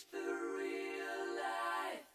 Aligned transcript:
this 0.00 0.06
the 0.12 0.18
real 0.56 1.20
life? 1.36 2.08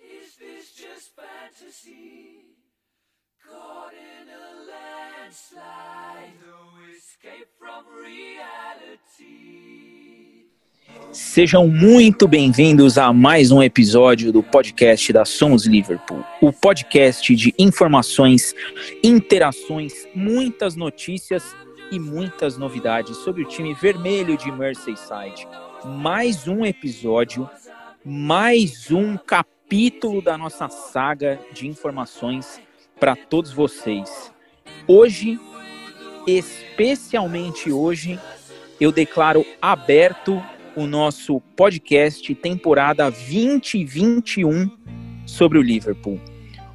Is 0.00 0.36
this 0.36 0.74
just 0.74 1.14
fantasy? 1.14 2.56
Caught 3.46 3.92
in 3.94 4.28
a 4.28 4.46
landslide, 4.70 6.34
no 6.40 6.56
escape 6.96 7.48
from 7.58 7.84
reality. 8.02 9.46
Sejam 11.12 11.68
muito 11.68 12.26
bem-vindos 12.26 12.98
a 12.98 13.12
mais 13.12 13.50
um 13.50 13.62
episódio 13.62 14.32
do 14.32 14.42
podcast 14.42 15.12
da 15.12 15.24
Somos 15.24 15.66
Liverpool, 15.66 16.24
o 16.40 16.52
podcast 16.52 17.34
de 17.34 17.54
informações, 17.58 18.54
interações, 19.02 19.92
muitas 20.14 20.76
notícias 20.76 21.44
e 21.90 21.98
muitas 21.98 22.58
novidades 22.58 23.16
sobre 23.18 23.42
o 23.42 23.48
time 23.48 23.74
vermelho 23.74 24.36
de 24.36 24.50
Merseyside. 24.52 25.46
Mais 25.84 26.48
um 26.48 26.64
episódio, 26.66 27.48
mais 28.04 28.90
um 28.90 29.16
capítulo 29.16 30.20
da 30.20 30.36
nossa 30.36 30.68
saga 30.68 31.38
de 31.52 31.68
informações 31.68 32.60
para 32.98 33.14
todos 33.14 33.52
vocês. 33.52 34.32
Hoje, 34.86 35.38
especialmente 36.26 37.70
hoje, 37.70 38.18
eu 38.80 38.90
declaro 38.90 39.46
aberto 39.62 40.42
o 40.74 40.86
nosso 40.86 41.40
podcast 41.56 42.34
temporada 42.34 43.10
2021 43.10 44.70
sobre 45.26 45.58
o 45.58 45.62
Liverpool. 45.62 46.20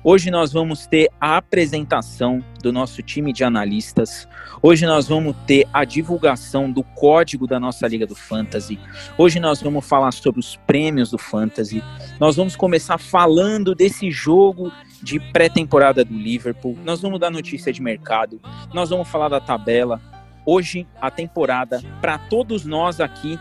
Hoje 0.05 0.29
nós 0.29 0.51
vamos 0.51 0.85
ter 0.85 1.09
a 1.19 1.37
apresentação 1.37 2.43
do 2.61 2.73
nosso 2.73 3.01
time 3.01 3.31
de 3.31 3.41
analistas. 3.45 4.27
Hoje 4.61 4.85
nós 4.85 5.07
vamos 5.07 5.33
ter 5.47 5.65
a 5.71 5.85
divulgação 5.85 6.69
do 6.69 6.83
código 6.83 7.47
da 7.47 7.57
nossa 7.57 7.87
Liga 7.87 8.05
do 8.05 8.13
Fantasy. 8.13 8.77
Hoje 9.17 9.39
nós 9.39 9.61
vamos 9.61 9.87
falar 9.87 10.11
sobre 10.11 10.41
os 10.41 10.57
prêmios 10.67 11.09
do 11.09 11.17
Fantasy. 11.17 11.81
Nós 12.19 12.35
vamos 12.35 12.53
começar 12.53 12.97
falando 12.97 13.73
desse 13.73 14.11
jogo 14.11 14.73
de 15.01 15.21
pré-temporada 15.31 16.03
do 16.03 16.13
Liverpool. 16.13 16.77
Nós 16.83 17.01
vamos 17.01 17.17
dar 17.17 17.31
notícia 17.31 17.71
de 17.71 17.81
mercado. 17.81 18.41
Nós 18.73 18.89
vamos 18.89 19.07
falar 19.07 19.29
da 19.29 19.39
tabela. 19.39 20.01
Hoje 20.45 20.85
a 20.99 21.09
temporada 21.09 21.81
para 22.01 22.17
todos 22.17 22.65
nós 22.65 22.99
aqui 22.99 23.39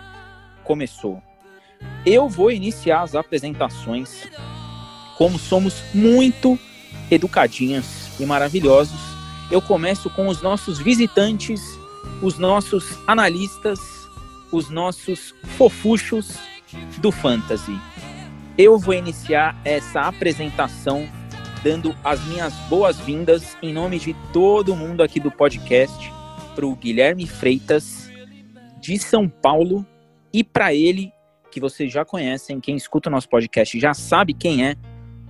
começou. 0.63 1.21
Eu 2.07 2.29
vou 2.29 2.53
iniciar 2.53 3.03
as 3.03 3.17
apresentações. 3.17 4.29
Como 5.23 5.39
somos 5.39 5.85
muito 5.95 6.59
educadinhos 7.09 7.87
e 8.19 8.27
maravilhosos, 8.27 8.99
eu 9.53 9.63
começo 9.63 10.11
com 10.11 10.27
os 10.27 10.43
nossos 10.43 10.81
visitantes, 10.81 11.61
os 12.21 12.41
nossos 12.41 12.99
analistas, 13.07 13.79
os 14.51 14.69
nossos 14.69 15.33
fofuchos 15.57 16.37
do 16.99 17.13
Fantasy. 17.13 17.79
Eu 18.59 18.81
vou 18.81 18.95
iniciar 18.95 19.57
essa 19.65 20.01
apresentação 20.01 21.09
dando 21.63 21.95
as 22.03 22.21
minhas 22.27 22.53
boas-vindas 22.69 23.57
em 23.63 23.73
nome 23.73 24.01
de 24.01 24.17
todo 24.33 24.75
mundo 24.75 25.05
aqui 25.05 25.21
do 25.21 25.31
podcast 25.31 26.13
para 26.53 26.67
o 26.67 26.75
Guilherme 26.75 27.29
Freitas, 27.29 28.11
de 28.81 28.99
São 28.99 29.29
Paulo, 29.29 29.87
e 30.33 30.43
para 30.43 30.75
ele, 30.75 31.13
que 31.49 31.61
vocês 31.61 31.93
já 31.93 32.05
conhecem, 32.05 32.59
quem 32.59 32.75
escuta 32.75 33.09
o 33.09 33.13
nosso 33.13 33.29
podcast 33.29 33.79
já 33.79 33.95
sabe 33.95 34.35
quem 34.35 34.67
é, 34.67 34.75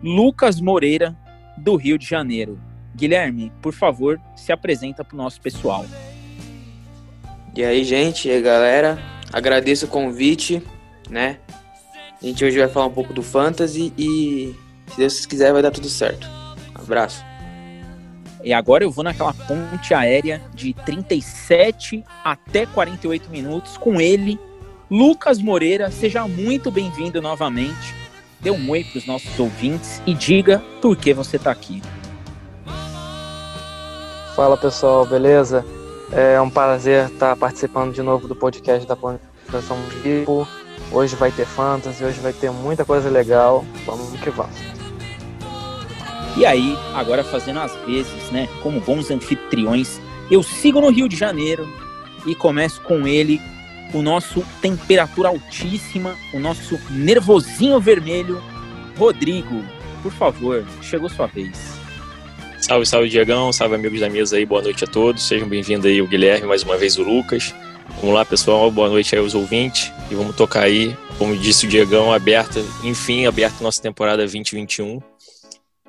Lucas 0.03 0.61
Moreira, 0.61 1.17
do 1.57 1.77
Rio 1.77 1.97
de 1.97 2.07
Janeiro. 2.07 2.59
Guilherme, 2.95 3.53
por 3.63 3.73
favor, 3.73 4.21
se 4.37 4.53
apresenta 4.53 5.05
para 5.05 5.15
o 5.15 5.19
nosso 5.19 5.41
pessoal. 5.41 5.87
E 7.55 7.65
aí, 7.65 7.85
gente, 7.85 8.29
e 8.29 8.31
aí, 8.31 8.43
galera, 8.43 8.99
agradeço 9.33 9.87
o 9.87 9.89
convite, 9.89 10.63
né? 11.09 11.39
A 12.23 12.27
gente 12.27 12.45
hoje 12.45 12.59
vai 12.59 12.69
falar 12.69 12.87
um 12.87 12.93
pouco 12.93 13.13
do 13.13 13.23
Fantasy 13.23 13.93
e, 13.97 14.55
se 14.89 14.97
Deus 14.97 15.27
quiser, 15.27 15.53
vai 15.53 15.63
dar 15.63 15.71
tudo 15.71 15.89
certo. 15.89 16.29
abraço. 16.75 17.25
E 18.45 18.53
agora 18.53 18.83
eu 18.83 18.91
vou 18.91 19.05
naquela 19.05 19.33
ponte 19.33 19.95
aérea 19.95 20.43
de 20.53 20.75
37 20.75 22.05
até 22.25 22.67
48 22.67 23.31
minutos 23.31 23.77
com 23.77 24.01
ele, 24.01 24.39
Lucas 24.91 25.39
Moreira, 25.41 25.91
seja 25.91 26.27
muito 26.27 26.71
bem-vindo 26.71 27.23
novamente. 27.23 28.02
Dê 28.43 28.51
um 28.51 28.71
oi 28.71 28.83
para 28.83 28.99
os 28.99 29.07
nossos 29.07 29.39
ouvintes 29.39 30.03
e 30.05 30.13
diga 30.13 30.61
por 30.81 30.97
que 30.97 31.15
você 31.15 31.37
está 31.37 31.53
aqui. 31.53 31.81
Fala 34.35 34.57
pessoal, 34.57 35.07
beleza? 35.07 35.65
É 36.11 36.41
um 36.41 36.51
prazer 36.51 37.07
estar 37.07 37.37
participando 37.37 37.95
de 37.95 38.03
novo 38.03 38.27
do 38.27 38.35
podcast 38.35 38.85
da 38.87 38.97
Plantação 38.97 39.79
Tipo. 40.03 40.49
Hoje 40.91 41.15
vai 41.15 41.31
ter 41.31 41.47
fantasy, 41.47 42.05
hoje 42.05 42.19
vai 42.19 42.33
ter 42.33 42.51
muita 42.51 42.85
coisa 42.85 43.09
legal. 43.09 43.65
Vamos 43.87 44.11
que 44.21 44.31
vamos. 44.31 44.57
E 46.37 46.45
aí, 46.45 46.77
agora 46.95 47.23
fazendo 47.23 47.61
as 47.61 47.73
vezes, 47.87 48.31
né, 48.33 48.49
como 48.61 48.81
bons 48.81 49.09
anfitriões, 49.11 50.01
eu 50.29 50.43
sigo 50.43 50.81
no 50.81 50.91
Rio 50.91 51.09
de 51.09 51.15
Janeiro 51.15 51.69
e 52.27 52.35
começo 52.35 52.81
com 52.81 53.07
ele, 53.07 53.41
o 53.93 54.03
nosso 54.03 54.45
temperatura 54.61 55.29
altíssima, 55.29 56.17
o 56.33 56.39
nosso 56.39 56.81
nervosinho 56.91 57.81
vermelho, 57.81 58.43
Rodrigo. 58.97 59.63
Por 60.03 60.13
favor, 60.13 60.67
chegou 60.81 61.09
sua 61.09 61.27
vez. 61.27 61.81
Salve, 62.59 62.87
salve, 62.87 63.09
Diegão. 63.09 63.53
Salve, 63.53 63.75
amigos 63.75 64.01
da 64.01 64.09
mesa 64.09 64.37
aí. 64.37 64.47
Boa 64.47 64.63
noite 64.63 64.85
a 64.85 64.87
todos. 64.87 65.23
Sejam 65.23 65.49
bem-vindos 65.49 65.87
aí 65.87 66.01
o 66.01 66.07
Guilherme, 66.07 66.47
mais 66.47 66.63
uma 66.63 66.77
vez 66.77 66.97
o 66.97 67.03
Lucas. 67.03 67.55
Vamos 68.01 68.15
lá, 68.15 68.25
pessoal. 68.25 68.71
Boa 68.71 68.89
noite 68.89 69.15
aí 69.15 69.21
aos 69.21 69.35
ouvintes. 69.35 69.93
E 70.11 70.15
vamos 70.15 70.35
tocar 70.37 70.63
aí, 70.63 70.97
como 71.19 71.37
disse 71.37 71.67
o 71.67 71.69
Diegão, 71.69 72.13
aberta, 72.13 72.61
enfim, 72.85 73.27
aberta 73.27 73.63
nossa 73.63 73.83
temporada 73.83 74.19
2021. 74.19 75.01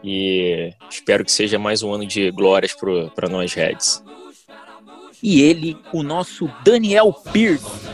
E 0.03 0.71
espero 0.89 1.23
que 1.23 1.31
seja 1.31 1.57
mais 1.57 1.81
um 1.81 1.93
ano 1.93 2.05
de 2.05 2.29
glórias 2.31 2.75
para 3.15 3.29
nós, 3.29 3.53
Reds 3.53 4.03
e 5.23 5.41
ele, 5.41 5.77
o 5.93 6.03
nosso 6.03 6.51
Daniel 6.65 7.13
Pierce, 7.31 7.87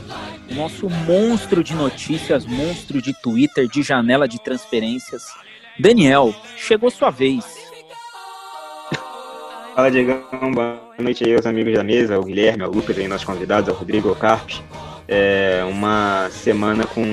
nosso 0.49 0.89
monstro 0.89 1.63
de 1.63 1.75
notícias, 1.75 2.43
monstro 2.43 2.99
de 2.99 3.13
Twitter, 3.21 3.67
de 3.67 3.83
janela 3.83 4.27
de 4.27 4.43
transferências. 4.43 5.23
Daniel, 5.79 6.33
chegou 6.57 6.89
sua 6.89 7.11
vez. 7.11 7.45
Fala, 9.75 9.91
Diegão. 9.91 10.23
Boa 10.51 10.81
noite 10.97 11.23
aí 11.23 11.35
aos 11.35 11.45
amigos 11.45 11.75
da 11.75 11.83
mesa, 11.83 12.19
o 12.19 12.23
Guilherme, 12.23 12.63
o 12.63 12.71
Lucas, 12.71 12.97
aí, 12.97 13.07
nossos 13.07 13.25
convidados, 13.25 13.69
o 13.69 13.77
Rodrigo, 13.77 14.09
o 14.09 14.15
Carpes. 14.15 14.63
É 15.07 15.63
uma 15.69 16.29
semana 16.31 16.85
com 16.87 17.03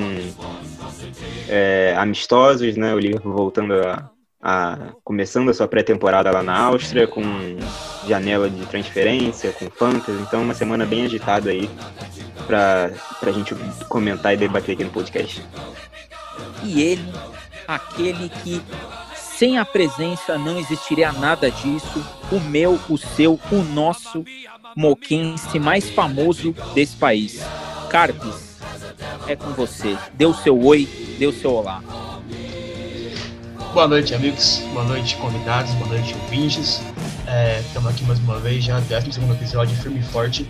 é, 1.47 1.95
amistosos, 1.99 2.75
né? 2.77 2.95
O 2.95 2.99
Liverpool 2.99 3.33
voltando 3.35 3.75
a, 3.75 4.11
a, 4.41 4.93
começando 5.03 5.51
a 5.51 5.55
sua 5.55 5.69
pré-temporada 5.69 6.31
lá 6.31 6.43
na 6.43 6.59
Áustria, 6.59 7.07
com 7.07 7.23
janela 8.07 8.49
de 8.49 8.65
transferência, 8.67 9.53
com 9.53 9.71
fantasy, 9.71 10.21
então 10.23 10.43
uma 10.43 10.55
semana 10.55 10.87
bem 10.87 11.05
agitada 11.05 11.51
aí 11.51 11.69
para 12.47 12.93
a 13.23 13.33
gente 13.33 13.55
comentar 13.89 14.35
e 14.35 14.37
debater 14.37 14.75
aqui 14.75 14.85
no 14.85 14.91
podcast. 14.91 15.43
E 16.63 16.83
ele, 16.83 17.13
aquele 17.67 18.29
que 18.29 18.63
sem 19.15 19.59
a 19.59 19.65
presença 19.65 20.39
não 20.39 20.59
existiria 20.59 21.13
nada 21.13 21.51
disso, 21.51 22.05
o 22.33 22.41
meu, 22.41 22.81
o 22.89 22.97
seu, 22.97 23.39
o 23.51 23.63
nosso 23.63 24.25
moquense 24.75 25.59
mais 25.59 25.91
famoso 25.91 26.55
desse 26.75 26.97
país. 26.97 27.41
Carpes, 27.91 28.59
é 29.27 29.37
com 29.37 29.51
você. 29.53 29.97
O 30.25 30.35
seu 30.35 30.59
oi, 30.65 30.89
o 31.21 31.33
seu 31.33 31.53
olá. 31.53 31.83
Boa 33.77 33.87
noite, 33.87 34.15
amigos. 34.15 34.63
Boa 34.73 34.87
noite, 34.87 35.17
convidados. 35.17 35.71
Boa 35.75 35.91
noite, 35.91 36.15
ouvintes. 36.15 36.81
Estamos 37.61 37.91
é, 37.91 37.93
aqui 37.93 38.05
mais 38.05 38.19
uma 38.21 38.41
vez, 38.41 38.65
já 38.65 38.81
12 38.81 39.13
segundo 39.13 39.35
episódio, 39.35 39.77
firme 39.77 39.99
e 39.99 40.03
forte. 40.03 40.49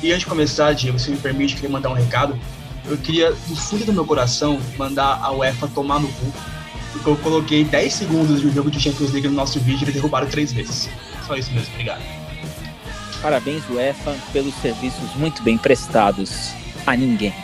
E 0.00 0.12
antes 0.12 0.20
de 0.20 0.26
começar, 0.26 0.72
Diego, 0.72 0.96
se 0.96 1.10
me 1.10 1.16
permite, 1.16 1.56
queria 1.56 1.68
mandar 1.68 1.88
um 1.88 1.94
recado. 1.94 2.38
Eu 2.86 2.96
queria, 2.96 3.32
do 3.32 3.56
fundo 3.56 3.84
do 3.84 3.92
meu 3.92 4.04
coração, 4.04 4.60
mandar 4.78 5.18
a 5.20 5.32
UEFA 5.32 5.66
tomar 5.74 5.98
no 5.98 6.06
cu. 6.06 6.32
Porque 6.92 7.10
eu 7.10 7.16
coloquei 7.16 7.64
10 7.64 7.92
segundos 7.92 8.40
de 8.40 8.46
um 8.46 8.52
jogo 8.52 8.70
de 8.70 8.78
Champions 8.78 9.10
League 9.10 9.26
no 9.26 9.34
nosso 9.34 9.58
vídeo 9.58 9.80
e 9.80 9.84
eles 9.86 9.94
derrubaram 9.94 10.28
três 10.28 10.52
vezes. 10.52 10.88
Só 11.26 11.34
isso 11.34 11.50
mesmo, 11.50 11.68
obrigado. 11.72 12.00
Parabéns, 13.20 13.68
UEFA, 13.68 14.14
pelos 14.32 14.54
serviços 14.62 15.16
muito 15.16 15.42
bem 15.42 15.58
prestados 15.58 16.52
a 16.86 16.94
ninguém. 16.94 17.34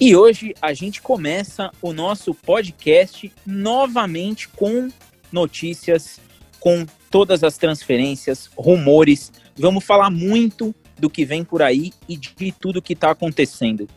E 0.00 0.14
hoje 0.14 0.54
a 0.62 0.72
gente 0.72 1.02
começa 1.02 1.72
o 1.82 1.92
nosso 1.92 2.32
podcast 2.32 3.32
novamente 3.44 4.48
com 4.48 4.88
notícias, 5.32 6.20
com 6.60 6.86
todas 7.10 7.42
as 7.42 7.56
transferências, 7.58 8.48
rumores. 8.56 9.32
Vamos 9.56 9.84
falar 9.84 10.08
muito 10.08 10.72
do 10.96 11.10
que 11.10 11.24
vem 11.24 11.42
por 11.42 11.62
aí 11.62 11.92
e 12.08 12.16
de 12.16 12.52
tudo 12.52 12.80
que 12.80 12.92
está 12.92 13.10
acontecendo. 13.10 13.88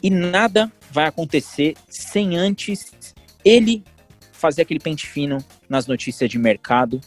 E 0.00 0.08
nada 0.08 0.70
vai 0.88 1.06
acontecer 1.06 1.74
sem 1.88 2.36
antes 2.36 2.92
ele 3.44 3.82
fazer 4.30 4.62
aquele 4.62 4.78
pente 4.78 5.08
fino 5.08 5.38
nas 5.68 5.88
notícias 5.88 6.30
de 6.30 6.38
mercado, 6.38 7.00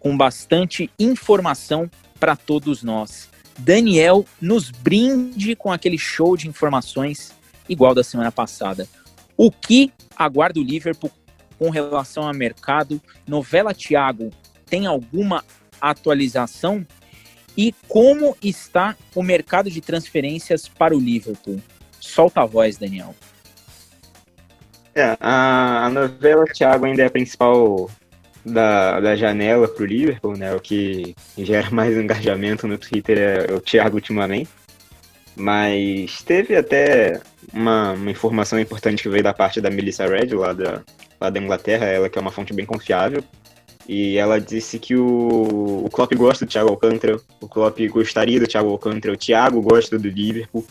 com 0.00 0.16
bastante 0.16 0.90
informação 0.98 1.88
para 2.18 2.34
todos 2.34 2.82
nós. 2.82 3.28
Daniel 3.56 4.26
nos 4.40 4.68
brinde 4.68 5.54
com 5.54 5.70
aquele 5.70 5.96
show 5.96 6.36
de 6.36 6.48
informações 6.48 7.32
igual 7.68 7.94
da 7.94 8.04
semana 8.04 8.30
passada. 8.30 8.88
O 9.36 9.50
que 9.50 9.92
aguarda 10.16 10.60
o 10.60 10.62
Liverpool 10.62 11.10
com 11.58 11.70
relação 11.70 12.26
ao 12.26 12.34
mercado? 12.34 13.00
Novela 13.26 13.74
Thiago 13.74 14.30
tem 14.66 14.86
alguma 14.86 15.44
atualização? 15.80 16.86
E 17.56 17.72
como 17.88 18.36
está 18.42 18.96
o 19.14 19.22
mercado 19.22 19.70
de 19.70 19.80
transferências 19.80 20.68
para 20.68 20.94
o 20.94 21.00
Liverpool? 21.00 21.60
Solta 22.00 22.42
a 22.42 22.46
voz, 22.46 22.76
Daniel. 22.76 23.14
É, 24.94 25.16
a, 25.20 25.86
a 25.86 25.90
novela 25.90 26.44
Thiago 26.46 26.86
ainda 26.86 27.02
é 27.02 27.06
a 27.06 27.10
principal 27.10 27.90
da, 28.44 29.00
da 29.00 29.16
janela 29.16 29.66
para 29.66 29.82
o 29.82 29.86
Liverpool, 29.86 30.36
né? 30.36 30.54
O 30.54 30.60
que 30.60 31.14
gera 31.38 31.70
mais 31.70 31.96
engajamento 31.96 32.68
no 32.68 32.78
Twitter 32.78 33.18
é 33.18 33.52
o 33.52 33.60
Thiago 33.60 33.96
ultimamente. 33.96 34.50
Mas 35.36 36.22
teve 36.22 36.54
até 36.54 37.20
uma, 37.54 37.92
uma, 37.92 38.10
informação 38.10 38.58
importante 38.58 39.02
que 39.02 39.08
veio 39.08 39.22
da 39.22 39.32
parte 39.32 39.60
da 39.60 39.70
Melissa 39.70 40.06
Red, 40.06 40.34
lá 40.34 40.52
da, 40.52 40.82
lá 41.20 41.30
da 41.30 41.40
Inglaterra, 41.40 41.86
ela 41.86 42.08
que 42.08 42.18
é 42.18 42.20
uma 42.22 42.30
fonte 42.30 42.52
bem 42.52 42.66
confiável. 42.66 43.22
E 43.86 44.16
ela 44.16 44.40
disse 44.40 44.78
que 44.78 44.96
o, 44.96 45.84
o 45.84 45.90
Klopp 45.90 46.14
gosta 46.14 46.46
do 46.46 46.48
Thiago 46.48 46.70
Alcântara, 46.70 47.20
o 47.40 47.48
Klopp 47.48 47.78
gostaria 47.88 48.40
do 48.40 48.46
Thiago 48.46 48.70
Alcântara, 48.70 49.12
o 49.12 49.16
Thiago 49.16 49.60
gosta 49.60 49.98
do 49.98 50.08
Liverpool. 50.08 50.66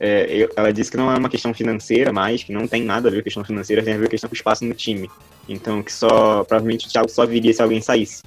É, 0.00 0.48
ela 0.56 0.72
disse 0.72 0.90
que 0.90 0.96
não 0.96 1.12
é 1.12 1.18
uma 1.18 1.28
questão 1.28 1.52
financeira 1.52 2.12
mais, 2.12 2.42
que 2.42 2.52
não 2.52 2.66
tem 2.66 2.82
nada 2.82 3.08
a 3.08 3.10
ver 3.10 3.18
com 3.18 3.24
questão 3.24 3.44
financeira, 3.44 3.82
tem 3.82 3.94
a 3.94 3.98
ver 3.98 4.04
com 4.04 4.10
questão 4.10 4.28
com 4.28 4.34
espaço 4.34 4.64
no 4.64 4.74
time. 4.74 5.08
Então, 5.48 5.82
que 5.82 5.92
só, 5.92 6.42
provavelmente 6.44 6.86
o 6.86 6.90
Thiago 6.90 7.08
só 7.08 7.26
viria 7.26 7.52
se 7.52 7.62
alguém 7.62 7.80
saísse. 7.80 8.22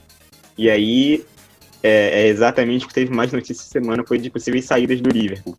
E 0.58 0.70
aí, 0.70 1.26
é, 1.82 2.22
é 2.22 2.28
exatamente 2.28 2.86
o 2.86 2.88
que 2.88 2.94
teve 2.94 3.14
mais 3.14 3.32
notícias 3.32 3.68
semana, 3.68 4.04
foi 4.08 4.18
de 4.18 4.30
possíveis 4.30 4.66
saídas 4.66 5.02
do 5.02 5.10
Liverpool. 5.10 5.58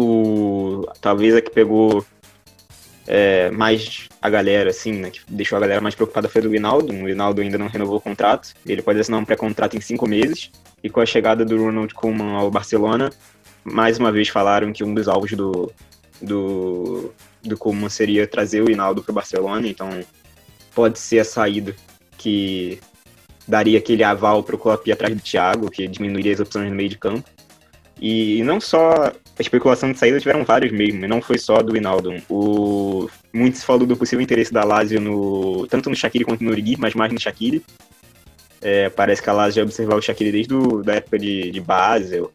O, 0.00 0.86
talvez 1.00 1.34
a 1.34 1.40
que 1.40 1.50
pegou 1.50 2.04
é, 3.06 3.50
mais 3.50 4.08
a 4.22 4.30
galera, 4.30 4.70
assim, 4.70 4.92
né, 4.92 5.10
que 5.10 5.20
deixou 5.28 5.56
a 5.56 5.60
galera 5.60 5.80
mais 5.80 5.94
preocupada 5.94 6.28
foi 6.28 6.40
do 6.42 6.48
Rinaldo. 6.48 6.92
O 6.92 7.06
Rinaldo 7.06 7.42
ainda 7.42 7.58
não 7.58 7.66
renovou 7.66 7.96
o 7.96 8.00
contrato. 8.00 8.54
Ele 8.64 8.82
pode 8.82 9.00
assinar 9.00 9.20
um 9.20 9.24
pré-contrato 9.24 9.76
em 9.76 9.80
cinco 9.80 10.08
meses. 10.08 10.50
E 10.82 10.88
com 10.88 11.00
a 11.00 11.06
chegada 11.06 11.44
do 11.44 11.62
Ronald 11.62 11.92
Koeman 11.92 12.36
ao 12.36 12.50
Barcelona, 12.50 13.10
mais 13.64 13.98
uma 13.98 14.10
vez 14.10 14.28
falaram 14.28 14.72
que 14.72 14.82
um 14.82 14.94
dos 14.94 15.08
alvos 15.08 15.32
do, 15.32 15.72
do, 16.22 17.12
do 17.42 17.56
Koeman 17.58 17.88
seria 17.88 18.26
trazer 18.26 18.62
o 18.62 18.66
Rinaldo 18.66 19.02
para 19.02 19.10
o 19.10 19.14
Barcelona. 19.14 19.66
Então 19.66 19.88
pode 20.74 20.98
ser 20.98 21.18
a 21.18 21.24
saída 21.24 21.74
que 22.16 22.78
daria 23.46 23.78
aquele 23.78 24.04
aval 24.04 24.42
para 24.42 24.54
o 24.54 24.58
Klopp 24.58 24.88
atrás 24.88 25.14
do 25.14 25.20
Thiago, 25.20 25.70
que 25.70 25.86
diminuiria 25.88 26.32
as 26.32 26.40
opções 26.40 26.70
no 26.70 26.76
meio 26.76 26.88
de 26.88 26.96
campo. 26.96 27.28
E 28.00 28.42
não 28.44 28.60
só 28.60 29.12
a 29.40 29.42
especulação 29.42 29.90
de 29.90 29.98
saída, 29.98 30.20
tiveram 30.20 30.44
vários 30.44 30.70
mesmo, 30.70 31.08
não 31.08 31.22
foi 31.22 31.38
só 31.38 31.62
do 31.62 31.74
Hinaldo. 31.74 32.14
O... 32.28 33.08
Muito 33.32 33.56
se 33.56 33.64
falou 33.64 33.86
do 33.86 33.96
possível 33.96 34.22
interesse 34.22 34.52
da 34.52 34.62
Lazio 34.64 35.00
no... 35.00 35.66
tanto 35.66 35.88
no 35.88 35.96
Shaqiri 35.96 36.26
quanto 36.26 36.44
no 36.44 36.50
Origi, 36.50 36.76
mas 36.78 36.92
mais 36.92 37.10
no 37.10 37.18
Shaqiri. 37.18 37.64
É, 38.60 38.90
parece 38.90 39.22
que 39.22 39.30
a 39.30 39.32
Lazio 39.32 39.56
já 39.56 39.62
observava 39.62 39.98
o 39.98 40.02
Shaqiri 40.02 40.30
desde 40.30 40.54
a 40.90 40.94
época 40.94 41.18
de, 41.18 41.50
de 41.50 41.58
Basel. 41.58 42.30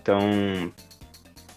Então, 0.00 0.72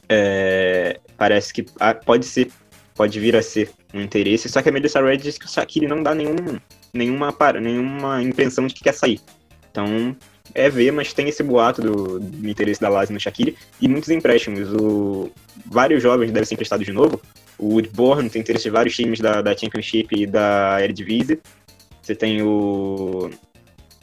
é, 0.09 0.99
parece 1.15 1.53
que 1.53 1.63
pode 2.03 2.25
ser, 2.25 2.49
pode 2.95 3.19
vir 3.19 3.35
a 3.35 3.43
ser 3.43 3.69
um 3.93 4.01
interesse. 4.01 4.49
Só 4.49 4.63
que 4.63 4.69
a 4.69 4.71
Melissa 4.71 4.99
Red 4.99 5.17
diz 5.17 5.37
que 5.37 5.45
o 5.45 5.49
Shaqiri 5.49 5.85
não 5.85 6.01
dá 6.01 6.15
nenhum, 6.15 6.59
nenhuma, 6.91 7.31
nenhuma 7.61 8.23
intenção 8.23 8.65
de 8.65 8.73
que 8.73 8.83
quer 8.83 8.95
sair. 8.95 9.21
Então, 9.69 10.17
é 10.53 10.69
ver, 10.69 10.91
mas 10.91 11.13
tem 11.13 11.27
esse 11.27 11.43
boato 11.43 11.81
do, 11.81 12.19
do 12.19 12.49
interesse 12.49 12.81
da 12.81 12.89
Lazio 12.89 13.13
no 13.13 13.19
Shaqiri 13.19 13.55
e 13.81 13.87
muitos 13.87 14.09
empréstimos. 14.09 14.69
O, 14.73 15.31
vários 15.65 16.01
jovens 16.01 16.31
devem 16.31 16.45
ser 16.45 16.55
emprestados 16.55 16.85
de 16.85 16.93
novo. 16.93 17.21
O 17.57 17.73
Woodbourne 17.73 18.29
tem 18.29 18.41
interesse 18.41 18.65
de 18.65 18.69
vários 18.69 18.95
times 18.95 19.19
da, 19.19 19.41
da 19.41 19.55
Championship 19.55 20.15
e 20.15 20.25
da 20.25 20.77
Eredivisie. 20.81 21.39
Você 22.01 22.15
tem 22.15 22.41
o, 22.41 23.29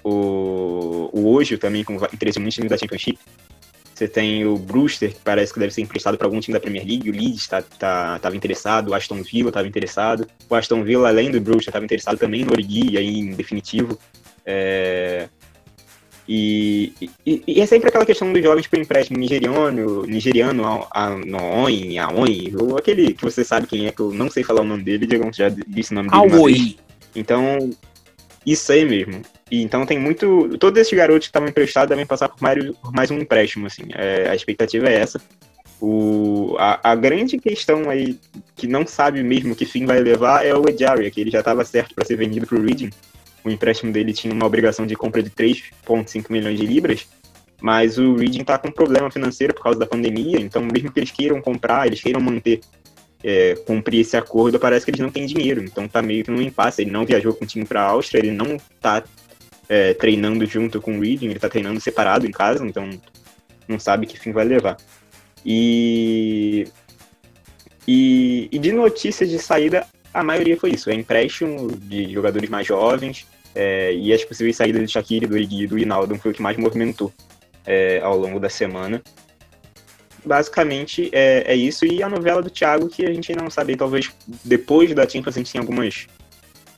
o, 0.02 1.10
o 1.12 1.34
Ojo 1.34 1.56
também 1.56 1.84
com 1.84 1.94
interesse 2.12 2.38
em 2.38 2.42
muitos 2.42 2.56
times 2.56 2.70
da 2.70 2.76
Championship. 2.76 3.18
Você 3.94 4.08
tem 4.08 4.44
o 4.44 4.58
Brewster, 4.58 5.14
que 5.14 5.20
parece 5.20 5.52
que 5.52 5.60
deve 5.60 5.72
ser 5.72 5.80
emprestado 5.80 6.18
para 6.18 6.26
algum 6.26 6.40
time 6.40 6.52
da 6.52 6.60
Premier 6.60 6.84
League. 6.84 7.08
O 7.08 7.12
Leeds 7.12 7.42
estava 7.42 7.64
tá, 7.78 8.18
tá, 8.18 8.34
interessado, 8.34 8.88
o 8.88 8.94
Aston 8.94 9.22
Villa 9.22 9.50
estava 9.50 9.68
interessado. 9.68 10.26
O 10.50 10.54
Aston 10.54 10.82
Villa, 10.82 11.08
além 11.08 11.30
do 11.30 11.40
Brewster, 11.40 11.68
estava 11.68 11.84
interessado 11.84 12.18
também 12.18 12.44
no 12.44 12.50
Origi, 12.50 12.98
aí 12.98 13.20
em 13.20 13.34
definitivo. 13.34 13.96
É... 14.44 15.28
E, 16.26 16.92
e, 17.26 17.42
e, 17.46 17.60
é 17.60 17.66
sempre 17.66 17.88
aquela 17.88 18.06
questão 18.06 18.32
dos 18.32 18.42
jovens 18.42 18.66
por 18.66 18.78
empréstimo 18.78 19.18
nigeriano, 19.18 20.06
nigeriano, 20.06 20.64
Aoi, 20.90 21.98
Aoi, 21.98 22.54
ou 22.58 22.78
aquele 22.78 23.12
que 23.12 23.22
você 23.22 23.44
sabe 23.44 23.66
quem 23.66 23.86
é, 23.86 23.92
que 23.92 24.00
eu 24.00 24.10
não 24.10 24.30
sei 24.30 24.42
falar 24.42 24.62
o 24.62 24.64
nome 24.64 24.82
dele, 24.82 25.06
Diego 25.06 25.30
já 25.32 25.50
disse 25.50 25.92
o 25.92 25.94
nome 25.96 26.08
dele. 26.08 26.34
Aoi. 26.34 26.76
Então, 27.14 27.70
isso 28.46 28.72
aí 28.72 28.86
mesmo. 28.86 29.20
E, 29.50 29.62
então 29.62 29.84
tem 29.84 29.98
muito. 29.98 30.56
Todos 30.58 30.80
esses 30.80 30.96
garotos 30.96 31.26
que 31.26 31.30
estavam 31.30 31.48
emprestados 31.48 31.90
devem 31.90 32.06
passar 32.06 32.30
por 32.30 32.40
mais, 32.40 32.70
por 32.76 32.92
mais 32.92 33.10
um 33.10 33.18
empréstimo, 33.18 33.66
assim. 33.66 33.84
É, 33.94 34.28
a 34.30 34.34
expectativa 34.34 34.88
é 34.88 34.94
essa. 34.94 35.20
O, 35.78 36.56
a, 36.58 36.92
a, 36.92 36.94
grande 36.94 37.36
questão 37.36 37.90
aí, 37.90 38.18
que 38.56 38.66
não 38.66 38.86
sabe 38.86 39.22
mesmo 39.22 39.54
que 39.54 39.66
fim 39.66 39.84
vai 39.84 40.00
levar, 40.00 40.46
é 40.46 40.54
o 40.54 40.66
Ejaria, 40.66 41.10
que 41.10 41.20
ele 41.20 41.30
já 41.30 41.40
estava 41.40 41.62
certo 41.64 41.94
para 41.94 42.06
ser 42.06 42.16
vendido 42.16 42.46
para 42.46 42.58
o 42.58 42.62
Reading 42.62 42.90
o 43.44 43.50
empréstimo 43.50 43.92
dele 43.92 44.12
tinha 44.12 44.32
uma 44.32 44.46
obrigação 44.46 44.86
de 44.86 44.96
compra 44.96 45.22
de 45.22 45.30
3,5 45.30 46.30
milhões 46.30 46.58
de 46.58 46.66
libras, 46.66 47.06
mas 47.60 47.98
o 47.98 48.16
Reading 48.16 48.40
está 48.40 48.58
com 48.58 48.70
problema 48.70 49.10
financeiro 49.10 49.54
por 49.54 49.62
causa 49.62 49.78
da 49.78 49.86
pandemia, 49.86 50.40
então 50.40 50.62
mesmo 50.62 50.90
que 50.90 51.00
eles 51.00 51.10
queiram 51.10 51.40
comprar, 51.40 51.86
eles 51.86 52.00
queiram 52.00 52.20
manter, 52.20 52.60
é, 53.22 53.54
cumprir 53.66 54.00
esse 54.00 54.16
acordo, 54.16 54.58
parece 54.58 54.84
que 54.84 54.90
eles 54.90 55.00
não 55.00 55.10
têm 55.10 55.26
dinheiro, 55.26 55.62
então 55.62 55.86
tá 55.86 56.02
meio 56.02 56.24
que 56.24 56.30
num 56.30 56.42
impasse, 56.42 56.82
ele 56.82 56.90
não 56.90 57.04
viajou 57.04 57.34
com 57.34 57.44
o 57.44 57.48
time 57.48 57.64
para 57.64 57.82
a 57.82 57.86
Áustria, 57.86 58.18
ele 58.18 58.32
não 58.32 58.56
tá 58.80 59.02
é, 59.68 59.94
treinando 59.94 60.44
junto 60.46 60.80
com 60.80 60.98
o 60.98 61.00
Reading, 61.00 61.28
ele 61.28 61.38
tá 61.38 61.48
treinando 61.48 61.80
separado 61.80 62.26
em 62.26 62.30
casa, 62.30 62.66
então 62.66 62.88
não 63.68 63.78
sabe 63.78 64.06
que 64.06 64.18
fim 64.18 64.32
vai 64.32 64.44
levar. 64.44 64.76
E, 65.44 66.66
e, 67.86 68.48
e 68.50 68.58
de 68.58 68.72
notícias 68.72 69.28
de 69.28 69.38
saída, 69.38 69.86
a 70.12 70.22
maioria 70.22 70.56
foi 70.56 70.70
isso, 70.70 70.90
é 70.90 70.94
empréstimo 70.94 71.72
de 71.72 72.12
jogadores 72.12 72.48
mais 72.48 72.66
jovens, 72.66 73.26
é, 73.54 73.94
e 73.94 74.12
as 74.12 74.24
possíveis 74.24 74.56
saídas 74.56 74.82
do 74.82 74.88
Shaqiri, 74.88 75.26
do 75.26 75.34
Origi 75.34 75.62
e 75.62 75.66
do 75.66 75.78
Hinaldo 75.78 76.16
foi 76.16 76.32
o 76.32 76.34
que 76.34 76.42
mais 76.42 76.56
movimentou 76.56 77.12
é, 77.64 78.00
ao 78.00 78.18
longo 78.18 78.40
da 78.40 78.48
semana. 78.48 79.02
Basicamente 80.24 81.10
é, 81.12 81.44
é, 81.52 81.54
isso, 81.54 81.84
e 81.84 82.02
a 82.02 82.08
novela 82.08 82.42
do 82.42 82.50
Thiago, 82.50 82.88
que 82.88 83.04
a 83.04 83.12
gente 83.12 83.30
ainda 83.30 83.44
não 83.44 83.50
sabe, 83.50 83.76
talvez 83.76 84.10
depois 84.42 84.92
da 84.94 85.08
Champions 85.08 85.36
a 85.36 85.38
gente 85.38 85.52
tenha 85.52 85.62
algumas, 85.62 86.06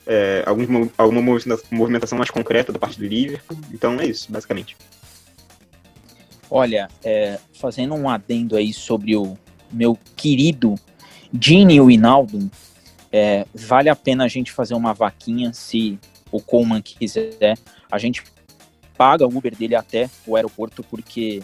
é, 0.07 0.43
alguns, 0.45 0.91
alguma 0.99 1.23
movimentação 1.71 2.19
mais 2.19 2.31
concreta 2.31 2.73
da 2.73 2.79
parte 2.79 2.99
do 2.99 3.07
Liverpool, 3.07 3.57
então 3.73 3.99
é 4.01 4.07
isso, 4.07 4.31
basicamente. 4.31 4.77
Olha, 6.51 6.89
é, 7.05 7.39
fazendo 7.55 7.95
um 7.95 8.09
adendo 8.09 8.57
aí 8.57 8.73
sobre 8.73 9.17
o 9.17 9.37
meu 9.73 9.99
querido 10.17 10.75
Gini 11.41 11.77
Hinaldo, 11.77 12.51
é, 13.13 13.47
vale 13.55 13.89
a 13.89 13.97
pena 13.97 14.25
a 14.25 14.29
gente 14.29 14.53
fazer 14.53 14.75
uma 14.75 14.93
vaquinha 14.93 15.53
se 15.53 15.99
o 16.31 16.41
Coleman 16.41 16.83
quiser. 16.83 17.57
A 17.91 17.99
gente 17.99 18.23
paga 18.97 19.27
o 19.27 19.37
Uber 19.37 19.55
dele 19.55 19.75
até 19.75 20.09
o 20.27 20.37
aeroporto, 20.37 20.83
porque 20.83 21.43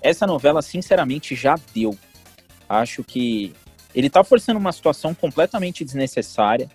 essa 0.00 0.26
novela, 0.26 0.62
sinceramente, 0.62 1.34
já 1.34 1.58
deu. 1.74 1.96
Acho 2.68 3.02
que 3.02 3.52
ele 3.94 4.08
tá 4.08 4.22
forçando 4.22 4.58
uma 4.58 4.72
situação 4.72 5.14
completamente 5.14 5.84
desnecessária. 5.84 6.68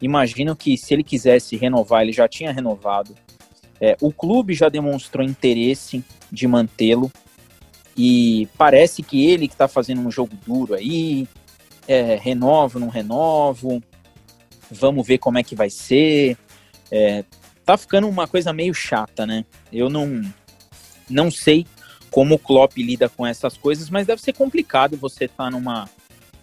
Imagino 0.00 0.54
que 0.56 0.76
se 0.76 0.94
ele 0.94 1.02
quisesse 1.02 1.56
renovar, 1.56 2.02
ele 2.02 2.12
já 2.12 2.28
tinha 2.28 2.52
renovado. 2.52 3.14
É, 3.80 3.96
o 4.00 4.12
clube 4.12 4.54
já 4.54 4.68
demonstrou 4.68 5.24
interesse 5.24 6.04
de 6.30 6.46
mantê-lo. 6.46 7.10
E 7.96 8.48
parece 8.56 9.02
que 9.02 9.26
ele 9.26 9.48
que 9.48 9.54
está 9.54 9.68
fazendo 9.68 10.00
um 10.00 10.10
jogo 10.10 10.34
duro 10.46 10.74
aí, 10.74 11.28
é, 11.86 12.16
renovo, 12.16 12.78
não 12.78 12.88
renovo, 12.88 13.82
vamos 14.70 15.06
ver 15.06 15.18
como 15.18 15.38
é 15.38 15.42
que 15.42 15.54
vai 15.54 15.68
ser. 15.68 16.36
É, 16.92 17.24
tá 17.64 17.76
ficando 17.78 18.06
uma 18.06 18.28
coisa 18.28 18.52
meio 18.52 18.74
chata, 18.74 19.26
né? 19.26 19.46
Eu 19.72 19.88
não, 19.88 20.22
não 21.08 21.30
sei 21.30 21.66
como 22.10 22.34
o 22.34 22.38
Klopp 22.38 22.76
lida 22.76 23.08
com 23.08 23.26
essas 23.26 23.56
coisas, 23.56 23.88
mas 23.88 24.06
deve 24.06 24.20
ser 24.20 24.34
complicado 24.34 24.98
você 24.98 25.24
estar 25.24 25.44
tá 25.44 25.50
numa, 25.50 25.88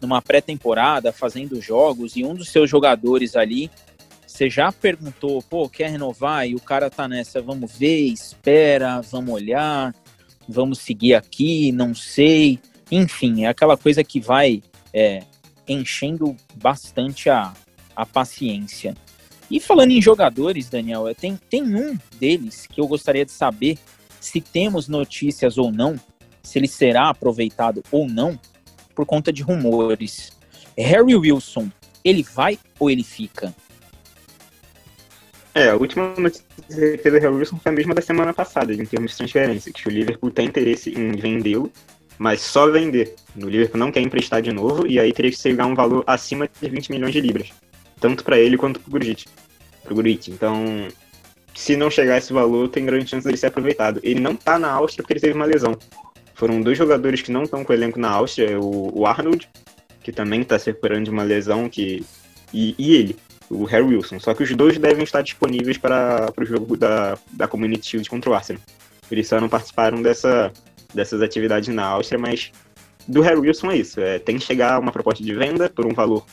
numa 0.01 0.21
pré-temporada 0.21 1.13
fazendo 1.13 1.61
jogos 1.61 2.15
e 2.15 2.25
um 2.25 2.33
dos 2.33 2.49
seus 2.49 2.67
jogadores 2.67 3.35
ali, 3.35 3.69
você 4.25 4.49
já 4.49 4.71
perguntou, 4.71 5.43
pô, 5.43 5.69
quer 5.69 5.91
renovar? 5.91 6.47
E 6.47 6.55
o 6.55 6.59
cara 6.59 6.89
tá 6.89 7.07
nessa, 7.07 7.41
vamos 7.41 7.71
ver, 7.77 8.07
espera, 8.07 9.01
vamos 9.01 9.33
olhar, 9.33 9.93
vamos 10.47 10.79
seguir 10.79 11.13
aqui, 11.13 11.71
não 11.71 11.93
sei. 11.93 12.59
Enfim, 12.91 13.43
é 13.45 13.49
aquela 13.49 13.77
coisa 13.77 14.03
que 14.03 14.19
vai 14.19 14.63
é, 14.91 15.21
enchendo 15.67 16.35
bastante 16.55 17.29
a, 17.29 17.53
a 17.95 18.05
paciência. 18.05 18.95
E 19.49 19.59
falando 19.59 19.91
em 19.91 20.01
jogadores, 20.01 20.69
Daniel, 20.69 21.03
tem, 21.15 21.39
tem 21.49 21.63
um 21.63 21.97
deles 22.19 22.67
que 22.67 22.79
eu 22.79 22.87
gostaria 22.87 23.25
de 23.25 23.31
saber 23.31 23.77
se 24.19 24.39
temos 24.39 24.87
notícias 24.87 25.57
ou 25.57 25.71
não, 25.71 25.99
se 26.43 26.59
ele 26.59 26.67
será 26.67 27.09
aproveitado 27.09 27.83
ou 27.91 28.07
não, 28.07 28.39
por 28.93 29.05
conta 29.05 29.31
de 29.33 29.41
rumores. 29.41 30.37
Harry 30.77 31.15
Wilson, 31.15 31.69
ele 32.03 32.23
vai 32.23 32.59
ou 32.79 32.89
ele 32.89 33.03
fica? 33.03 33.53
É, 35.53 35.69
a 35.69 35.75
última 35.75 36.13
notícia 36.15 36.45
do 36.69 37.17
Harry 37.17 37.27
Wilson 37.27 37.57
foi 37.57 37.71
a 37.71 37.75
mesma 37.75 37.95
da 37.95 38.01
semana 38.01 38.33
passada, 38.33 38.73
em 38.73 38.85
termos 38.85 39.11
de 39.11 39.17
transferência, 39.17 39.73
que 39.73 39.87
o 39.87 39.91
Liverpool 39.91 40.29
tem 40.29 40.47
interesse 40.47 40.91
em 40.91 41.11
vendê-lo, 41.13 41.71
mas 42.17 42.41
só 42.41 42.69
vender. 42.69 43.15
O 43.35 43.47
Liverpool 43.47 43.79
não 43.79 43.91
quer 43.91 44.01
emprestar 44.01 44.41
de 44.41 44.51
novo, 44.51 44.85
e 44.85 44.99
aí 44.99 45.11
teria 45.11 45.31
que 45.31 45.37
chegar 45.37 45.65
um 45.65 45.73
valor 45.73 46.03
acima 46.05 46.47
de 46.61 46.69
20 46.69 46.91
milhões 46.91 47.13
de 47.13 47.21
libras. 47.21 47.51
Tanto 47.99 48.23
para 48.23 48.39
ele 48.39 48.57
quanto 48.57 48.79
para 48.79 48.87
o 48.87 48.91
Gurrit. 48.91 49.27
Pro 49.83 49.95
Gurrit. 49.95 50.31
Então, 50.31 50.87
se 51.55 51.75
não 51.75 51.89
chegar 51.89 52.17
esse 52.17 52.31
valor, 52.31 52.69
tem 52.69 52.85
grande 52.85 53.09
chance 53.09 53.25
dele 53.25 53.37
ser 53.37 53.47
aproveitado. 53.47 53.99
Ele 54.03 54.19
não 54.19 54.35
tá 54.35 54.57
na 54.57 54.71
Áustria 54.71 55.03
porque 55.03 55.13
ele 55.13 55.19
teve 55.19 55.33
uma 55.33 55.45
lesão. 55.45 55.77
Foram 56.33 56.61
dois 56.61 56.77
jogadores 56.77 57.21
que 57.21 57.31
não 57.31 57.43
estão 57.43 57.65
com 57.65 57.73
o 57.73 57.75
elenco 57.75 57.99
na 57.99 58.09
Áustria, 58.09 58.59
o, 58.59 58.99
o 58.99 59.05
Arnold, 59.05 59.49
que 60.01 60.11
também 60.11 60.41
está 60.41 60.57
se 60.57 60.67
recuperando 60.67 61.05
de 61.05 61.09
uma 61.09 61.23
lesão, 61.23 61.67
que 61.67 62.05
e, 62.53 62.73
e, 62.77 62.95
ele, 62.95 63.15
o 63.49 63.65
Harry 63.65 63.83
Wilson. 63.83 64.19
Só 64.19 64.33
que 64.33 64.43
os 64.43 64.55
dois 64.55 64.77
devem 64.77 65.03
estar 65.03 65.21
disponíveis 65.21 65.77
para 65.77 66.31
o 66.37 66.45
jogo 66.45 66.77
da, 66.77 67.17
da 67.33 67.47
Community 67.47 67.85
Shield 67.85 68.09
contra 68.09 68.29
o 68.29 68.33
Arsenal. 68.33 68.61
Eles 69.11 69.27
só 69.27 69.41
não 69.41 69.49
participaram 69.49 70.01
dessa, 70.01 70.51
dessas 70.93 71.21
atividades 71.21 71.67
na 71.73 71.85
Áustria, 71.85 72.19
mas 72.19 72.51
do 73.07 73.21
Harry 73.21 73.39
Wilson 73.39 73.71
é 73.71 73.77
isso. 73.77 73.99
É, 73.99 74.19
tem 74.19 74.37
que 74.37 74.45
chegar 74.45 74.79
uma 74.79 74.91
proposta 74.91 75.23
de 75.23 75.33
venda 75.33 75.69
por 75.69 75.85
um 75.85 75.93
valor 75.93 76.25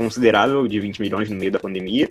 considerável 0.00 0.66
de 0.66 0.80
20 0.80 0.98
milhões 1.02 1.28
no 1.28 1.36
meio 1.36 1.52
da 1.52 1.58
pandemia. 1.58 2.08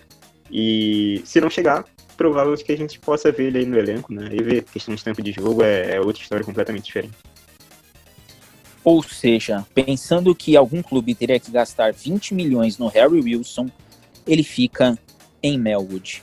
E 0.52 1.24
se 1.26 1.42
não 1.42 1.50
chegar, 1.50 1.86
provável 2.16 2.56
que 2.56 2.72
a 2.72 2.78
gente 2.78 3.00
possa 3.00 3.32
ver 3.32 3.48
ele 3.48 3.58
aí 3.58 3.66
no 3.66 3.80
elenco, 3.80 4.14
né? 4.14 4.30
E 4.32 4.44
ver 4.44 4.64
questão 4.64 4.94
de 4.94 5.04
tempo 5.04 5.24
de 5.24 5.32
jogo 5.32 5.64
é, 5.64 5.96
é 5.96 6.00
outra 6.00 6.22
história 6.22 6.46
completamente 6.46 6.86
diferente. 6.86 7.16
Ou 8.84 9.02
seja, 9.02 9.66
pensando 9.74 10.36
que 10.36 10.56
algum 10.56 10.84
clube 10.84 11.16
teria 11.16 11.40
que 11.40 11.50
gastar 11.50 11.92
20 11.92 12.36
milhões 12.36 12.78
no 12.78 12.88
Harry 12.90 13.22
Wilson, 13.22 13.68
ele 14.28 14.44
fica 14.44 14.96
em 15.42 15.58
Melwood. 15.58 16.22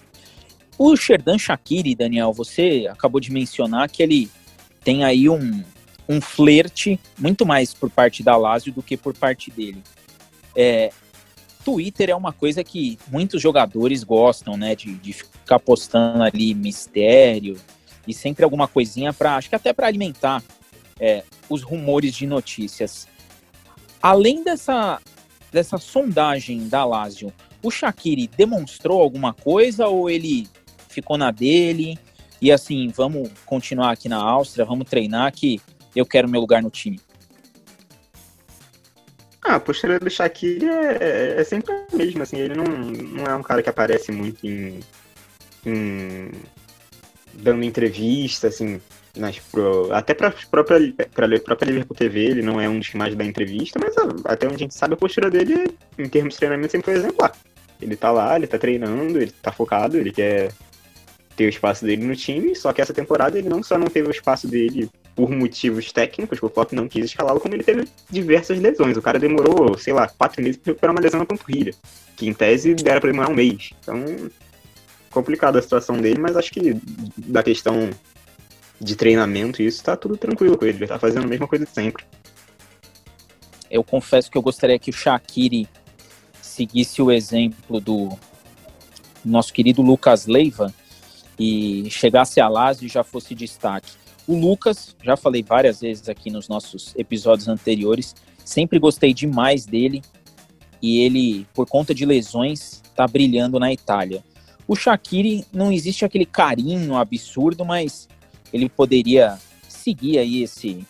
O 0.79 0.97
Sherdan 0.97 1.37
Shakiri, 1.37 1.97
Daniel, 1.97 2.33
você 2.33 2.87
acabou 2.89 3.21
de 3.21 3.33
mencionar 3.33 3.91
que 3.91 4.05
ele 4.05 4.31
tem 4.85 5.03
aí 5.03 5.29
um, 5.29 5.65
um 6.09 6.21
flerte 6.21 7.01
muito 7.19 7.45
mais 7.45 7.75
por 7.75 7.91
parte 7.91 8.23
da 8.23 8.37
Lazio 8.37 8.73
do 8.73 8.83
que 8.85 8.97
por 8.97 9.15
parte 9.15 9.51
dele. 9.51 9.83
É, 10.55 10.91
Twitter 11.67 12.11
é 12.11 12.15
uma 12.15 12.33
coisa 12.33 12.63
que 12.63 12.97
muitos 13.11 13.43
jogadores 13.43 14.05
gostam, 14.05 14.57
né? 14.57 14.77
De, 14.77 14.95
de 14.95 15.13
ficar 15.13 15.59
postando 15.59 16.23
ali 16.23 16.55
mistério 16.55 17.57
e 18.07 18.15
sempre 18.15 18.45
alguma 18.45 18.69
coisinha 18.69 19.13
para, 19.13 19.35
acho 19.35 19.49
que 19.49 19.57
até 19.57 19.73
para 19.73 19.89
alimentar 19.89 20.45
é, 21.01 21.25
os 21.51 21.65
rumores 21.65 22.15
de 22.15 22.25
notícias. 22.25 23.09
Além 24.01 24.45
dessa, 24.45 25.01
dessa 25.51 25.77
sondagem 25.77 26.69
da 26.69 26.85
Lazio, 26.85 27.33
o 27.61 27.69
Shaqiri 27.69 28.29
demonstrou 28.29 29.03
alguma 29.03 29.35
coisa 29.35 29.89
ou 29.89 30.09
ele 30.09 30.47
ficou 30.89 31.19
na 31.19 31.33
dele 31.33 31.99
e 32.41 32.53
assim, 32.53 32.93
vamos 32.95 33.29
continuar 33.45 33.91
aqui 33.91 34.09
na 34.09 34.23
Áustria, 34.23 34.65
vamos 34.65 34.89
treinar 34.89 35.33
que 35.33 35.61
eu 35.97 36.07
quero 36.07 36.29
meu 36.29 36.41
lugar 36.41 36.63
no 36.63 36.71
time? 36.71 37.01
Ah, 39.49 39.57
a 39.57 39.61
postura 39.61 40.01
do 40.01 40.11
Shaqiri 40.11 40.67
é, 40.69 41.37
é, 41.39 41.45
sempre 41.45 41.73
a 41.73 41.97
mesma, 41.97 42.25
assim, 42.25 42.39
ele 42.39 42.55
não, 42.55 42.65
não 42.65 43.25
é 43.25 43.37
um 43.37 43.43
cara 43.43 43.63
que 43.63 43.71
aparece 43.71 44.11
muito 44.11 44.45
em, 44.45 44.81
em 45.65 46.31
dando 47.33 47.63
entrevista, 47.63 48.49
assim, 48.49 48.81
nas, 49.17 49.39
pro, 49.39 49.93
até 49.93 50.15
para 50.15 50.33
própria, 50.51 50.93
própria 51.39 51.67
Liverpool 51.67 51.97
TV, 51.97 52.25
ele 52.25 52.43
não 52.43 52.61
é 52.61 52.69
um 52.69 52.81
dos 52.81 52.89
que 52.89 52.97
mais 52.97 53.15
dá 53.15 53.25
entrevista, 53.25 53.79
mas 53.79 53.95
até 54.25 54.47
onde 54.47 54.57
a 54.57 54.59
gente 54.59 54.75
sabe, 54.75 54.95
a 54.95 54.97
postura 54.97 55.31
dele, 55.31 55.77
em 55.97 56.09
termos 56.09 56.35
de 56.35 56.39
treinamento, 56.39 56.73
sempre 56.73 56.87
foi 56.87 56.95
exemplar. 56.95 57.33
Ele 57.81 57.95
tá 57.95 58.11
lá, 58.11 58.35
ele 58.35 58.49
tá 58.49 58.59
treinando, 58.59 59.21
ele 59.21 59.31
tá 59.31 59.53
focado, 59.53 59.97
ele 59.97 60.11
quer 60.11 60.51
ter 61.37 61.47
o 61.47 61.49
espaço 61.49 61.85
dele 61.85 62.05
no 62.05 62.17
time, 62.17 62.57
só 62.57 62.73
que 62.73 62.81
essa 62.81 62.93
temporada 62.95 63.39
ele 63.39 63.49
não 63.49 63.63
só 63.63 63.79
não 63.79 63.87
teve 63.87 64.09
o 64.09 64.11
espaço 64.11 64.49
dele 64.49 64.91
por 65.17 65.31
motivos 65.31 65.91
técnicos, 65.91 66.43
o 66.43 66.51
Klopp 66.51 66.73
não 66.73 66.87
quis 66.87 67.07
escalá-lo, 67.07 67.41
como 67.41 67.55
ele 67.55 67.65
teve 67.65 67.89
diversas 68.11 68.61
lesões. 68.61 68.99
O 68.99 69.03
cara 69.03 69.19
demorou, 69.19 69.77
sei 69.79 69.95
lá, 69.95 70.07
quatro 70.07 70.43
meses 70.43 70.59
para 70.59 70.73
recuperar 70.73 70.95
uma 70.95 71.01
lesão 71.01 71.19
na 71.19 71.25
panturrilha, 71.25 71.75
que 72.15 72.29
em 72.29 72.35
tese 72.35 72.77
era 72.85 73.01
para 73.01 73.11
demorar 73.11 73.31
um 73.31 73.35
mês. 73.35 73.71
Então, 73.81 74.05
complicada 75.11 75.59
a 75.59 75.63
situação 75.63 75.97
dele, 75.97 76.21
mas 76.21 76.37
acho 76.37 76.53
que 76.53 76.79
da 77.17 77.43
questão 77.43 77.89
de 78.79 78.95
treinamento 78.95 79.63
isso 79.63 79.83
tá 79.83 79.97
tudo 79.97 80.19
tranquilo 80.19 80.59
com 80.59 80.67
ele, 80.67 80.77
ele 80.77 80.87
tá 80.87 80.99
fazendo 80.99 81.25
a 81.25 81.29
mesma 81.29 81.49
coisa 81.49 81.65
de 81.65 81.71
sempre. 81.71 82.05
Eu 83.71 83.83
confesso 83.83 84.31
que 84.31 84.37
eu 84.37 84.43
gostaria 84.43 84.79
que 84.79 84.91
o 84.91 84.93
Shaqiri 84.93 85.67
seguisse 86.43 87.01
o 87.01 87.11
exemplo 87.11 87.81
do 87.81 88.11
nosso 89.25 89.51
querido 89.51 89.81
Lucas 89.81 90.27
Leiva 90.27 90.73
e 91.39 91.89
chegasse 91.91 92.39
a 92.39 92.49
Lazio 92.49 92.85
e 92.85 92.89
já 92.91 93.03
fosse 93.03 93.35
destaque. 93.35 93.93
O 94.27 94.37
Lucas, 94.37 94.97
já 95.03 95.17
falei 95.17 95.43
várias 95.43 95.81
vezes 95.81 96.09
aqui 96.09 96.31
nos 96.31 96.49
nossos 96.49 96.95
episódios 96.97 97.47
anteriores, 97.47 98.15
sempre 98.45 98.79
gostei 98.79 99.15
demais 99.15 99.65
dele 99.65 100.03
e 100.83 101.01
ele, 101.01 101.47
por 101.55 101.69
conta 101.69 101.95
de 101.95 102.05
lesões, 102.05 102.83
está 102.85 103.07
brilhando 103.07 103.59
na 103.59 103.73
Itália. 103.73 104.25
O 104.67 104.75
Shaqiri 104.75 105.45
não 105.53 105.71
existe 105.71 106.05
aquele 106.05 106.27
carinho 106.27 106.97
absurdo, 106.97 107.65
mas 107.65 108.09
ele 108.53 108.69
poderia 108.69 109.39
seguir 109.69 110.19
aí 110.19 110.43
esse 110.43 110.85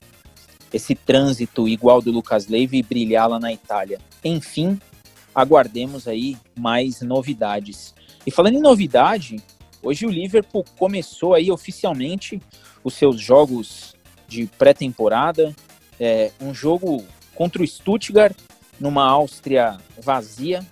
esse 0.72 0.94
trânsito 0.94 1.68
igual 1.68 2.02
do 2.02 2.10
Lucas 2.10 2.48
Leiva 2.48 2.76
e 2.76 2.82
brilhar 2.82 3.28
lá 3.28 3.38
na 3.38 3.52
Itália. 3.52 3.98
Enfim, 4.24 4.78
aguardemos 5.34 6.08
aí 6.08 6.36
mais 6.58 7.00
novidades. 7.00 7.94
E 8.26 8.30
falando 8.30 8.56
em 8.56 8.60
novidade, 8.60 9.36
hoje 9.82 10.04
o 10.04 10.10
Liverpool 10.10 10.64
começou 10.76 11.34
aí 11.34 11.50
oficialmente 11.50 12.40
os 12.86 12.94
seus 12.94 13.20
jogos 13.20 13.96
de 14.28 14.46
pré-temporada. 14.46 15.52
É, 15.98 16.30
um 16.40 16.54
jogo 16.54 17.04
contra 17.34 17.60
o 17.60 17.66
Stuttgart, 17.66 18.36
numa 18.78 19.04
Áustria 19.04 19.76
vazia, 20.00 20.64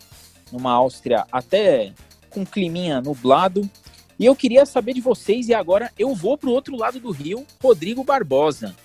numa 0.52 0.70
Áustria 0.70 1.26
até 1.32 1.92
com 2.30 2.46
climinha 2.46 3.00
nublado. 3.00 3.68
E 4.16 4.24
eu 4.24 4.36
queria 4.36 4.64
saber 4.64 4.92
de 4.92 5.00
vocês, 5.00 5.48
e 5.48 5.54
agora 5.54 5.90
eu 5.98 6.14
vou 6.14 6.38
para 6.38 6.48
o 6.48 6.52
outro 6.52 6.76
lado 6.76 7.00
do 7.00 7.10
rio, 7.10 7.44
Rodrigo 7.60 8.04
Barbosa. 8.04 8.76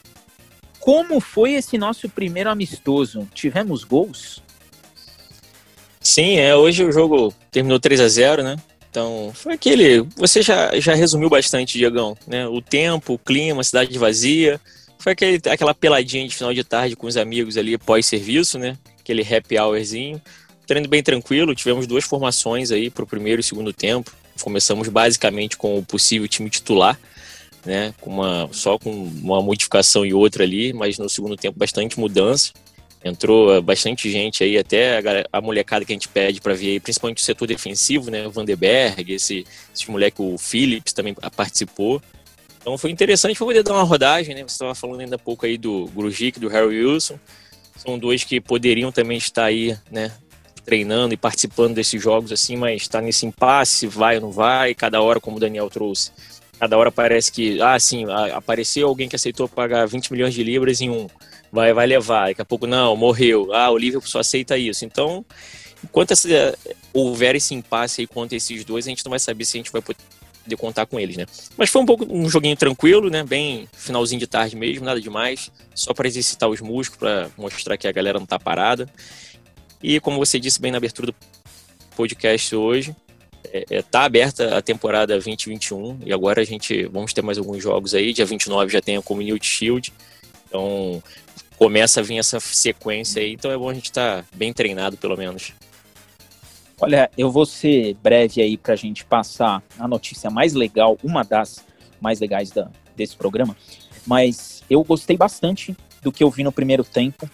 Como 0.79 1.19
foi 1.19 1.51
esse 1.53 1.77
nosso 1.77 2.09
primeiro 2.09 2.49
amistoso? 2.49 3.27
Tivemos 3.31 3.83
gols? 3.83 4.41
Sim, 5.99 6.37
é, 6.37 6.55
hoje 6.55 6.83
o 6.83 6.91
jogo 6.91 7.31
terminou 7.51 7.79
3 7.79 7.99
a 7.99 8.07
0 8.07 8.41
né? 8.41 8.55
Então, 8.89 9.31
foi 9.35 9.53
aquele. 9.53 10.01
Você 10.15 10.41
já, 10.41 10.77
já 10.79 10.95
resumiu 10.95 11.29
bastante, 11.29 11.77
Diegão, 11.77 12.17
né? 12.25 12.47
O 12.47 12.61
tempo, 12.61 13.13
o 13.13 13.19
clima, 13.19 13.61
a 13.61 13.63
cidade 13.63 13.97
vazia. 13.97 14.59
Foi 14.97 15.13
aquele, 15.13 15.39
aquela 15.49 15.73
peladinha 15.73 16.27
de 16.27 16.35
final 16.35 16.53
de 16.53 16.63
tarde 16.63 16.95
com 16.95 17.07
os 17.07 17.15
amigos 17.15 17.55
ali 17.55 17.77
pós-serviço, 17.77 18.57
né? 18.57 18.77
Aquele 18.99 19.21
happy 19.21 19.57
hourzinho. 19.57 20.21
Treino 20.65 20.87
bem 20.87 21.01
tranquilo, 21.01 21.55
tivemos 21.55 21.87
duas 21.87 22.03
formações 22.03 22.69
aí 22.71 22.89
para 22.89 23.03
o 23.03 23.07
primeiro 23.07 23.39
e 23.41 23.43
segundo 23.43 23.71
tempo. 23.71 24.11
Começamos 24.41 24.87
basicamente 24.87 25.57
com 25.57 25.77
o 25.77 25.85
possível 25.85 26.27
time 26.27 26.49
titular, 26.49 26.99
né? 27.65 27.93
Com 28.01 28.11
uma, 28.11 28.49
só 28.51 28.77
com 28.77 28.91
uma 28.91 29.41
modificação 29.41 30.05
e 30.05 30.13
outra 30.13 30.43
ali, 30.43 30.73
mas 30.73 30.97
no 30.97 31.09
segundo 31.09 31.35
tempo 31.35 31.57
bastante 31.57 31.99
mudança. 31.99 32.51
Entrou 33.03 33.55
eh, 33.55 33.61
bastante 33.61 34.11
gente 34.11 34.43
aí, 34.43 34.57
até 34.57 35.01
a, 35.31 35.39
molecada 35.39 35.85
que 35.85 35.93
a 35.93 35.95
gente 35.95 36.09
pede 36.09 36.41
para 36.41 36.53
ver 36.53 36.71
aí, 36.71 36.79
principalmente 36.79 37.21
o 37.21 37.25
setor 37.25 37.47
defensivo, 37.47 38.11
né? 38.11 38.27
O 38.27 38.31
Vanderberg, 38.31 39.13
esse, 39.13 39.45
esse 39.73 39.89
moleque, 39.89 40.21
o 40.21 40.37
Phillips 40.37 40.91
também 40.91 41.15
participou. 41.35 42.01
Então 42.59 42.77
foi 42.77 42.91
interessante 42.91 43.39
poder 43.39 43.63
dar 43.63 43.73
uma 43.73 43.83
rodagem, 43.83 44.35
né? 44.35 44.41
Você 44.41 44.55
estava 44.55 44.75
falando 44.75 44.99
ainda 44.99 45.15
há 45.15 45.19
pouco 45.19 45.45
aí 45.45 45.57
do 45.57 45.85
Grujic, 45.95 46.39
do 46.39 46.49
Harry 46.49 46.83
Wilson. 46.83 47.17
São 47.77 47.97
dois 47.97 48.25
que 48.25 48.41
poderiam 48.41 48.91
também 48.91 49.17
estar 49.17 49.45
aí, 49.45 49.77
né? 49.89 50.11
Treinando 50.65 51.13
e 51.13 51.17
participando 51.17 51.75
desses 51.75 52.01
jogos 52.01 52.33
assim, 52.33 52.57
mas 52.57 52.81
está 52.81 52.99
nesse 52.99 53.25
impasse, 53.25 53.87
vai 53.87 54.15
ou 54.15 54.21
não 54.21 54.31
vai, 54.31 54.75
cada 54.75 55.01
hora, 55.01 55.21
como 55.21 55.37
o 55.37 55.39
Daniel 55.39 55.69
trouxe. 55.69 56.11
Cada 56.59 56.77
hora 56.77 56.91
parece 56.91 57.31
que, 57.31 57.61
ah, 57.61 57.79
sim, 57.79 58.05
apareceu 58.33 58.89
alguém 58.89 59.07
que 59.07 59.15
aceitou 59.15 59.47
pagar 59.47 59.87
20 59.87 60.11
milhões 60.11 60.33
de 60.33 60.43
libras 60.43 60.81
em 60.81 60.89
um 60.89 61.07
vai, 61.51 61.73
vai 61.73 61.87
levar. 61.87 62.27
Daqui 62.27 62.41
a 62.41 62.45
pouco, 62.45 62.67
não, 62.67 62.95
morreu. 62.95 63.53
Ah, 63.53 63.69
o 63.69 63.77
Liverpool 63.77 64.09
só 64.09 64.19
aceita 64.19 64.57
isso. 64.57 64.85
Então, 64.85 65.25
enquanto 65.83 66.11
essa, 66.11 66.57
houver 66.93 67.35
esse 67.35 67.53
impasse 67.53 68.01
aí 68.01 68.07
contra 68.07 68.35
esses 68.35 68.63
dois, 68.63 68.85
a 68.85 68.89
gente 68.89 69.03
não 69.05 69.09
vai 69.09 69.19
saber 69.19 69.45
se 69.45 69.57
a 69.57 69.59
gente 69.59 69.71
vai 69.71 69.81
poder 69.81 69.97
contar 70.57 70.85
com 70.85 70.99
eles, 70.99 71.17
né? 71.17 71.25
Mas 71.57 71.69
foi 71.69 71.81
um 71.81 71.85
pouco 71.85 72.05
um 72.09 72.29
joguinho 72.29 72.55
tranquilo, 72.55 73.09
né? 73.09 73.23
Bem 73.23 73.67
finalzinho 73.73 74.19
de 74.19 74.27
tarde 74.27 74.55
mesmo, 74.55 74.85
nada 74.85 74.99
demais. 74.99 75.51
Só 75.75 75.93
para 75.93 76.07
exercitar 76.07 76.49
os 76.49 76.61
músculos, 76.61 76.97
para 76.99 77.29
mostrar 77.37 77.77
que 77.77 77.87
a 77.87 77.91
galera 77.91 78.19
não 78.19 78.25
tá 78.25 78.39
parada. 78.39 78.89
E 79.81 79.99
como 79.99 80.17
você 80.17 80.39
disse 80.39 80.59
bem 80.59 80.71
na 80.71 80.77
abertura 80.77 81.07
do 81.07 81.15
podcast 81.95 82.55
hoje. 82.55 82.95
É, 83.51 83.65
é, 83.69 83.81
tá 83.81 84.03
aberta 84.03 84.57
a 84.57 84.61
temporada 84.61 85.13
2021 85.13 85.99
e 86.05 86.13
agora 86.13 86.41
a 86.41 86.45
gente 86.45 86.83
vamos 86.85 87.13
ter 87.13 87.21
mais 87.21 87.37
alguns 87.37 87.61
jogos 87.61 87.93
aí. 87.93 88.13
Dia 88.13 88.25
29 88.25 88.71
já 88.71 88.81
tem 88.81 88.95
a 88.95 89.01
Community 89.01 89.45
Shield. 89.45 89.93
Então 90.47 91.03
começa 91.59 91.99
a 91.99 92.03
vir 92.03 92.17
essa 92.17 92.39
sequência 92.39 93.21
aí, 93.21 93.33
então 93.33 93.51
é 93.51 93.57
bom 93.57 93.69
a 93.69 93.73
gente 93.73 93.85
estar 93.85 94.23
tá 94.23 94.27
bem 94.33 94.53
treinado 94.53 94.95
pelo 94.95 95.17
menos. 95.17 95.53
Olha, 96.79 97.11
eu 97.17 97.29
vou 97.29 97.45
ser 97.45 97.95
breve 97.95 98.41
aí 98.41 98.55
para 98.55 98.73
a 98.73 98.77
gente 98.77 99.03
passar 99.03 99.61
a 99.77 99.85
notícia 99.85 100.29
mais 100.29 100.53
legal, 100.53 100.97
uma 101.03 101.21
das 101.21 101.65
mais 101.99 102.21
legais 102.21 102.49
da, 102.49 102.69
desse 102.95 103.17
programa, 103.17 103.57
mas 104.07 104.63
eu 104.69 104.81
gostei 104.85 105.17
bastante 105.17 105.75
do 106.01 106.13
que 106.13 106.23
eu 106.23 106.31
vi 106.31 106.43
no 106.43 106.51
primeiro 106.51 106.85
tempo. 106.85 107.29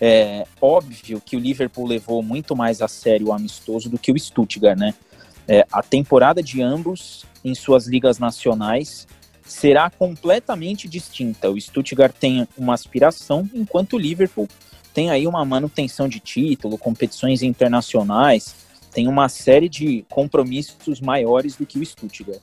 É 0.00 0.46
óbvio 0.62 1.20
que 1.20 1.36
o 1.36 1.40
Liverpool 1.40 1.86
levou 1.86 2.22
muito 2.22 2.56
mais 2.56 2.80
a 2.80 2.88
sério 2.88 3.26
o 3.26 3.32
amistoso 3.34 3.90
do 3.90 3.98
que 3.98 4.10
o 4.10 4.18
Stuttgart, 4.18 4.78
né? 4.78 4.94
É, 5.46 5.66
a 5.70 5.82
temporada 5.82 6.42
de 6.42 6.62
ambos 6.62 7.26
em 7.44 7.54
suas 7.54 7.86
ligas 7.86 8.18
nacionais 8.18 9.06
será 9.48 9.90
completamente 9.90 10.86
distinta. 10.86 11.50
O 11.50 11.60
Stuttgart 11.60 12.14
tem 12.14 12.46
uma 12.56 12.74
aspiração, 12.74 13.48
enquanto 13.54 13.94
o 13.94 13.98
Liverpool 13.98 14.46
tem 14.92 15.10
aí 15.10 15.26
uma 15.26 15.44
manutenção 15.44 16.08
de 16.08 16.20
título, 16.20 16.76
competições 16.76 17.42
internacionais, 17.42 18.54
tem 18.92 19.08
uma 19.08 19.28
série 19.28 19.68
de 19.68 20.04
compromissos 20.08 21.00
maiores 21.00 21.56
do 21.56 21.64
que 21.64 21.78
o 21.78 21.84
Stuttgart. 21.84 22.42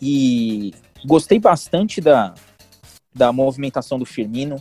E 0.00 0.74
gostei 1.04 1.38
bastante 1.38 2.00
da, 2.00 2.34
da 3.14 3.32
movimentação 3.32 3.98
do 3.98 4.04
Firmino, 4.04 4.60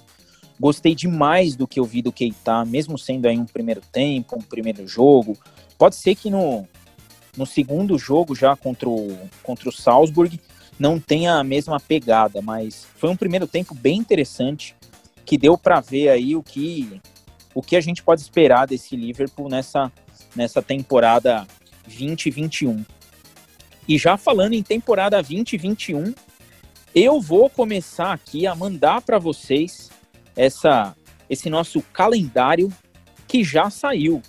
gostei 0.59 0.95
demais 0.95 1.55
do 1.55 1.67
que 1.67 1.79
eu 1.79 1.83
vi 1.83 2.01
do 2.01 2.11
Keita, 2.11 2.63
mesmo 2.63 2.97
sendo 2.97 3.27
aí 3.27 3.37
um 3.37 3.45
primeiro 3.45 3.81
tempo, 3.91 4.37
um 4.37 4.41
primeiro 4.41 4.87
jogo. 4.87 5.37
Pode 5.77 5.95
ser 5.95 6.15
que 6.15 6.29
no, 6.29 6.67
no 7.35 7.45
segundo 7.45 7.97
jogo, 7.97 8.35
já 8.35 8.55
contra 8.55 8.87
o, 8.87 9.17
contra 9.43 9.67
o 9.67 9.71
Salzburg, 9.71 10.39
não 10.77 10.99
tenha 10.99 11.35
a 11.35 11.43
mesma 11.43 11.79
pegada, 11.79 12.41
mas 12.41 12.85
foi 12.97 13.09
um 13.09 13.15
primeiro 13.15 13.47
tempo 13.47 13.73
bem 13.73 13.97
interessante 13.97 14.75
que 15.25 15.37
deu 15.37 15.57
para 15.57 15.79
ver 15.79 16.09
aí 16.09 16.35
o 16.35 16.43
que 16.43 17.01
o 17.53 17.61
que 17.61 17.77
a 17.77 17.81
gente 17.81 18.03
pode 18.03 18.21
esperar 18.21 18.67
desse 18.67 18.95
Liverpool 18.95 19.49
nessa 19.49 19.91
nessa 20.35 20.61
temporada 20.61 21.47
2021. 21.85 22.83
E 23.87 23.97
já 23.97 24.17
falando 24.17 24.53
em 24.53 24.63
temporada 24.63 25.21
2021, 25.21 26.13
eu 26.93 27.21
vou 27.21 27.49
começar 27.49 28.11
aqui 28.11 28.45
a 28.45 28.55
mandar 28.55 29.01
para 29.01 29.17
vocês 29.17 29.89
essa 30.35 30.95
esse 31.29 31.49
nosso 31.49 31.81
calendário 31.93 32.71
que 33.27 33.43
já 33.43 33.69
saiu. 33.69 34.21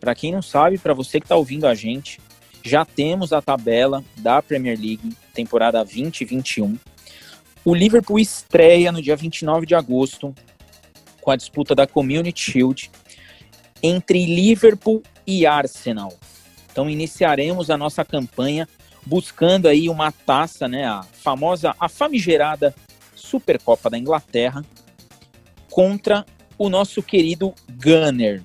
Para 0.00 0.14
quem 0.14 0.32
não 0.32 0.42
sabe, 0.42 0.78
para 0.78 0.94
você 0.94 1.20
que 1.20 1.26
está 1.26 1.36
ouvindo 1.36 1.66
a 1.66 1.74
gente, 1.74 2.18
já 2.64 2.84
temos 2.84 3.32
a 3.32 3.42
tabela 3.42 4.02
da 4.16 4.42
Premier 4.42 4.78
League 4.78 5.14
temporada 5.40 5.82
2021. 5.82 6.78
O 7.64 7.74
Liverpool 7.74 8.18
estreia 8.18 8.92
no 8.92 9.00
dia 9.00 9.16
29 9.16 9.66
de 9.66 9.74
agosto 9.74 10.34
com 11.20 11.30
a 11.30 11.36
disputa 11.36 11.74
da 11.74 11.86
Community 11.86 12.52
Shield 12.52 12.90
entre 13.82 14.24
Liverpool 14.26 15.02
e 15.26 15.46
Arsenal. 15.46 16.12
Então 16.70 16.88
iniciaremos 16.88 17.70
a 17.70 17.76
nossa 17.76 18.04
campanha 18.04 18.68
buscando 19.04 19.66
aí 19.66 19.88
uma 19.88 20.12
taça, 20.12 20.68
né, 20.68 20.84
a 20.84 21.02
famosa, 21.02 21.74
a 21.80 21.88
famigerada 21.88 22.74
Supercopa 23.14 23.88
da 23.88 23.98
Inglaterra 23.98 24.64
contra 25.70 26.24
o 26.58 26.68
nosso 26.68 27.02
querido 27.02 27.54
Gunner. 27.82 28.42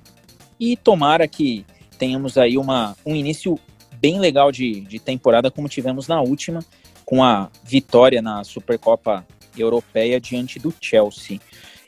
E 0.58 0.78
tomara 0.78 1.28
que 1.28 1.66
tenhamos 1.98 2.38
aí 2.38 2.58
uma, 2.58 2.96
um 3.06 3.16
início 3.16 3.60
bem 4.00 4.20
legal 4.20 4.52
de, 4.52 4.82
de 4.82 5.00
temporada 5.00 5.50
como 5.50 5.68
tivemos 5.68 6.08
na 6.08 6.22
última, 6.22 6.60
com 7.06 7.24
a 7.24 7.50
vitória 7.64 8.22
na 8.22 8.44
Supercopa 8.44 9.26
Europeia 9.58 10.20
diante 10.20 10.60
do 10.60 10.74
Chelsea. 10.82 11.40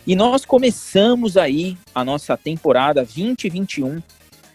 E 0.05 0.15
nós 0.15 0.45
começamos 0.45 1.35
aí 1.35 1.77
a 1.93 2.05
nossa 2.05 2.37
temporada 2.37 3.03
2021, 3.03 4.01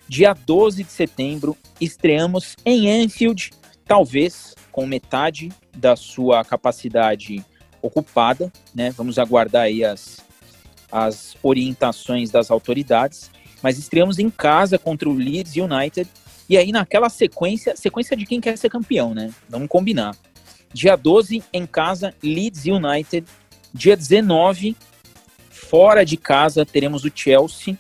dia 0.09 0.33
12 0.33 0.85
de 0.85 0.91
setembro, 0.91 1.57
estreamos 1.81 2.57
em 2.65 2.91
Anfield, 2.91 3.51
talvez 3.85 4.55
com 4.71 4.87
metade 4.87 5.53
da 5.77 5.95
sua 5.95 6.43
capacidade 6.45 7.45
ocupada, 7.83 8.51
né? 8.75 8.91
Vamos 8.93 9.19
aguardar 9.19 9.65
aí 9.65 9.85
as, 9.85 10.25
as 10.91 11.37
orientações 11.43 12.31
das 12.31 12.51
autoridades, 12.51 13.31
mas 13.63 13.79
estreamos 13.79 14.19
em 14.19 14.31
casa 14.31 14.79
contra 14.79 15.09
o 15.09 15.15
Leeds 15.15 15.57
United, 15.57 16.09
e 16.49 16.57
aí 16.57 16.73
naquela 16.73 17.11
sequência, 17.11 17.77
sequência 17.77 18.17
de 18.17 18.25
quem 18.25 18.41
quer 18.41 18.57
ser 18.57 18.71
campeão, 18.71 19.13
né? 19.13 19.31
Vamos 19.49 19.69
combinar. 19.69 20.17
Dia 20.73 20.97
12 20.97 21.43
em 21.53 21.67
casa, 21.67 22.15
Leeds 22.23 22.65
United. 22.65 23.27
Dia 23.75 23.97
19 23.97 24.77
fora 25.51 26.05
de 26.05 26.17
casa, 26.17 26.67
teremos 26.67 27.05
o 27.05 27.11
Chelsea. 27.15 27.79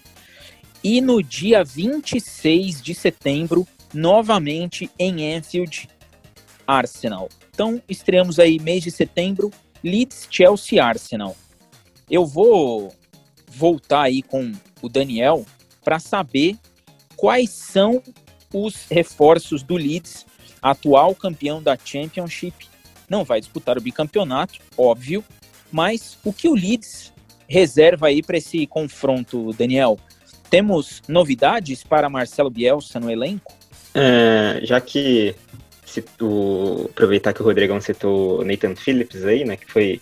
E 0.82 1.00
no 1.00 1.22
dia 1.22 1.62
26 1.62 2.82
de 2.82 2.94
setembro, 2.94 3.66
novamente 3.92 4.90
em 4.98 5.34
Anfield, 5.34 5.88
Arsenal. 6.66 7.28
Então, 7.50 7.82
estreamos 7.88 8.38
aí 8.38 8.58
mês 8.58 8.82
de 8.82 8.90
setembro, 8.90 9.50
Leeds, 9.84 10.26
Chelsea, 10.30 10.82
Arsenal. 10.82 11.36
Eu 12.10 12.26
vou 12.26 12.94
voltar 13.46 14.02
aí 14.02 14.22
com 14.22 14.52
o 14.80 14.88
Daniel 14.88 15.44
para 15.84 15.98
saber 15.98 16.56
quais 17.16 17.50
são 17.50 18.02
os 18.52 18.86
reforços 18.90 19.62
do 19.62 19.76
Leeds, 19.76 20.26
atual 20.60 21.14
campeão 21.14 21.62
da 21.62 21.76
Championship. 21.76 22.71
Não 23.12 23.24
vai 23.24 23.40
disputar 23.40 23.76
o 23.76 23.80
bicampeonato, 23.82 24.58
óbvio, 24.74 25.22
mas 25.70 26.16
o 26.24 26.32
que 26.32 26.48
o 26.48 26.54
Leeds 26.54 27.12
reserva 27.46 28.06
aí 28.06 28.22
para 28.22 28.38
esse 28.38 28.66
confronto, 28.66 29.52
Daniel? 29.52 30.00
Temos 30.48 31.02
novidades 31.06 31.84
para 31.84 32.08
Marcelo 32.08 32.48
Bielsa 32.48 32.98
no 32.98 33.10
elenco? 33.10 33.52
É, 33.94 34.60
já 34.62 34.80
que 34.80 35.34
citou, 35.84 36.86
aproveitar 36.86 37.34
que 37.34 37.42
o 37.42 37.44
Rodrigão 37.44 37.78
citou 37.82 38.42
Nathan 38.46 38.74
Phillips 38.74 39.26
aí, 39.26 39.44
né, 39.44 39.58
que 39.58 39.70
foi 39.70 40.00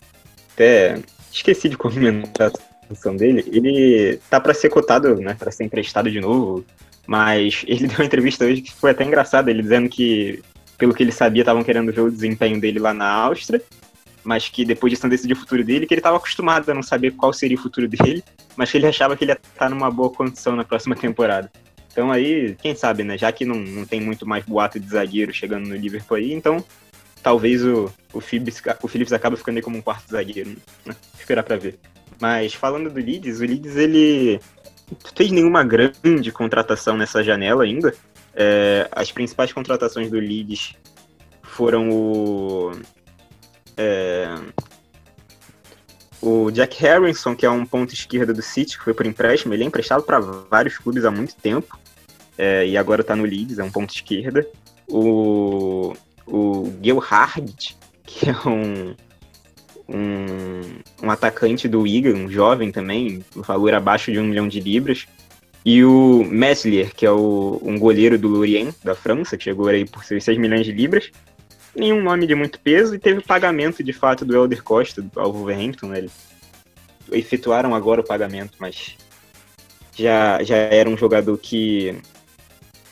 até 0.52 1.02
esqueci 1.32 1.68
de 1.68 1.76
comentar 1.76 2.52
a 2.52 2.86
função 2.86 3.16
dele, 3.16 3.44
ele 3.50 4.20
tá 4.30 4.40
para 4.40 4.54
ser 4.54 4.68
cotado, 4.68 5.16
né, 5.16 5.34
para 5.34 5.50
ser 5.50 5.64
emprestado 5.64 6.08
de 6.08 6.20
novo 6.20 6.64
mas 7.10 7.64
ele 7.66 7.86
deu 7.88 7.98
uma 7.98 8.04
entrevista 8.04 8.44
hoje 8.44 8.62
que 8.62 8.72
foi 8.72 8.92
até 8.92 9.02
engraçada, 9.02 9.50
ele 9.50 9.62
dizendo 9.62 9.88
que, 9.88 10.40
pelo 10.80 10.94
que 10.94 11.02
ele 11.02 11.12
sabia, 11.12 11.42
estavam 11.42 11.62
querendo 11.62 11.92
ver 11.92 12.00
o 12.00 12.10
desempenho 12.10 12.58
dele 12.58 12.78
lá 12.78 12.94
na 12.94 13.06
Áustria, 13.06 13.62
mas 14.24 14.48
que 14.48 14.64
depois 14.64 14.90
de 14.90 15.08
decidir 15.08 15.34
o 15.34 15.36
futuro 15.36 15.62
dele, 15.62 15.86
que 15.86 15.92
ele 15.92 16.00
estava 16.00 16.16
acostumado 16.16 16.68
a 16.70 16.74
não 16.74 16.82
saber 16.82 17.10
qual 17.10 17.34
seria 17.34 17.56
o 17.56 17.60
futuro 17.60 17.86
dele, 17.86 18.24
mas 18.56 18.70
que 18.70 18.78
ele 18.78 18.86
achava 18.86 19.14
que 19.14 19.22
ele 19.22 19.32
ia 19.32 19.38
estar 19.52 19.68
numa 19.68 19.90
boa 19.90 20.08
condição 20.08 20.56
na 20.56 20.64
próxima 20.64 20.96
temporada. 20.96 21.52
Então 21.92 22.10
aí, 22.10 22.56
quem 22.62 22.74
sabe, 22.74 23.04
né? 23.04 23.18
Já 23.18 23.30
que 23.30 23.44
não, 23.44 23.56
não 23.56 23.84
tem 23.84 24.00
muito 24.00 24.26
mais 24.26 24.42
boato 24.44 24.80
de 24.80 24.88
zagueiro 24.88 25.34
chegando 25.34 25.68
no 25.68 25.76
Liverpool 25.76 26.16
aí, 26.16 26.32
então 26.32 26.64
talvez 27.22 27.62
o, 27.62 27.92
o, 28.14 28.20
Phillips, 28.20 28.62
o 28.82 28.88
Phillips 28.88 29.12
acabe 29.12 29.36
ficando 29.36 29.56
aí 29.56 29.62
como 29.62 29.76
um 29.76 29.82
quarto 29.82 30.10
zagueiro, 30.10 30.56
né? 30.86 30.96
Esperar 31.18 31.42
para 31.42 31.56
ver. 31.56 31.78
Mas 32.18 32.54
falando 32.54 32.88
do 32.88 33.00
Leeds, 33.00 33.40
o 33.40 33.44
Leeds 33.44 33.76
ele 33.76 34.40
fez 35.14 35.30
nenhuma 35.30 35.62
grande 35.62 36.32
contratação 36.32 36.96
nessa 36.96 37.22
janela 37.22 37.64
ainda. 37.64 37.94
É, 38.34 38.88
as 38.92 39.10
principais 39.10 39.52
contratações 39.52 40.10
do 40.10 40.18
Leeds 40.18 40.74
foram 41.42 41.90
o. 41.90 42.72
É, 43.76 44.34
o 46.22 46.50
Jack 46.50 46.78
Harrison, 46.82 47.34
que 47.34 47.46
é 47.46 47.50
um 47.50 47.64
ponto 47.64 47.94
esquerda 47.94 48.32
do 48.32 48.42
City, 48.42 48.76
que 48.76 48.84
foi 48.84 48.92
por 48.92 49.06
empréstimo, 49.06 49.54
ele 49.54 49.64
é 49.64 49.66
emprestado 49.66 50.02
para 50.02 50.20
vários 50.20 50.76
clubes 50.76 51.04
há 51.04 51.10
muito 51.10 51.34
tempo. 51.36 51.78
É, 52.36 52.66
e 52.66 52.76
agora 52.76 53.00
está 53.00 53.16
no 53.16 53.24
Leeds, 53.24 53.58
é 53.58 53.64
um 53.64 53.70
ponto 53.70 53.94
esquerda. 53.94 54.46
O, 54.88 55.94
o 56.26 56.72
Gerhard, 56.82 57.76
que 58.04 58.28
é 58.28 58.48
um, 58.48 58.94
um, 59.88 61.06
um 61.06 61.10
atacante 61.10 61.68
do 61.68 61.82
Wigan, 61.82 62.14
um 62.14 62.30
jovem 62.30 62.70
também, 62.70 63.24
o 63.34 63.42
valor 63.42 63.74
abaixo 63.74 64.12
de 64.12 64.18
um 64.18 64.24
milhão 64.24 64.48
de 64.48 64.60
libras. 64.60 65.06
E 65.64 65.84
o 65.84 66.24
Meslier, 66.24 66.94
que 66.94 67.04
é 67.04 67.10
o, 67.10 67.60
um 67.62 67.78
goleiro 67.78 68.18
do 68.18 68.28
Lorient, 68.28 68.74
da 68.82 68.94
França, 68.94 69.36
que 69.36 69.44
chegou 69.44 69.68
aí 69.68 69.84
por 69.84 70.02
6 70.04 70.26
milhões 70.38 70.64
de 70.64 70.72
libras. 70.72 71.10
Nenhum 71.76 72.02
nome 72.02 72.26
de 72.26 72.34
muito 72.34 72.58
peso 72.58 72.94
e 72.94 72.98
teve 72.98 73.20
pagamento 73.20 73.82
de 73.84 73.92
fato 73.92 74.24
do 74.24 74.34
Elder 74.34 74.62
Costa, 74.62 75.04
ao 75.16 75.32
Wolverhampton. 75.32 75.88
Né? 75.88 75.98
Eles 75.98 76.12
efetuaram 77.12 77.74
agora 77.74 78.00
o 78.00 78.06
pagamento, 78.06 78.52
mas 78.58 78.96
já, 79.96 80.42
já 80.42 80.56
era 80.56 80.88
um 80.88 80.96
jogador 80.96 81.36
que, 81.36 81.94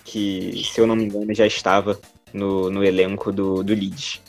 que, 0.04 0.62
se 0.72 0.80
eu 0.80 0.86
não 0.86 0.94
me 0.94 1.04
engano, 1.04 1.34
já 1.34 1.46
estava 1.46 1.98
no, 2.32 2.70
no 2.70 2.84
elenco 2.84 3.32
do, 3.32 3.62
do 3.62 3.72
Leeds. 3.72 4.20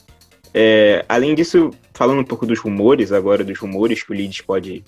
É, 0.53 1.05
além 1.07 1.35
disso, 1.35 1.71
falando 1.93 2.21
um 2.21 2.25
pouco 2.25 2.45
dos 2.45 2.59
rumores 2.59 3.11
agora, 3.11 3.43
dos 3.43 3.59
rumores 3.59 4.01
que 4.01 4.11
o 4.11 4.15
Leeds 4.15 4.41
pode. 4.41 4.83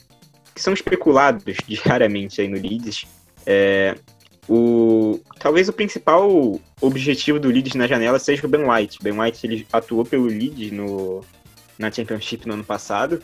que 0.56 0.62
são 0.62 0.74
especulados 0.74 1.44
diariamente 1.68 2.42
aí 2.42 2.48
no 2.48 2.58
Leeds, 2.58 3.06
é, 3.46 3.96
o 4.48 5.20
talvez 5.40 5.70
o 5.70 5.74
principal 5.74 6.60
objetivo 6.80 7.40
do 7.40 7.50
Leeds 7.50 7.76
na 7.76 7.88
janela 7.88 8.20
seja 8.20 8.46
o 8.46 8.50
Ben 8.50 8.68
White. 8.68 9.00
Ben 9.02 9.18
White 9.20 9.46
ele 9.46 9.68
atuou 9.72 10.06
pelo 10.06 10.26
Leeds 10.26 10.72
no, 10.72 11.24
na 11.78 11.92
Championship 11.92 12.48
no 12.48 12.54
ano 12.56 12.64
passado 12.64 13.22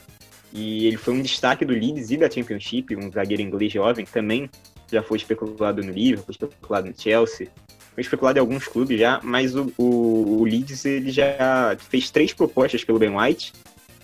e 0.53 0.87
ele 0.87 0.97
foi 0.97 1.13
um 1.13 1.21
destaque 1.21 1.65
do 1.65 1.73
Leeds 1.73 2.11
e 2.11 2.17
da 2.17 2.29
Championship, 2.29 2.95
um 2.95 3.11
zagueiro 3.11 3.41
inglês 3.41 3.71
jovem 3.71 4.05
também 4.05 4.49
já 4.91 5.03
foi 5.03 5.17
especulado 5.17 5.83
no 5.83 5.91
Liverpool, 5.91 6.33
foi 6.33 6.47
especulado 6.47 6.87
no 6.87 6.93
Chelsea, 6.97 7.49
foi 7.93 8.01
especulado 8.01 8.39
em 8.39 8.41
alguns 8.41 8.67
clubes 8.67 8.99
já, 8.99 9.19
mas 9.23 9.55
o, 9.55 9.71
o, 9.77 10.39
o 10.39 10.43
Leeds 10.45 10.85
ele 10.85 11.11
já 11.11 11.75
fez 11.89 12.09
três 12.09 12.33
propostas 12.33 12.83
pelo 12.83 12.99
Ben 12.99 13.15
White, 13.15 13.53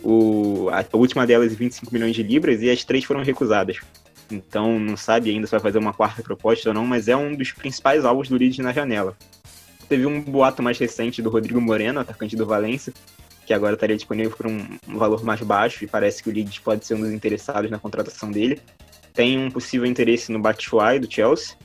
o, 0.04 0.68
a, 0.70 0.80
a 0.80 0.98
última 0.98 1.26
delas 1.26 1.54
25 1.54 1.94
milhões 1.94 2.16
de 2.16 2.24
libras 2.24 2.62
e 2.62 2.70
as 2.70 2.84
três 2.84 3.06
foram 3.06 3.24
recusadas. 3.24 3.78
Então 4.34 4.80
não 4.80 4.98
sabe 4.98 5.30
ainda 5.30 5.46
se 5.46 5.52
vai 5.52 5.60
fazer 5.60 5.78
uma 5.78 5.94
quarta 5.94 6.24
proposta 6.24 6.70
ou 6.70 6.74
não, 6.74 6.86
mas 6.86 7.08
é 7.08 7.16
um 7.16 7.36
dos 7.36 7.52
principais 7.52 8.04
alvos 8.04 8.28
do 8.28 8.36
Leeds 8.36 8.60
na 8.60 8.74
janela. 8.74 9.16
Teve 9.88 10.06
um 10.06 10.22
boato 10.22 10.64
mais 10.64 10.78
recente 10.78 11.22
do 11.22 11.30
Rodrigo 11.30 11.62
Moreno, 11.62 12.00
atacante 12.00 12.36
do 12.36 12.46
Valência, 12.46 12.94
que 13.46 13.54
agora 13.54 13.76
estaria 13.76 13.96
disponível 13.96 14.36
por 14.36 14.48
um, 14.48 14.78
valor 14.88 15.24
mais 15.24 15.42
baixo 15.42 15.84
e 15.84 15.88
parece 15.88 16.24
que 16.24 16.30
o 16.30 16.34
Leeds 16.34 16.60
pode 16.60 16.86
ser 16.86 16.96
um 16.96 17.02
dos 17.02 17.12
interessados 17.12 17.70
na 17.70 17.78
contratação 17.78 18.32
dele. 18.32 18.60
Tem 19.14 19.38
um 19.38 19.52
possível 19.52 19.86
interesse 19.86 20.32
no 20.32 20.40
Batshuayi 20.40 21.00
do 21.00 21.12
Chelsea. 21.12 21.56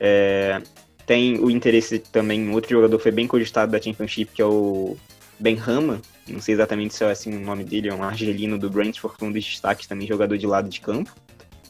É, 0.00 0.62
tem 1.04 1.38
o 1.38 1.50
interesse 1.50 1.98
também 1.98 2.48
outro 2.50 2.70
jogador 2.70 2.98
foi 2.98 3.10
bem 3.10 3.26
cogitado 3.26 3.72
da 3.72 3.80
Championship, 3.80 4.32
que 4.32 4.42
é 4.42 4.46
o 4.46 4.96
Ben 5.38 5.54
Rama. 5.54 6.00
Não 6.26 6.40
sei 6.40 6.54
exatamente 6.54 6.94
se 6.94 7.04
é 7.04 7.10
assim 7.10 7.34
o 7.34 7.40
nome 7.40 7.64
dele, 7.64 7.88
é 7.88 7.94
um 7.94 8.02
argelino 8.02 8.58
do 8.58 8.70
Brentford, 8.70 9.16
um 9.22 9.32
dos 9.32 9.44
destaques 9.44 9.86
também, 9.86 10.06
jogador 10.06 10.36
de 10.36 10.46
lado 10.46 10.68
de 10.68 10.80
campo. 10.80 11.14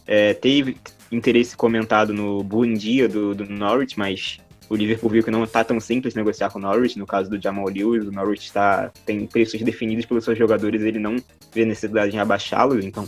É, 0.08 0.32
teve 0.32 0.78
interesse 1.12 1.54
comentado 1.54 2.14
no 2.14 2.42
Buendia 2.42 3.06
do, 3.06 3.34
do 3.34 3.44
Norwich, 3.44 3.98
mas 3.98 4.40
o 4.68 4.74
Liverpool 4.74 5.10
viu 5.10 5.22
que 5.22 5.30
não 5.30 5.44
está 5.44 5.62
tão 5.62 5.78
simples 5.78 6.14
negociar 6.14 6.50
com 6.50 6.58
o 6.58 6.62
Norwich. 6.62 6.98
No 6.98 7.06
caso 7.06 7.28
do 7.28 7.40
Jamal 7.40 7.66
Lewis, 7.68 8.06
o 8.06 8.10
Norwich 8.10 8.50
tá, 8.50 8.90
tem 9.04 9.26
preços 9.26 9.60
definidos 9.60 10.06
pelos 10.06 10.24
seus 10.24 10.38
jogadores, 10.38 10.82
ele 10.82 10.98
não 10.98 11.16
vê 11.52 11.64
necessidade 11.66 12.16
em 12.16 12.18
abaixá-los, 12.18 12.84
então 12.84 13.06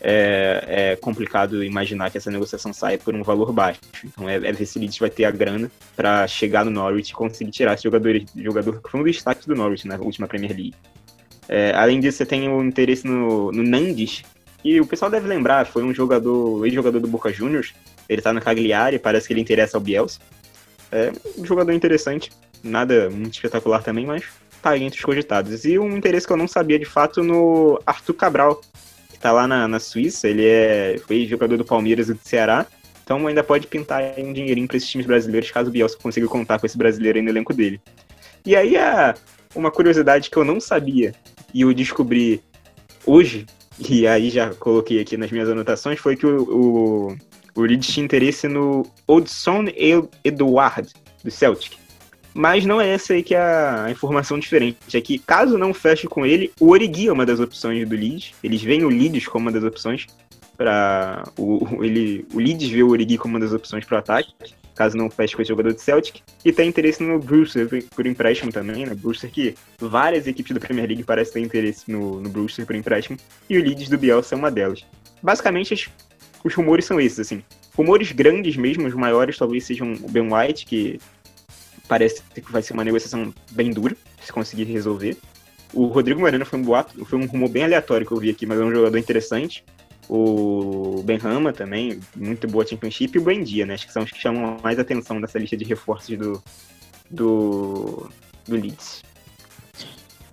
é, 0.00 0.64
é, 0.66 0.96
complicado 0.96 1.64
imaginar 1.64 2.10
que 2.10 2.18
essa 2.18 2.30
negociação 2.30 2.72
saia 2.72 2.98
por 2.98 3.14
um 3.14 3.22
valor 3.22 3.52
baixo. 3.52 3.80
Então 4.04 4.28
é, 4.28 4.34
é 4.34 4.52
ver 4.52 4.66
se 4.66 4.76
o 4.76 4.80
Leeds 4.80 4.98
vai 4.98 5.10
ter 5.10 5.24
a 5.24 5.30
grana 5.30 5.70
para 5.96 6.26
chegar 6.26 6.64
no 6.64 6.70
Norwich 6.70 7.10
e 7.10 7.14
conseguir 7.14 7.50
tirar 7.50 7.74
esse 7.74 7.84
jogador, 7.84 8.20
jogador 8.36 8.82
que 8.82 8.90
foi 8.90 9.00
um 9.00 9.04
dos 9.04 9.14
destaques 9.14 9.46
do 9.46 9.54
Norwich 9.54 9.88
na 9.88 9.96
última 9.96 10.28
Premier 10.28 10.52
League. 10.52 10.74
É, 11.48 11.72
além 11.74 12.00
disso, 12.00 12.18
você 12.18 12.26
tem 12.26 12.48
o 12.48 12.62
interesse 12.62 13.06
no, 13.06 13.50
no 13.50 13.62
Nandes, 13.62 14.22
e 14.64 14.80
o 14.80 14.86
pessoal 14.86 15.10
deve 15.10 15.28
lembrar, 15.28 15.66
foi 15.66 15.84
um 15.84 15.92
jogador, 15.92 16.64
ex-jogador 16.64 16.98
do 16.98 17.06
Boca 17.06 17.30
Juniors, 17.30 17.74
ele 18.08 18.22
tá 18.22 18.32
no 18.32 18.40
Cagliari, 18.40 18.98
parece 18.98 19.26
que 19.26 19.34
ele 19.34 19.40
interessa 19.40 19.76
ao 19.76 19.80
Bielsa. 19.80 20.18
É 20.90 21.12
um 21.36 21.44
jogador 21.44 21.72
interessante, 21.72 22.30
nada 22.62 23.10
muito 23.10 23.34
espetacular 23.34 23.82
também, 23.82 24.06
mas 24.06 24.24
tá 24.62 24.78
entre 24.78 24.98
os 24.98 25.04
cogitados. 25.04 25.66
E 25.66 25.78
um 25.78 25.94
interesse 25.94 26.26
que 26.26 26.32
eu 26.32 26.36
não 26.36 26.48
sabia 26.48 26.78
de 26.78 26.86
fato 26.86 27.22
no 27.22 27.78
Arthur 27.84 28.14
Cabral, 28.14 28.60
que 29.10 29.18
tá 29.18 29.30
lá 29.30 29.46
na, 29.46 29.68
na 29.68 29.78
Suíça, 29.78 30.28
ele 30.28 30.46
é, 30.46 30.96
foi 31.06 31.26
jogador 31.26 31.58
do 31.58 31.64
Palmeiras 31.64 32.08
e 32.08 32.14
do 32.14 32.20
Ceará, 32.22 32.66
então 33.04 33.26
ainda 33.26 33.44
pode 33.44 33.66
pintar 33.66 34.02
um 34.16 34.32
dinheirinho 34.32 34.66
para 34.66 34.78
esses 34.78 34.88
times 34.88 35.06
brasileiros, 35.06 35.50
caso 35.50 35.68
o 35.68 35.72
Bielsa 35.72 35.98
consiga 36.02 36.26
contar 36.26 36.58
com 36.58 36.64
esse 36.64 36.78
brasileiro 36.78 37.18
aí 37.18 37.22
no 37.22 37.30
elenco 37.30 37.52
dele. 37.52 37.78
E 38.46 38.56
aí, 38.56 38.78
a, 38.78 39.14
uma 39.54 39.70
curiosidade 39.70 40.30
que 40.30 40.36
eu 40.38 40.44
não 40.44 40.58
sabia, 40.58 41.14
e 41.52 41.60
eu 41.60 41.74
descobri 41.74 42.42
hoje, 43.04 43.46
e 43.78 44.06
aí 44.06 44.30
já 44.30 44.54
coloquei 44.54 45.00
aqui 45.00 45.16
nas 45.16 45.30
minhas 45.30 45.48
anotações, 45.48 45.98
foi 45.98 46.16
que 46.16 46.26
o, 46.26 46.42
o, 46.42 47.16
o 47.54 47.62
Leeds 47.62 47.88
tinha 47.88 48.04
interesse 48.04 48.48
no 48.48 48.86
Odson 49.06 49.64
Eduard, 50.24 50.92
do 51.22 51.30
Celtic. 51.30 51.76
Mas 52.32 52.66
não 52.66 52.80
é 52.80 52.88
essa 52.88 53.12
aí 53.12 53.22
que 53.22 53.34
é 53.34 53.40
a 53.40 53.88
informação 53.90 54.38
diferente. 54.38 54.76
É 54.92 55.00
que, 55.00 55.18
caso 55.18 55.56
não 55.56 55.72
feche 55.72 56.08
com 56.08 56.26
ele, 56.26 56.52
o 56.58 56.70
Origi 56.70 57.06
é 57.06 57.12
uma 57.12 57.24
das 57.24 57.38
opções 57.38 57.88
do 57.88 57.94
Leeds. 57.94 58.34
Eles 58.42 58.60
veem 58.60 58.84
o 58.84 58.88
Leeds 58.88 59.28
como 59.28 59.44
uma 59.44 59.52
das 59.52 59.62
opções 59.62 60.06
para 60.56 61.22
o, 61.38 61.84
ele, 61.84 62.26
o 62.34 62.38
Leeds 62.38 62.68
vê 62.68 62.82
o 62.82 62.90
Origi 62.90 63.16
como 63.18 63.34
uma 63.34 63.40
das 63.40 63.52
opções 63.52 63.84
para 63.84 63.96
o 63.96 63.98
ataque 63.98 64.32
caso 64.74 64.96
não 64.96 65.08
feche 65.08 65.34
com 65.34 65.42
esse 65.42 65.48
jogador 65.48 65.72
do 65.72 65.80
Celtic. 65.80 66.20
E 66.44 66.52
tem 66.52 66.68
interesse 66.68 67.02
no 67.02 67.18
Brewster 67.18 67.68
por 67.94 68.06
empréstimo 68.06 68.52
também, 68.52 68.86
né? 68.86 68.94
Brewster 68.94 69.30
que 69.30 69.54
várias 69.78 70.26
equipes 70.26 70.52
da 70.52 70.60
Premier 70.60 70.86
League 70.86 71.04
parecem 71.04 71.34
ter 71.34 71.40
interesse 71.40 71.90
no, 71.90 72.20
no 72.20 72.28
Brewster 72.28 72.66
por 72.66 72.74
empréstimo. 72.74 73.16
E 73.48 73.58
o 73.58 73.62
Leeds 73.62 73.88
do 73.88 73.98
Bielsa 73.98 74.34
é 74.34 74.38
uma 74.38 74.50
delas. 74.50 74.84
Basicamente, 75.22 75.74
os, 75.74 75.88
os 76.44 76.54
rumores 76.54 76.84
são 76.84 77.00
esses, 77.00 77.20
assim. 77.20 77.42
Rumores 77.76 78.12
grandes 78.12 78.56
mesmo, 78.56 78.86
os 78.86 78.94
maiores 78.94 79.36
talvez 79.36 79.64
sejam 79.64 79.92
o 80.02 80.08
Ben 80.08 80.32
White, 80.32 80.66
que 80.66 81.00
parece 81.88 82.22
que 82.34 82.52
vai 82.52 82.62
ser 82.62 82.72
uma 82.72 82.84
negociação 82.84 83.32
bem 83.52 83.70
dura, 83.70 83.96
se 84.22 84.32
conseguir 84.32 84.64
resolver. 84.64 85.16
O 85.72 85.86
Rodrigo 85.86 86.20
Moreno 86.20 86.46
foi 86.46 86.58
um 86.58 86.62
boato, 86.62 87.04
foi 87.04 87.18
um 87.18 87.26
rumor 87.26 87.48
bem 87.48 87.64
aleatório 87.64 88.06
que 88.06 88.12
eu 88.12 88.18
vi 88.18 88.30
aqui, 88.30 88.46
mas 88.46 88.60
é 88.60 88.62
um 88.64 88.72
jogador 88.72 88.96
interessante 88.96 89.64
o 90.08 91.02
Ben 91.04 91.18
Rama 91.18 91.52
também, 91.52 92.00
muito 92.14 92.46
boa 92.46 92.66
Championship, 92.66 93.16
e 93.16 93.20
o 93.20 93.22
Buendia, 93.24 93.64
né? 93.64 93.74
Acho 93.74 93.86
que 93.86 93.92
são 93.92 94.02
os 94.02 94.10
que 94.10 94.18
chamam 94.18 94.58
mais 94.62 94.78
atenção 94.78 95.18
nessa 95.18 95.38
lista 95.38 95.56
de 95.56 95.64
reforços 95.64 96.16
do, 96.16 96.42
do, 97.10 98.10
do 98.46 98.56
Leeds. 98.56 99.02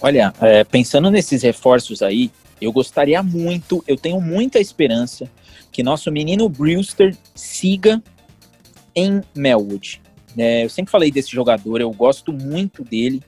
Olha, 0.01 0.33
é, 0.41 0.63
pensando 0.63 1.09
nesses 1.09 1.43
reforços 1.43 2.01
aí, 2.01 2.31
eu 2.59 2.71
gostaria 2.71 3.21
muito, 3.23 3.83
eu 3.87 3.95
tenho 3.95 4.19
muita 4.19 4.59
esperança 4.59 5.29
que 5.71 5.83
nosso 5.83 6.11
menino 6.11 6.49
Brewster 6.49 7.15
siga 7.33 8.01
em 8.95 9.21
Melwood. 9.33 10.01
É, 10.37 10.65
eu 10.65 10.69
sempre 10.69 10.91
falei 10.91 11.11
desse 11.11 11.31
jogador, 11.31 11.81
eu 11.81 11.91
gosto 11.91 12.33
muito 12.33 12.83
dele, 12.83 13.21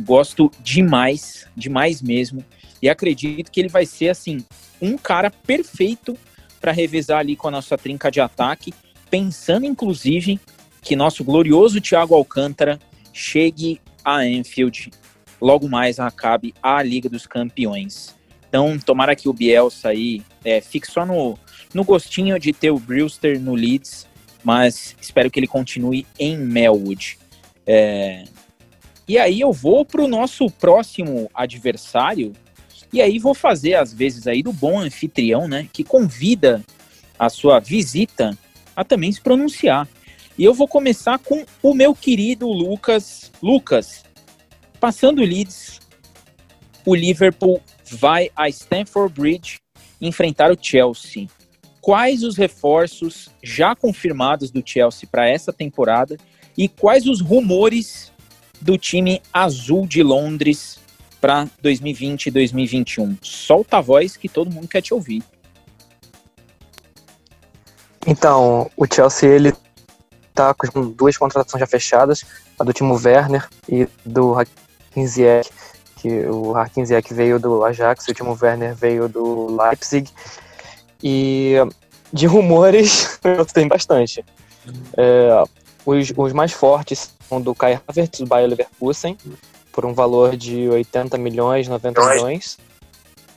gosto 0.00 0.50
demais, 0.60 1.46
demais 1.56 2.00
mesmo, 2.00 2.44
e 2.80 2.88
acredito 2.88 3.50
que 3.50 3.60
ele 3.60 3.68
vai 3.68 3.86
ser 3.86 4.08
assim 4.08 4.44
um 4.82 4.98
cara 4.98 5.30
perfeito 5.30 6.18
para 6.60 6.72
revezar 6.72 7.20
ali 7.20 7.36
com 7.36 7.48
a 7.48 7.52
nossa 7.52 7.78
trinca 7.78 8.10
de 8.10 8.20
ataque, 8.20 8.74
pensando 9.08 9.64
inclusive 9.64 10.38
que 10.82 10.96
nosso 10.96 11.22
glorioso 11.22 11.80
Thiago 11.80 12.14
Alcântara 12.14 12.78
chegue 13.12 13.80
a 14.04 14.16
Anfield 14.16 14.90
logo 15.40 15.68
mais 15.68 15.98
acabe 15.98 16.54
a 16.62 16.82
Liga 16.82 17.08
dos 17.08 17.26
Campeões. 17.26 18.14
Então, 18.48 18.78
tomara 18.78 19.16
que 19.16 19.28
o 19.28 19.32
Bielsa 19.32 19.88
aí 19.88 20.22
é, 20.44 20.60
fique 20.60 20.86
só 20.86 21.06
no, 21.06 21.38
no 21.72 21.84
gostinho 21.84 22.38
de 22.38 22.52
ter 22.52 22.70
o 22.70 22.78
Brewster 22.78 23.40
no 23.40 23.54
Leeds, 23.54 24.06
mas 24.44 24.94
espero 25.00 25.30
que 25.30 25.40
ele 25.40 25.46
continue 25.46 26.06
em 26.18 26.36
Melwood. 26.36 27.18
É, 27.66 28.24
e 29.08 29.18
aí 29.18 29.40
eu 29.40 29.52
vou 29.52 29.84
para 29.84 30.02
o 30.02 30.08
nosso 30.08 30.48
próximo 30.50 31.30
adversário, 31.34 32.32
e 32.92 33.00
aí 33.00 33.18
vou 33.18 33.34
fazer, 33.34 33.74
às 33.74 33.92
vezes, 33.92 34.26
aí 34.26 34.42
do 34.42 34.52
bom 34.52 34.78
anfitrião, 34.78 35.48
né? 35.48 35.66
Que 35.72 35.82
convida 35.82 36.62
a 37.18 37.30
sua 37.30 37.58
visita 37.58 38.36
a 38.76 38.84
também 38.84 39.10
se 39.10 39.20
pronunciar. 39.20 39.88
E 40.36 40.44
eu 40.44 40.52
vou 40.52 40.68
começar 40.68 41.18
com 41.18 41.44
o 41.62 41.74
meu 41.74 41.94
querido 41.94 42.46
Lucas. 42.48 43.30
Lucas, 43.42 44.04
passando 44.78 45.22
Leeds, 45.22 45.80
o 46.84 46.94
Liverpool 46.94 47.62
vai 47.90 48.30
a 48.36 48.48
Stamford 48.48 49.14
Bridge 49.18 49.58
enfrentar 50.00 50.50
o 50.50 50.58
Chelsea. 50.60 51.28
Quais 51.80 52.22
os 52.22 52.36
reforços 52.36 53.30
já 53.42 53.74
confirmados 53.74 54.50
do 54.50 54.62
Chelsea 54.64 55.08
para 55.10 55.28
essa 55.28 55.52
temporada 55.52 56.16
e 56.56 56.68
quais 56.68 57.06
os 57.06 57.20
rumores 57.20 58.12
do 58.60 58.76
time 58.76 59.20
azul 59.32 59.86
de 59.86 60.02
Londres 60.02 60.78
para 61.22 61.48
2020 61.62 62.26
e 62.26 62.30
2021? 62.32 63.16
Solta 63.22 63.78
a 63.78 63.80
voz 63.80 64.16
que 64.16 64.28
todo 64.28 64.50
mundo 64.50 64.66
quer 64.66 64.82
te 64.82 64.92
ouvir. 64.92 65.22
Então, 68.04 68.68
o 68.76 68.84
Chelsea 68.92 69.28
ele 69.28 69.54
tá 70.34 70.52
com 70.52 70.90
duas 70.90 71.16
contratações 71.16 71.60
já 71.60 71.66
fechadas, 71.66 72.24
a 72.58 72.64
do 72.64 72.72
Timo 72.72 73.00
Werner 73.00 73.48
e 73.68 73.86
do 74.04 74.34
Hakim 74.36 75.06
Ziyech, 75.06 75.48
que 75.96 76.26
o 76.26 76.56
Hakim 76.56 76.84
Ziyech 76.84 77.14
veio 77.14 77.38
do 77.38 77.64
Ajax 77.64 78.08
o 78.08 78.14
Timo 78.14 78.36
Werner 78.42 78.74
veio 78.74 79.08
do 79.08 79.56
Leipzig. 79.56 80.10
E 81.00 81.54
de 82.12 82.26
rumores 82.26 83.20
tem 83.54 83.68
bastante. 83.68 84.24
É, 84.96 85.44
os, 85.86 86.12
os 86.16 86.32
mais 86.32 86.50
fortes 86.50 87.14
são 87.28 87.40
do 87.40 87.54
Kai 87.54 87.80
Havertz, 87.86 88.18
do 88.20 88.26
Bayer 88.26 88.48
Leverkusen, 88.48 89.16
por 89.72 89.84
um 89.86 89.94
valor 89.94 90.36
de 90.36 90.68
80 90.68 91.16
milhões, 91.18 91.68
90 91.68 92.14
milhões. 92.14 92.58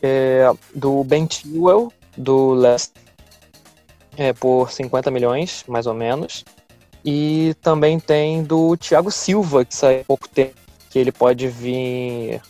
É, 0.02 0.52
do 0.74 1.04
Ben 1.04 1.28
Chilwell, 1.30 1.92
do 2.18 2.54
Leicester, 2.54 3.02
é, 4.18 4.34
por 4.34 4.72
50 4.72 5.10
milhões, 5.10 5.64
mais 5.68 5.88
ou 5.88 5.94
menos. 5.94 6.44
E 7.04 7.56
também 7.62 8.00
tem 8.00 8.44
do 8.44 8.76
Thiago 8.78 9.12
Silva, 9.12 9.64
que 9.64 9.76
saiu 9.76 10.02
há 10.02 10.04
pouco 10.04 10.28
tempo, 10.28 10.56
que 10.90 11.00
ele 11.00 11.12
pode 11.12 11.48
vir 11.48 12.42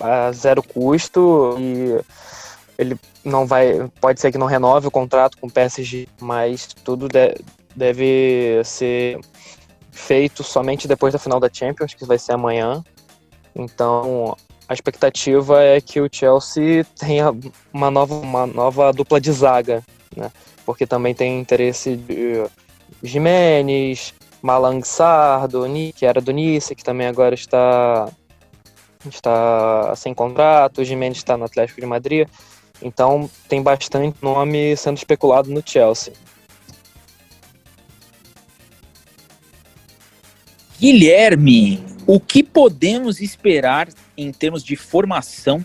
a 0.00 0.32
zero 0.32 0.62
custo 0.62 1.56
e 1.58 2.00
ele 2.76 2.98
não 3.24 3.46
vai, 3.46 3.88
pode 4.00 4.20
ser 4.20 4.32
que 4.32 4.38
não 4.38 4.46
renove 4.46 4.88
o 4.88 4.90
contrato 4.90 5.38
com 5.38 5.46
o 5.46 5.50
PSG, 5.50 6.08
mas 6.20 6.66
tudo 6.66 7.08
de, 7.08 7.36
deve 7.76 8.60
ser 8.64 9.20
feito 9.90 10.42
somente 10.42 10.88
depois 10.88 11.12
da 11.12 11.18
final 11.18 11.38
da 11.38 11.48
Champions, 11.52 11.94
que 11.94 12.04
vai 12.04 12.18
ser 12.18 12.32
amanhã. 12.32 12.82
Então, 13.54 14.36
a 14.68 14.74
expectativa 14.74 15.62
é 15.62 15.80
que 15.80 16.00
o 16.00 16.08
Chelsea 16.10 16.84
tenha 16.98 17.34
uma 17.72 17.90
nova, 17.90 18.14
uma 18.14 18.46
nova 18.46 18.92
dupla 18.92 19.20
de 19.20 19.30
zaga, 19.32 19.82
né? 20.16 20.30
Porque 20.64 20.86
também 20.86 21.14
tem 21.14 21.40
interesse 21.40 21.96
de 21.96 22.44
Jimenez, 23.02 24.14
Malang 24.40 24.82
Sardo, 24.84 25.64
que 25.94 26.06
era 26.06 26.20
do 26.20 26.32
Nice, 26.32 26.74
que 26.74 26.84
também 26.84 27.06
agora 27.06 27.34
está 27.34 28.08
está 29.08 29.94
sem 29.96 30.14
contrato, 30.14 30.80
o 30.80 30.84
Jimenez 30.84 31.18
está 31.18 31.36
no 31.36 31.44
Atlético 31.44 31.80
de 31.80 31.86
Madrid. 31.86 32.28
Então 32.80 33.30
tem 33.48 33.62
bastante 33.62 34.16
nome 34.22 34.76
sendo 34.76 34.96
especulado 34.96 35.50
no 35.50 35.62
Chelsea. 35.64 36.12
Guilherme, 40.78 41.84
o 42.06 42.18
que 42.18 42.42
podemos 42.42 43.20
esperar 43.20 43.88
em 44.16 44.32
termos 44.32 44.62
de 44.62 44.76
formação, 44.76 45.64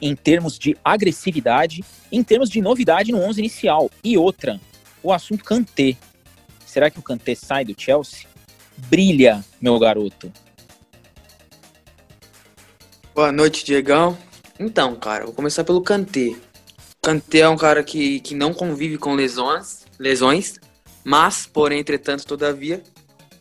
em 0.00 0.14
termos 0.14 0.58
de 0.58 0.76
agressividade, 0.84 1.84
em 2.12 2.22
termos 2.22 2.50
de 2.50 2.60
novidade 2.60 3.12
no 3.12 3.18
11 3.18 3.40
inicial? 3.40 3.90
E 4.02 4.18
outra, 4.18 4.60
o 5.02 5.12
assunto 5.12 5.44
Kanté. 5.44 5.96
Será 6.66 6.90
que 6.90 6.98
o 6.98 7.02
Kanté 7.02 7.34
sai 7.34 7.64
do 7.64 7.74
Chelsea? 7.76 8.26
Brilha, 8.88 9.44
meu 9.60 9.78
garoto. 9.78 10.32
Boa 13.14 13.30
noite, 13.30 13.64
Diegão. 13.64 14.18
Então, 14.58 14.96
cara, 14.96 15.24
vou 15.24 15.34
começar 15.34 15.62
pelo 15.62 15.80
Kanté. 15.80 16.34
Kanté 17.00 17.40
é 17.40 17.48
um 17.48 17.56
cara 17.56 17.84
que, 17.84 18.20
que 18.20 18.34
não 18.34 18.52
convive 18.52 18.98
com 18.98 19.14
lesões, 19.14 19.84
lesões, 19.98 20.58
mas, 21.04 21.46
porém, 21.46 21.80
entretanto, 21.80 22.26
todavia, 22.26 22.82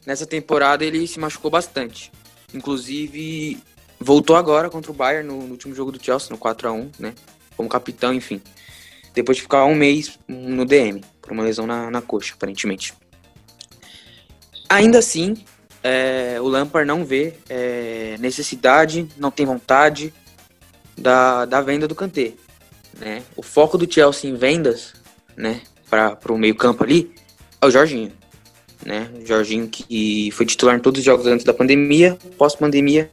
nessa 0.06 0.26
temporada 0.26 0.84
ele 0.84 1.08
se 1.08 1.20
machucou 1.20 1.50
bastante. 1.50 2.12
Inclusive, 2.54 3.58
voltou 4.00 4.36
agora 4.36 4.70
contra 4.70 4.92
o 4.92 4.94
Bayern 4.94 5.28
no, 5.28 5.44
no 5.44 5.52
último 5.52 5.74
jogo 5.74 5.92
do 5.92 6.04
Chelsea, 6.04 6.30
no 6.30 6.38
4 6.38 6.68
a 6.68 6.72
1 6.72 6.92
né? 7.00 7.13
Como 7.56 7.70
capitão, 7.70 8.13
enfim. 8.13 8.42
Depois 9.13 9.38
de 9.38 9.44
ficar 9.44 9.66
um 9.66 9.76
mês 9.76 10.20
no 10.28 10.66
DM, 10.66 11.04
por 11.22 11.32
uma 11.32 11.44
lesão 11.44 11.68
na, 11.68 11.89
na 11.89 12.02
coxa, 12.02 12.34
aparentemente. 12.34 12.94
Ainda 14.70 15.00
assim, 15.00 15.36
é, 15.84 16.38
o 16.42 16.48
Lampard 16.48 16.88
não 16.88 17.06
vê 17.06 17.36
é, 17.50 18.16
necessidade, 18.20 19.08
não 19.18 19.30
tem 19.30 19.46
vontade 19.46 20.13
da, 20.98 21.46
da 21.46 21.62
venda 21.62 21.88
do 21.88 21.94
Kanté. 21.94 22.34
Né? 22.98 23.24
O 23.36 23.44
foco 23.44 23.78
do 23.78 23.92
Chelsea 23.92 24.30
em 24.30 24.36
vendas, 24.36 24.94
né, 25.36 25.62
para 25.89 26.32
o 26.32 26.38
meio 26.38 26.56
campo 26.56 26.84
ali, 26.84 27.13
é 27.62 27.66
o 27.66 27.72
Jorginho 27.72 28.12
né? 28.86 29.10
Jorginho 29.26 29.67
que 29.67 30.30
foi 30.32 30.46
titular 30.46 30.76
em 30.76 30.80
todos 30.80 31.00
os 31.00 31.06
jogos 31.06 31.26
antes 31.28 31.46
da 31.46 31.54
pandemia, 31.54 32.17
pós-pandemia, 32.38 33.10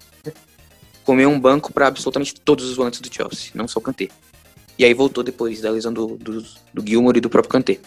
comeu 1.05 1.29
um 1.29 1.39
banco 1.39 1.73
para 1.73 1.87
absolutamente 1.87 2.35
todos 2.41 2.69
os 2.69 2.77
volantes 2.77 3.01
do 3.01 3.13
Chelsea, 3.13 3.51
não 3.55 3.67
só 3.67 3.79
o 3.79 3.83
Kanté. 3.83 4.09
E 4.79 4.85
aí 4.85 4.95
voltou 4.95 5.23
depois 5.23 5.61
da 5.61 5.71
lesão 5.71 5.93
do, 5.93 6.17
do, 6.17 6.43
do 6.73 6.87
Gilmour 6.87 7.17
e 7.17 7.21
do 7.21 7.29
próprio 7.31 7.51
Kanté. 7.51 7.79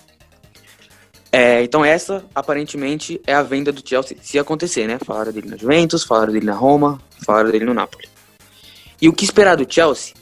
É, 1.32 1.64
então 1.64 1.84
essa, 1.84 2.24
aparentemente, 2.36 3.20
é 3.26 3.34
a 3.34 3.42
venda 3.42 3.72
do 3.72 3.88
Chelsea, 3.88 4.18
se 4.22 4.38
acontecer, 4.38 4.88
né? 4.88 5.00
Falaram 5.04 5.32
dele 5.32 5.50
na 5.50 5.58
Juventus, 5.58 6.04
falaram 6.04 6.32
dele 6.32 6.46
na 6.46 6.54
Roma, 6.54 7.02
falaram 7.26 7.50
dele 7.50 7.66
no 7.66 7.74
Napoli. 7.74 8.08
E 9.02 9.10
o 9.10 9.14
que 9.14 9.26
esperar 9.26 9.56
do 9.58 9.66
Chelsea? 9.68 10.14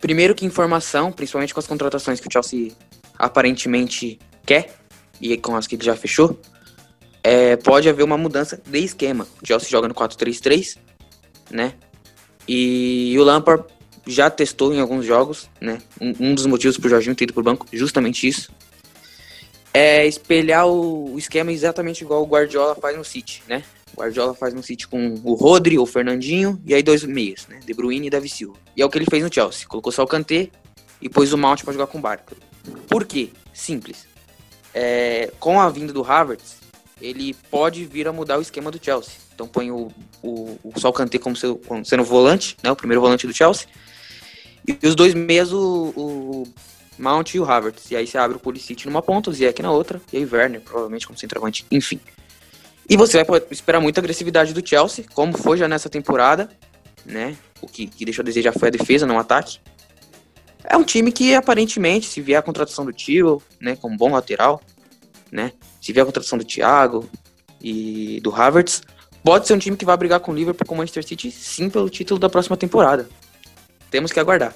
Primeiro 0.00 0.34
que 0.34 0.44
informação, 0.44 1.10
principalmente 1.10 1.54
com 1.54 1.60
as 1.60 1.66
contratações 1.66 2.20
que 2.20 2.28
o 2.28 2.30
Chelsea 2.30 2.72
aparentemente 3.18 4.18
quer, 4.44 4.76
e 5.20 5.36
com 5.38 5.56
as 5.56 5.66
que 5.66 5.74
ele 5.74 5.84
já 5.84 5.96
fechou, 5.96 6.38
é, 7.26 7.56
pode 7.56 7.88
haver 7.88 8.04
uma 8.04 8.16
mudança 8.16 8.60
de 8.64 8.78
esquema. 8.78 9.26
O 9.42 9.46
Chelsea 9.46 9.68
joga 9.68 9.88
no 9.88 9.94
4-3-3, 9.94 10.78
né? 11.50 11.74
E 12.46 13.16
o 13.18 13.24
Lampard 13.24 13.64
já 14.06 14.30
testou 14.30 14.72
em 14.72 14.78
alguns 14.78 15.04
jogos, 15.04 15.50
né? 15.60 15.78
Um, 16.00 16.14
um 16.20 16.34
dos 16.36 16.46
motivos 16.46 16.78
para 16.78 16.86
o 16.86 16.90
Jorginho 16.90 17.16
ter 17.16 17.24
ido 17.24 17.32
para 17.32 17.40
o 17.40 17.44
banco, 17.44 17.66
justamente 17.72 18.28
isso. 18.28 18.52
É 19.74 20.06
espelhar 20.06 20.68
o, 20.68 21.14
o, 21.14 21.18
esquema 21.18 21.50
exatamente 21.50 22.04
igual 22.04 22.22
o 22.22 22.26
Guardiola 22.26 22.76
faz 22.76 22.96
no 22.96 23.04
City, 23.04 23.42
né? 23.48 23.64
O 23.92 24.00
Guardiola 24.00 24.32
faz 24.32 24.54
no 24.54 24.62
City 24.62 24.86
com 24.86 25.16
o 25.24 25.34
Rodri, 25.34 25.80
o 25.80 25.84
Fernandinho 25.84 26.62
e 26.64 26.74
aí 26.76 26.82
dois 26.82 27.02
meias, 27.02 27.48
né? 27.48 27.58
De 27.66 27.74
Bruyne 27.74 28.06
e 28.06 28.10
Davi 28.10 28.28
Silva. 28.28 28.56
E 28.76 28.82
é 28.82 28.86
o 28.86 28.88
que 28.88 28.98
ele 28.98 29.06
fez 29.10 29.24
no 29.24 29.34
Chelsea. 29.34 29.66
Colocou 29.66 29.90
só 29.90 30.04
o 30.04 30.06
Kanté 30.06 30.48
e 31.02 31.08
pôs 31.08 31.32
o 31.32 31.38
Mount 31.38 31.64
para 31.64 31.72
jogar 31.72 31.88
com 31.88 31.98
o 31.98 32.00
Barca. 32.00 32.36
Por 32.86 33.04
quê? 33.04 33.30
Simples. 33.52 34.06
É, 34.72 35.32
com 35.40 35.60
a 35.60 35.68
vinda 35.68 35.92
do 35.92 36.04
Havertz, 36.04 36.65
ele 37.00 37.34
pode 37.50 37.84
vir 37.84 38.08
a 38.08 38.12
mudar 38.12 38.38
o 38.38 38.42
esquema 38.42 38.70
do 38.70 38.82
Chelsea. 38.82 39.14
Então 39.34 39.46
põe 39.46 39.70
o, 39.70 39.92
o, 40.22 40.58
o 40.64 40.80
Sol 40.80 40.92
Kanté 40.92 41.18
como, 41.18 41.36
seu, 41.36 41.56
como 41.56 41.84
sendo 41.84 42.04
volante, 42.04 42.56
né, 42.62 42.70
o 42.70 42.76
primeiro 42.76 43.00
volante 43.00 43.26
do 43.26 43.34
Chelsea. 43.34 43.66
E 44.66 44.86
os 44.86 44.94
dois 44.94 45.14
meias, 45.14 45.52
o, 45.52 45.92
o 45.96 46.44
Mount 46.98 47.34
e 47.34 47.40
o 47.40 47.44
Havertz. 47.44 47.90
E 47.90 47.96
aí 47.96 48.06
você 48.06 48.18
abre 48.18 48.36
o 48.36 48.40
Pulisic 48.40 48.86
numa 48.86 49.02
ponta, 49.02 49.30
o 49.30 49.32
Ziyech 49.32 49.62
na 49.62 49.70
outra, 49.70 50.00
e 50.12 50.16
aí 50.16 50.24
Werner, 50.24 50.60
provavelmente 50.60 51.06
como 51.06 51.18
centroavante, 51.18 51.66
enfim. 51.70 52.00
E 52.88 52.96
você 52.96 53.22
vai 53.22 53.42
esperar 53.50 53.80
muita 53.80 54.00
agressividade 54.00 54.54
do 54.54 54.66
Chelsea, 54.66 55.04
como 55.12 55.36
foi 55.36 55.58
já 55.58 55.68
nessa 55.68 55.88
temporada, 55.88 56.48
né? 57.04 57.36
O 57.60 57.66
que, 57.66 57.86
que 57.86 58.04
deixou 58.04 58.22
a 58.22 58.24
desejar 58.24 58.52
foi 58.52 58.68
a 58.68 58.70
defesa, 58.72 59.06
não 59.06 59.16
o 59.16 59.18
ataque. 59.18 59.58
É 60.64 60.76
um 60.76 60.84
time 60.84 61.12
que 61.12 61.34
aparentemente, 61.34 62.06
se 62.06 62.20
vier 62.20 62.38
a 62.38 62.42
contratação 62.42 62.84
do 62.84 62.92
Tio, 62.92 63.42
né, 63.60 63.76
como 63.76 63.96
bom 63.96 64.12
lateral, 64.12 64.60
né? 65.30 65.52
Se 65.86 65.92
vier 65.92 66.02
a 66.02 66.06
contratação 66.06 66.36
do 66.36 66.44
Thiago 66.44 67.08
e 67.62 68.18
do 68.20 68.34
Havertz, 68.34 68.82
pode 69.22 69.46
ser 69.46 69.54
um 69.54 69.58
time 69.60 69.76
que 69.76 69.84
vai 69.84 69.96
brigar 69.96 70.18
com 70.18 70.32
o 70.32 70.34
Liverpool 70.34 70.66
com 70.66 70.74
o 70.74 70.78
Manchester 70.78 71.06
City, 71.06 71.30
sim, 71.30 71.70
pelo 71.70 71.88
título 71.88 72.18
da 72.18 72.28
próxima 72.28 72.56
temporada. 72.56 73.08
Temos 73.88 74.10
que 74.10 74.18
aguardar. 74.18 74.52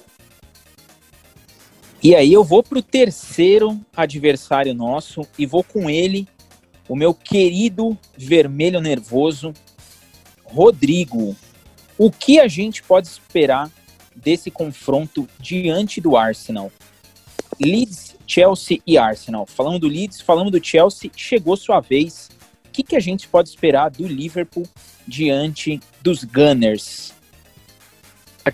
E 2.03 2.13
aí 2.13 2.33
eu 2.33 2.43
vou 2.43 2.61
pro 2.61 2.81
terceiro 2.81 3.79
adversário 3.95 4.73
nosso 4.73 5.21
e 5.39 5.45
vou 5.45 5.63
com 5.63 5.89
ele, 5.89 6.27
o 6.89 6.97
meu 6.97 7.13
querido 7.13 7.97
vermelho 8.17 8.81
nervoso, 8.81 9.53
Rodrigo. 10.43 11.33
O 11.97 12.11
que 12.11 12.41
a 12.41 12.47
gente 12.49 12.83
pode 12.83 13.07
esperar 13.07 13.71
desse 14.13 14.51
confronto 14.51 15.25
diante 15.39 16.01
do 16.01 16.17
Arsenal? 16.17 16.69
Leeds 17.57 18.10
Chelsea 18.31 18.81
e 18.87 18.97
Arsenal. 18.97 19.45
Falando 19.45 19.79
do 19.79 19.89
Leeds, 19.89 20.21
falando 20.21 20.49
do 20.49 20.65
Chelsea, 20.65 21.11
chegou 21.17 21.57
sua 21.57 21.81
vez. 21.81 22.29
O 22.65 22.71
que, 22.71 22.81
que 22.81 22.95
a 22.95 22.99
gente 23.01 23.27
pode 23.27 23.49
esperar 23.49 23.89
do 23.89 24.07
Liverpool 24.07 24.65
diante 25.05 25.81
dos 26.01 26.23
Gunners? 26.23 27.13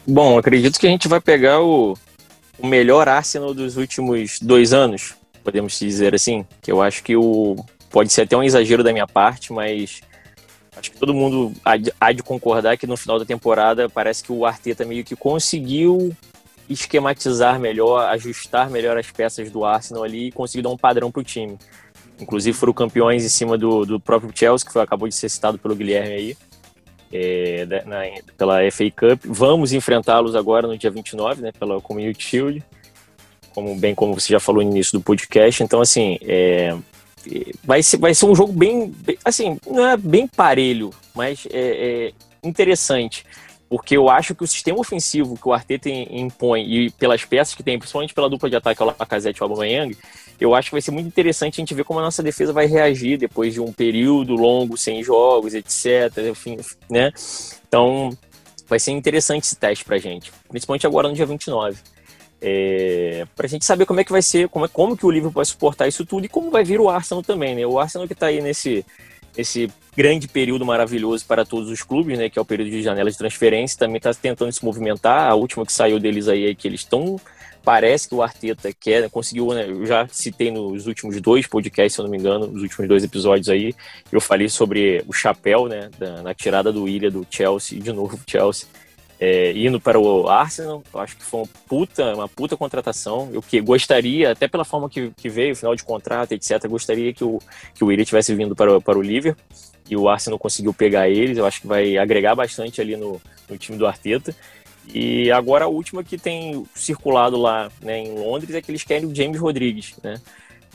Bom, 0.08 0.40
acredito 0.40 0.80
que 0.80 0.88
a 0.88 0.90
gente 0.90 1.08
vai 1.08 1.22
pegar 1.22 1.62
o, 1.62 1.96
o 2.58 2.66
melhor 2.66 3.08
Arsenal 3.08 3.54
dos 3.54 3.78
últimos 3.78 4.40
dois 4.40 4.74
anos, 4.74 5.14
podemos 5.44 5.78
dizer 5.78 6.16
assim. 6.16 6.44
Que 6.60 6.72
eu 6.72 6.82
acho 6.82 7.04
que 7.04 7.16
o 7.16 7.56
pode 7.92 8.12
ser 8.12 8.24
até 8.24 8.36
um 8.36 8.44
exagero 8.44 8.84
da 8.84 8.92
minha 8.92 9.08
parte, 9.08 9.54
mas 9.54 10.02
acho 10.76 10.92
que 10.92 10.98
todo 10.98 11.14
mundo 11.14 11.54
há 11.64 11.78
de, 11.78 11.94
há 12.02 12.12
de 12.12 12.24
concordar 12.24 12.78
que 12.78 12.88
no 12.88 12.98
final 12.98 13.20
da 13.20 13.26
temporada 13.26 13.88
parece 13.88 14.24
que 14.24 14.32
o 14.32 14.44
Arteta 14.44 14.84
meio 14.84 15.04
que 15.04 15.16
conseguiu 15.16 16.16
esquematizar 16.70 17.60
melhor, 17.60 18.10
ajustar 18.10 18.70
melhor 18.70 18.98
as 18.98 19.10
peças 19.10 19.50
do 19.50 19.64
Arsenal 19.64 20.04
ali 20.04 20.28
e 20.28 20.32
conseguir 20.32 20.64
dar 20.64 20.70
um 20.70 20.78
padrão 20.78 21.12
para 21.12 21.22
o 21.22 21.24
time. 21.24 21.58
Inclusive 22.20 22.58
foram 22.58 22.74
campeões 22.74 23.24
em 23.24 23.30
cima 23.30 23.58
do, 23.58 23.86
do 23.86 24.00
próprio 24.00 24.32
Chelsea, 24.34 24.66
que 24.66 24.74
foi, 24.74 24.82
acabou 24.82 25.08
de 25.08 25.16
ser 25.16 25.30
citado 25.30 25.58
pelo 25.58 25.76
Guilherme 25.76 26.14
aí, 26.14 26.38
é, 27.14 27.66
na, 27.86 28.02
pela 28.38 28.60
FA 28.72 28.92
Cup. 28.92 29.24
Vamos 29.26 29.72
enfrentá-los 29.72 30.36
agora 30.36 30.68
no 30.68 30.78
dia 30.78 30.90
29, 30.90 31.42
né, 31.42 31.52
pela 31.58 31.80
Community 31.80 32.24
Shield, 32.24 32.64
como, 33.54 33.76
bem 33.76 33.94
como 33.94 34.14
você 34.14 34.34
já 34.34 34.40
falou 34.40 34.64
no 34.64 34.72
início 34.72 34.98
do 34.98 35.04
podcast. 35.04 35.64
Então, 35.64 35.80
assim, 35.80 36.18
é, 36.24 36.76
vai, 37.64 37.84
ser, 37.84 37.98
vai 37.98 38.14
ser 38.14 38.26
um 38.26 38.36
jogo 38.36 38.52
bem, 38.52 38.94
assim, 39.24 39.60
não 39.68 39.88
é 39.88 39.96
bem 39.96 40.28
parelho, 40.28 40.90
mas 41.14 41.48
é, 41.52 42.10
é 42.10 42.14
interessante 42.44 43.24
porque 43.70 43.98
eu 43.98 44.10
acho 44.10 44.34
que 44.34 44.44
o 44.44 44.48
sistema 44.48 44.80
ofensivo 44.80 45.36
que 45.36 45.48
o 45.48 45.54
Arteta 45.54 45.90
impõe 45.90 46.64
e 46.64 46.90
pelas 46.92 47.26
peças 47.26 47.54
que 47.54 47.64
tem, 47.64 47.78
principalmente 47.78 48.14
pela 48.14 48.30
dupla 48.30 48.50
de 48.50 48.56
ataque, 48.56 48.82
o 48.82 48.86
Lacazette 48.86 49.40
e 49.40 49.44
o 49.44 49.46
Aubameyang, 49.46 49.98
eu 50.40 50.56
acho 50.56 50.70
que 50.70 50.76
vai 50.76 50.82
ser 50.82 50.92
muito 50.92 51.08
interessante 51.08 51.56
a 51.56 51.62
gente 51.62 51.74
ver 51.74 51.84
como 51.84 52.00
a 52.00 52.04
nossa 52.04 52.24
defesa 52.24 52.54
vai 52.54 52.66
reagir 52.66 53.18
depois 53.18 53.54
de 53.54 53.60
um 53.60 53.74
período 53.74 54.36
longo 54.36 54.78
sem 54.78 55.04
jogos, 55.04 55.54
etc. 55.54 56.18
Enfim, 56.30 56.58
né? 56.90 57.12
Então, 57.68 58.10
vai 58.68 58.80
ser 58.80 58.92
interessante 58.92 59.44
esse 59.44 59.56
teste 59.56 59.84
pra 59.84 59.98
gente, 59.98 60.32
principalmente 60.48 60.88
agora 60.88 61.10
no 61.10 61.16
dia 61.16 61.26
29. 61.26 61.78
É, 62.40 63.26
pra 63.36 63.48
gente 63.48 63.66
saber 63.66 63.86
como 63.86 64.00
é 64.00 64.04
que 64.04 64.12
vai 64.12 64.22
ser, 64.22 64.48
como, 64.48 64.66
é, 64.66 64.68
como 64.68 64.96
que 64.96 65.06
o 65.06 65.10
Liverpool 65.10 65.34
vai 65.34 65.46
suportar 65.46 65.88
isso 65.88 66.06
tudo 66.06 66.26
e 66.26 66.30
como 66.30 66.52
vai 66.52 66.64
vir 66.64 66.80
o 66.80 66.88
Arsenal 66.88 67.24
também, 67.24 67.56
né? 67.56 67.66
O 67.66 67.80
Arsenal 67.80 68.08
que 68.08 68.14
tá 68.14 68.28
aí 68.28 68.42
nesse, 68.42 68.86
esse 69.38 69.70
grande 69.96 70.28
período 70.28 70.66
maravilhoso 70.66 71.26
para 71.26 71.46
todos 71.46 71.70
os 71.70 71.82
clubes, 71.82 72.18
né, 72.18 72.30
que 72.30 72.38
é 72.38 72.42
o 72.42 72.46
período 72.46 72.72
de 72.72 72.82
janela 72.82 73.10
de 73.10 73.18
transferência, 73.18 73.80
também 73.80 73.98
está 73.98 74.14
tentando 74.14 74.52
se 74.52 74.64
movimentar. 74.64 75.30
A 75.30 75.36
última 75.36 75.66
que 75.66 75.72
saiu 75.72 76.00
deles 76.00 76.28
aí 76.28 76.50
é 76.50 76.56
que 76.56 76.68
eles 76.68 76.82
estão 76.82 77.20
parece 77.68 78.08
que 78.08 78.16
o 78.16 78.22
Arteta 78.22 78.72
quer, 78.72 79.10
conseguiu, 79.10 79.54
né, 79.54 79.66
eu 79.68 79.86
já 79.86 80.08
citei 80.08 80.50
nos 80.50 80.88
últimos 80.88 81.20
dois 81.20 81.46
podcasts, 81.46 81.96
se 81.96 82.00
eu 82.00 82.04
não 82.04 82.10
me 82.10 82.18
engano, 82.18 82.48
nos 82.48 82.62
últimos 82.62 82.88
dois 82.88 83.04
episódios 83.04 83.50
aí, 83.50 83.76
eu 84.10 84.22
falei 84.22 84.48
sobre 84.48 85.04
o 85.06 85.12
chapéu, 85.12 85.68
né, 85.68 85.90
da, 86.00 86.22
na 86.22 86.34
tirada 86.34 86.72
do 86.72 86.88
Ilha 86.88 87.12
do 87.12 87.28
Chelsea, 87.30 87.78
de 87.78 87.92
novo 87.92 88.18
Chelsea, 88.26 88.70
é, 89.20 89.52
indo 89.54 89.80
para 89.80 90.00
o 90.00 90.28
Arsenal, 90.28 90.84
eu 90.94 91.00
acho 91.00 91.18
que 91.18 91.24
foi 91.24 91.42
uma 91.42 91.50
puta, 91.68 92.14
uma 92.14 92.28
puta 92.28 92.56
contratação, 92.56 93.30
eu 93.34 93.42
que 93.42 93.60
gostaria, 93.60 94.32
até 94.32 94.48
pela 94.48 94.64
forma 94.64 94.90
que, 94.90 95.12
que 95.18 95.28
veio, 95.30 95.56
final 95.56 95.76
de 95.76 95.84
contrato, 95.84 96.34
etc, 96.34 96.68
gostaria 96.68 97.14
que 97.14 97.24
o, 97.24 97.40
que 97.74 97.84
o 97.84 97.92
Ilha 97.92 98.06
tivesse 98.06 98.34
vindo 98.36 98.56
para, 98.56 98.80
para 98.80 98.98
o 98.98 99.02
Liverpool, 99.02 99.44
e 99.90 99.96
o 99.96 100.08
Arsenal 100.08 100.38
conseguiu 100.38 100.74
pegar 100.74 101.10
eles, 101.10 101.38
eu 101.38 101.46
acho 101.46 101.62
que 101.62 101.68
vai 101.68 101.98
agregar 101.98 102.36
bastante 102.36 102.80
ali 102.82 102.96
no, 102.96 103.22
no 103.50 103.58
time 103.58 103.78
do 103.78 103.88
Arteta, 103.88 104.36
e 104.94 105.32
agora 105.32 105.66
a 105.66 105.68
última 105.68 106.04
que 106.04 106.18
tem 106.18 106.66
circulado 106.74 107.38
lá 107.38 107.70
né, 107.82 108.00
em 108.00 108.14
Londres 108.20 108.56
é 108.56 108.62
que 108.62 108.72
eles 108.72 108.84
querem 108.84 109.10
o 109.10 109.16
James 109.16 109.40
Rodrigues, 109.40 109.96
né? 110.02 110.22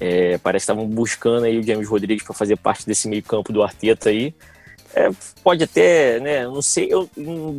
É, 0.01 0.37
parece 0.39 0.67
que 0.67 0.73
estavam 0.73 0.87
buscando 0.87 1.45
aí 1.45 1.59
o 1.59 1.63
James 1.63 1.89
Rodrigues 1.89 2.25
para 2.25 2.35
fazer 2.35 2.57
parte 2.57 2.85
desse 2.85 3.09
meio 3.09 3.23
campo 3.23 3.53
do 3.53 3.63
Arteta 3.63 4.11
aí. 4.11 4.35
É, 4.95 5.11
pode 5.43 5.65
até, 5.65 6.21
né? 6.21 6.45
Não 6.45 6.61
sei, 6.61 6.89
eu 6.91 7.09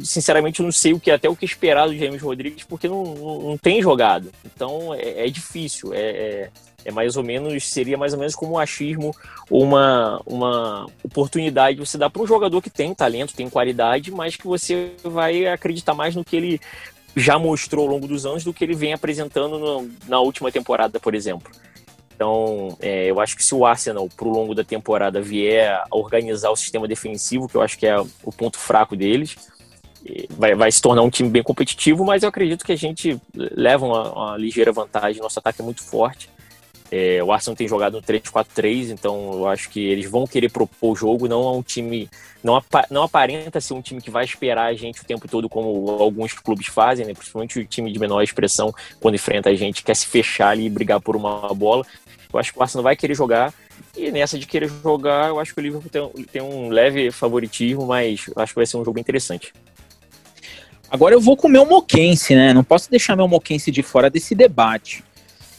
sinceramente 0.04 0.60
eu 0.60 0.64
não 0.66 0.72
sei 0.72 0.94
o 0.94 1.00
que 1.00 1.10
até 1.10 1.28
o 1.28 1.36
que 1.36 1.46
esperar 1.46 1.88
do 1.88 1.98
James 1.98 2.22
Rodrigues 2.22 2.64
porque 2.64 2.88
não, 2.88 3.04
não, 3.04 3.42
não 3.42 3.58
tem 3.58 3.82
jogado. 3.82 4.30
Então 4.46 4.94
é, 4.94 5.26
é 5.26 5.30
difícil. 5.30 5.94
É, 5.94 6.00
é, 6.00 6.50
é, 6.86 6.92
mais 6.92 7.16
ou 7.18 7.24
menos 7.24 7.70
seria 7.70 7.98
mais 7.98 8.14
ou 8.14 8.20
menos 8.20 8.36
como 8.36 8.54
um 8.54 8.60
achismo 8.60 9.16
uma 9.50 10.22
uma 10.26 10.86
oportunidade 11.02 11.80
você 11.80 11.98
dá 11.98 12.10
para 12.10 12.22
um 12.22 12.28
jogador 12.28 12.62
que 12.62 12.70
tem 12.70 12.94
talento, 12.94 13.34
tem 13.34 13.50
qualidade, 13.50 14.12
mas 14.12 14.36
que 14.36 14.46
você 14.46 14.92
vai 15.04 15.48
acreditar 15.48 15.94
mais 15.94 16.16
no 16.16 16.26
que 16.26 16.36
ele 16.36 16.62
já 17.16 17.40
mostrou 17.40 17.86
ao 17.86 17.92
longo 17.94 18.08
dos 18.08 18.26
anos 18.26 18.44
do 18.44 18.54
que 18.54 18.64
ele 18.64 18.76
vem 18.76 18.94
apresentando 18.94 19.58
no, 19.58 19.90
na 20.08 20.20
última 20.20 20.52
temporada, 20.52 21.00
por 21.00 21.16
exemplo. 21.16 21.50
Então, 22.16 22.78
é, 22.80 23.10
eu 23.10 23.20
acho 23.20 23.36
que 23.36 23.44
se 23.44 23.56
o 23.56 23.66
Arsenal, 23.66 24.08
pro 24.16 24.30
longo 24.30 24.54
da 24.54 24.64
temporada, 24.64 25.22
vier 25.22 25.72
a 25.72 25.86
organizar 25.92 26.52
o 26.52 26.56
sistema 26.56 26.88
defensivo, 26.88 27.48
que 27.48 27.56
eu 27.56 27.62
acho 27.62 27.78
que 27.78 27.88
é 27.88 28.00
o 28.00 28.32
ponto 28.32 28.58
fraco 28.60 28.96
deles, 28.96 29.36
vai, 30.32 30.56
vai 30.56 30.72
se 30.72 30.82
tornar 30.82 31.02
um 31.02 31.10
time 31.10 31.30
bem 31.30 31.44
competitivo, 31.44 32.04
mas 32.04 32.24
eu 32.24 32.30
acredito 32.30 32.66
que 32.66 32.72
a 32.72 32.78
gente 32.78 33.20
leva 33.34 33.86
uma, 33.86 34.12
uma 34.14 34.38
ligeira 34.38 34.72
vantagem. 34.72 35.22
Nosso 35.22 35.40
ataque 35.40 35.62
é 35.62 35.66
muito 35.66 35.84
forte. 35.84 36.30
É, 36.96 37.24
o 37.24 37.32
Arsenal 37.32 37.56
tem 37.56 37.68
jogado 37.68 37.96
no 37.96 38.04
3-4-3, 38.04 38.92
então 38.92 39.32
eu 39.34 39.48
acho 39.48 39.68
que 39.68 39.84
eles 39.84 40.08
vão 40.08 40.28
querer 40.28 40.52
propor 40.52 40.92
o 40.92 40.96
jogo, 40.96 41.28
não 41.28 41.42
é 41.42 41.52
um 41.58 41.64
time. 41.64 42.08
Não, 42.44 42.64
não 42.92 43.02
aparenta 43.02 43.60
ser 43.60 43.74
um 43.74 43.82
time 43.82 44.00
que 44.00 44.12
vai 44.12 44.24
esperar 44.24 44.66
a 44.66 44.76
gente 44.76 45.02
o 45.02 45.06
tempo 45.06 45.28
todo, 45.28 45.50
como 45.50 45.90
alguns 46.00 46.34
clubes 46.34 46.68
fazem, 46.68 47.04
né? 47.04 47.16
principalmente 47.16 47.58
o 47.58 47.66
time 47.66 47.92
de 47.92 47.98
menor 47.98 48.22
expressão, 48.22 48.72
quando 49.00 49.16
enfrenta 49.16 49.50
a 49.50 49.56
gente, 49.56 49.82
quer 49.82 49.96
se 49.96 50.06
fechar 50.06 50.50
ali 50.50 50.68
e 50.68 50.70
brigar 50.70 51.02
por 51.02 51.16
uma 51.16 51.52
bola. 51.56 51.84
Eu 52.32 52.40
acho 52.40 52.54
que 52.54 52.60
o 52.60 52.62
Arsenal 52.62 52.84
vai 52.84 52.96
querer 52.96 53.16
jogar. 53.16 53.52
E 53.98 54.12
nessa 54.12 54.38
de 54.38 54.46
querer 54.46 54.70
jogar, 54.84 55.30
eu 55.30 55.40
acho 55.40 55.52
que 55.52 55.60
o 55.60 55.64
Liverpool 55.64 55.90
tem, 55.90 56.26
tem 56.26 56.42
um 56.44 56.70
leve 56.70 57.10
favoritismo, 57.10 57.88
mas 57.88 58.30
acho 58.36 58.54
que 58.54 58.60
vai 58.60 58.68
ser 58.68 58.78
um 58.78 58.86
jogo 58.86 59.00
interessante. 59.00 59.52
Agora 60.92 61.16
eu 61.16 61.22
vou 61.22 61.36
com 61.36 61.48
o 61.48 61.52
meu 61.52 61.66
Moquense, 61.66 62.36
né? 62.36 62.54
Não 62.54 62.64
posso 62.64 62.88
deixar 62.92 63.16
meu 63.16 63.28
Moquense 63.28 63.72
de 63.72 63.82
fora 63.82 64.12
desse 64.12 64.36
debate. 64.36 65.04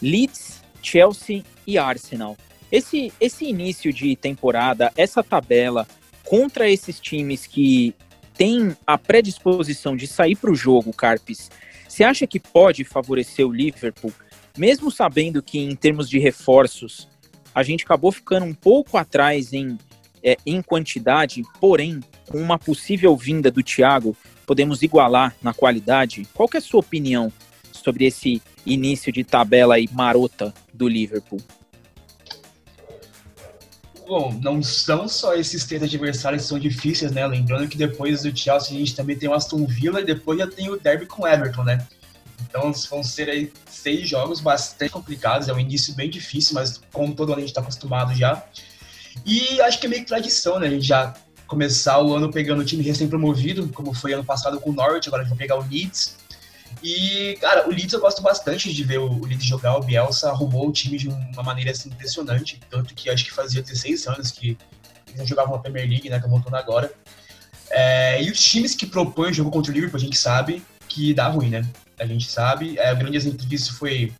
Leeds, 0.05 0.44
Chelsea 0.85 1.43
e 1.67 1.79
Arsenal. 1.79 2.37
Esse, 2.71 3.13
esse 3.21 3.45
início 3.45 3.93
de 3.93 4.15
temporada, 4.17 4.93
essa 4.97 5.23
tabela 5.23 5.87
contra 6.25 6.69
esses 6.69 7.01
times 7.01 7.47
que 7.47 7.95
têm 8.35 8.77
a 8.87 8.99
predisposição 8.99 9.97
de 9.97 10.07
sair 10.07 10.37
para 10.37 10.51
o 10.51 10.57
jogo, 10.57 10.93
Carpes, 10.93 11.51
você 11.89 12.05
acha 12.05 12.27
que 12.27 12.41
pode 12.41 12.85
favorecer 12.85 13.47
o 13.47 13.53
Liverpool 13.53 14.13
mesmo 14.57 14.91
sabendo 14.91 15.43
que 15.43 15.59
em 15.59 15.75
termos 15.75 16.09
de 16.09 16.19
reforços 16.19 17.09
a 17.55 17.63
gente 17.63 17.85
acabou 17.85 18.13
ficando 18.13 18.47
um 18.47 18.55
pouco 18.55 18.97
atrás 18.97 19.53
em, 19.53 19.79
é, 20.23 20.37
em 20.45 20.61
quantidade, 20.63 21.43
porém, 21.61 22.01
com 22.29 22.39
uma 22.39 22.59
possível 22.59 23.17
vinda 23.17 23.51
do 23.51 23.63
Thiago, 23.63 24.17
podemos 24.47 24.83
igualar 24.83 25.35
na 25.43 25.55
qualidade. 25.55 26.27
Qual 26.35 26.49
é 26.53 26.59
a 26.59 26.61
sua 26.61 26.81
opinião 26.81 27.33
sobre 27.85 28.07
esse 28.07 28.41
início 28.65 29.13
de 29.13 29.23
tabela 29.23 29.75
aí 29.75 29.87
marota 29.93 30.55
do 30.73 30.89
Liverpool? 30.89 31.41
Bom, 34.07 34.39
não 34.43 34.63
são 34.63 35.09
só 35.09 35.35
esses 35.35 35.65
três 35.65 35.83
adversários 35.83 36.43
que 36.43 36.49
são 36.49 36.59
difíceis, 36.59 37.13
né? 37.13 37.27
Lembrando 37.27 37.69
que 37.69 37.77
depois 37.77 38.23
do 38.23 38.37
Chelsea 38.37 38.75
a 38.75 38.79
gente 38.79 38.95
também 38.95 39.17
tem 39.17 39.29
o 39.29 39.35
Aston 39.35 39.65
Villa 39.67 40.01
e 40.01 40.05
depois 40.05 40.39
já 40.39 40.47
tem 40.47 40.71
o 40.71 40.79
derby 40.79 41.07
com 41.07 41.23
o 41.23 41.27
Everton, 41.27 41.65
né? 41.65 41.87
Então 42.43 42.73
vão 42.91 43.03
ser 43.03 43.31
aí 43.31 43.53
seis 43.69 44.09
jogos 44.09 44.41
bastante 44.41 44.91
complicados, 44.91 45.49
é 45.49 45.53
um 45.53 45.59
início 45.59 45.95
bem 45.95 46.11
difícil, 46.11 46.55
mas 46.55 46.81
como 46.93 47.15
todo 47.15 47.31
ano 47.31 47.39
a 47.39 47.41
gente 47.41 47.51
está 47.51 47.61
acostumado 47.61 48.15
já. 48.15 48.45
E 49.25 49.61
acho 49.63 49.79
que 49.79 49.87
é 49.87 49.89
meio 49.89 50.03
que 50.03 50.09
tradição, 50.09 50.59
né? 50.59 50.67
A 50.67 50.71
gente 50.71 50.87
já 50.87 51.15
começar 51.47 52.01
o 52.03 52.15
ano 52.15 52.31
pegando 52.31 52.61
o 52.61 52.65
time 52.65 52.83
recém-promovido, 52.83 53.69
como 53.69 53.95
foi 53.95 54.13
ano 54.13 54.25
passado 54.25 54.61
com 54.61 54.71
o 54.71 54.73
Norwich, 54.73 55.09
agora 55.09 55.23
a 55.23 55.25
gente 55.25 55.37
vai 55.37 55.47
pegar 55.47 55.57
o 55.57 55.67
Leeds. 55.67 56.17
E, 56.83 57.37
cara, 57.41 57.67
o 57.67 57.71
Leeds 57.71 57.93
eu 57.93 58.01
gosto 58.01 58.23
bastante 58.23 58.73
de 58.73 58.85
ver 58.85 58.99
o 58.99 59.25
Leeds 59.25 59.45
jogar. 59.45 59.77
O 59.77 59.83
Bielsa 59.83 60.31
arrumou 60.31 60.69
o 60.69 60.73
time 60.73 60.99
de 60.99 61.09
uma 61.09 61.43
maneira 61.43 61.71
assim, 61.71 61.89
impressionante. 61.89 62.61
Tanto 62.71 62.95
que 62.95 63.09
acho 63.11 63.25
que 63.25 63.33
fazia 63.33 63.63
16 63.63 64.07
anos 64.09 64.31
que 64.31 64.59
eles 65.07 65.19
não 65.19 65.27
jogavam 65.27 65.55
a 65.55 65.59
Premier 65.59 65.89
League, 65.89 66.09
né? 66.11 66.21
Que 66.21 66.29
voltando 66.29 66.57
agora. 66.57 66.93
É, 67.71 68.23
e 68.23 68.31
os 68.31 68.39
times 68.43 68.75
que 68.75 68.87
propõem 68.87 69.31
o 69.31 69.35
jogo 69.35 69.51
contra 69.51 69.71
o 69.71 69.75
Liverpool, 69.75 69.99
a 69.99 70.01
gente 70.01 70.19
sabe 70.19 70.63
que 70.89 71.15
dá 71.15 71.29
ruim, 71.29 71.49
né? 71.49 71.67
a 71.99 72.07
gente 72.07 72.31
sabe. 72.31 72.79
É, 72.79 72.93
o 72.93 72.97
grande 72.97 73.17
exemplo 73.17 73.47
disso 73.47 73.77
foi 73.77 74.13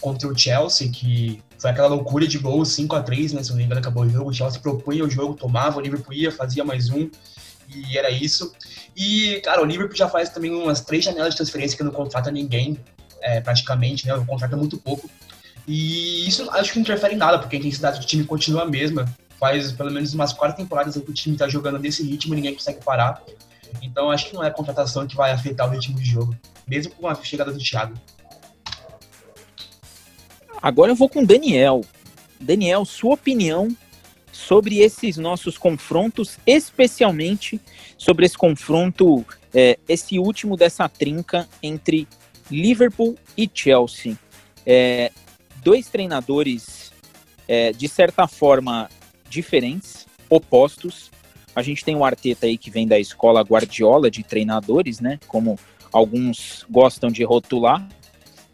contra 0.00 0.28
o 0.28 0.36
Chelsea, 0.36 0.90
que 0.90 1.42
foi 1.58 1.70
aquela 1.70 1.88
loucura 1.88 2.26
de 2.26 2.38
gol 2.38 2.64
5 2.64 2.96
a 2.96 3.02
3 3.02 3.34
né? 3.34 3.42
Se 3.42 3.50
não 3.50 3.56
me 3.56 3.64
engano, 3.64 3.80
acabou 3.80 4.04
o 4.04 4.08
jogo. 4.08 4.30
O 4.30 4.32
Chelsea 4.32 4.60
propunha 4.60 5.04
o 5.04 5.10
jogo, 5.10 5.34
tomava, 5.34 5.78
o 5.78 5.80
Liverpool 5.80 6.14
ia, 6.14 6.32
fazia 6.32 6.64
mais 6.64 6.88
um, 6.88 7.10
e 7.74 7.96
era 7.96 8.10
isso. 8.10 8.52
E, 8.96 9.40
cara, 9.44 9.62
o 9.62 9.64
Liverpool 9.64 9.96
já 9.96 10.08
faz 10.08 10.28
também 10.30 10.50
umas 10.50 10.80
três 10.80 11.04
janelas 11.04 11.30
de 11.30 11.36
transferência 11.36 11.76
que 11.76 11.84
não 11.84 11.92
contrata 11.92 12.30
ninguém, 12.30 12.78
é, 13.22 13.40
praticamente, 13.40 14.06
né? 14.06 14.14
Contrata 14.26 14.56
muito 14.56 14.78
pouco. 14.78 15.08
E 15.66 16.26
isso 16.26 16.50
acho 16.50 16.72
que 16.72 16.78
não 16.78 16.82
interfere 16.82 17.14
em 17.14 17.18
nada, 17.18 17.38
porque 17.38 17.56
a 17.56 17.58
intensidade 17.58 18.00
do 18.00 18.06
time 18.06 18.24
continua 18.24 18.62
a 18.62 18.66
mesma. 18.66 19.06
Faz 19.38 19.72
pelo 19.72 19.90
menos 19.90 20.12
umas 20.12 20.32
quatro 20.32 20.56
temporadas 20.56 20.94
que 20.94 21.10
o 21.10 21.14
time 21.14 21.36
tá 21.36 21.48
jogando 21.48 21.78
nesse 21.78 22.02
ritmo, 22.02 22.34
ninguém 22.34 22.54
consegue 22.54 22.84
parar. 22.84 23.22
Então 23.80 24.10
acho 24.10 24.28
que 24.28 24.34
não 24.34 24.42
é 24.42 24.48
a 24.48 24.50
contratação 24.50 25.06
que 25.06 25.16
vai 25.16 25.30
afetar 25.30 25.68
o 25.68 25.70
ritmo 25.70 25.98
de 25.98 26.04
jogo 26.04 26.36
mesmo 26.70 26.94
com 26.94 27.08
a 27.08 27.14
chegada 27.16 27.52
do 27.52 27.58
Thiago. 27.58 27.94
Agora 30.62 30.92
eu 30.92 30.94
vou 30.94 31.08
com 31.08 31.22
o 31.22 31.26
Daniel. 31.26 31.80
Daniel, 32.40 32.84
sua 32.84 33.14
opinião 33.14 33.68
sobre 34.32 34.78
esses 34.78 35.16
nossos 35.16 35.58
confrontos, 35.58 36.38
especialmente 36.46 37.60
sobre 37.98 38.26
esse 38.26 38.36
confronto, 38.36 39.24
é, 39.54 39.78
esse 39.88 40.18
último 40.18 40.56
dessa 40.56 40.88
trinca 40.88 41.48
entre 41.62 42.06
Liverpool 42.50 43.16
e 43.36 43.48
Chelsea. 43.52 44.16
É, 44.66 45.10
dois 45.62 45.88
treinadores, 45.88 46.92
é, 47.46 47.72
de 47.72 47.88
certa 47.88 48.26
forma, 48.26 48.88
diferentes, 49.28 50.06
opostos. 50.28 51.10
A 51.54 51.62
gente 51.62 51.84
tem 51.84 51.96
o 51.96 52.04
Arteta 52.04 52.46
aí 52.46 52.56
que 52.56 52.70
vem 52.70 52.86
da 52.86 52.98
escola 52.98 53.42
Guardiola 53.42 54.10
de 54.10 54.22
treinadores, 54.22 55.00
né? 55.00 55.18
Como 55.26 55.58
alguns 55.92 56.64
gostam 56.70 57.10
de 57.10 57.24
rotular, 57.24 57.86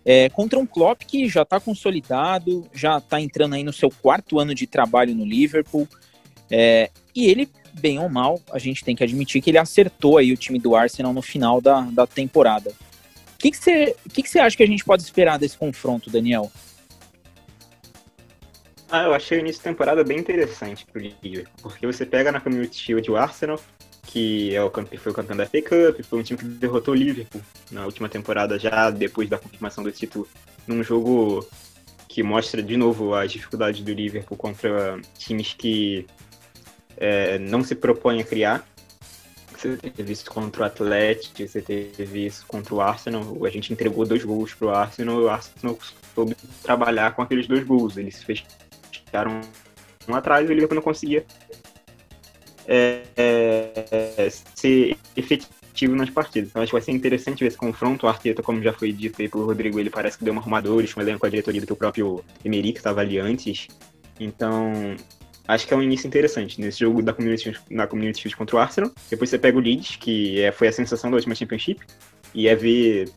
é, 0.08 0.28
contra 0.28 0.56
um 0.56 0.64
Klopp 0.64 1.02
que 1.02 1.28
já 1.28 1.42
está 1.42 1.58
consolidado, 1.58 2.64
já 2.72 2.98
está 2.98 3.20
entrando 3.20 3.56
aí 3.56 3.64
no 3.64 3.72
seu 3.72 3.90
quarto 3.90 4.38
ano 4.38 4.54
de 4.54 4.64
trabalho 4.64 5.12
no 5.12 5.24
Liverpool, 5.24 5.88
é, 6.48 6.90
e 7.12 7.26
ele, 7.26 7.50
bem 7.74 7.98
ou 7.98 8.08
mal, 8.08 8.40
a 8.52 8.58
gente 8.60 8.84
tem 8.84 8.94
que 8.94 9.02
admitir 9.02 9.42
que 9.42 9.50
ele 9.50 9.58
acertou 9.58 10.16
aí 10.16 10.32
o 10.32 10.36
time 10.36 10.60
do 10.60 10.76
Arsenal 10.76 11.12
no 11.12 11.20
final 11.20 11.60
da, 11.60 11.80
da 11.80 12.06
temporada. 12.06 12.70
O 12.70 13.38
que 13.38 13.52
você 13.52 13.96
que 14.14 14.22
que 14.22 14.30
que 14.30 14.38
acha 14.38 14.56
que 14.56 14.62
a 14.62 14.66
gente 14.66 14.84
pode 14.84 15.02
esperar 15.02 15.40
desse 15.40 15.58
confronto, 15.58 16.08
Daniel? 16.08 16.52
Ah, 18.88 19.02
eu 19.02 19.12
achei 19.12 19.38
o 19.38 19.40
início 19.40 19.60
da 19.60 19.70
temporada 19.70 20.04
bem 20.04 20.18
interessante 20.18 20.86
pro 20.86 21.02
Liverpool, 21.02 21.70
porque 21.70 21.84
você 21.84 22.06
pega 22.06 22.30
na 22.30 22.40
Community 22.40 22.76
Shield 22.76 23.10
o 23.10 23.16
Arsenal, 23.16 23.60
que 24.16 24.56
é 24.56 24.64
o 24.64 24.70
foi 24.70 25.12
o 25.12 25.14
campeão 25.14 25.36
da 25.36 25.44
FA 25.44 25.60
Cup, 25.60 26.02
foi 26.02 26.18
um 26.18 26.22
time 26.22 26.38
que 26.38 26.46
derrotou 26.46 26.94
o 26.94 26.96
Liverpool 26.96 27.42
na 27.70 27.84
última 27.84 28.08
temporada, 28.08 28.58
já 28.58 28.88
depois 28.88 29.28
da 29.28 29.36
confirmação 29.36 29.84
do 29.84 29.92
título, 29.92 30.26
num 30.66 30.82
jogo 30.82 31.46
que 32.08 32.22
mostra 32.22 32.62
de 32.62 32.78
novo 32.78 33.14
as 33.14 33.30
dificuldades 33.30 33.82
do 33.82 33.92
Liverpool 33.92 34.38
contra 34.38 34.98
times 35.18 35.52
que 35.52 36.06
é, 36.96 37.38
não 37.40 37.62
se 37.62 37.74
propõem 37.74 38.22
a 38.22 38.24
criar. 38.24 38.66
Você 39.52 39.76
teve 39.76 40.14
isso 40.14 40.24
contra 40.30 40.62
o 40.62 40.64
Atlético, 40.64 41.46
você 41.46 41.60
teve 41.60 42.24
isso 42.24 42.46
contra 42.46 42.74
o 42.74 42.80
Arsenal. 42.80 43.44
A 43.44 43.50
gente 43.50 43.70
entregou 43.70 44.06
dois 44.06 44.24
gols 44.24 44.54
para 44.54 44.66
o 44.66 44.70
Arsenal 44.70 45.18
o 45.18 45.28
Arsenal 45.28 45.78
soube 46.14 46.34
trabalhar 46.62 47.14
com 47.14 47.20
aqueles 47.20 47.46
dois 47.46 47.64
gols. 47.64 47.98
Eles 47.98 48.22
fecharam 48.22 49.42
um 50.08 50.14
atrás 50.14 50.48
e 50.48 50.52
o 50.52 50.54
Liverpool 50.54 50.76
não 50.76 50.82
conseguia 50.82 51.22
é, 52.66 53.02
é, 53.16 54.28
ser 54.54 54.96
efetivo 55.16 55.94
nas 55.94 56.10
partidas. 56.10 56.50
Então 56.50 56.62
acho 56.62 56.70
que 56.70 56.76
vai 56.76 56.82
ser 56.82 56.92
interessante 56.92 57.40
ver 57.40 57.48
esse 57.48 57.56
confronto. 57.56 58.06
O 58.06 58.08
Arteta, 58.08 58.42
como 58.42 58.62
já 58.62 58.72
foi 58.72 58.92
dito 58.92 59.20
aí 59.20 59.28
pelo 59.28 59.46
Rodrigo, 59.46 59.78
ele 59.78 59.90
parece 59.90 60.18
que 60.18 60.24
deu 60.24 60.32
uma 60.32 60.40
arrumadores, 60.40 60.96
um 60.96 61.00
elenco 61.00 61.20
com 61.20 61.26
a 61.26 61.30
diretoria 61.30 61.60
do 61.60 61.66
que 61.66 61.72
o 61.72 61.76
próprio 61.76 62.24
Emery, 62.44 62.72
que 62.72 62.78
estava 62.78 63.00
ali 63.00 63.18
antes. 63.18 63.68
Então, 64.18 64.96
acho 65.46 65.66
que 65.66 65.74
é 65.74 65.76
um 65.76 65.82
início 65.82 66.06
interessante 66.06 66.60
nesse 66.60 66.80
jogo 66.80 67.02
da 67.02 67.12
Community, 67.12 67.54
na 67.70 67.86
Community 67.86 68.20
Shield 68.20 68.36
contra 68.36 68.56
o 68.56 68.58
Arsenal. 68.58 68.90
Depois 69.10 69.30
você 69.30 69.38
pega 69.38 69.56
o 69.56 69.60
Leeds, 69.60 69.96
que 69.96 70.40
é, 70.40 70.50
foi 70.50 70.68
a 70.68 70.72
sensação 70.72 71.10
da 71.10 71.16
última 71.16 71.34
Championship, 71.34 71.80
e 72.34 72.48
é 72.48 72.54
ver 72.54 73.08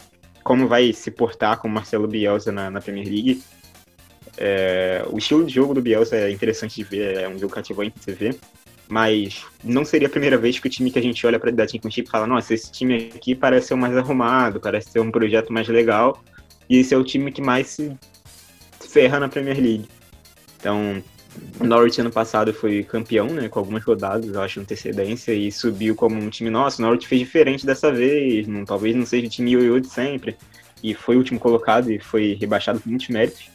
como 0.44 0.68
vai 0.68 0.94
se 0.94 1.12
portar 1.12 1.60
com 1.60 1.68
o 1.68 1.72
Marcelo 1.72 2.08
Bielsa 2.08 2.52
na, 2.52 2.70
na 2.70 2.82
Premier 2.82 3.08
League. 3.08 3.44
É, 4.38 5.04
o 5.10 5.18
estilo 5.18 5.46
de 5.46 5.54
jogo 5.54 5.74
do 5.74 5.82
Bielsa 5.82 6.16
é 6.16 6.32
interessante 6.32 6.76
de 6.76 6.84
ver, 6.84 7.18
é 7.18 7.28
um 7.28 7.38
jogo 7.38 7.54
cativante 7.54 7.98
de 7.98 8.04
você 8.04 8.14
ver. 8.14 8.40
Mas 8.90 9.46
não 9.64 9.86
seria 9.86 10.08
a 10.08 10.12
primeira 10.12 10.36
vez 10.36 10.58
que 10.58 10.66
o 10.66 10.70
time 10.70 10.90
que 10.90 10.98
a 10.98 11.02
gente 11.02 11.26
olha 11.26 11.40
para 11.40 11.52
da 11.52 11.68
Championship 11.68 12.10
fala: 12.10 12.26
nossa, 12.26 12.54
esse 12.54 12.72
time 12.72 13.12
aqui 13.16 13.36
parece 13.36 13.68
ser 13.68 13.76
o 13.76 13.78
mais 13.78 13.96
arrumado, 13.96 14.60
parece 14.60 14.92
ser 14.92 15.00
um 15.00 15.12
projeto 15.12 15.54
mais 15.54 15.68
legal. 15.68 16.24
E 16.68 16.78
esse 16.78 16.94
é 16.94 16.98
o 16.98 17.04
time 17.04 17.32
que 17.32 17.42
mais 17.42 17.68
se 17.68 17.96
ferra 18.90 19.20
na 19.20 19.30
Premier 19.30 19.58
League. 19.58 19.88
Então, 20.60 21.04
o 21.60 21.64
Norwich 21.64 22.02
ano 22.02 22.12
passado 22.12 22.54
foi 22.54 22.84
campeão, 22.84 23.28
né, 23.28 23.48
com 23.48 23.60
algumas 23.60 23.84
rodadas, 23.84 24.34
eu 24.34 24.42
acho, 24.42 24.60
antecedência, 24.60 25.32
e 25.34 25.52
subiu 25.52 25.96
como 25.96 26.16
um 26.16 26.30
time, 26.30 26.50
nosso. 26.50 26.82
o 26.82 26.86
Norwich 26.86 27.08
fez 27.08 27.22
diferente 27.22 27.66
dessa 27.66 27.92
vez, 27.92 28.48
não, 28.48 28.66
talvez 28.66 28.96
não 28.96 29.06
seja 29.06 29.28
o 29.28 29.30
time 29.30 29.52
ioiô 29.52 29.80
de 29.80 29.88
sempre, 29.88 30.36
e 30.84 30.94
foi 30.94 31.16
o 31.16 31.20
último 31.20 31.40
colocado 31.40 31.92
e 31.92 32.00
foi 32.00 32.38
rebaixado 32.40 32.80
com 32.80 32.90
muitos 32.90 33.08
méritos. 33.10 33.50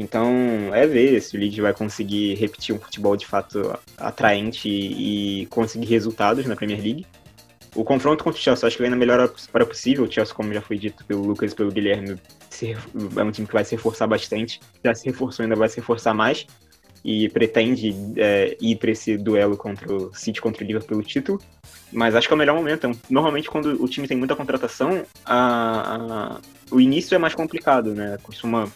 Então, 0.00 0.74
é 0.74 0.86
ver 0.86 1.20
se 1.20 1.36
o 1.36 1.40
Leeds 1.40 1.58
vai 1.58 1.74
conseguir 1.74 2.34
repetir 2.34 2.74
um 2.74 2.78
futebol 2.78 3.14
de 3.18 3.26
fato 3.26 3.78
atraente 3.98 4.66
e, 4.66 5.46
conseguir 5.50 5.86
resultados 5.86 6.46
na 6.46 6.56
Premier 6.56 6.80
League. 6.80 7.06
O 7.74 7.84
confronto 7.84 8.24
contra 8.24 8.40
o 8.40 8.42
Chelsea, 8.42 8.66
acho 8.66 8.76
que 8.76 8.82
vem 8.82 8.90
na 8.90 8.96
melhor 8.96 9.30
para 9.52 9.66
possível. 9.66 10.04
O 10.04 10.10
Chelsea, 10.10 10.34
como 10.34 10.54
já 10.54 10.62
foi 10.62 10.78
dito 10.78 11.04
pelo 11.04 11.22
Lucas 11.22 11.52
e 11.52 11.54
pelo 11.54 11.70
Guilherme, 11.70 12.16
é 13.16 13.22
um 13.22 13.30
time 13.30 13.46
que 13.46 13.52
vai 13.52 13.62
se 13.62 13.76
reforçar 13.76 14.06
bastante. 14.06 14.58
Já 14.82 14.94
se 14.94 15.04
reforçou, 15.04 15.42
ainda 15.42 15.54
vai 15.54 15.68
se 15.68 15.76
reforçar 15.76 16.14
mais. 16.14 16.46
E 17.04 17.28
pretende 17.28 17.94
é, 18.16 18.56
ir 18.58 18.76
para 18.76 18.90
esse 18.90 19.18
duelo 19.18 19.56
contra 19.56 19.92
o 19.92 20.14
City 20.14 20.40
contra 20.40 20.64
o 20.64 20.66
Liverpool 20.66 20.88
pelo 20.88 21.02
título. 21.02 21.40
Mas 21.92 22.14
acho 22.14 22.26
que 22.26 22.32
é 22.32 22.36
o 22.36 22.38
melhor 22.38 22.56
momento. 22.56 22.90
Normalmente, 23.10 23.50
quando 23.50 23.82
o 23.82 23.86
time 23.86 24.08
tem 24.08 24.16
muita 24.16 24.34
contratação, 24.34 25.04
a, 25.26 25.96
a, 25.96 26.40
o 26.70 26.80
início 26.80 27.14
é 27.14 27.18
mais 27.18 27.34
complicado, 27.34 27.94
né? 27.94 28.18
Costuma 28.22 28.70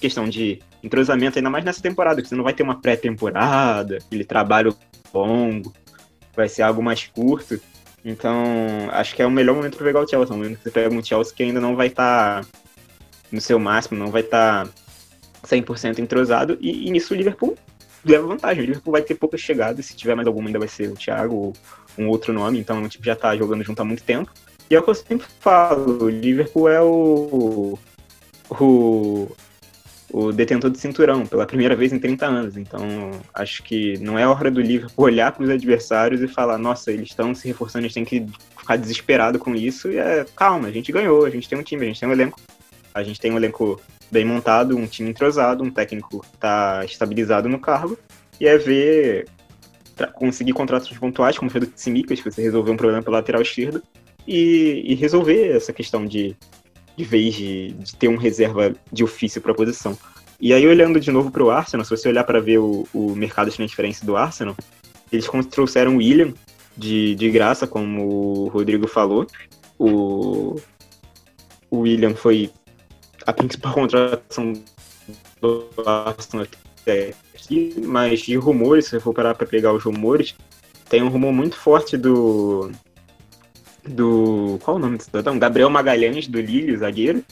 questão 0.00 0.28
de 0.28 0.60
entrosamento, 0.82 1.38
ainda 1.38 1.50
mais 1.50 1.64
nessa 1.64 1.82
temporada, 1.82 2.22
que 2.22 2.28
você 2.28 2.34
não 2.34 2.44
vai 2.44 2.52
ter 2.52 2.62
uma 2.62 2.80
pré-temporada, 2.80 3.98
aquele 3.98 4.24
trabalho 4.24 4.76
longo, 5.12 5.72
vai 6.34 6.48
ser 6.48 6.62
algo 6.62 6.82
mais 6.82 7.06
curto. 7.06 7.60
Então, 8.04 8.44
acho 8.92 9.14
que 9.14 9.22
é 9.22 9.26
o 9.26 9.30
melhor 9.30 9.56
momento 9.56 9.76
para 9.76 9.86
pegar 9.86 10.00
o 10.00 10.08
Chelsea. 10.08 10.32
É 10.32 10.34
um 10.34 10.38
momento 10.38 10.58
que 10.58 10.64
você 10.64 10.70
pega 10.70 10.94
um 10.94 11.02
Chelsea 11.02 11.34
que 11.34 11.42
ainda 11.42 11.60
não 11.60 11.74
vai 11.74 11.88
estar 11.88 12.44
tá 12.44 12.48
no 13.30 13.40
seu 13.40 13.58
máximo, 13.58 13.98
não 13.98 14.10
vai 14.10 14.22
estar 14.22 14.66
tá 14.66 14.72
100% 15.46 15.98
entrosado. 15.98 16.56
E, 16.60 16.86
e, 16.86 16.90
nisso 16.90 17.12
o 17.12 17.16
Liverpool 17.16 17.56
leva 18.04 18.26
vantagem. 18.26 18.62
O 18.62 18.66
Liverpool 18.66 18.92
vai 18.92 19.02
ter 19.02 19.14
poucas 19.14 19.40
chegadas. 19.40 19.86
Se 19.86 19.96
tiver 19.96 20.14
mais 20.14 20.26
alguma, 20.26 20.48
ainda 20.48 20.58
vai 20.58 20.68
ser 20.68 20.90
o 20.90 20.94
Thiago 20.94 21.34
ou 21.34 21.52
um 21.98 22.08
outro 22.08 22.32
nome. 22.32 22.58
Então, 22.58 22.82
o 22.82 22.88
tipo 22.88 23.04
já 23.04 23.14
está 23.14 23.36
jogando 23.36 23.64
junto 23.64 23.80
há 23.80 23.84
muito 23.84 24.02
tempo. 24.02 24.32
E 24.70 24.74
é 24.74 24.78
o 24.78 24.82
que 24.82 24.90
eu 24.90 24.94
sempre 24.94 25.26
falo: 25.40 26.04
o 26.04 26.08
Liverpool 26.08 26.68
é 26.68 26.80
o. 26.80 27.78
o 28.50 29.28
o 30.10 30.32
detentor 30.32 30.70
de 30.70 30.78
cinturão 30.78 31.26
pela 31.26 31.46
primeira 31.46 31.76
vez 31.76 31.92
em 31.92 31.98
30 31.98 32.26
anos. 32.26 32.56
Então, 32.56 32.82
acho 33.34 33.62
que 33.62 33.98
não 33.98 34.18
é 34.18 34.26
hora 34.26 34.50
do 34.50 34.60
Liverpool 34.60 35.04
olhar 35.04 35.32
para 35.32 35.44
os 35.44 35.50
adversários 35.50 36.22
e 36.22 36.28
falar: 36.28 36.58
nossa, 36.58 36.90
eles 36.90 37.10
estão 37.10 37.34
se 37.34 37.46
reforçando, 37.46 37.84
a 37.84 37.88
gente 37.88 37.94
tem 37.94 38.04
que 38.04 38.26
ficar 38.58 38.76
desesperado 38.76 39.38
com 39.38 39.54
isso. 39.54 39.88
E 39.90 39.98
é 39.98 40.24
calma, 40.34 40.68
a 40.68 40.72
gente 40.72 40.90
ganhou, 40.92 41.24
a 41.24 41.30
gente 41.30 41.48
tem 41.48 41.58
um 41.58 41.62
time, 41.62 41.84
a 41.84 41.88
gente 41.88 42.00
tem 42.00 42.08
um 42.08 42.12
elenco, 42.12 42.40
a 42.94 43.02
gente 43.02 43.20
tem 43.20 43.32
um 43.32 43.36
elenco 43.36 43.80
bem 44.10 44.24
montado, 44.24 44.76
um 44.76 44.86
time 44.86 45.10
entrosado, 45.10 45.62
um 45.62 45.70
técnico 45.70 46.24
está 46.34 46.84
estabilizado 46.84 47.48
no 47.48 47.58
cargo. 47.58 47.98
E 48.40 48.46
é 48.46 48.56
ver 48.56 49.26
conseguir 50.14 50.52
contratos 50.52 50.96
pontuais, 50.96 51.36
como 51.36 51.50
foi 51.50 51.60
do 51.60 51.66
Tsimikas, 51.66 52.20
que 52.20 52.30
você 52.30 52.40
resolveu 52.40 52.72
um 52.72 52.76
problema 52.76 53.02
pela 53.02 53.16
lateral 53.16 53.42
esquerda, 53.42 53.82
e, 54.26 54.82
e 54.84 54.94
resolver 54.94 55.56
essa 55.56 55.72
questão 55.72 56.06
de 56.06 56.36
de 56.98 57.04
vez 57.04 57.32
de, 57.32 57.70
de 57.74 57.94
ter 57.94 58.08
um 58.08 58.16
reserva 58.16 58.74
de 58.92 59.04
ofício 59.04 59.40
para 59.40 59.52
a 59.52 59.54
posição. 59.54 59.96
E 60.40 60.52
aí, 60.52 60.66
olhando 60.66 60.98
de 60.98 61.12
novo 61.12 61.30
para 61.30 61.44
o 61.44 61.50
Arsenal, 61.50 61.84
se 61.84 61.90
você 61.96 62.08
olhar 62.08 62.24
para 62.24 62.40
ver 62.40 62.58
o, 62.58 62.88
o 62.92 63.14
mercado 63.14 63.48
de 63.48 63.56
transferência 63.56 64.04
do 64.04 64.16
Arsenal, 64.16 64.56
eles 65.12 65.28
trouxeram 65.48 65.94
o 65.94 65.98
William 65.98 66.34
de, 66.76 67.14
de 67.14 67.30
graça, 67.30 67.68
como 67.68 68.46
o 68.46 68.48
Rodrigo 68.48 68.88
falou. 68.88 69.28
O, 69.78 70.56
o 71.70 71.78
William 71.78 72.16
foi 72.16 72.50
a 73.24 73.32
principal 73.32 73.74
contratação 73.74 74.52
do 75.40 75.68
Arsenal 75.86 76.46
até 76.82 77.14
aqui, 77.32 77.74
mas 77.84 78.22
de 78.22 78.34
rumores, 78.34 78.86
se 78.86 78.90
você 78.90 79.00
for 79.00 79.14
parar 79.14 79.36
para 79.36 79.46
pegar 79.46 79.72
os 79.72 79.84
rumores, 79.84 80.34
tem 80.88 81.00
um 81.00 81.08
rumor 81.08 81.32
muito 81.32 81.54
forte 81.54 81.96
do, 81.96 82.72
do. 83.88 84.58
Qual 84.62 84.76
o 84.76 84.80
nome 84.80 84.96
do 84.96 85.02
cidadão? 85.02 85.38
Gabriel 85.38 85.70
Magalhães, 85.70 86.26
do 86.26 86.40
Lille, 86.40 86.76
zagueiro. 86.76 87.24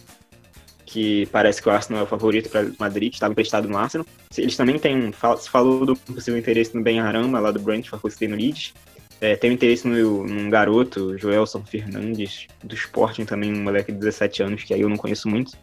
Que 0.85 1.27
parece 1.27 1.61
que 1.61 1.69
o 1.69 1.73
Arsenal 1.73 2.03
é 2.03 2.05
o 2.05 2.07
favorito 2.07 2.49
para 2.49 2.71
Madrid, 2.79 3.13
estava 3.13 3.33
emprestado 3.33 3.69
no 3.69 3.77
Arsenal. 3.77 4.07
Eles 4.37 4.57
também 4.57 4.79
têm. 4.79 5.13
Se 5.39 5.51
falou 5.51 5.85
do 5.85 5.97
possível 5.97 6.39
interesse 6.39 6.75
no 6.75 6.83
Ben 6.83 7.01
Arama, 7.01 7.41
lá 7.41 7.51
do 7.51 7.61
Brentford, 7.61 8.03
que 8.03 8.11
você 8.11 8.29
no 8.29 8.37
Leeds. 8.37 8.73
É, 9.21 9.35
tem 9.35 9.53
interesse 9.53 9.89
no, 9.89 10.25
num 10.25 10.51
garoto, 10.51 11.17
Joelson 11.17 11.65
Fernandes, 11.65 12.47
do 12.63 12.75
Sporting 12.75 13.25
também, 13.25 13.53
um 13.53 13.63
moleque 13.63 13.91
de 13.91 13.99
17 13.99 14.43
anos, 14.43 14.63
que 14.63 14.75
aí 14.75 14.83
eu 14.83 14.91
não 14.91 14.97
conheço 14.97 15.27
muito. 15.29 15.57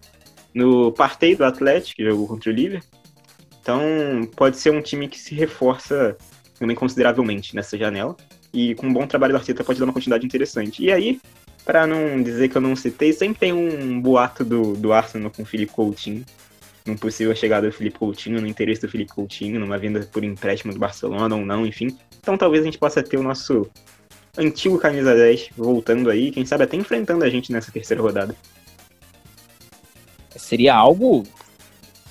No 0.53 0.91
Partey 0.91 1.35
do 1.35 1.45
Atlético, 1.45 1.97
que 1.97 2.03
jogou 2.03 2.27
contra 2.27 2.49
o 2.49 2.53
Liverpool. 2.53 2.99
Então, 3.61 3.79
pode 4.35 4.57
ser 4.57 4.71
um 4.71 4.81
time 4.81 5.07
que 5.07 5.19
se 5.19 5.35
reforça 5.35 6.17
também 6.57 6.75
consideravelmente 6.75 7.55
nessa 7.55 7.77
janela 7.77 8.17
e 8.53 8.75
com 8.75 8.87
um 8.87 8.93
bom 8.93 9.07
trabalho 9.07 9.33
do 9.33 9.37
Arteta 9.37 9.63
pode 9.63 9.79
dar 9.79 9.85
uma 9.85 9.93
quantidade 9.93 10.25
interessante. 10.25 10.83
E 10.83 10.91
aí, 10.91 11.19
para 11.65 11.87
não 11.87 12.21
dizer 12.21 12.49
que 12.49 12.55
eu 12.55 12.61
não 12.61 12.75
citei, 12.75 13.11
sempre 13.11 13.39
tem 13.39 13.53
um 13.53 13.99
boato 13.99 14.45
do, 14.45 14.75
do 14.75 14.93
Arsenal 14.93 15.31
com 15.31 15.41
o 15.41 15.45
Felipe 15.45 15.71
Coutinho, 15.71 16.23
num 16.85 16.95
possível 16.95 17.35
chegada 17.35 17.67
do 17.67 17.73
Felipe 17.73 17.97
Coutinho, 17.97 18.39
no 18.39 18.47
interesse 18.47 18.81
do 18.81 18.89
Felipe 18.89 19.13
Coutinho, 19.13 19.59
numa 19.59 19.77
venda 19.77 20.01
por 20.11 20.23
empréstimo 20.23 20.73
do 20.73 20.79
Barcelona 20.79 21.35
ou 21.35 21.45
não, 21.45 21.65
enfim. 21.65 21.97
Então 22.19 22.37
talvez 22.37 22.61
a 22.61 22.65
gente 22.65 22.77
possa 22.77 23.01
ter 23.01 23.17
o 23.17 23.23
nosso 23.23 23.69
antigo 24.37 24.77
camisa 24.77 25.15
10 25.15 25.49
voltando 25.55 26.09
aí, 26.09 26.31
quem 26.31 26.45
sabe 26.45 26.63
até 26.63 26.75
enfrentando 26.75 27.23
a 27.23 27.29
gente 27.29 27.51
nessa 27.51 27.71
terceira 27.71 28.01
rodada. 28.01 28.35
Seria 30.35 30.75
algo 30.75 31.23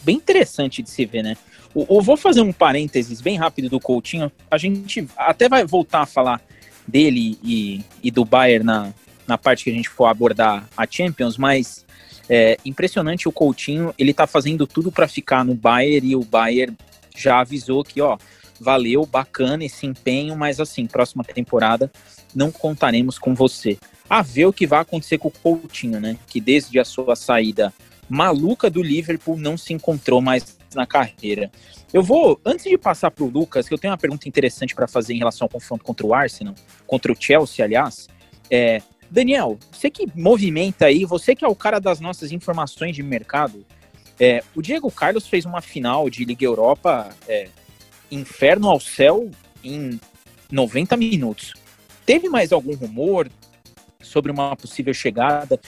bem 0.03 0.17
interessante 0.17 0.83
de 0.83 0.91
se 0.91 1.05
ver, 1.05 1.23
né? 1.23 1.37
Eu 1.75 2.03
vou 2.03 2.17
fazer 2.17 2.43
um 2.43 2.53
parênteses 2.53 3.21
bem 3.21 3.37
rápido 3.37 3.69
do 3.69 3.81
Coutinho. 3.81 4.31
A 4.51 4.59
gente 4.59 5.07
até 5.17 5.49
vai 5.49 5.65
voltar 5.65 6.03
a 6.03 6.07
falar 6.07 6.41
dele 6.87 7.39
e, 7.43 7.83
e 8.03 8.11
do 8.11 8.25
Bayern 8.25 8.65
na, 8.65 8.93
na 9.27 9.39
parte 9.39 9.65
que 9.65 9.71
a 9.71 9.73
gente 9.73 9.89
for 9.89 10.07
abordar 10.07 10.69
a 10.77 10.87
Champions, 10.89 11.39
mas 11.39 11.85
é 12.29 12.59
impressionante 12.65 13.29
o 13.29 13.33
Coutinho. 13.33 13.95
Ele 13.99 14.13
tá 14.13 14.27
fazendo 14.27 14.67
tudo 14.67 14.93
para 14.93 15.09
ficar 15.09 15.45
no 15.45 15.55
Bayern 15.55 16.11
e 16.11 16.17
o 16.17 16.25
Bayern 16.25 16.77
já 17.17 17.41
avisou 17.41 17.83
que, 17.83 18.01
ó, 18.01 18.19
valeu, 18.61 19.07
bacana 19.07 19.65
esse 19.65 19.87
empenho, 19.87 20.37
mas 20.37 20.61
assim, 20.61 20.87
próxima 20.87 21.25
temporada 21.25 21.91
não 22.35 22.51
contaremos 22.51 23.19
com 23.19 23.35
você. 23.35 23.79
A 24.09 24.23
ver 24.23 24.47
o 24.47 24.53
que 24.53 24.67
vai 24.67 24.81
acontecer 24.81 25.19
com 25.19 25.29
o 25.29 25.31
Coutinho, 25.31 26.01
né? 26.01 26.19
Que 26.27 26.41
desde 26.41 26.79
a 26.79 26.85
sua 26.85 27.17
saída 27.17 27.73
maluca 28.09 28.69
do 28.69 28.83
Liverpool 28.83 29.39
não 29.39 29.57
se 29.57 29.73
encontrou 29.73 30.21
mais 30.21 30.57
na 30.75 30.87
carreira. 30.87 31.51
Eu 31.93 32.03
vou, 32.03 32.41
antes 32.45 32.65
de 32.65 32.79
passar 32.79 33.11
para 33.11 33.25
o 33.25 33.29
Lucas, 33.29 33.69
que 33.69 33.75
eu 33.75 33.79
tenho 33.79 33.93
uma 33.93 33.99
pergunta 33.99 34.29
interessante 34.29 34.75
para 34.75 34.89
fazer 34.89 35.15
em 35.15 35.19
relação 35.19 35.45
ao 35.45 35.49
confronto 35.49 35.85
contra 35.85 36.07
o 36.07 36.15
Arsenal, 36.15 36.55
contra 36.87 37.13
o 37.13 37.17
Chelsea, 37.19 37.65
aliás. 37.65 38.09
É, 38.51 38.81
Daniel, 39.11 39.59
você 39.71 39.91
que 39.91 40.07
movimenta 40.15 40.87
aí, 40.87 41.05
você 41.05 41.35
que 41.35 41.45
é 41.45 41.49
o 41.49 41.55
cara 41.55 41.79
das 41.79 42.01
nossas 42.01 42.33
informações 42.33 42.97
de 42.97 43.03
mercado, 43.03 43.65
é, 44.19 44.43
o 44.55 44.63
Diego 44.63 44.91
Carlos 44.91 45.27
fez 45.27 45.45
uma 45.45 45.61
final 45.61 46.09
de 46.09 46.25
Liga 46.25 46.45
Europa 46.45 47.11
é, 47.29 47.49
inferno 48.11 48.69
ao 48.69 48.81
céu 48.81 49.31
em 49.63 50.01
90 50.51 50.97
minutos. 50.97 51.55
Teve 52.07 52.29
mais 52.29 52.53
algum 52.53 52.75
rumor 52.75 53.29
sobre 54.01 54.33
uma 54.33 54.57
possível 54.57 54.93
chegada 54.93 55.61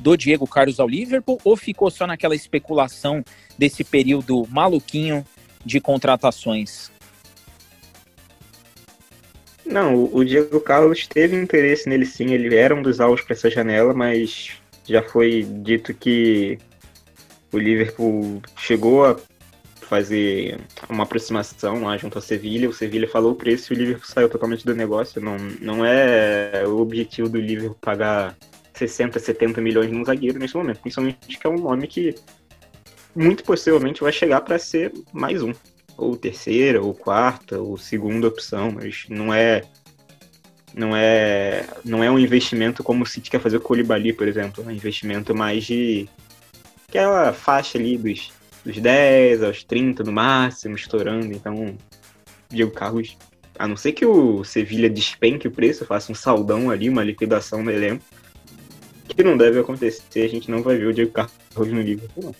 do 0.00 0.16
Diego 0.16 0.46
Carlos 0.46 0.80
ao 0.80 0.88
Liverpool 0.88 1.38
ou 1.44 1.56
ficou 1.56 1.90
só 1.90 2.06
naquela 2.06 2.34
especulação 2.34 3.24
desse 3.58 3.84
período 3.84 4.46
maluquinho 4.48 5.24
de 5.64 5.80
contratações? 5.80 6.90
Não, 9.64 10.10
o 10.12 10.24
Diego 10.24 10.60
Carlos 10.60 11.06
teve 11.06 11.36
interesse 11.36 11.88
nele 11.88 12.04
sim, 12.04 12.32
ele 12.32 12.54
era 12.56 12.74
um 12.74 12.82
dos 12.82 13.00
alvos 13.00 13.20
para 13.20 13.34
essa 13.34 13.48
janela, 13.48 13.94
mas 13.94 14.50
já 14.88 15.00
foi 15.02 15.46
dito 15.62 15.94
que 15.94 16.58
o 17.52 17.58
Liverpool 17.58 18.42
chegou 18.56 19.04
a 19.04 19.16
fazer 19.80 20.58
uma 20.88 21.02
aproximação 21.02 21.82
lá 21.82 21.96
junto 21.96 22.16
ao 22.16 22.22
Sevilha. 22.22 22.68
O 22.68 22.72
Sevilha 22.72 23.08
falou 23.08 23.32
o 23.32 23.34
preço 23.34 23.72
e 23.72 23.76
o 23.76 23.78
Liverpool 23.78 24.06
saiu 24.06 24.28
totalmente 24.28 24.64
do 24.64 24.74
negócio. 24.74 25.20
Não, 25.20 25.36
não 25.60 25.84
é 25.84 26.64
o 26.66 26.78
objetivo 26.78 27.28
do 27.28 27.40
Liverpool 27.40 27.76
pagar 27.80 28.36
60, 28.80 29.18
70 29.18 29.60
milhões 29.60 29.90
num 29.90 30.04
zagueiro 30.04 30.38
nesse 30.38 30.56
momento. 30.56 30.80
Principalmente 30.80 31.38
que 31.38 31.46
é 31.46 31.50
um 31.50 31.58
nome 31.58 31.86
que 31.86 32.14
muito 33.14 33.44
possivelmente 33.44 34.00
vai 34.00 34.12
chegar 34.12 34.40
para 34.40 34.58
ser 34.58 34.92
mais 35.12 35.42
um. 35.42 35.52
Ou 35.96 36.16
terceira, 36.16 36.80
ou 36.80 36.94
quarta, 36.94 37.58
ou 37.58 37.76
segunda 37.76 38.26
opção, 38.26 38.70
mas 38.72 39.04
não 39.08 39.32
é 39.34 39.62
não 40.72 40.96
é 40.96 41.66
não 41.84 42.02
é 42.02 42.10
um 42.10 42.18
investimento 42.18 42.82
como 42.82 43.02
o 43.02 43.06
City 43.06 43.30
quer 43.30 43.40
fazer 43.40 43.58
com 43.58 43.64
o 43.64 43.68
Colibali, 43.68 44.12
por 44.12 44.26
exemplo, 44.26 44.62
é 44.64 44.68
um 44.68 44.70
investimento 44.70 45.34
mais 45.34 45.64
de 45.64 46.08
aquela 46.88 47.32
faixa 47.32 47.76
ali 47.76 47.98
dos, 47.98 48.32
dos 48.64 48.78
10 48.78 49.42
aos 49.42 49.64
30 49.64 50.04
no 50.04 50.12
máximo, 50.12 50.76
estourando, 50.76 51.32
então 51.32 51.76
Diego 52.48 52.70
Carlos, 52.70 53.16
a 53.58 53.66
não 53.66 53.76
ser 53.76 53.92
que 53.92 54.06
o 54.06 54.42
Sevilha 54.44 54.88
despenque 54.88 55.48
o 55.48 55.50
preço, 55.50 55.84
faça 55.84 56.10
um 56.10 56.14
saldão 56.14 56.70
ali, 56.70 56.88
uma 56.88 57.04
liquidação 57.04 57.62
no 57.62 57.70
elenco, 57.70 58.04
que 59.14 59.22
não 59.22 59.36
deve 59.36 59.60
acontecer, 59.60 60.22
a 60.22 60.28
gente 60.28 60.50
não 60.50 60.62
vai 60.62 60.76
ver 60.76 60.86
o 60.86 60.92
Diego 60.92 61.12
Carlos 61.12 61.72
no 61.72 61.80
Liverpool, 61.80 62.24
não. 62.24 62.34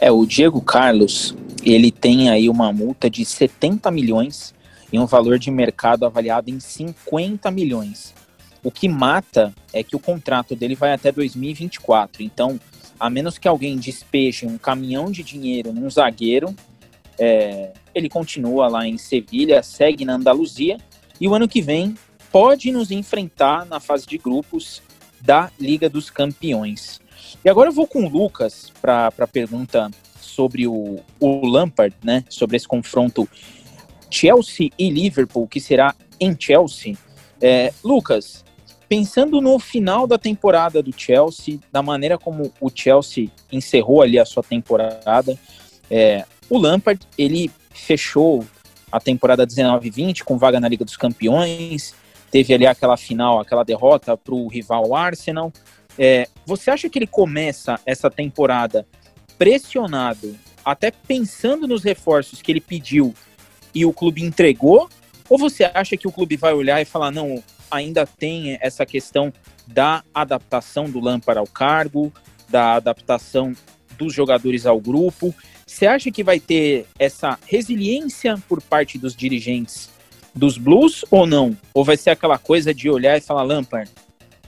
É, 0.00 0.10
o 0.10 0.26
Diego 0.26 0.60
Carlos, 0.60 1.34
ele 1.62 1.90
tem 1.90 2.28
aí 2.28 2.48
uma 2.48 2.72
multa 2.72 3.08
de 3.08 3.24
70 3.24 3.90
milhões 3.90 4.54
e 4.92 4.98
um 4.98 5.06
valor 5.06 5.38
de 5.38 5.50
mercado 5.50 6.04
avaliado 6.04 6.50
em 6.50 6.60
50 6.60 7.50
milhões. 7.50 8.14
O 8.62 8.70
que 8.70 8.88
mata 8.88 9.54
é 9.72 9.82
que 9.82 9.94
o 9.94 9.98
contrato 9.98 10.56
dele 10.56 10.74
vai 10.74 10.92
até 10.92 11.12
2024. 11.12 12.22
Então, 12.22 12.58
a 12.98 13.08
menos 13.08 13.38
que 13.38 13.48
alguém 13.48 13.76
despeje 13.76 14.46
um 14.46 14.58
caminhão 14.58 15.10
de 15.10 15.22
dinheiro 15.22 15.72
num 15.72 15.88
zagueiro, 15.90 16.54
é, 17.18 17.72
ele 17.94 18.08
continua 18.08 18.68
lá 18.68 18.86
em 18.86 18.98
Sevilha, 18.98 19.62
segue 19.62 20.04
na 20.04 20.14
Andaluzia 20.14 20.78
e 21.20 21.28
o 21.28 21.34
ano 21.34 21.48
que 21.48 21.60
vem 21.60 21.96
pode 22.32 22.72
nos 22.72 22.90
enfrentar 22.90 23.64
na 23.66 23.78
fase 23.78 24.06
de 24.06 24.18
grupos 24.18 24.82
da 25.24 25.50
Liga 25.58 25.88
dos 25.88 26.10
Campeões. 26.10 27.00
E 27.42 27.48
agora 27.48 27.70
eu 27.70 27.72
vou 27.72 27.86
com 27.86 28.04
o 28.04 28.08
Lucas 28.08 28.70
para 28.80 29.06
a 29.18 29.26
pergunta 29.26 29.90
sobre 30.20 30.66
o, 30.66 31.00
o 31.18 31.46
Lampard, 31.46 31.96
né? 32.04 32.24
Sobre 32.28 32.56
esse 32.56 32.68
confronto 32.68 33.28
Chelsea 34.10 34.70
e 34.78 34.90
Liverpool, 34.90 35.48
que 35.48 35.60
será 35.60 35.94
em 36.20 36.36
Chelsea. 36.38 36.96
É, 37.40 37.72
Lucas, 37.82 38.44
pensando 38.88 39.40
no 39.40 39.58
final 39.58 40.06
da 40.06 40.18
temporada 40.18 40.82
do 40.82 40.92
Chelsea, 40.96 41.58
da 41.72 41.82
maneira 41.82 42.18
como 42.18 42.52
o 42.60 42.70
Chelsea 42.72 43.30
encerrou 43.50 44.02
ali 44.02 44.18
a 44.18 44.24
sua 44.24 44.42
temporada, 44.42 45.38
é, 45.90 46.24
o 46.50 46.58
Lampard 46.58 47.00
ele 47.16 47.50
fechou 47.70 48.44
a 48.92 49.00
temporada 49.00 49.46
19-20 49.46 50.22
com 50.22 50.38
vaga 50.38 50.60
na 50.60 50.68
Liga 50.68 50.84
dos 50.84 50.96
Campeões, 50.96 51.94
teve 52.34 52.52
ali 52.52 52.66
aquela 52.66 52.96
final, 52.96 53.38
aquela 53.38 53.62
derrota 53.62 54.16
para 54.16 54.34
o 54.34 54.48
rival 54.48 54.92
Arsenal. 54.92 55.52
É, 55.96 56.26
você 56.44 56.68
acha 56.68 56.88
que 56.88 56.98
ele 56.98 57.06
começa 57.06 57.78
essa 57.86 58.10
temporada 58.10 58.84
pressionado, 59.38 60.36
até 60.64 60.90
pensando 60.90 61.68
nos 61.68 61.84
reforços 61.84 62.42
que 62.42 62.50
ele 62.50 62.60
pediu 62.60 63.14
e 63.72 63.86
o 63.86 63.92
clube 63.92 64.24
entregou? 64.24 64.90
Ou 65.30 65.38
você 65.38 65.70
acha 65.72 65.96
que 65.96 66.08
o 66.08 66.10
clube 66.10 66.36
vai 66.36 66.52
olhar 66.52 66.82
e 66.82 66.84
falar, 66.84 67.12
não, 67.12 67.40
ainda 67.70 68.04
tem 68.04 68.58
essa 68.60 68.84
questão 68.84 69.32
da 69.64 70.02
adaptação 70.12 70.90
do 70.90 70.98
Lampard 70.98 71.38
ao 71.38 71.46
cargo, 71.46 72.12
da 72.48 72.72
adaptação 72.72 73.52
dos 73.96 74.12
jogadores 74.12 74.66
ao 74.66 74.80
grupo? 74.80 75.32
Você 75.64 75.86
acha 75.86 76.10
que 76.10 76.24
vai 76.24 76.40
ter 76.40 76.84
essa 76.98 77.38
resiliência 77.46 78.36
por 78.48 78.60
parte 78.60 78.98
dos 78.98 79.14
dirigentes 79.14 79.93
dos 80.34 80.58
Blues 80.58 81.04
ou 81.10 81.26
não? 81.26 81.56
Ou 81.72 81.84
vai 81.84 81.96
ser 81.96 82.10
aquela 82.10 82.38
coisa 82.38 82.74
de 82.74 82.90
olhar 82.90 83.16
e 83.16 83.20
falar, 83.20 83.42
Lampard, 83.42 83.90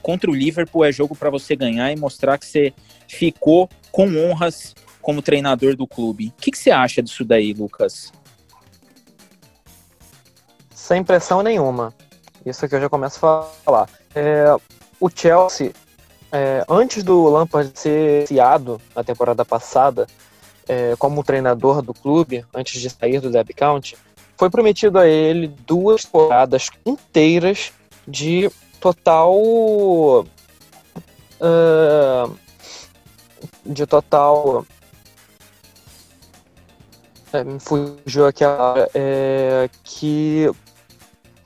contra 0.01 0.29
o 0.29 0.35
Liverpool 0.35 0.85
é 0.85 0.91
jogo 0.91 1.15
para 1.15 1.29
você 1.29 1.55
ganhar 1.55 1.91
e 1.91 1.95
mostrar 1.95 2.37
que 2.37 2.45
você 2.45 2.73
ficou 3.07 3.69
com 3.91 4.07
honras 4.17 4.75
como 5.01 5.21
treinador 5.21 5.75
do 5.75 5.87
clube. 5.87 6.33
O 6.37 6.41
que, 6.41 6.51
que 6.51 6.57
você 6.57 6.71
acha 6.71 7.01
disso 7.01 7.23
daí, 7.23 7.53
Lucas? 7.53 8.11
sem 10.87 11.03
pressão 11.03 11.43
nenhuma. 11.43 11.93
Isso 12.45 12.63
aqui 12.63 12.75
eu 12.75 12.79
já 12.79 12.87
começo 12.87 13.25
a 13.25 13.43
falar. 13.65 13.89
É, 14.15 14.45
o 15.01 15.09
Chelsea, 15.13 15.73
é, 16.31 16.63
antes 16.69 17.03
do 17.03 17.27
Lampard 17.27 17.77
ser 17.77 18.25
fiado 18.25 18.79
na 18.95 19.03
temporada 19.03 19.43
passada, 19.43 20.07
é, 20.65 20.95
como 20.97 21.25
treinador 21.25 21.81
do 21.81 21.93
clube, 21.93 22.45
antes 22.53 22.79
de 22.79 22.89
sair 22.89 23.19
do 23.19 23.29
Derby 23.29 23.53
County, 23.53 23.97
foi 24.37 24.49
prometido 24.49 24.99
a 24.99 25.07
ele 25.07 25.47
duas 25.65 26.05
temporadas 26.05 26.69
inteiras 26.85 27.71
de 28.07 28.49
total. 28.79 29.35
Uh, 31.39 32.37
de 33.65 33.85
total. 33.85 34.65
É, 37.33 37.43
me 37.43 37.59
fugiu 37.59 38.25
aquela. 38.27 38.87
É, 38.93 39.69
que 39.83 40.49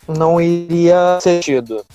não 0.08 0.40
iria 0.40 1.20
ser 1.22 1.42
tido. 1.42 1.86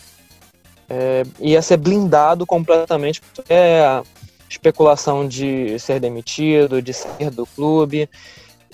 É, 0.89 1.25
ia 1.41 1.61
ser 1.61 1.77
blindado 1.79 2.47
completamente 2.47 3.21
é 3.49 4.03
especulação 4.49 5.27
de 5.27 5.77
ser 5.81 5.99
demitido, 5.99 6.81
de 6.81 6.95
sair 6.95 7.31
do 7.31 7.45
clube 7.45 8.09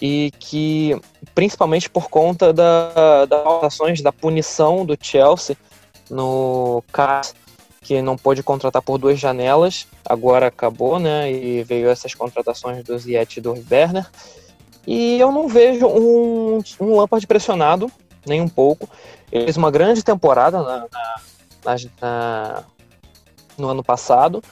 e 0.03 0.33
que 0.41 1.01
principalmente 1.33 1.89
por 1.89 2.11
conta 2.11 2.53
da, 2.53 3.25
das 3.25 3.63
ações 3.63 4.03
da 4.03 4.13
punição 4.13 4.85
do 4.85 4.99
Chelsea 5.01 5.57
no 6.11 6.83
caso 6.93 7.35
que 7.81 8.03
não 8.03 8.17
pôde 8.17 8.43
contratar 8.43 8.83
por 8.83 8.99
duas 8.99 9.19
janelas, 9.19 9.87
agora 10.05 10.49
acabou, 10.49 10.99
né? 10.99 11.31
E 11.31 11.63
veio 11.63 11.89
essas 11.89 12.15
contratações 12.15 12.83
do 12.85 12.97
Ziyech 12.99 13.39
e 13.39 13.43
do 13.43 13.55
Werner. 13.71 14.09
E 14.87 15.19
eu 15.19 15.33
não 15.33 15.49
vejo 15.49 15.87
um, 15.87 16.61
um 16.81 16.97
Lampard 16.97 17.27
pressionado, 17.27 17.91
nem 18.27 18.41
um 18.41 18.49
pouco. 18.49 18.89
Ele 19.31 19.45
fez 19.45 19.57
uma 19.57 19.71
grande 19.71 20.03
temporada 20.03 20.63
na, 20.63 20.87
na, 21.65 21.77
na, 22.01 22.65
no 23.59 23.69
ano 23.69 23.83
passado. 23.83 24.43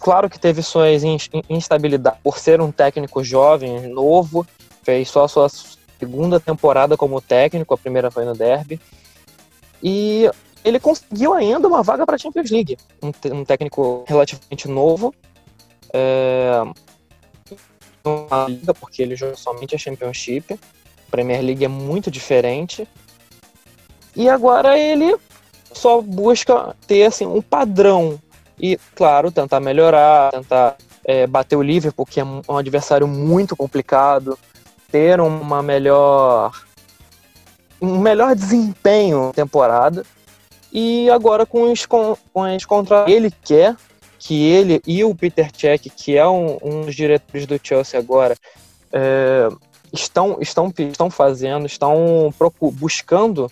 Claro 0.00 0.30
que 0.30 0.38
teve 0.38 0.62
suas 0.62 1.02
instabilidades 1.50 2.20
por 2.22 2.38
ser 2.38 2.60
um 2.60 2.70
técnico 2.70 3.22
jovem, 3.22 3.88
novo, 3.88 4.46
fez 4.88 5.10
só 5.10 5.24
a 5.24 5.28
sua 5.28 5.50
segunda 5.98 6.40
temporada 6.40 6.96
como 6.96 7.20
técnico, 7.20 7.74
a 7.74 7.76
primeira 7.76 8.10
foi 8.10 8.24
no 8.24 8.32
Derby. 8.32 8.80
E 9.82 10.30
ele 10.64 10.80
conseguiu 10.80 11.34
ainda 11.34 11.68
uma 11.68 11.82
vaga 11.82 12.06
para 12.06 12.14
a 12.14 12.18
Champions 12.18 12.50
League. 12.50 12.78
Um, 13.02 13.08
um, 13.34 13.44
técnico 13.44 14.02
relativamente 14.08 14.66
novo. 14.66 15.14
É, 15.92 16.62
uma 18.02 18.46
liga, 18.48 18.72
porque 18.72 19.02
ele 19.02 19.14
joga 19.14 19.36
somente 19.36 19.74
a 19.74 19.78
Championship. 19.78 20.54
A 20.54 21.10
Premier 21.10 21.42
League 21.42 21.62
é 21.62 21.68
muito 21.68 22.10
diferente. 22.10 22.88
E 24.16 24.26
agora 24.26 24.78
ele 24.78 25.18
só 25.70 26.00
busca 26.00 26.74
ter 26.86 27.04
assim 27.04 27.26
um 27.26 27.42
padrão 27.42 28.18
e, 28.58 28.78
claro, 28.94 29.30
tentar 29.30 29.60
melhorar, 29.60 30.30
tentar 30.30 30.76
é, 31.04 31.26
bater 31.26 31.56
o 31.56 31.62
Liverpool, 31.62 32.06
que 32.06 32.20
é 32.20 32.24
um 32.24 32.56
adversário 32.56 33.06
muito 33.06 33.54
complicado, 33.54 34.38
ter 34.90 35.20
uma 35.20 35.62
melhor 35.62 36.52
um 37.80 37.98
melhor 37.98 38.34
desempenho 38.34 39.32
temporada. 39.34 40.04
E 40.72 41.08
agora 41.10 41.46
com 41.46 41.70
os, 41.70 41.86
com, 41.86 42.16
com 42.32 42.56
os 42.56 42.64
contra 42.64 43.10
ele 43.10 43.30
quer 43.30 43.76
que 44.18 44.44
ele 44.44 44.82
e 44.86 45.04
o 45.04 45.14
Peter 45.14 45.50
Cech, 45.56 45.88
que 45.90 46.16
é 46.16 46.26
um, 46.26 46.58
um 46.62 46.80
dos 46.82 46.94
diretores 46.94 47.46
do 47.46 47.58
Chelsea 47.62 47.98
agora, 47.98 48.36
é, 48.92 49.48
estão, 49.92 50.38
estão, 50.40 50.72
estão 50.76 51.10
fazendo, 51.10 51.66
estão 51.66 52.32
buscando 52.72 53.50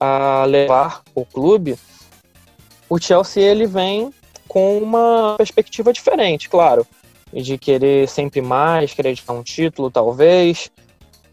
a 0.00 0.44
levar 0.44 1.02
o 1.14 1.24
clube, 1.24 1.78
o 2.88 2.98
Chelsea 2.98 3.42
ele 3.42 3.66
vem 3.66 4.12
com 4.46 4.78
uma 4.78 5.34
perspectiva 5.36 5.92
diferente, 5.92 6.48
claro, 6.48 6.86
de 7.32 7.58
querer 7.58 8.08
sempre 8.08 8.40
mais, 8.40 8.92
querer 8.92 9.14
ganhar 9.14 9.38
um 9.38 9.42
título 9.42 9.90
talvez, 9.90 10.70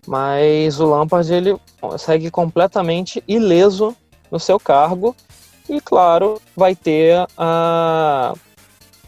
mas 0.08 0.80
o 0.80 0.86
Lampard 0.86 1.34
ele 1.34 1.58
segue 1.98 2.30
completamente 2.30 3.24
ileso 3.28 3.96
no 4.32 4.40
seu 4.40 4.60
cargo 4.60 5.16
e 5.70 5.82
claro 5.82 6.42
vai 6.56 6.76
ter 6.76 7.26
a 7.38 8.34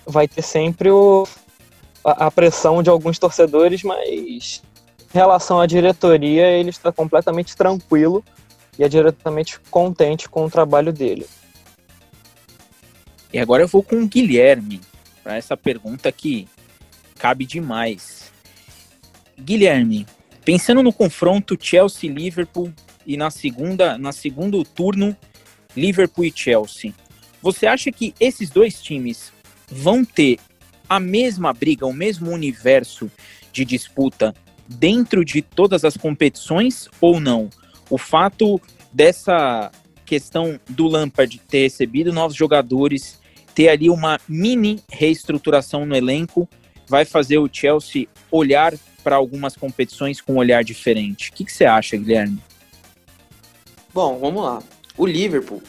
vai 0.05 0.27
ter 0.27 0.41
sempre 0.41 0.89
o, 0.89 1.27
a, 2.03 2.27
a 2.27 2.31
pressão 2.31 2.81
de 2.81 2.89
alguns 2.89 3.19
torcedores, 3.19 3.83
mas 3.83 4.63
em 5.13 5.17
relação 5.17 5.59
à 5.59 5.65
diretoria 5.65 6.47
ele 6.47 6.69
está 6.69 6.91
completamente 6.91 7.55
tranquilo 7.55 8.23
e 8.79 8.83
é 8.83 8.89
diretamente 8.89 9.59
contente 9.69 10.29
com 10.29 10.45
o 10.45 10.49
trabalho 10.49 10.93
dele. 10.93 11.27
E 13.33 13.39
agora 13.39 13.63
eu 13.63 13.67
vou 13.67 13.83
com 13.83 13.97
o 13.97 14.07
Guilherme 14.07 14.79
para 15.21 15.35
essa 15.35 15.57
pergunta 15.57 16.09
que 16.11 16.47
cabe 17.17 17.45
demais. 17.45 18.31
Guilherme, 19.39 20.05
pensando 20.45 20.81
no 20.81 20.93
confronto 20.93 21.57
Chelsea-Liverpool 21.59 22.73
e 23.05 23.17
na 23.17 23.29
segunda, 23.29 23.97
na 23.97 24.11
segundo 24.11 24.63
turno 24.63 25.15
Liverpool 25.75 26.25
e 26.25 26.33
Chelsea, 26.35 26.93
você 27.41 27.67
acha 27.67 27.91
que 27.91 28.13
esses 28.19 28.49
dois 28.49 28.81
times 28.81 29.31
vão 29.69 30.03
ter 30.03 30.39
a 30.89 30.99
mesma 30.99 31.53
briga, 31.53 31.85
o 31.85 31.93
mesmo 31.93 32.31
universo 32.31 33.11
de 33.51 33.65
disputa 33.65 34.33
dentro 34.67 35.23
de 35.23 35.41
todas 35.41 35.85
as 35.85 35.95
competições 35.95 36.87
ou 36.99 37.19
não? 37.19 37.49
O 37.89 37.97
fato 37.97 38.59
dessa 38.91 39.71
questão 40.05 40.59
do 40.69 40.87
Lampard 40.87 41.39
ter 41.49 41.63
recebido 41.63 42.13
novos 42.13 42.35
jogadores, 42.35 43.19
ter 43.53 43.69
ali 43.69 43.89
uma 43.89 44.19
mini 44.27 44.79
reestruturação 44.89 45.85
no 45.85 45.95
elenco, 45.95 46.47
vai 46.87 47.05
fazer 47.05 47.37
o 47.37 47.49
Chelsea 47.51 48.07
olhar 48.31 48.73
para 49.03 49.15
algumas 49.15 49.55
competições 49.55 50.19
com 50.19 50.33
um 50.33 50.37
olhar 50.37 50.63
diferente. 50.63 51.29
O 51.29 51.33
que, 51.33 51.45
que 51.45 51.51
você 51.51 51.65
acha, 51.65 51.95
Guilherme? 51.95 52.41
Bom, 53.93 54.19
vamos 54.19 54.43
lá. 54.43 54.61
O 54.97 55.05
Liverpool, 55.05 55.61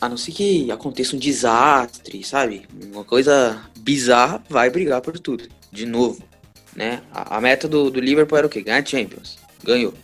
a 0.00 0.08
não 0.08 0.16
ser 0.16 0.32
que 0.32 0.70
aconteça 0.70 1.16
um 1.16 1.18
desastre, 1.18 2.22
sabe? 2.22 2.66
Uma 2.92 3.04
coisa 3.04 3.62
bizarra, 3.78 4.42
vai 4.48 4.70
brigar 4.70 5.00
por 5.00 5.18
tudo. 5.18 5.48
De 5.72 5.86
novo, 5.86 6.22
né? 6.74 7.02
A, 7.12 7.36
a 7.36 7.40
meta 7.40 7.66
do, 7.66 7.90
do 7.90 8.00
Liverpool 8.00 8.38
era 8.38 8.46
o 8.46 8.50
quê? 8.50 8.62
Ganhar 8.62 8.86
Champions. 8.86 9.38
Ganhou. 9.62 9.94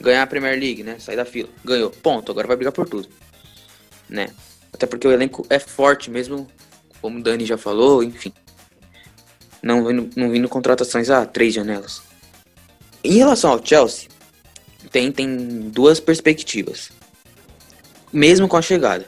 Ganhar 0.00 0.22
a 0.22 0.26
Premier 0.26 0.58
League, 0.58 0.82
né? 0.82 0.98
Sair 0.98 1.16
da 1.16 1.24
fila. 1.24 1.48
Ganhou. 1.64 1.90
Ponto. 1.90 2.30
Agora 2.30 2.46
vai 2.46 2.56
brigar 2.56 2.72
por 2.72 2.88
tudo. 2.88 3.08
Né? 4.08 4.28
Até 4.72 4.86
porque 4.86 5.08
o 5.08 5.12
elenco 5.12 5.46
é 5.48 5.58
forte 5.58 6.10
mesmo, 6.10 6.46
como 7.00 7.18
o 7.18 7.22
Dani 7.22 7.46
já 7.46 7.56
falou, 7.56 8.02
enfim. 8.02 8.32
Não 9.66 9.84
vindo, 9.84 10.10
não 10.14 10.30
vindo 10.30 10.48
contratações 10.48 11.10
ah, 11.10 11.26
três 11.26 11.52
janelas. 11.52 12.00
Em 13.02 13.14
relação 13.14 13.50
ao 13.50 13.64
Chelsea, 13.64 14.08
tem, 14.92 15.10
tem 15.10 15.36
duas 15.70 15.98
perspectivas. 15.98 16.90
Mesmo 18.12 18.46
com 18.46 18.56
a 18.56 18.62
chegada. 18.62 19.04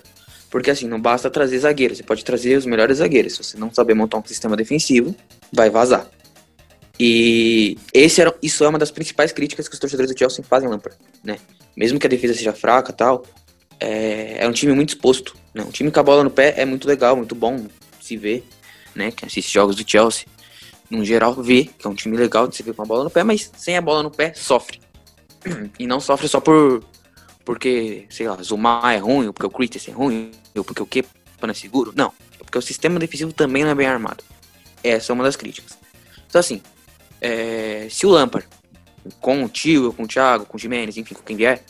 Porque 0.51 0.73
assim, 0.73 0.89
não 0.89 1.01
basta 1.01 1.31
trazer 1.31 1.61
zagueiros, 1.61 1.99
você 1.99 2.03
pode 2.03 2.25
trazer 2.25 2.57
os 2.57 2.67
melhores 2.67 2.99
zagueiros. 2.99 3.35
Se 3.35 3.45
você 3.45 3.57
não 3.57 3.73
saber 3.73 3.95
montar 3.95 4.19
um 4.19 4.25
sistema 4.25 4.57
defensivo, 4.57 5.15
vai 5.53 5.71
vazar. 5.71 6.11
E 6.99 7.79
esse 7.95 8.21
era, 8.21 8.35
isso 8.43 8.65
é 8.65 8.69
uma 8.69 8.81
das 8.81 8.91
principais 8.91 9.31
críticas 9.31 9.69
que 9.69 9.75
os 9.75 9.79
torcedores 9.79 10.11
do 10.11 10.19
Chelsea 10.19 10.45
fazem 10.45 10.69
Lampard, 10.69 10.99
né? 11.23 11.39
Mesmo 11.77 12.01
que 12.01 12.07
a 12.09 12.11
defesa 12.11 12.35
seja 12.35 12.53
fraca 12.53 12.93
tal, 12.93 13.25
é, 13.79 14.39
é 14.41 14.49
um 14.49 14.53
time 14.53 14.73
muito 14.73 14.89
exposto. 14.89 15.37
Né? 15.55 15.63
Um 15.63 15.71
time 15.71 15.89
com 15.93 16.01
a 16.01 16.03
bola 16.03 16.25
no 16.25 16.31
pé 16.31 16.55
é 16.57 16.65
muito 16.65 16.89
legal, 16.89 17.15
muito 17.15 17.37
bom 17.37 17.65
se 18.01 18.17
ver, 18.17 18.45
né? 18.93 19.13
Quem 19.13 19.29
assiste 19.29 19.55
jogos 19.55 19.77
do 19.77 19.89
Chelsea, 19.89 20.27
no 20.91 21.05
geral, 21.05 21.35
vê 21.35 21.65
que 21.65 21.87
é 21.87 21.91
um 21.91 21.95
time 21.95 22.17
legal 22.17 22.49
de 22.49 22.57
se 22.57 22.63
ver 22.63 22.75
com 22.75 22.83
a 22.83 22.87
bola 22.87 23.05
no 23.05 23.11
pé, 23.11 23.23
mas 23.23 23.51
sem 23.57 23.77
a 23.77 23.81
bola 23.81 24.03
no 24.03 24.11
pé, 24.11 24.33
sofre. 24.35 24.81
E 25.79 25.87
não 25.87 26.01
sofre 26.01 26.29
só 26.29 26.41
por 26.41 26.83
porque, 27.49 28.05
sei 28.11 28.29
lá, 28.29 28.37
Zumar 28.43 28.95
é 28.95 28.99
ruim, 28.99 29.29
ou 29.29 29.33
porque 29.33 29.47
o 29.47 29.51
Christensen 29.51 29.95
é 29.95 29.97
ruim, 29.97 30.33
ou 30.55 30.63
porque 30.63 30.83
o 30.83 30.87
Kepa 30.87 31.09
não 31.41 31.49
é 31.49 31.55
seguro. 31.55 31.95
Não, 31.97 32.13
é 32.39 32.45
porque 32.45 32.59
o 32.59 32.61
sistema 32.61 32.99
defensivo 32.99 33.33
também 33.33 33.65
não 33.65 33.71
é 33.71 33.75
bem 33.75 33.87
armado. 33.87 34.23
Essa 34.85 35.13
é 35.13 35.15
uma 35.15 35.25
das 35.25 35.35
críticas. 35.35 35.79
Então, 36.29 36.41
assim, 36.41 36.61
é, 37.23 37.89
se 37.91 38.05
o 38.05 38.11
Lampard, 38.11 38.47
com 39.19 39.43
o 39.43 39.49
Tio, 39.49 39.95
com 39.95 40.03
o 40.03 40.07
Thiago, 40.07 40.45
com 40.45 40.59
o 40.59 40.61
Jimenez, 40.61 40.99
enfim, 40.99 41.15
com 41.15 41.23
quem 41.23 41.37
vier, 41.37 41.65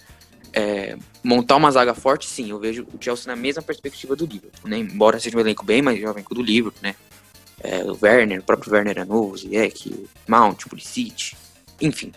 é, 0.53 0.97
montar 1.23 1.55
uma 1.55 1.71
zaga 1.71 1.95
forte, 1.95 2.27
sim, 2.27 2.51
eu 2.51 2.59
vejo 2.59 2.85
o 2.93 2.99
Chelsea 3.01 3.33
na 3.33 3.41
mesma 3.41 3.62
perspectiva 3.62 4.16
do 4.16 4.27
Liverpool, 4.27 4.69
né? 4.69 4.79
Embora 4.79 5.21
seja 5.21 5.37
um 5.37 5.41
elenco 5.41 5.64
bem 5.64 5.81
mais 5.81 6.01
jovem 6.01 6.25
que 6.25 6.33
o 6.33 6.35
do 6.35 6.43
Liverpool, 6.43 6.81
né? 6.83 6.97
É, 7.61 7.82
o 7.84 7.98
Werner, 8.00 8.40
o 8.40 8.42
próprio 8.42 8.72
Werner 8.72 8.98
é 8.98 9.04
novo, 9.04 9.34
o 9.34 9.36
Ziyech, 9.36 10.09
Mount, 10.28 10.64
o 10.64 10.68
Pulisic, 10.68 11.36
enfim. 11.80 12.12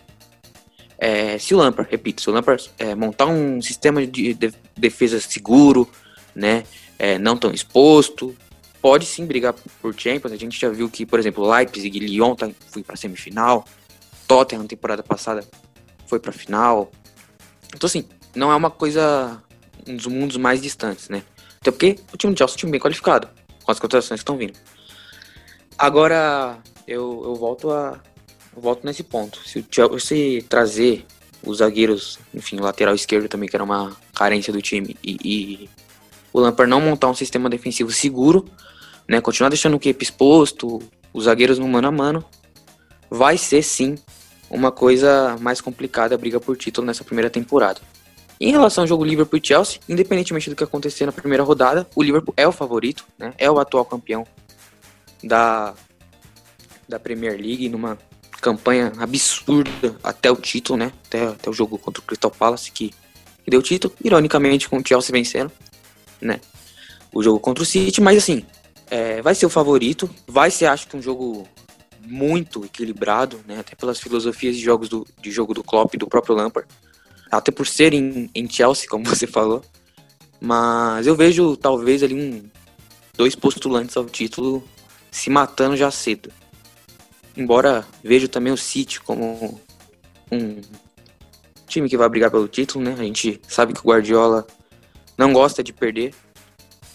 É, 0.98 1.38
se 1.40 1.56
o 1.56 1.58
Lampard, 1.58 1.90
repito, 1.90 2.22
se 2.22 2.30
o 2.30 2.34
Lampard 2.34 2.70
é, 2.78 2.94
montar 2.94 3.26
um 3.26 3.60
sistema 3.62 4.06
de, 4.06 4.36
de 4.36 4.54
defesa 4.78 5.20
seguro, 5.20 5.90
né, 6.36 6.64
é, 7.00 7.18
não 7.18 7.36
tão 7.36 7.52
exposto, 7.52 8.36
pode 8.82 9.06
sim 9.06 9.26
brigar 9.26 9.54
por 9.82 10.00
Champions. 10.00 10.32
A 10.32 10.38
gente 10.38 10.60
já 10.60 10.70
viu 10.70 10.88
que, 10.90 11.06
por 11.06 11.20
exemplo, 11.20 11.50
Leipzig 11.50 11.98
e 11.98 12.00
Lyon 12.00 12.36
tá, 12.36 12.50
foi 12.70 12.84
para 12.84 12.96
semifinal, 12.96 13.66
Tottenham 14.28 14.62
na 14.62 14.68
temporada 14.68 15.02
passada 15.02 15.44
foi 16.06 16.20
para 16.20 16.32
final. 16.32 16.92
Então 17.74 17.88
assim, 17.88 18.06
não 18.36 18.52
é 18.52 18.56
uma 18.56 18.70
coisa 18.70 19.42
um 19.88 19.96
dos 19.96 20.08
mundos 20.08 20.38
mais 20.38 20.62
distantes, 20.62 21.10
né? 21.10 21.24
Até 21.60 21.72
porque 21.72 21.98
o 22.14 22.18
time 22.18 22.34
do 22.34 22.38
Chelsea 22.38 22.54
é 22.54 22.56
um 22.56 22.60
time 22.60 22.72
bem 22.72 22.80
qualificado, 22.80 23.28
com 23.64 23.72
as 23.72 23.80
contratações 23.80 24.20
que 24.20 24.24
estão 24.24 24.38
vindo. 24.38 24.54
Agora 25.82 26.60
eu, 26.88 27.24
eu 27.26 27.34
volto 27.34 27.72
a 27.72 28.00
eu 28.56 28.62
volto 28.62 28.86
nesse 28.86 29.02
ponto. 29.02 29.40
Se 29.44 29.58
o 29.58 29.66
Chelsea 29.68 30.44
trazer 30.48 31.04
os 31.44 31.58
zagueiros, 31.58 32.20
enfim, 32.32 32.58
lateral 32.58 32.94
esquerdo 32.94 33.28
também, 33.28 33.50
que 33.50 33.56
era 33.56 33.64
uma 33.64 33.92
carência 34.14 34.54
do 34.54 34.62
time, 34.62 34.96
e, 35.04 35.18
e 35.24 35.70
o 36.32 36.40
Lampard 36.40 36.70
não 36.70 36.80
montar 36.80 37.10
um 37.10 37.16
sistema 37.16 37.50
defensivo 37.50 37.92
seguro, 37.92 38.46
né, 39.08 39.20
continuar 39.20 39.50
deixando 39.50 39.74
o 39.74 39.80
Kepa 39.80 40.04
exposto, 40.04 40.80
os 41.12 41.24
zagueiros 41.24 41.58
no 41.58 41.68
mano 41.68 41.88
a 41.88 41.92
mano, 41.92 42.24
vai 43.10 43.36
ser 43.36 43.64
sim 43.64 43.96
uma 44.52 44.72
coisa 44.72 45.36
mais 45.40 45.62
complicada 45.62 46.14
a 46.14 46.18
briga 46.18 46.40
por 46.40 46.56
título 46.56 46.86
nessa 46.86 47.04
primeira 47.04 47.30
temporada. 47.30 47.82
Em 48.40 48.52
relação 48.52 48.84
ao 48.84 48.88
jogo 48.88 49.04
Liverpool 49.04 49.40
e 49.42 49.48
Chelsea, 49.48 49.80
independentemente 49.90 50.48
do 50.48 50.56
que 50.56 50.64
acontecer 50.64 51.08
na 51.08 51.12
primeira 51.12 51.44
rodada, 51.44 51.88
o 51.96 52.04
Liverpool 52.04 52.36
é 52.38 52.48
o 52.48 52.52
favorito, 52.52 53.04
né? 53.18 53.34
É 53.40 53.50
o 53.50 53.60
atual 53.60 53.84
campeão 53.84 54.28
da, 55.24 55.74
da 56.88 57.00
Premier 57.00 57.34
League 57.34 57.70
numa 57.70 57.98
campanha 58.42 58.92
absurda 58.98 59.96
até 60.04 60.32
o 60.32 60.36
título, 60.36 60.80
né? 60.80 60.92
Até, 61.06 61.28
até 61.28 61.50
o 61.50 61.54
jogo 61.54 61.78
contra 61.78 62.02
o 62.02 62.06
Crystal 62.06 62.32
Palace 62.32 62.72
que, 62.72 62.90
que 63.44 63.52
deu 63.52 63.60
o 63.60 63.64
título, 63.64 63.94
ironicamente 64.04 64.68
com 64.68 64.78
o 64.78 64.84
Chelsea 64.86 65.12
vencendo, 65.12 65.52
né? 66.20 66.42
O 67.14 67.22
jogo 67.22 67.40
contra 67.40 67.64
o 67.64 67.66
City, 67.66 68.02
mas 68.02 68.18
assim, 68.18 68.46
é, 68.90 69.22
vai 69.22 69.36
ser 69.36 69.46
o 69.46 69.50
favorito, 69.50 70.10
vai 70.28 70.50
ser 70.50 70.66
acho 70.66 70.88
que 70.88 70.98
um 70.98 71.02
jogo 71.02 71.48
muito 72.04 72.66
equilibrado, 72.66 73.40
né? 73.48 73.60
Até 73.60 73.76
pelas 73.76 74.00
filosofias 74.00 74.56
de 74.56 74.62
jogos 74.62 74.90
do 74.90 75.06
de 75.22 75.30
jogo 75.30 75.54
do 75.54 75.64
Klopp 75.64 75.94
e 75.94 75.98
do 75.98 76.08
próprio 76.08 76.36
Lampard, 76.36 76.68
até 77.32 77.52
por 77.52 77.68
ser 77.68 77.94
em, 77.94 78.30
em 78.34 78.50
Chelsea, 78.50 78.90
como 78.90 79.06
você 79.08 79.28
falou. 79.28 79.64
Mas 80.40 81.06
eu 81.06 81.16
vejo 81.16 81.56
talvez 81.56 82.02
ali 82.02 82.16
um 82.16 82.44
dois 83.16 83.36
postulantes 83.36 83.96
ao 83.96 84.06
título 84.06 84.68
se 85.12 85.30
matando 85.30 85.76
já 85.76 85.92
cedo. 85.92 86.32
Embora 87.36 87.86
vejo 88.04 88.30
também 88.30 88.52
o 88.52 88.58
City 88.58 89.02
como 89.02 89.60
um 90.32 90.62
time 91.68 91.90
que 91.90 91.98
vai 91.98 92.10
brigar 92.10 92.32
pelo 92.32 92.48
título, 92.48 92.84
né? 92.84 92.96
A 92.98 93.04
gente 93.04 93.40
sabe 93.48 93.74
que 93.74 93.80
o 93.80 93.84
Guardiola 93.84 94.48
não 95.18 95.34
gosta 95.34 95.62
de 95.62 95.74
perder. 95.74 96.14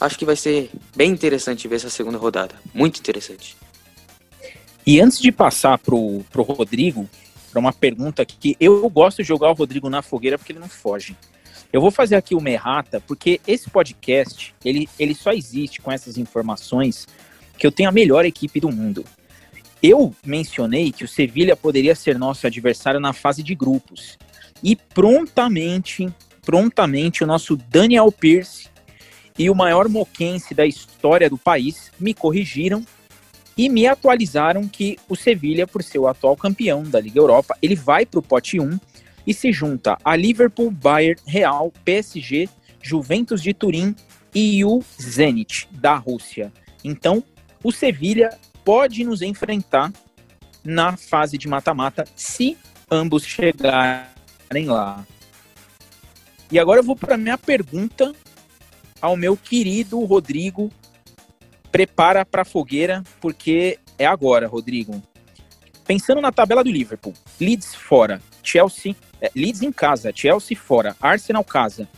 Acho 0.00 0.18
que 0.18 0.24
vai 0.24 0.36
ser 0.36 0.70
bem 0.94 1.10
interessante 1.10 1.68
ver 1.68 1.76
essa 1.76 1.90
segunda 1.90 2.18
rodada. 2.18 2.54
Muito 2.74 2.98
interessante. 2.98 3.56
E 4.86 5.00
antes 5.00 5.18
de 5.18 5.32
passar 5.32 5.78
pro, 5.78 6.24
pro 6.30 6.42
Rodrigo, 6.42 7.08
para 7.50 7.60
uma 7.60 7.72
pergunta 7.72 8.24
que 8.24 8.56
eu 8.60 8.88
gosto 8.90 9.18
de 9.18 9.24
jogar 9.24 9.50
o 9.50 9.54
Rodrigo 9.54 9.88
na 9.88 10.02
fogueira 10.02 10.38
porque 10.38 10.52
ele 10.52 10.58
não 10.58 10.68
foge. 10.68 11.16
Eu 11.72 11.80
vou 11.80 11.90
fazer 11.90 12.14
aqui 12.14 12.34
uma 12.34 12.50
errata, 12.50 13.02
porque 13.06 13.40
esse 13.46 13.68
podcast, 13.68 14.54
ele, 14.64 14.88
ele 14.98 15.14
só 15.14 15.32
existe 15.32 15.80
com 15.80 15.90
essas 15.90 16.16
informações 16.16 17.06
que 17.58 17.66
eu 17.66 17.72
tenho 17.72 17.88
a 17.88 17.92
melhor 17.92 18.24
equipe 18.24 18.60
do 18.60 18.70
mundo. 18.70 19.04
Eu 19.82 20.14
mencionei 20.24 20.90
que 20.90 21.04
o 21.04 21.08
Sevilha 21.08 21.54
poderia 21.54 21.94
ser 21.94 22.18
nosso 22.18 22.46
adversário 22.46 22.98
na 22.98 23.12
fase 23.12 23.42
de 23.42 23.54
grupos. 23.54 24.18
E 24.62 24.74
prontamente, 24.74 26.08
prontamente, 26.42 27.22
o 27.22 27.26
nosso 27.26 27.56
Daniel 27.56 28.10
Pierce 28.10 28.68
e 29.38 29.50
o 29.50 29.54
maior 29.54 29.88
moquense 29.88 30.54
da 30.54 30.66
história 30.66 31.28
do 31.28 31.36
país 31.36 31.92
me 32.00 32.14
corrigiram 32.14 32.84
e 33.56 33.68
me 33.68 33.86
atualizaram 33.86 34.68
que 34.68 34.98
o 35.08 35.16
Sevilha, 35.16 35.66
por 35.66 35.82
ser 35.82 35.98
o 35.98 36.06
atual 36.06 36.36
campeão 36.36 36.82
da 36.82 37.00
Liga 37.00 37.18
Europa, 37.18 37.56
ele 37.62 37.74
vai 37.74 38.04
para 38.04 38.20
o 38.20 38.22
pote 38.22 38.60
1 38.60 38.78
e 39.26 39.34
se 39.34 39.50
junta 39.52 39.98
a 40.04 40.14
Liverpool, 40.14 40.70
Bayern, 40.70 41.20
Real, 41.26 41.72
PSG, 41.84 42.48
Juventus 42.82 43.42
de 43.42 43.52
Turim 43.52 43.94
e 44.34 44.64
o 44.64 44.82
Zenit 45.00 45.68
da 45.72 45.96
Rússia. 45.96 46.52
Então, 46.84 47.24
o 47.62 47.72
Sevilha 47.72 48.30
pode 48.64 49.04
nos 49.04 49.22
enfrentar 49.22 49.92
na 50.64 50.96
fase 50.96 51.38
de 51.38 51.48
mata-mata 51.48 52.04
se 52.16 52.56
ambos 52.90 53.24
chegarem 53.24 54.66
lá. 54.66 55.04
E 56.50 56.58
agora 56.58 56.80
eu 56.80 56.84
vou 56.84 56.96
para 56.96 57.16
minha 57.16 57.38
pergunta 57.38 58.12
ao 59.00 59.16
meu 59.16 59.36
querido 59.36 60.02
Rodrigo. 60.04 60.70
Prepara 61.70 62.24
para 62.24 62.42
a 62.42 62.44
fogueira, 62.44 63.02
porque 63.20 63.78
é 63.98 64.06
agora, 64.06 64.46
Rodrigo. 64.46 65.02
Pensando 65.86 66.20
na 66.20 66.32
tabela 66.32 66.64
do 66.64 66.70
Liverpool, 66.70 67.14
Leeds 67.40 67.74
fora, 67.74 68.20
Chelsea, 68.42 68.96
é, 69.20 69.30
Leeds 69.34 69.62
em 69.62 69.70
casa, 69.70 70.12
Chelsea 70.14 70.56
fora, 70.56 70.96
Arsenal 71.00 71.44
casa, 71.44 71.88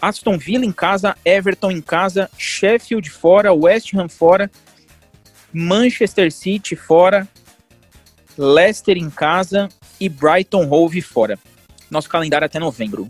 Aston 0.00 0.38
Villa 0.38 0.64
em 0.64 0.72
casa, 0.72 1.16
Everton 1.24 1.70
em 1.70 1.80
casa, 1.80 2.30
Sheffield 2.38 3.08
fora, 3.10 3.52
West 3.52 3.94
Ham 3.94 4.08
fora, 4.08 4.50
Manchester 5.54 6.32
City 6.32 6.74
fora, 6.74 7.28
Leicester 8.36 8.96
em 8.98 9.08
casa 9.08 9.68
e 10.00 10.08
Brighton 10.08 10.68
Hove 10.68 11.00
fora. 11.00 11.38
Nosso 11.88 12.08
calendário 12.08 12.44
até 12.44 12.58
novembro. 12.58 13.06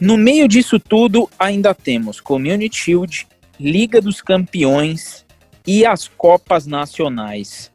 No 0.00 0.16
meio 0.16 0.48
disso 0.48 0.80
tudo, 0.80 1.28
ainda 1.38 1.74
temos 1.74 2.20
Community 2.20 2.76
Shield, 2.76 3.28
Liga 3.60 4.00
dos 4.00 4.22
Campeões 4.22 5.24
e 5.66 5.84
as 5.84 6.08
Copas 6.08 6.66
Nacionais. 6.66 7.70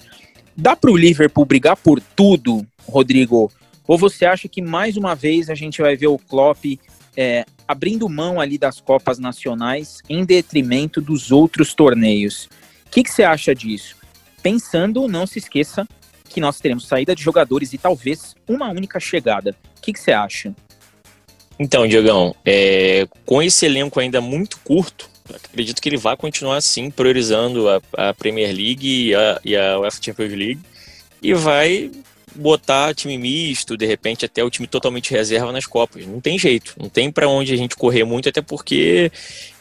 Dá 0.57 0.75
para 0.75 0.91
o 0.91 0.97
Liverpool 0.97 1.45
brigar 1.45 1.77
por 1.77 1.99
tudo, 1.99 2.65
Rodrigo? 2.87 3.51
Ou 3.87 3.97
você 3.97 4.25
acha 4.25 4.47
que 4.47 4.61
mais 4.61 4.97
uma 4.97 5.15
vez 5.15 5.49
a 5.49 5.55
gente 5.55 5.81
vai 5.81 5.95
ver 5.95 6.07
o 6.07 6.17
Klopp 6.17 6.63
é, 7.15 7.45
abrindo 7.67 8.07
mão 8.09 8.39
ali 8.39 8.57
das 8.57 8.79
Copas 8.79 9.19
Nacionais 9.19 9.99
em 10.09 10.23
detrimento 10.23 11.01
dos 11.01 11.31
outros 11.31 11.73
torneios? 11.73 12.47
O 12.91 12.93
que, 12.93 13.03
que 13.03 13.09
você 13.09 13.23
acha 13.23 13.55
disso? 13.55 13.95
Pensando, 14.43 15.07
não 15.07 15.25
se 15.25 15.39
esqueça 15.39 15.87
que 16.27 16.41
nós 16.41 16.59
teremos 16.59 16.85
saída 16.85 17.15
de 17.15 17.23
jogadores 17.23 17.71
e 17.71 17.77
talvez 17.77 18.35
uma 18.45 18.69
única 18.69 18.99
chegada. 18.99 19.55
O 19.77 19.81
que, 19.81 19.93
que 19.93 19.99
você 19.99 20.11
acha? 20.11 20.53
Então, 21.57 21.87
Diegão, 21.87 22.35
é, 22.43 23.07
com 23.25 23.41
esse 23.41 23.65
elenco 23.65 23.97
ainda 23.97 24.19
muito 24.19 24.59
curto, 24.59 25.09
acredito 25.33 25.81
que 25.81 25.87
ele 25.87 25.95
vai 25.95 26.17
continuar 26.17 26.57
assim, 26.57 26.91
priorizando 26.91 27.69
a, 27.69 27.81
a 28.09 28.13
Premier 28.13 28.53
League 28.53 29.07
e 29.07 29.15
a, 29.15 29.39
e 29.45 29.55
a 29.55 29.79
UEFA 29.79 30.03
Champions 30.03 30.33
League, 30.33 30.59
e 31.21 31.33
vai 31.33 31.89
botar 32.35 32.93
time 32.93 33.17
misto, 33.17 33.77
de 33.77 33.85
repente 33.85 34.25
até 34.25 34.43
o 34.43 34.49
time 34.49 34.67
totalmente 34.67 35.11
reserva 35.11 35.51
nas 35.53 35.65
Copas. 35.65 36.05
Não 36.05 36.19
tem 36.19 36.37
jeito, 36.37 36.75
não 36.77 36.89
tem 36.89 37.09
para 37.09 37.29
onde 37.29 37.53
a 37.53 37.57
gente 37.57 37.75
correr 37.77 38.03
muito, 38.03 38.27
até 38.27 38.41
porque 38.41 39.09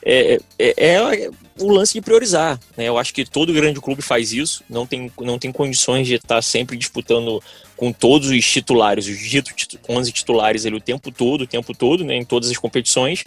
é, 0.03 0.39
é, 0.59 0.95
é, 0.95 1.31
o 1.59 1.71
lance 1.71 1.93
de 1.93 2.01
priorizar. 2.01 2.59
Né? 2.77 2.89
Eu 2.89 2.99
acho 2.99 3.13
que 3.13 3.25
todo 3.25 3.53
grande 3.53 3.81
clube 3.81 4.03
faz 4.03 4.33
isso, 4.33 4.65
não 4.69 4.87
tem, 4.87 5.11
não 5.21 5.39
tem 5.39 5.53
condições 5.53 6.07
de 6.07 6.15
estar 6.15 6.43
sempre 6.43 6.77
disputando 6.77 7.43
com 7.77 7.93
todos 7.93 8.29
os 8.29 8.45
titulares, 8.45 9.07
os 9.07 9.19
ditos 9.19 9.55
11 9.89 10.13
titulares 10.13 10.67
ali 10.67 10.77
o 10.77 10.81
tempo 10.81 11.11
todo, 11.11 11.43
o 11.43 11.47
tempo 11.47 11.75
todo, 11.75 12.05
né, 12.05 12.15
em 12.15 12.25
todas 12.25 12.51
as 12.51 12.59
competições. 12.59 13.25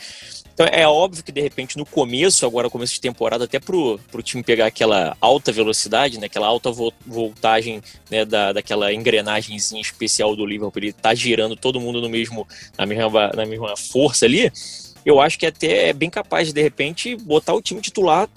Então 0.54 0.68
é 0.68 0.88
óbvio 0.88 1.24
que 1.24 1.32
de 1.32 1.42
repente 1.42 1.76
no 1.76 1.86
começo, 1.86 2.46
agora 2.46 2.70
começo 2.70 2.94
de 2.94 3.02
temporada, 3.02 3.46
até 3.46 3.60
pro, 3.60 4.00
pro 4.12 4.22
time 4.22 4.44
pegar 4.44 4.68
aquela 4.68 5.18
alta 5.20 5.52
velocidade, 5.52 6.20
né, 6.20 6.28
aquela 6.28 6.46
alta 6.46 6.72
voltagem 7.06 7.82
né, 8.12 8.24
da, 8.24 8.54
daquela 8.54 8.94
engrenagemzinha 8.94 9.82
especial 9.82 10.36
do 10.36 10.46
Liverpool, 10.46 10.84
ele 10.84 10.94
tá 10.94 11.16
girando 11.16 11.56
todo 11.56 11.82
mundo 11.82 12.00
no 12.00 12.08
mesmo, 12.08 12.48
na, 12.78 12.86
mesma, 12.86 13.32
na 13.36 13.46
mesma 13.48 13.76
força 13.76 14.26
ali, 14.26 14.52
eu 15.06 15.20
acho 15.20 15.38
que 15.38 15.46
até 15.46 15.90
é 15.90 15.94
bem 15.94 16.10
capaz 16.10 16.48
de, 16.48 16.54
de 16.54 16.62
repente, 16.62 17.16
botar 17.16 17.54
o 17.54 17.62
time 17.62 17.82
titular, 17.82 18.30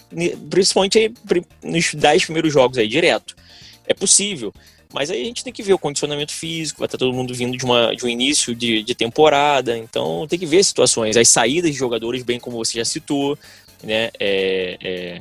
principalmente 0.51 1.13
nos 1.63 1.95
10 1.95 2.25
primeiros 2.25 2.53
jogos 2.53 2.79
aí, 2.79 2.89
direto. 2.89 3.37
É 3.87 3.95
possível. 3.95 4.53
Mas 4.93 5.11
aí 5.11 5.23
a 5.23 5.25
gente 5.25 5.45
tem 5.45 5.53
que 5.53 5.63
ver 5.63 5.75
o 5.75 5.79
condicionamento 5.79 6.33
físico, 6.33 6.79
vai 6.79 6.87
estar 6.87 6.99
todo 6.99 7.13
mundo 7.13 7.35
vindo 7.35 7.57
de, 7.57 7.65
uma, 7.65 7.95
de 7.95 8.05
um 8.05 8.09
início 8.09 8.55
de, 8.55 8.83
de 8.83 8.95
temporada, 8.95 9.77
então 9.77 10.27
tem 10.27 10.39
que 10.39 10.47
ver 10.47 10.65
situações, 10.65 11.17
as 11.17 11.29
saídas 11.29 11.71
de 11.71 11.77
jogadores, 11.77 12.23
bem 12.23 12.41
como 12.41 12.57
você 12.57 12.79
já 12.79 12.85
citou, 12.85 13.39
né? 13.83 14.11
É, 14.19 14.79
é, 14.81 15.19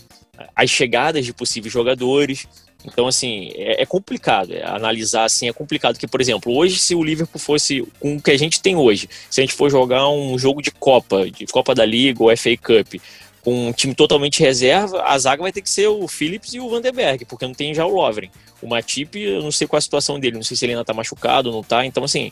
as 0.55 0.69
chegadas 0.69 1.25
de 1.25 1.33
possíveis 1.33 1.73
jogadores. 1.73 2.47
Então, 2.85 3.07
assim, 3.07 3.51
é, 3.55 3.81
é 3.81 3.85
complicado. 3.85 4.53
É, 4.53 4.63
analisar 4.63 5.25
assim 5.25 5.47
é 5.47 5.53
complicado. 5.53 5.95
Porque, 5.95 6.07
por 6.07 6.21
exemplo, 6.21 6.55
hoje, 6.55 6.77
se 6.79 6.93
o 6.95 7.03
Liverpool 7.03 7.39
fosse 7.39 7.85
com 7.99 8.15
o 8.15 8.21
que 8.21 8.31
a 8.31 8.37
gente 8.37 8.61
tem 8.61 8.75
hoje, 8.75 9.09
se 9.29 9.41
a 9.41 9.43
gente 9.43 9.53
for 9.53 9.69
jogar 9.69 10.07
um 10.09 10.37
jogo 10.37 10.61
de 10.61 10.71
Copa, 10.71 11.29
de 11.29 11.45
Copa 11.47 11.73
da 11.73 11.85
Liga 11.85 12.23
ou 12.23 12.35
FA 12.37 12.55
Cup, 12.57 13.01
com 13.45 13.67
um 13.67 13.71
time 13.71 13.93
totalmente 13.93 14.39
reserva, 14.39 15.03
a 15.03 15.17
zaga 15.19 15.43
vai 15.43 15.51
ter 15.51 15.61
que 15.61 15.69
ser 15.69 15.87
o 15.87 16.07
Phillips 16.07 16.55
e 16.55 16.59
o 16.59 16.67
Vanderberg, 16.67 17.25
porque 17.25 17.45
não 17.45 17.53
tem 17.53 17.75
já 17.75 17.85
o 17.85 17.93
Lovren. 17.93 18.31
O 18.59 18.67
Matip, 18.67 19.15
eu 19.19 19.43
não 19.43 19.51
sei 19.51 19.67
qual 19.67 19.77
é 19.77 19.79
a 19.79 19.81
situação 19.81 20.19
dele, 20.19 20.35
não 20.35 20.43
sei 20.43 20.57
se 20.57 20.65
ele 20.65 20.73
ainda 20.73 20.83
tá 20.83 20.95
machucado 20.95 21.49
ou 21.49 21.55
não 21.55 21.63
tá. 21.63 21.85
Então, 21.85 22.03
assim, 22.03 22.31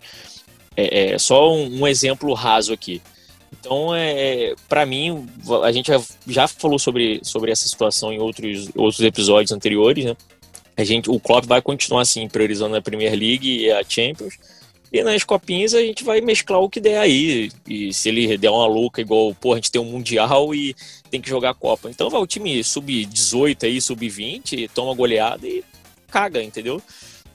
é, 0.75 1.13
é 1.13 1.17
só 1.19 1.53
um, 1.53 1.81
um, 1.81 1.87
exemplo 1.87 2.33
raso 2.33 2.73
aqui. 2.73 2.99
Então, 3.51 3.93
é, 3.93 4.55
para 4.67 4.87
mim, 4.87 5.27
a 5.63 5.71
gente 5.71 5.87
já, 5.87 6.01
já 6.25 6.47
falou 6.47 6.79
sobre, 6.79 7.19
sobre 7.21 7.51
essa 7.51 7.67
situação 7.67 8.11
em 8.11 8.19
outros, 8.19 8.69
outros 8.75 9.01
episódios 9.01 9.51
anteriores, 9.51 10.05
né? 10.05 10.17
A 10.75 10.83
gente, 10.83 11.09
o 11.09 11.19
Klopp 11.19 11.45
vai 11.45 11.61
continuar 11.61 12.01
assim, 12.01 12.27
priorizando 12.27 12.75
a 12.75 12.81
Premier 12.81 13.13
League 13.13 13.61
e 13.61 13.71
a 13.71 13.83
Champions. 13.83 14.37
E 14.91 15.01
nas 15.03 15.23
copinhas 15.23 15.73
a 15.73 15.81
gente 15.81 16.03
vai 16.03 16.21
mesclar 16.21 16.59
o 16.59 16.69
que 16.69 16.79
der 16.79 16.99
aí. 16.99 17.51
E 17.67 17.91
se 17.91 18.09
ele 18.09 18.37
der 18.37 18.51
uma 18.51 18.67
louca, 18.67 19.01
igual, 19.01 19.33
pô, 19.33 19.53
a 19.53 19.55
gente 19.55 19.71
tem 19.71 19.81
um 19.81 19.85
Mundial 19.85 20.53
e 20.53 20.75
tem 21.09 21.19
que 21.19 21.29
jogar 21.29 21.49
a 21.49 21.55
Copa. 21.55 21.89
Então 21.89 22.11
vai 22.11 22.21
o 22.21 22.27
time 22.27 22.63
sub-18 22.63 23.63
aí, 23.63 23.81
sub-20, 23.81 24.69
toma 24.73 24.93
goleada 24.93 25.47
e 25.47 25.63
caga, 26.11 26.43
entendeu? 26.43 26.79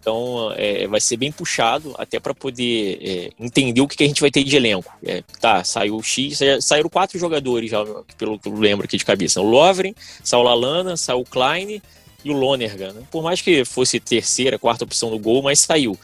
Então 0.01 0.53
é, 0.57 0.87
vai 0.87 1.01
ser 1.01 1.17
bem 1.17 1.33
puxado 1.33 1.95
até 1.99 2.21
para 2.21 2.33
poder 2.33 2.99
é, 3.03 3.31
entender 3.45 3.81
o 3.81 3.89
que, 3.89 3.97
que, 3.97 4.05
a 4.05 4.07
gente 4.07 4.21
vai 4.21 4.31
ter 4.31 4.45
de 4.45 4.57
elenco. 4.57 4.97
É, 5.05 5.23
tá, 5.41 5.65
saiu 5.65 5.97
o 5.97 6.03
X, 6.03 6.39
saíram 6.61 6.89
quatro 6.89 7.19
jogadores 7.19 7.71
já, 7.71 7.85
pelo 8.17 8.39
que 8.39 8.49
eu 8.49 8.55
lembro 8.55 8.85
aqui 8.85 8.97
de 8.97 9.05
cabeça. 9.05 9.41
O 9.41 9.45
Lovren, 9.45 9.95
saiu 10.23 10.41
o 10.41 10.45
Lalana, 10.45 10.97
saiu 10.97 11.21
o 11.21 11.25
Klein 11.25 11.83
e 12.29 12.35
o 12.35 12.39
Lonergan. 12.39 12.93
Né? 12.93 13.03
Por 13.11 13.23
mais 13.23 13.41
que 13.41 13.65
fosse 13.65 13.99
terceira, 13.99 14.59
quarta 14.59 14.85
opção 14.85 15.11
do 15.11 15.19
gol, 15.19 15.43
mas 15.43 15.61
saiu. 15.61 15.99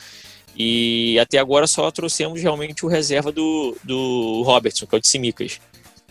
E 0.57 1.18
até 1.18 1.39
agora 1.39 1.66
só 1.66 1.91
trouxemos 1.91 2.41
realmente 2.41 2.87
o 2.87 2.89
reserva 2.89 3.33
do, 3.33 3.77
do 3.83 4.43
Robertson, 4.43 4.87
que 4.87 4.95
é 4.95 4.99
o 4.99 5.01
de 5.01 5.09
Simicas. 5.09 5.61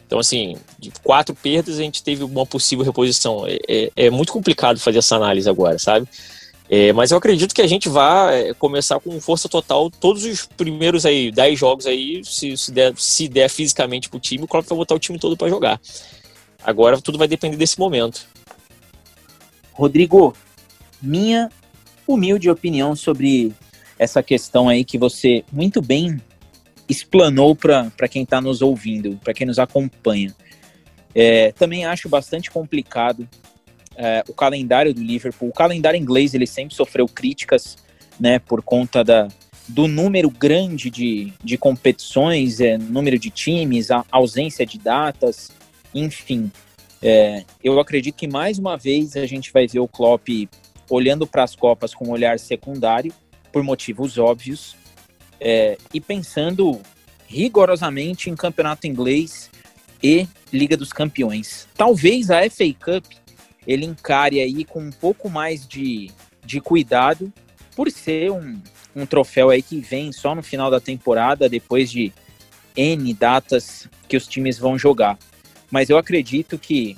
Então, 0.06 0.20
assim, 0.20 0.58
de 0.78 0.92
quatro 1.02 1.34
perdas 1.34 1.80
a 1.80 1.82
gente 1.82 2.04
teve 2.04 2.24
uma 2.24 2.46
possível 2.46 2.84
reposição. 2.84 3.48
É, 3.48 3.58
é, 3.68 3.92
é 3.96 4.10
muito 4.10 4.34
complicado 4.34 4.80
fazer 4.80 5.00
essa 5.00 5.16
análise 5.16 5.50
agora, 5.50 5.80
sabe? 5.80 6.08
É, 6.70 6.94
mas 6.94 7.12
eu 7.12 7.18
acredito 7.18 7.54
que 7.54 7.62
a 7.62 7.68
gente 7.68 7.90
vai 7.90 8.50
é, 8.50 8.54
começar 8.54 9.00
com 9.00 9.20
força 9.20 9.50
total 9.50 9.90
todos 9.90 10.24
os 10.24 10.46
primeiros 10.46 11.06
aí, 11.06 11.32
10 11.32 11.60
jogos 11.60 11.86
aí, 11.86 12.22
se, 12.24 12.56
se, 12.58 12.72
der, 12.72 12.94
se 12.98 13.28
der 13.28 13.50
fisicamente 13.50 14.10
pro 14.10 14.20
time, 14.20 14.44
o 14.44 14.48
Klopp 14.48 14.68
vai 14.68 14.78
botar 14.78 14.96
o 14.96 15.00
time 15.00 15.20
todo 15.20 15.38
para 15.38 15.50
jogar. 15.50 15.80
Agora 16.64 17.02
tudo 17.02 17.18
vai 17.18 17.28
depender 17.28 17.58
desse 17.58 17.78
momento. 17.78 18.26
Rodrigo, 19.74 20.34
minha 21.02 21.50
humilde 22.08 22.50
opinião 22.50 22.96
sobre 22.96 23.54
essa 23.98 24.22
questão 24.22 24.70
aí 24.70 24.84
que 24.84 24.98
você 24.98 25.44
muito 25.52 25.82
bem 25.82 26.22
explanou 26.88 27.56
para 27.56 28.08
quem 28.10 28.24
está 28.24 28.42
nos 28.42 28.62
ouvindo, 28.62 29.20
para 29.24 29.34
quem 29.34 29.48
nos 29.48 29.60
acompanha. 29.60 30.34
É, 31.16 31.52
também 31.54 31.86
acho 31.86 32.10
bastante 32.10 32.50
complicado 32.50 33.28
é, 33.96 34.24
o 34.28 34.34
calendário 34.34 34.94
do 34.94 35.02
Liverpool. 35.02 35.50
O 35.50 35.54
calendário 35.54 35.98
inglês 35.98 36.34
ele 36.34 36.48
sempre 36.48 36.76
sofreu 36.76 37.08
críticas, 37.08 37.78
né, 38.20 38.40
por 38.40 38.62
conta 38.62 39.04
da, 39.04 39.28
do 39.68 39.88
número 39.88 40.30
grande 40.30 40.90
de, 40.90 41.34
de 41.44 41.58
competições, 41.58 42.60
é, 42.60 42.78
número 42.78 43.18
de 43.18 43.30
times, 43.30 43.92
a 43.92 44.04
ausência 44.12 44.66
de 44.66 44.78
datas, 44.78 45.52
enfim. 45.94 46.52
É, 47.06 47.44
eu 47.62 47.78
acredito 47.82 48.16
que 48.16 48.30
mais 48.30 48.58
uma 48.58 48.78
vez 48.78 49.18
a 49.18 49.26
gente 49.26 49.52
vai 49.52 49.68
ver 49.68 49.80
o 49.80 49.88
Klopp 49.90 50.26
olhando 50.90 51.28
para 51.28 51.44
as 51.44 51.54
Copas 51.54 51.94
com 51.94 52.08
um 52.08 52.12
olhar 52.12 52.40
secundário, 52.40 53.14
por 53.52 53.62
motivos 53.62 54.18
óbvios, 54.18 54.78
é, 55.38 55.78
e 55.94 56.00
pensando 56.00 56.80
rigorosamente 57.28 58.30
em 58.30 58.36
campeonato 58.36 58.88
inglês 58.88 59.52
e 60.02 60.26
Liga 60.52 60.78
dos 60.78 60.94
Campeões. 60.94 61.68
Talvez 61.76 62.32
a 62.32 62.50
FA 62.50 62.74
Cup 62.74 63.06
ele 63.68 63.86
encare 63.86 64.40
aí 64.40 64.64
com 64.64 64.80
um 64.80 64.92
pouco 64.92 65.30
mais 65.30 65.68
de, 65.68 66.10
de 66.46 66.62
cuidado, 66.62 67.34
por 67.76 67.92
ser 67.92 68.32
um, 68.32 68.62
um 68.96 69.06
troféu 69.06 69.50
aí 69.50 69.62
que 69.62 69.80
vem 69.82 70.14
só 70.14 70.34
no 70.34 70.44
final 70.44 70.72
da 70.72 70.80
temporada, 70.80 71.50
depois 71.50 71.92
de 71.92 72.14
N 72.78 73.14
datas 73.14 73.90
que 74.08 74.16
os 74.16 74.26
times 74.26 74.58
vão 74.58 74.78
jogar. 74.78 75.18
Mas 75.74 75.90
eu 75.90 75.98
acredito 75.98 76.60
que 76.60 76.96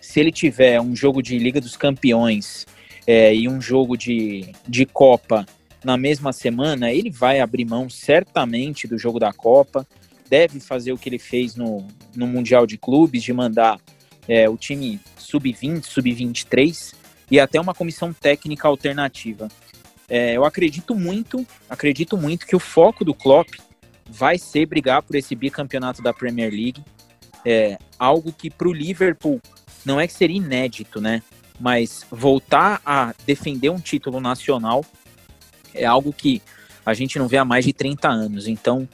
se 0.00 0.20
ele 0.20 0.32
tiver 0.32 0.80
um 0.80 0.96
jogo 0.96 1.20
de 1.20 1.38
Liga 1.38 1.60
dos 1.60 1.76
Campeões 1.76 2.66
é, 3.06 3.34
e 3.34 3.46
um 3.46 3.60
jogo 3.60 3.94
de, 3.94 4.54
de 4.66 4.86
Copa 4.86 5.44
na 5.84 5.98
mesma 5.98 6.32
semana, 6.32 6.90
ele 6.90 7.10
vai 7.10 7.40
abrir 7.40 7.66
mão 7.66 7.90
certamente 7.90 8.88
do 8.88 8.96
jogo 8.96 9.20
da 9.20 9.34
Copa, 9.34 9.86
deve 10.30 10.60
fazer 10.60 10.94
o 10.94 10.96
que 10.96 11.10
ele 11.10 11.18
fez 11.18 11.56
no, 11.56 11.86
no 12.14 12.26
Mundial 12.26 12.66
de 12.66 12.78
Clubes, 12.78 13.22
de 13.22 13.34
mandar 13.34 13.78
é, 14.26 14.48
o 14.48 14.56
time 14.56 14.98
sub-20, 15.18 15.84
sub-23 15.84 16.94
e 17.30 17.38
até 17.38 17.60
uma 17.60 17.74
comissão 17.74 18.14
técnica 18.14 18.66
alternativa. 18.66 19.46
É, 20.08 20.34
eu 20.34 20.46
acredito 20.46 20.94
muito, 20.94 21.46
acredito 21.68 22.16
muito 22.16 22.46
que 22.46 22.56
o 22.56 22.60
foco 22.60 23.04
do 23.04 23.12
Klopp 23.12 23.46
vai 24.08 24.38
ser 24.38 24.64
brigar 24.64 25.02
por 25.02 25.16
esse 25.16 25.34
bicampeonato 25.34 26.00
da 26.00 26.14
Premier 26.14 26.50
League, 26.50 26.82
é, 27.46 27.78
algo 27.96 28.32
que 28.32 28.50
para 28.50 28.68
o 28.68 28.72
Liverpool 28.72 29.40
não 29.84 30.00
é 30.00 30.06
que 30.08 30.12
seria 30.12 30.36
inédito, 30.36 31.00
né? 31.00 31.22
Mas 31.60 32.04
voltar 32.10 32.82
a 32.84 33.14
defender 33.24 33.70
um 33.70 33.78
título 33.78 34.20
nacional 34.20 34.84
é 35.72 35.86
algo 35.86 36.12
que 36.12 36.42
a 36.84 36.92
gente 36.92 37.18
não 37.20 37.28
vê 37.28 37.36
há 37.36 37.44
mais 37.44 37.64
de 37.64 37.72
30 37.72 38.08
anos. 38.08 38.48
Então, 38.48 38.88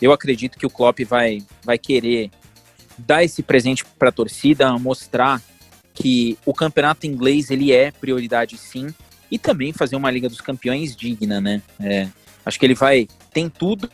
eu 0.00 0.12
acredito 0.12 0.56
que 0.56 0.64
o 0.64 0.70
Klopp 0.70 1.00
vai, 1.00 1.42
vai 1.64 1.76
querer 1.76 2.30
dar 2.96 3.24
esse 3.24 3.42
presente 3.42 3.84
para 3.98 4.10
a 4.10 4.12
torcida, 4.12 4.78
mostrar 4.78 5.42
que 5.92 6.38
o 6.46 6.54
campeonato 6.54 7.06
inglês 7.06 7.50
ele 7.50 7.72
é 7.72 7.90
prioridade 7.90 8.56
sim 8.56 8.94
e 9.30 9.38
também 9.38 9.72
fazer 9.72 9.96
uma 9.96 10.10
Liga 10.10 10.28
dos 10.28 10.40
Campeões 10.40 10.94
digna, 10.94 11.40
né? 11.40 11.60
É, 11.80 12.08
Acho 12.46 12.60
que 12.60 12.64
ele 12.64 12.76
vai 12.76 13.08
tem 13.32 13.50
tudo 13.50 13.90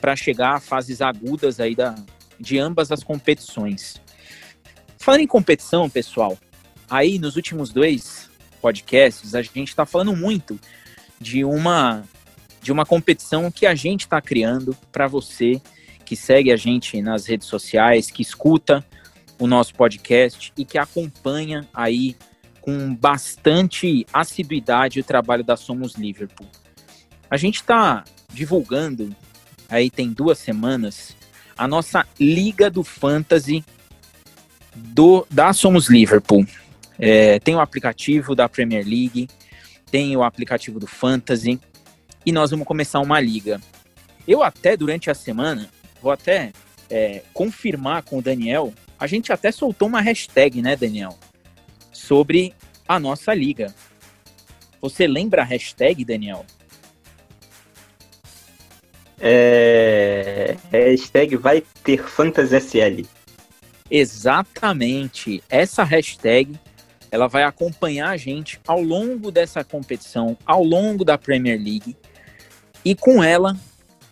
para 0.00 0.14
chegar 0.14 0.54
a 0.54 0.60
fases 0.60 1.02
agudas 1.02 1.58
aí 1.58 1.74
da, 1.74 1.96
de 2.38 2.58
ambas 2.58 2.92
as 2.92 3.02
competições. 3.02 4.00
Falando 4.98 5.20
em 5.20 5.26
competição, 5.26 5.88
pessoal, 5.88 6.38
aí 6.90 7.18
nos 7.18 7.36
últimos 7.36 7.70
dois 7.70 8.28
podcasts 8.60 9.34
a 9.34 9.42
gente 9.42 9.68
está 9.68 9.86
falando 9.86 10.16
muito 10.16 10.58
de 11.20 11.44
uma 11.44 12.02
de 12.62 12.72
uma 12.72 12.84
competição 12.84 13.48
que 13.48 13.64
a 13.64 13.76
gente 13.76 14.00
está 14.00 14.20
criando 14.20 14.76
para 14.90 15.06
você 15.06 15.60
que 16.04 16.16
segue 16.16 16.52
a 16.52 16.56
gente 16.56 17.02
nas 17.02 17.26
redes 17.26 17.48
sociais, 17.48 18.10
que 18.10 18.22
escuta 18.22 18.84
o 19.38 19.46
nosso 19.46 19.74
podcast 19.74 20.52
e 20.56 20.64
que 20.64 20.78
acompanha 20.78 21.68
aí 21.74 22.16
com 22.60 22.94
bastante 22.94 24.06
assiduidade 24.12 25.00
o 25.00 25.04
trabalho 25.04 25.44
da 25.44 25.56
Somos 25.56 25.94
Liverpool. 25.94 26.46
A 27.30 27.36
gente 27.36 27.56
está 27.56 28.04
divulgando, 28.32 29.14
aí 29.68 29.90
tem 29.90 30.12
duas 30.12 30.38
semanas, 30.38 31.16
a 31.56 31.66
nossa 31.66 32.06
Liga 32.18 32.70
do 32.70 32.82
Fantasy 32.84 33.64
do, 34.74 35.26
da 35.30 35.52
Somos 35.52 35.88
Liverpool. 35.88 36.46
É, 36.98 37.38
tem 37.38 37.54
o 37.54 37.60
aplicativo 37.60 38.34
da 38.34 38.48
Premier 38.48 38.84
League, 38.84 39.28
tem 39.90 40.16
o 40.16 40.22
aplicativo 40.22 40.78
do 40.78 40.86
Fantasy, 40.86 41.60
e 42.24 42.32
nós 42.32 42.50
vamos 42.50 42.66
começar 42.66 43.00
uma 43.00 43.20
liga. 43.20 43.60
Eu 44.26 44.42
até, 44.42 44.76
durante 44.76 45.10
a 45.10 45.14
semana, 45.14 45.70
vou 46.02 46.10
até 46.10 46.52
é, 46.90 47.22
confirmar 47.32 48.02
com 48.02 48.18
o 48.18 48.22
Daniel, 48.22 48.72
a 48.98 49.06
gente 49.06 49.32
até 49.32 49.52
soltou 49.52 49.88
uma 49.88 50.00
hashtag, 50.00 50.62
né, 50.62 50.74
Daniel? 50.74 51.16
Sobre 51.92 52.54
a 52.88 52.98
nossa 52.98 53.34
liga. 53.34 53.74
Você 54.80 55.06
lembra 55.06 55.42
a 55.42 55.44
hashtag, 55.44 56.04
Daniel? 56.04 56.44
É... 59.20 60.56
Hashtag 60.70 61.36
vai 61.36 61.62
ter 61.82 62.02
SL. 62.02 63.06
Exatamente. 63.90 65.42
Essa 65.48 65.84
hashtag 65.84 66.58
ela 67.10 67.28
vai 67.28 67.44
acompanhar 67.44 68.10
a 68.10 68.16
gente 68.16 68.60
ao 68.66 68.82
longo 68.82 69.30
dessa 69.30 69.64
competição, 69.64 70.36
ao 70.44 70.62
longo 70.62 71.04
da 71.04 71.16
Premier 71.16 71.56
League. 71.56 71.96
E 72.84 72.94
com 72.94 73.22
ela, 73.22 73.56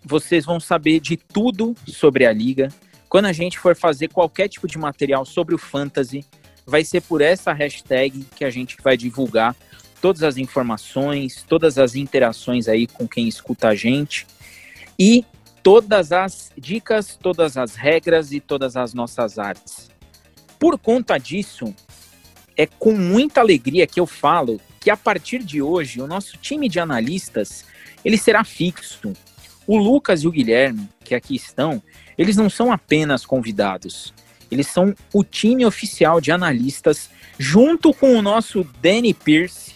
vocês 0.03 0.45
vão 0.45 0.61
saber 0.61 1.01
de 1.01 1.17
tudo 1.17 1.75
sobre 1.87 2.25
a 2.27 2.33
liga. 2.33 2.69
Quando 3.09 3.27
a 3.27 3.33
gente 3.33 3.59
for 3.59 3.77
fazer 3.77 4.09
qualquer 4.09 4.49
tipo 4.49 4.67
de 4.67 4.79
material 4.79 5.25
sobre 5.25 5.55
o 5.55 5.59
Fantasy, 5.59 6.25
vai 6.67 6.85
ser 6.85 7.03
por 7.03 7.21
essa 7.21 7.53
hashtag 7.53 8.25
que 8.37 8.45
a 8.45 8.51
gente 8.51 8.77
vai 8.83 8.97
divulgar 8.97 9.55
todas 10.01 10.23
as 10.23 10.37
informações, 10.37 11.45
todas 11.49 11.79
as 11.79 11.95
interações 11.95 12.69
aí 12.69 12.87
com 12.87 13.07
quem 13.07 13.29
escuta 13.29 13.69
a 13.69 13.75
gente 13.75 14.27
e 14.99 15.25
todas 15.63 16.13
as 16.13 16.53
dicas, 16.57 17.17
todas 17.21 17.57
as 17.57 17.75
regras 17.75 18.33
e 18.33 18.41
todas 18.41 18.77
as 18.77 18.93
nossas 18.93 19.39
artes. 19.39 19.91
Por 20.59 20.79
conta 20.79 21.19
disso, 21.19 21.75
é 22.57 22.67
com 22.67 22.93
muita 22.93 23.41
alegria 23.41 23.87
que 23.87 23.99
eu 23.99 24.07
falo 24.07 24.61
que 24.81 24.91
a 24.91 24.97
partir 24.97 25.43
de 25.43 25.63
hoje 25.63 26.01
o 26.01 26.07
nosso 26.07 26.37
time 26.37 26.69
de 26.69 26.79
analistas 26.79 27.65
ele 28.05 28.19
será 28.19 28.45
fixo. 28.45 29.13
O 29.67 29.79
Lucas 29.79 30.23
e 30.23 30.29
o 30.29 30.31
Guilherme, 30.31 30.89
que 31.03 31.15
aqui 31.15 31.35
estão, 31.35 31.83
eles 32.19 32.37
não 32.37 32.51
são 32.51 32.71
apenas 32.71 33.25
convidados. 33.25 34.13
Eles 34.51 34.67
são 34.67 34.95
o 35.13 35.25
time 35.25 35.65
oficial 35.65 36.21
de 36.21 36.31
analistas, 36.31 37.09
junto 37.39 37.95
com 37.95 38.15
o 38.15 38.23
nosso 38.23 38.63
Danny 38.83 39.15
Pierce. 39.15 39.73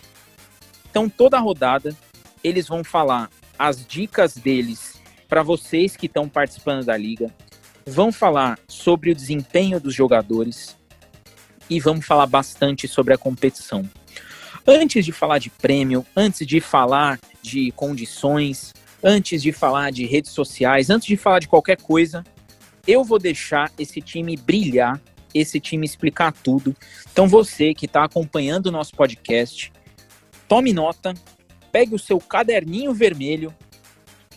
Então, 0.90 1.08
toda 1.08 1.38
a 1.38 1.40
rodada, 1.40 1.96
eles 2.44 2.68
vão 2.68 2.84
falar 2.84 3.30
as 3.58 3.84
dicas 3.84 4.34
deles 4.34 4.97
para 5.28 5.42
vocês 5.42 5.94
que 5.96 6.06
estão 6.06 6.28
participando 6.28 6.84
da 6.84 6.96
liga. 6.96 7.32
Vão 7.86 8.10
falar 8.10 8.58
sobre 8.66 9.10
o 9.10 9.14
desempenho 9.14 9.78
dos 9.78 9.94
jogadores 9.94 10.76
e 11.68 11.78
vamos 11.78 12.06
falar 12.06 12.26
bastante 12.26 12.88
sobre 12.88 13.14
a 13.14 13.18
competição. 13.18 13.88
Antes 14.66 15.04
de 15.04 15.12
falar 15.12 15.38
de 15.38 15.50
prêmio, 15.50 16.04
antes 16.16 16.46
de 16.46 16.60
falar 16.60 17.20
de 17.42 17.70
condições, 17.72 18.72
antes 19.02 19.42
de 19.42 19.52
falar 19.52 19.92
de 19.92 20.04
redes 20.04 20.32
sociais, 20.32 20.90
antes 20.90 21.06
de 21.06 21.16
falar 21.16 21.38
de 21.38 21.48
qualquer 21.48 21.80
coisa, 21.80 22.24
eu 22.86 23.04
vou 23.04 23.18
deixar 23.18 23.70
esse 23.78 24.00
time 24.00 24.36
brilhar, 24.36 25.00
esse 25.34 25.60
time 25.60 25.86
explicar 25.86 26.32
tudo. 26.32 26.74
Então 27.12 27.28
você 27.28 27.74
que 27.74 27.86
está 27.86 28.04
acompanhando 28.04 28.66
o 28.66 28.72
nosso 28.72 28.94
podcast, 28.94 29.72
tome 30.46 30.72
nota, 30.72 31.14
pegue 31.70 31.94
o 31.94 31.98
seu 31.98 32.18
caderninho 32.18 32.92
vermelho 32.92 33.54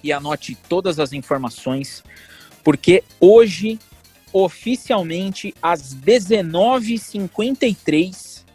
e 0.03 0.11
anote 0.11 0.57
todas 0.67 0.99
as 0.99 1.13
informações, 1.13 2.03
porque 2.63 3.03
hoje, 3.19 3.77
oficialmente, 4.31 5.53
às 5.61 5.93
19h53, 5.95 8.45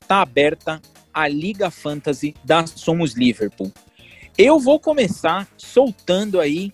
está 0.00 0.22
aberta 0.22 0.80
a 1.12 1.26
Liga 1.26 1.68
Fantasy 1.70 2.34
da 2.44 2.64
Somos 2.66 3.14
Liverpool. 3.14 3.72
Eu 4.36 4.60
vou 4.60 4.78
começar 4.78 5.48
soltando 5.56 6.38
aí 6.38 6.72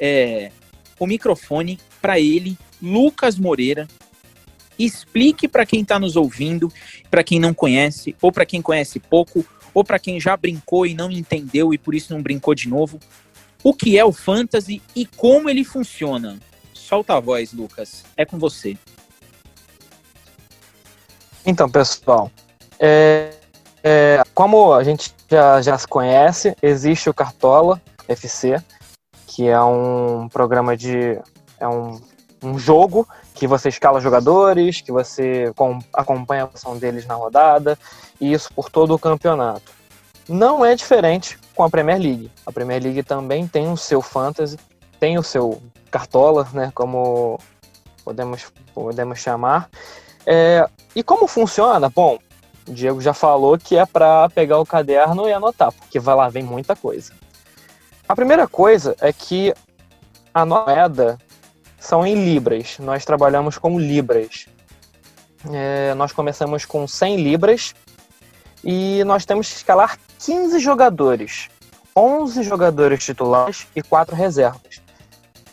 é, 0.00 0.50
o 0.98 1.06
microfone 1.06 1.78
para 2.00 2.18
ele, 2.18 2.56
Lucas 2.80 3.38
Moreira. 3.38 3.86
Explique 4.78 5.46
para 5.46 5.66
quem 5.66 5.82
está 5.82 5.98
nos 5.98 6.16
ouvindo, 6.16 6.72
para 7.10 7.22
quem 7.22 7.38
não 7.38 7.52
conhece, 7.52 8.16
ou 8.22 8.32
para 8.32 8.46
quem 8.46 8.62
conhece 8.62 8.98
pouco, 8.98 9.44
ou 9.74 9.84
para 9.84 9.98
quem 9.98 10.18
já 10.18 10.36
brincou 10.36 10.86
e 10.86 10.94
não 10.94 11.10
entendeu 11.10 11.72
e 11.72 11.78
por 11.78 11.94
isso 11.94 12.12
não 12.12 12.22
brincou 12.22 12.54
de 12.54 12.68
novo, 12.68 12.98
o 13.62 13.72
que 13.72 13.98
é 13.98 14.04
o 14.04 14.12
fantasy 14.12 14.82
e 14.94 15.06
como 15.06 15.48
ele 15.48 15.64
funciona. 15.64 16.38
Solta 16.72 17.16
a 17.16 17.20
voz, 17.20 17.52
Lucas. 17.52 18.04
É 18.16 18.24
com 18.24 18.38
você. 18.38 18.76
Então, 21.44 21.68
pessoal, 21.68 22.30
é, 22.78 23.30
é, 23.82 24.22
como 24.34 24.72
a 24.72 24.84
gente 24.84 25.12
já, 25.30 25.60
já 25.60 25.76
se 25.76 25.86
conhece, 25.86 26.56
existe 26.62 27.08
o 27.10 27.14
Cartola 27.14 27.80
FC, 28.06 28.62
que 29.26 29.48
é 29.48 29.60
um 29.60 30.28
programa 30.28 30.76
de. 30.76 31.18
é 31.58 31.66
um, 31.66 32.00
um 32.42 32.58
jogo 32.58 33.08
que 33.34 33.46
você 33.46 33.68
escala 33.68 34.00
jogadores, 34.00 34.80
que 34.80 34.92
você 34.92 35.52
com, 35.56 35.78
acompanha 35.92 36.44
a 36.44 36.46
ação 36.46 36.76
deles 36.76 37.06
na 37.06 37.14
rodada, 37.14 37.78
e 38.20 38.32
isso 38.32 38.52
por 38.54 38.70
todo 38.70 38.94
o 38.94 38.98
campeonato. 38.98 39.72
Não 40.28 40.64
é 40.64 40.74
diferente 40.74 41.38
com 41.54 41.64
a 41.64 41.70
Premier 41.70 41.98
League. 41.98 42.30
A 42.46 42.52
Premier 42.52 42.82
League 42.82 43.02
também 43.02 43.46
tem 43.46 43.70
o 43.70 43.76
seu 43.76 44.00
fantasy, 44.00 44.58
tem 44.98 45.18
o 45.18 45.22
seu 45.22 45.62
cartola, 45.90 46.48
né, 46.52 46.72
como 46.74 47.38
podemos, 48.04 48.52
podemos 48.74 49.18
chamar. 49.18 49.68
É, 50.26 50.66
e 50.94 51.02
como 51.02 51.26
funciona? 51.26 51.88
Bom, 51.88 52.18
o 52.68 52.72
Diego 52.72 53.00
já 53.00 53.12
falou 53.12 53.58
que 53.58 53.76
é 53.76 53.84
para 53.84 54.28
pegar 54.30 54.58
o 54.58 54.66
caderno 54.66 55.28
e 55.28 55.32
anotar, 55.32 55.72
porque 55.72 55.98
vai 55.98 56.14
lá 56.14 56.28
vem 56.28 56.42
muita 56.42 56.76
coisa. 56.76 57.12
A 58.08 58.14
primeira 58.14 58.46
coisa 58.46 58.96
é 59.00 59.12
que 59.12 59.54
a 60.34 60.44
moeda 60.46 61.18
são 61.78 62.06
em 62.06 62.14
libras. 62.14 62.78
Nós 62.78 63.04
trabalhamos 63.04 63.58
com 63.58 63.78
libras. 63.78 64.46
É, 65.52 65.94
nós 65.94 66.12
começamos 66.12 66.64
com 66.64 66.86
100 66.86 67.16
libras 67.16 67.74
e 68.64 69.02
nós 69.04 69.24
temos 69.24 69.48
que 69.48 69.56
escalar 69.56 69.98
15 70.18 70.58
jogadores. 70.58 71.48
11 71.94 72.42
jogadores 72.42 73.04
titulares 73.04 73.66
e 73.76 73.82
4 73.82 74.14
reservas. 74.14 74.80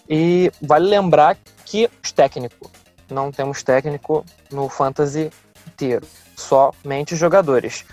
E 0.10 0.52
vale 0.62 0.90
lembrar 0.90 1.38
que 1.66 1.90
os 2.04 2.12
técnicos, 2.12 2.70
não 3.10 3.32
temos 3.32 3.62
técnico 3.62 4.26
no 4.52 4.70
fantasy 4.70 5.30
inteiro, 5.68 6.08
somente 6.36 7.16
jogadores. 7.16 7.86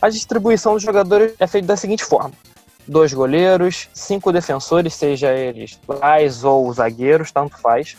A 0.00 0.08
distribuição 0.08 0.74
dos 0.74 0.82
jogadores 0.82 1.34
é 1.38 1.46
feita 1.46 1.68
da 1.68 1.76
seguinte 1.76 2.04
forma: 2.04 2.32
dois 2.86 3.12
goleiros, 3.12 3.88
cinco 3.92 4.32
defensores, 4.32 4.94
seja 4.94 5.32
eles 5.32 5.78
laterais 5.86 6.44
ou 6.44 6.72
zagueiros, 6.72 7.32
tanto 7.32 7.56
faz, 7.58 7.96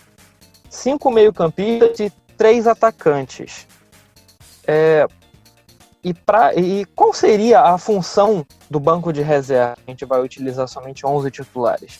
cinco 0.69 1.09
meio-campistas 1.11 1.99
e 1.99 2.11
três 2.37 2.67
atacantes. 2.67 3.67
É, 4.65 5.07
e, 6.03 6.13
pra, 6.13 6.55
e 6.55 6.85
qual 6.95 7.13
seria 7.13 7.61
a 7.61 7.77
função 7.77 8.45
do 8.69 8.79
banco 8.79 9.11
de 9.11 9.21
reserva? 9.21 9.75
A 9.85 9.91
gente 9.91 10.05
vai 10.05 10.21
utilizar 10.21 10.67
somente 10.67 11.05
11 11.05 11.29
titulares. 11.31 11.99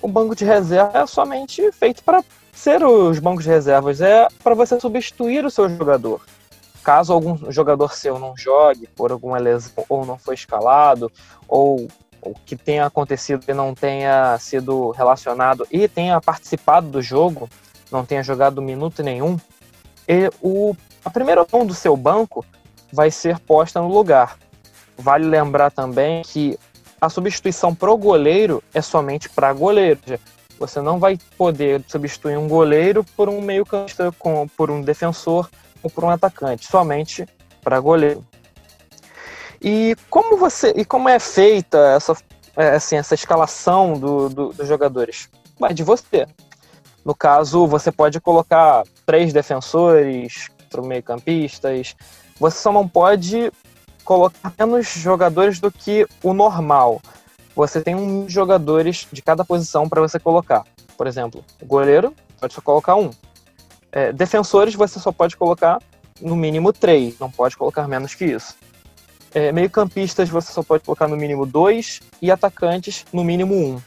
O 0.00 0.08
banco 0.08 0.34
de 0.34 0.44
reserva 0.44 0.98
é 1.00 1.06
somente 1.06 1.70
feito 1.72 2.02
para 2.02 2.24
ser 2.52 2.82
os 2.82 3.18
bancos 3.18 3.44
de 3.44 3.50
reservas, 3.50 4.00
é 4.00 4.28
para 4.42 4.54
você 4.54 4.80
substituir 4.80 5.44
o 5.44 5.50
seu 5.50 5.68
jogador. 5.68 6.22
Caso 6.82 7.12
algum 7.12 7.50
jogador 7.50 7.92
seu 7.92 8.18
não 8.18 8.36
jogue 8.36 8.86
por 8.86 9.12
alguma 9.12 9.38
lesão 9.38 9.84
ou 9.88 10.06
não 10.06 10.16
foi 10.16 10.34
escalado, 10.34 11.12
ou 11.46 11.88
o 12.22 12.34
que 12.44 12.56
tenha 12.56 12.86
acontecido 12.86 13.44
e 13.46 13.52
não 13.52 13.74
tenha 13.74 14.38
sido 14.38 14.90
relacionado 14.90 15.66
e 15.70 15.86
tenha 15.86 16.20
participado 16.20 16.88
do 16.88 17.02
jogo, 17.02 17.48
não 17.90 18.04
tenha 18.04 18.22
jogado 18.22 18.62
minuto 18.62 19.02
nenhum, 19.02 19.38
e 20.08 20.30
o, 20.40 20.74
a 21.04 21.10
primeira 21.10 21.42
opção 21.42 21.66
do 21.66 21.74
seu 21.74 21.96
banco 21.96 22.44
vai 22.96 23.10
ser 23.10 23.38
posta 23.38 23.78
no 23.78 23.88
lugar. 23.88 24.38
Vale 24.96 25.26
lembrar 25.26 25.70
também 25.70 26.22
que 26.22 26.58
a 26.98 27.10
substituição 27.10 27.74
pro 27.74 27.94
goleiro 27.98 28.62
é 28.72 28.80
somente 28.80 29.28
para 29.28 29.52
goleiro. 29.52 30.00
Você 30.58 30.80
não 30.80 30.98
vai 30.98 31.18
poder 31.36 31.84
substituir 31.86 32.38
um 32.38 32.48
goleiro 32.48 33.04
por 33.14 33.28
um 33.28 33.42
meio-campista, 33.42 34.10
por 34.56 34.70
um 34.70 34.80
defensor 34.80 35.50
ou 35.82 35.90
por 35.90 36.04
um 36.04 36.08
atacante, 36.08 36.66
somente 36.66 37.28
para 37.62 37.78
goleiro. 37.78 38.24
E 39.60 39.94
como 40.08 40.38
você 40.38 40.72
e 40.74 40.82
como 40.82 41.10
é 41.10 41.18
feita 41.18 41.78
essa 41.94 42.16
é, 42.56 42.70
assim 42.70 42.96
essa 42.96 43.14
escalação 43.14 43.92
do, 43.92 44.30
do, 44.30 44.48
dos 44.54 44.66
jogadores? 44.66 45.28
Vai 45.58 45.74
de 45.74 45.82
você. 45.82 46.26
No 47.04 47.14
caso, 47.14 47.66
você 47.66 47.92
pode 47.92 48.18
colocar 48.20 48.82
três 49.04 49.34
defensores, 49.34 50.48
quatro 50.48 50.86
meio-campistas. 50.86 51.94
Você 52.38 52.58
só 52.58 52.72
não 52.72 52.86
pode 52.86 53.50
colocar 54.04 54.52
menos 54.58 54.86
jogadores 54.88 55.58
do 55.58 55.70
que 55.70 56.06
o 56.22 56.32
normal. 56.32 57.00
Você 57.54 57.80
tem 57.80 57.94
um 57.94 58.28
jogadores 58.28 59.06
de 59.10 59.22
cada 59.22 59.44
posição 59.44 59.88
para 59.88 60.00
você 60.00 60.18
colocar. 60.18 60.64
Por 60.96 61.06
exemplo, 61.06 61.44
goleiro 61.64 62.14
pode 62.40 62.54
só 62.54 62.60
colocar 62.60 62.96
um. 62.96 63.10
É, 63.90 64.12
defensores 64.12 64.74
você 64.74 65.00
só 65.00 65.10
pode 65.10 65.36
colocar 65.36 65.80
no 66.20 66.36
mínimo 66.36 66.72
três, 66.72 67.18
não 67.18 67.30
pode 67.30 67.56
colocar 67.56 67.88
menos 67.88 68.14
que 68.14 68.24
isso. 68.24 68.54
É, 69.34 69.52
meio-campistas 69.52 70.28
você 70.28 70.52
só 70.52 70.62
pode 70.62 70.84
colocar 70.84 71.08
no 71.08 71.16
mínimo 71.16 71.44
dois 71.44 72.00
e 72.22 72.30
atacantes 72.30 73.04
no 73.12 73.24
mínimo 73.24 73.54
um. 73.54 73.80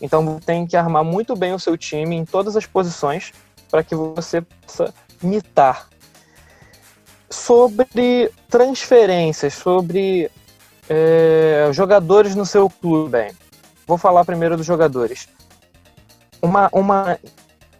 Então 0.00 0.38
tem 0.38 0.66
que 0.66 0.76
armar 0.76 1.04
muito 1.04 1.34
bem 1.34 1.54
o 1.54 1.58
seu 1.58 1.76
time 1.76 2.14
em 2.14 2.24
todas 2.24 2.56
as 2.56 2.66
posições 2.66 3.32
para 3.70 3.82
que 3.82 3.94
você 3.94 4.40
possa 4.40 4.92
mitar 5.22 5.88
sobre 7.30 8.30
transferências, 8.48 9.54
sobre 9.54 10.30
é, 10.88 11.68
jogadores 11.72 12.34
no 12.34 12.46
seu 12.46 12.70
clube. 12.70 13.10
Bem, 13.10 13.32
vou 13.86 13.98
falar 13.98 14.24
primeiro 14.24 14.56
dos 14.56 14.66
jogadores. 14.66 15.28
Uma, 16.40 16.68
uma, 16.72 17.18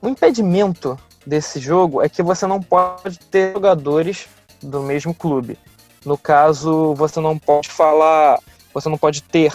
um 0.02 0.08
impedimento 0.08 0.98
desse 1.26 1.58
jogo 1.58 2.02
é 2.02 2.08
que 2.08 2.22
você 2.22 2.46
não 2.46 2.60
pode 2.60 3.18
ter 3.18 3.52
jogadores 3.52 4.28
do 4.62 4.82
mesmo 4.82 5.14
clube. 5.14 5.58
No 6.04 6.16
caso, 6.16 6.94
você 6.94 7.20
não 7.20 7.38
pode 7.38 7.68
falar, 7.68 8.38
você 8.72 8.88
não 8.88 8.96
pode 8.96 9.22
ter 9.22 9.52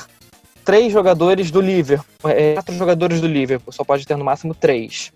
três 0.65 0.91
jogadores 0.91 1.49
do 1.49 1.61
Liverpool, 1.61 2.29
é, 2.29 2.53
quatro 2.53 2.75
jogadores 2.75 3.21
do 3.21 3.27
Liverpool, 3.27 3.73
só 3.73 3.83
pode 3.83 4.05
ter 4.05 4.17
no 4.17 4.25
máximo 4.25 4.53
três. 4.53 5.11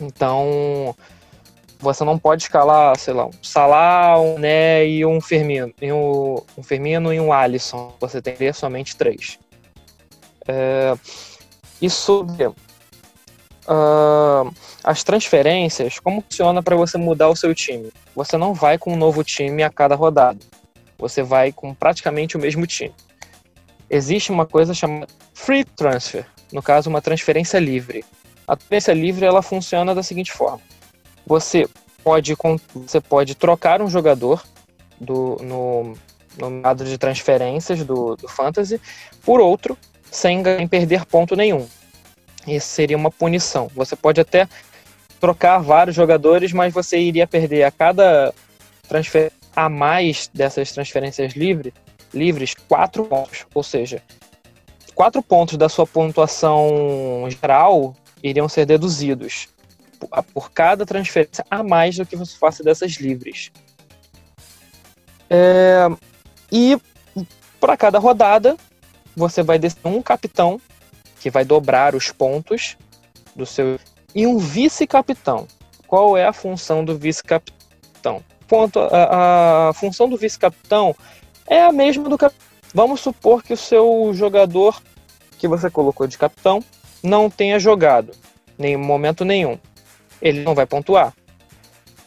Então, 0.00 0.94
você 1.80 2.04
não 2.04 2.18
pode 2.18 2.42
escalar, 2.42 2.96
sei 2.98 3.14
lá, 3.14 3.26
um 3.26 3.32
Salah, 3.42 4.20
um 4.20 4.38
Né 4.38 4.86
e 4.86 5.04
um 5.04 5.20
Firmino, 5.20 5.72
e 5.80 5.90
um, 5.92 6.36
um 6.56 6.62
Firmino 6.62 7.12
e 7.12 7.18
um 7.18 7.32
Alisson. 7.32 7.94
Você 7.98 8.20
tem 8.20 8.34
que 8.34 8.38
ter 8.40 8.54
somente 8.54 8.96
três. 8.96 9.38
É, 10.46 10.94
e 11.80 11.88
sobre 11.88 12.46
uh, 12.46 12.54
as 14.84 15.02
transferências, 15.02 15.98
como 15.98 16.22
funciona 16.22 16.62
para 16.62 16.76
você 16.76 16.98
mudar 16.98 17.28
o 17.28 17.36
seu 17.36 17.54
time? 17.54 17.90
Você 18.14 18.36
não 18.36 18.52
vai 18.52 18.76
com 18.76 18.92
um 18.92 18.96
novo 18.96 19.24
time 19.24 19.62
a 19.62 19.70
cada 19.70 19.94
rodada. 19.94 20.38
Você 20.98 21.22
vai 21.22 21.50
com 21.50 21.72
praticamente 21.72 22.36
o 22.36 22.40
mesmo 22.40 22.66
time. 22.66 22.94
Existe 23.88 24.30
uma 24.30 24.44
coisa 24.44 24.74
chamada 24.74 25.06
free 25.32 25.64
transfer, 25.64 26.26
no 26.52 26.62
caso, 26.62 26.90
uma 26.90 27.00
transferência 27.00 27.58
livre. 27.58 28.04
A 28.46 28.54
transferência 28.54 28.92
livre 28.92 29.24
ela 29.24 29.40
funciona 29.40 29.94
da 29.94 30.02
seguinte 30.02 30.30
forma: 30.32 30.60
você 31.30 31.68
pode, 32.02 32.36
você 32.74 33.00
pode 33.00 33.36
trocar 33.36 33.80
um 33.80 33.88
jogador 33.88 34.42
do, 35.00 35.36
no, 35.40 35.96
no 36.36 36.74
de 36.84 36.98
transferências 36.98 37.84
do, 37.84 38.16
do 38.16 38.26
Fantasy 38.26 38.80
por 39.24 39.38
outro 39.38 39.78
sem 40.10 40.42
perder 40.66 41.04
ponto 41.04 41.36
nenhum. 41.36 41.68
Isso 42.48 42.66
seria 42.66 42.96
uma 42.96 43.12
punição. 43.12 43.70
Você 43.76 43.94
pode 43.94 44.20
até 44.20 44.48
trocar 45.20 45.60
vários 45.60 45.94
jogadores, 45.94 46.52
mas 46.52 46.74
você 46.74 46.98
iria 46.98 47.28
perder 47.28 47.62
a 47.62 47.70
cada 47.70 48.34
transfer 48.88 49.30
a 49.54 49.68
mais 49.68 50.28
dessas 50.34 50.72
transferências 50.72 51.34
livre, 51.34 51.72
livres 52.12 52.54
quatro 52.68 53.04
pontos. 53.04 53.46
Ou 53.54 53.62
seja, 53.62 54.02
quatro 54.96 55.22
pontos 55.22 55.56
da 55.56 55.68
sua 55.68 55.86
pontuação 55.86 57.28
geral 57.40 57.94
iriam 58.20 58.48
ser 58.48 58.66
deduzidos 58.66 59.48
por 60.32 60.50
cada 60.50 60.86
transferência 60.86 61.44
a 61.50 61.62
mais 61.62 61.96
do 61.96 62.06
que 62.06 62.16
você 62.16 62.36
faça 62.36 62.62
dessas 62.62 62.92
livres. 62.92 63.50
É, 65.28 65.86
e 66.50 66.78
para 67.60 67.76
cada 67.76 67.98
rodada, 67.98 68.56
você 69.14 69.42
vai 69.42 69.58
descer 69.58 69.86
um 69.86 70.02
capitão, 70.02 70.60
que 71.20 71.30
vai 71.30 71.44
dobrar 71.44 71.94
os 71.94 72.10
pontos 72.10 72.76
do 73.36 73.44
seu. 73.44 73.78
E 74.14 74.26
um 74.26 74.38
vice-capitão. 74.38 75.46
Qual 75.86 76.16
é 76.16 76.26
a 76.26 76.32
função 76.32 76.84
do 76.84 76.96
vice-capitão? 76.96 78.24
Ponto, 78.48 78.80
a, 78.80 79.68
a 79.68 79.72
função 79.74 80.08
do 80.08 80.16
vice-capitão 80.16 80.96
é 81.46 81.62
a 81.62 81.70
mesma 81.70 82.08
do 82.08 82.18
capitão. 82.18 82.46
Vamos 82.74 83.00
supor 83.00 83.42
que 83.42 83.52
o 83.52 83.56
seu 83.56 84.10
jogador 84.14 84.80
que 85.38 85.46
você 85.46 85.70
colocou 85.70 86.06
de 86.06 86.18
capitão 86.18 86.62
não 87.02 87.30
tenha 87.30 87.58
jogado 87.58 88.12
em 88.58 88.76
momento 88.76 89.24
nenhum 89.24 89.58
ele 90.20 90.42
não 90.42 90.54
vai 90.54 90.66
pontuar. 90.66 91.14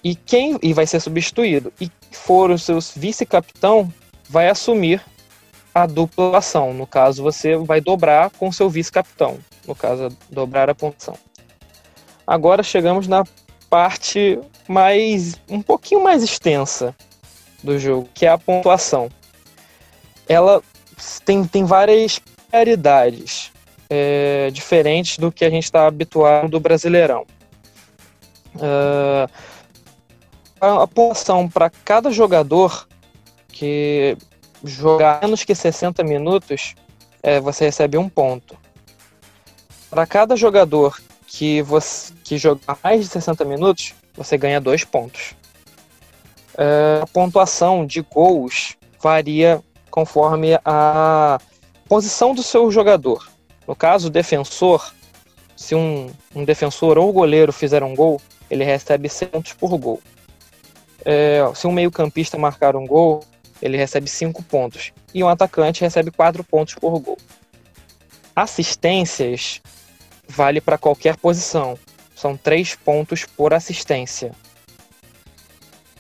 E 0.04 0.16
quem 0.16 0.58
e 0.62 0.74
vai 0.74 0.86
ser 0.86 1.00
substituído. 1.00 1.72
E 1.80 1.90
for 2.12 2.52
o 2.52 2.60
seu 2.60 2.80
vice-capitão, 2.96 3.92
vai 4.30 4.50
assumir 4.50 5.02
a 5.74 5.86
dupla 5.86 6.38
ação. 6.38 6.74
No 6.74 6.86
caso, 6.86 7.24
você 7.24 7.56
vai 7.56 7.82
dobrar 7.82 8.30
com 8.32 8.52
seu 8.52 8.70
vice-capitão. 8.70 9.40
No 9.68 9.74
caso, 9.74 10.10
dobrar 10.30 10.70
a 10.70 10.76
pontuação. 10.76 11.16
Agora 12.28 12.64
chegamos 12.64 13.08
na 13.08 13.24
parte 13.70 14.40
mais 14.68 15.36
um 15.50 15.62
pouquinho 15.62 16.04
mais 16.04 16.22
extensa 16.24 16.96
do 17.64 17.80
jogo, 17.80 18.08
que 18.14 18.26
é 18.26 18.30
a 18.30 18.38
pontuação. 18.38 19.10
Ela 20.28 20.62
tem, 21.26 21.44
tem 21.46 21.66
várias 21.66 22.20
prioridades 22.20 23.52
é, 23.90 24.50
diferentes 24.52 25.18
do 25.18 25.32
que 25.32 25.44
a 25.44 25.50
gente 25.50 25.66
está 25.66 25.88
habituado 25.88 26.50
do 26.50 26.60
Brasileirão. 26.60 27.26
Uh, 28.56 29.30
a 30.62 30.88
pontuação 30.88 31.50
para 31.50 31.70
cada 31.70 32.10
jogador 32.12 32.88
que 33.50 34.18
jogar 34.64 35.22
menos 35.22 35.44
que 35.44 35.54
60 35.54 36.04
minutos, 36.04 36.76
é, 37.22 37.40
você 37.40 37.66
recebe 37.66 37.98
um 37.98 38.08
ponto. 38.08 38.58
Para 39.90 40.06
cada 40.06 40.36
jogador 40.36 40.98
que 41.28 41.62
você 41.62 42.14
que 42.24 42.38
jogar 42.38 42.78
mais 42.84 43.02
de 43.02 43.08
60 43.08 43.44
minutos, 43.44 43.94
você 44.16 44.38
ganha 44.38 44.62
dois 44.62 44.84
pontos. 44.84 45.36
É, 46.58 47.00
a 47.02 47.08
pontuação 47.08 47.86
de 47.86 48.02
gols 48.02 48.78
varia 49.02 49.62
conforme 49.92 50.58
a 50.64 51.40
posição 51.88 52.34
do 52.34 52.42
seu 52.42 52.72
jogador. 52.72 53.28
No 53.68 53.76
caso, 53.76 54.10
defensor, 54.10 54.94
se 55.56 55.76
um, 55.76 56.10
um 56.36 56.44
defensor 56.44 56.98
ou 56.98 57.12
goleiro 57.12 57.52
fizer 57.52 57.84
um 57.84 57.96
gol, 57.96 58.22
ele 58.54 58.64
recebe 58.64 59.10
100 59.10 59.28
pontos 59.30 59.54
por 59.54 59.76
gol. 59.78 60.00
É, 61.04 61.42
se 61.56 61.66
um 61.66 61.72
meio-campista 61.72 62.38
marcar 62.38 62.76
um 62.76 62.86
gol, 62.86 63.24
ele 63.60 63.76
recebe 63.76 64.08
5 64.08 64.44
pontos. 64.44 64.94
E 65.12 65.24
um 65.24 65.28
atacante 65.28 65.82
recebe 65.82 66.12
4 66.12 66.44
pontos 66.44 66.76
por 66.76 67.00
gol. 67.00 67.18
Assistências 68.36 69.60
vale 70.28 70.62
para 70.62 70.78
qualquer 70.78 71.18
posição. 71.18 71.78
São 72.16 72.38
3 72.38 72.76
pontos 72.76 73.26
por 73.26 73.56
assistência. 73.56 74.32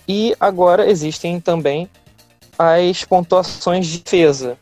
E 0.07 0.35
agora 0.39 0.87
existem 0.87 1.39
também 1.39 1.89
as 2.57 3.03
pontuações 3.03 3.87
de 3.87 3.99
defesa. 3.99 4.59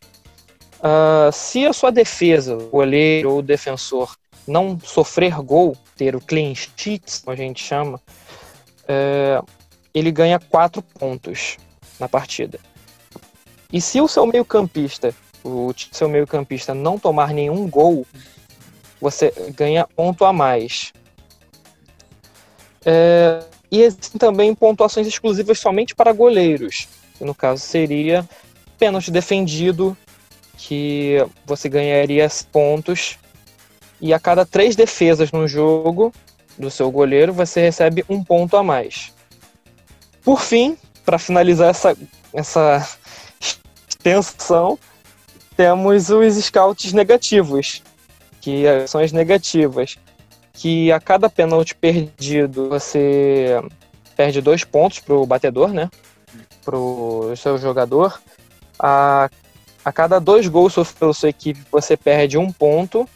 Uh, 0.80 1.32
se 1.34 1.66
a 1.66 1.74
sua 1.74 1.92
defesa, 1.92 2.56
o 2.56 2.70
goleiro 2.70 3.32
ou 3.32 3.40
o 3.40 3.44
defensor, 3.44 4.16
não 4.48 4.80
sofrer 4.80 5.34
gol, 5.42 5.76
ter 5.96 6.16
o 6.16 6.22
clean 6.22 6.54
sheet, 6.56 7.22
como 7.24 7.34
a 7.34 7.36
gente 7.36 7.64
chama, 7.64 8.02
é, 8.88 9.42
ele 9.94 10.12
ganha 10.12 10.40
quatro 10.40 10.82
pontos 10.82 11.58
na 12.00 12.08
partida. 12.08 12.60
E 13.72 13.80
se 13.80 14.02
o 14.02 14.08
seu 14.08 14.26
meio-campista, 14.26 15.14
o 15.44 15.74
seu 15.92 16.10
meio-campista 16.10 16.74
não 16.74 17.00
tomar 17.00 17.34
nenhum 17.34 17.70
gol, 17.70 18.06
você 19.00 19.34
ganha 19.56 19.88
ponto 19.88 20.26
a 20.26 20.34
mais. 20.34 20.92
É, 22.86 23.44
e 23.72 23.82
existem 23.82 24.20
também 24.20 24.54
pontuações 24.54 25.08
exclusivas 25.08 25.60
somente 25.60 25.96
para 25.96 26.12
goleiros. 26.12 26.88
Que 27.18 27.24
no 27.24 27.34
caso 27.34 27.62
seria 27.62 28.28
pênalti 28.78 29.12
defendido, 29.12 29.96
que 30.58 31.18
você 31.46 31.70
ganharia 31.70 32.28
pontos 32.52 33.18
e 34.02 34.14
a 34.14 34.20
cada 34.20 34.46
três 34.46 34.76
defesas 34.76 35.32
no 35.32 35.48
jogo 35.48 36.12
do 36.58 36.72
seu 36.72 36.90
goleiro, 36.90 37.32
você 37.32 37.62
recebe 37.62 38.04
um 38.10 38.24
ponto 38.24 38.58
a 38.58 38.64
mais. 38.64 39.14
Por 40.24 40.42
fim, 40.42 40.76
para 41.06 41.20
finalizar 41.20 41.70
essa, 41.70 41.96
essa 42.34 42.88
extensão, 43.88 44.78
temos 45.56 46.10
os 46.10 46.36
scouts 46.44 46.94
negativos, 46.94 47.84
que 48.42 48.64
são 48.88 49.00
as 49.00 49.12
negativas, 49.12 49.98
que 50.54 50.92
a 50.92 51.00
cada 51.00 51.30
pênalti 51.30 51.76
perdido 51.76 52.70
você 52.70 53.62
perde 54.16 54.42
dois 54.42 54.64
pontos 54.64 55.00
pro 55.00 55.26
batedor, 55.26 55.70
né? 55.70 55.90
Pro 56.64 57.34
seu 57.38 57.58
jogador. 57.58 58.20
A, 58.80 59.30
a 59.86 59.92
cada 59.92 60.20
dois 60.20 60.48
gols 60.48 60.74
sofridos 60.74 61.00
pela 61.00 61.14
sua 61.14 61.30
equipe 61.30 61.62
você 61.72 61.96
perde 61.96 62.38
um 62.38 62.52
ponto 62.52 63.08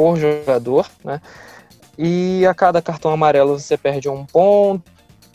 por 0.00 0.16
jogador, 0.16 0.90
né? 1.04 1.20
E 1.98 2.46
a 2.46 2.54
cada 2.54 2.80
cartão 2.80 3.10
amarelo 3.10 3.58
você 3.58 3.76
perde 3.76 4.08
um 4.08 4.24
ponto. 4.24 4.90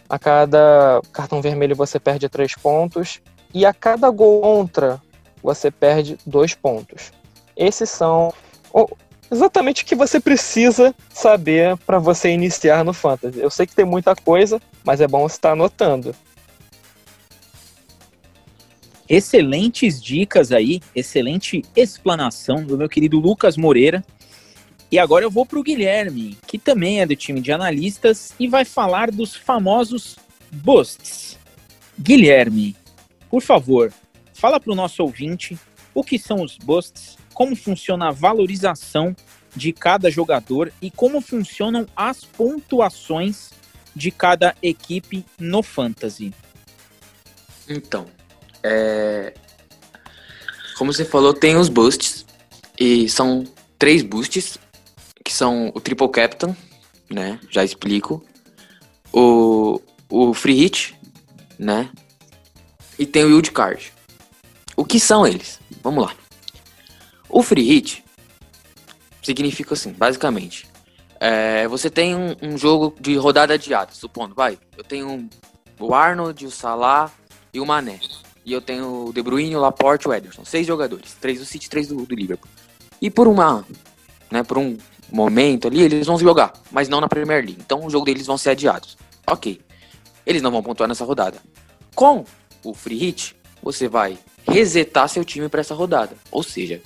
A 0.09 0.17
cada 0.17 1.01
cartão 1.13 1.39
vermelho 1.39 1.75
você 1.75 1.99
perde 1.99 2.27
três 2.27 2.55
pontos. 2.55 3.21
E 3.53 3.63
a 3.63 3.71
cada 3.71 4.09
gol 4.09 4.41
contra 4.41 4.99
você 5.43 5.69
perde 5.69 6.17
dois 6.25 6.55
pontos. 6.55 7.11
Esses 7.55 7.91
são 7.91 8.33
exatamente 9.31 9.83
o 9.83 9.85
que 9.85 9.93
você 9.93 10.19
precisa 10.19 10.95
saber 11.13 11.77
para 11.85 11.99
você 11.99 12.31
iniciar 12.31 12.83
no 12.83 12.91
Fantasy. 12.91 13.39
Eu 13.39 13.51
sei 13.51 13.67
que 13.67 13.75
tem 13.75 13.85
muita 13.85 14.15
coisa, 14.15 14.59
mas 14.83 14.99
é 14.99 15.07
bom 15.07 15.27
estar 15.27 15.51
anotando. 15.51 16.15
Excelentes 19.07 20.01
dicas 20.01 20.51
aí, 20.51 20.81
excelente 20.95 21.61
explanação 21.75 22.63
do 22.63 22.75
meu 22.75 22.89
querido 22.89 23.19
Lucas 23.19 23.55
Moreira. 23.57 24.03
E 24.91 24.99
agora 24.99 25.25
eu 25.25 25.31
vou 25.31 25.45
para 25.45 25.59
o 25.59 25.63
Guilherme, 25.63 26.37
que 26.47 26.57
também 26.57 27.01
é 27.01 27.05
do 27.05 27.15
time 27.15 27.41
de 27.41 27.51
analistas 27.51 28.33
e 28.39 28.47
vai 28.47 28.63
falar 28.63 29.11
dos 29.11 29.35
famosos 29.35 30.15
busts. 30.51 31.37
Guilherme, 31.99 32.75
por 33.29 33.41
favor, 33.41 33.91
fala 34.33 34.59
para 34.59 34.71
o 34.71 34.75
nosso 34.75 35.01
ouvinte 35.01 35.57
o 35.93 36.03
que 36.03 36.19
são 36.19 36.41
os 36.41 36.57
busts, 36.57 37.17
como 37.33 37.55
funciona 37.55 38.09
a 38.09 38.11
valorização 38.11 39.15
de 39.55 39.71
cada 39.71 40.11
jogador 40.11 40.71
e 40.81 40.91
como 40.91 41.21
funcionam 41.21 41.87
as 41.95 42.23
pontuações 42.25 43.51
de 43.95 44.11
cada 44.11 44.55
equipe 44.61 45.25
no 45.39 45.63
Fantasy. 45.63 46.33
Então, 47.67 48.05
é... 48.61 49.33
como 50.77 50.93
você 50.93 51.05
falou, 51.05 51.33
tem 51.33 51.55
os 51.55 51.69
boosts 51.69 52.25
e 52.79 53.07
são 53.09 53.45
três 53.79 54.03
boosts 54.03 54.57
são 55.35 55.71
o 55.73 55.81
Triple 55.81 56.09
Captain, 56.09 56.55
né? 57.09 57.39
Já 57.49 57.63
explico. 57.63 58.23
O, 59.11 59.81
o 60.09 60.33
Free 60.33 60.55
Hit, 60.55 60.97
né? 61.59 61.89
E 62.97 63.05
tem 63.05 63.23
o 63.23 63.29
Yield 63.29 63.51
Card. 63.51 63.93
O 64.75 64.85
que 64.85 64.99
são 64.99 65.27
eles? 65.27 65.59
Vamos 65.83 66.05
lá. 66.05 66.15
O 67.29 67.43
Free 67.43 67.63
Hit 67.63 68.03
significa 69.21 69.73
assim, 69.73 69.91
basicamente. 69.91 70.67
É, 71.19 71.67
você 71.67 71.89
tem 71.89 72.15
um, 72.15 72.35
um, 72.41 72.57
jogo 72.57 72.95
de 72.99 73.15
rodada 73.15 73.53
adiada, 73.53 73.91
supondo, 73.93 74.35
vai. 74.35 74.57
Eu 74.77 74.83
tenho 74.83 75.29
o 75.79 75.93
Arnold, 75.93 76.45
o 76.45 76.51
Salah 76.51 77.11
e 77.53 77.59
o 77.59 77.65
Mané. 77.65 77.99
E 78.45 78.53
eu 78.53 78.61
tenho 78.61 79.07
o 79.07 79.13
De 79.13 79.21
Bruyne, 79.21 79.55
o 79.55 79.59
Laporte 79.59 80.05
e 80.05 80.09
o 80.09 80.13
Ederson. 80.13 80.45
Seis 80.45 80.67
jogadores. 80.67 81.13
Três 81.19 81.39
do 81.39 81.45
City, 81.45 81.69
três 81.69 81.87
do, 81.87 82.05
do 82.05 82.15
Liverpool. 82.15 82.49
E 83.01 83.09
por 83.09 83.27
uma, 83.27 83.65
né, 84.29 84.43
por 84.43 84.57
um 84.57 84.77
momento 85.11 85.67
ali, 85.67 85.81
eles 85.81 86.07
vão 86.07 86.17
jogar, 86.17 86.53
mas 86.71 86.89
não 86.89 87.01
na 87.01 87.07
Premier 87.07 87.43
League. 87.43 87.57
Então 87.59 87.85
o 87.85 87.89
jogo 87.89 88.05
deles 88.05 88.25
vão 88.25 88.37
ser 88.37 88.51
adiados. 88.51 88.97
Ok. 89.27 89.61
Eles 90.25 90.41
não 90.41 90.51
vão 90.51 90.63
pontuar 90.63 90.89
nessa 90.89 91.05
rodada. 91.05 91.37
Com 91.93 92.25
o 92.63 92.73
free 92.73 92.97
hit, 92.97 93.35
você 93.61 93.87
vai 93.87 94.17
resetar 94.47 95.07
seu 95.09 95.23
time 95.23 95.49
para 95.49 95.61
essa 95.61 95.73
rodada. 95.73 96.15
Ou 96.31 96.43
seja, 96.43 96.81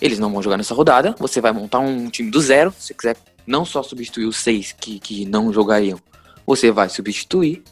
eles 0.00 0.18
não 0.18 0.32
vão 0.32 0.42
jogar 0.42 0.56
nessa 0.56 0.74
rodada, 0.74 1.14
você 1.18 1.40
vai 1.40 1.52
montar 1.52 1.78
um 1.78 2.08
time 2.08 2.30
do 2.30 2.40
zero, 2.40 2.72
se 2.78 2.94
quiser 2.94 3.16
não 3.46 3.64
só 3.64 3.82
substituir 3.82 4.24
os 4.24 4.36
seis 4.36 4.72
que, 4.72 4.98
que 4.98 5.24
não 5.26 5.52
jogariam, 5.52 5.98
você 6.46 6.70
vai 6.70 6.88
substituir, 6.88 7.62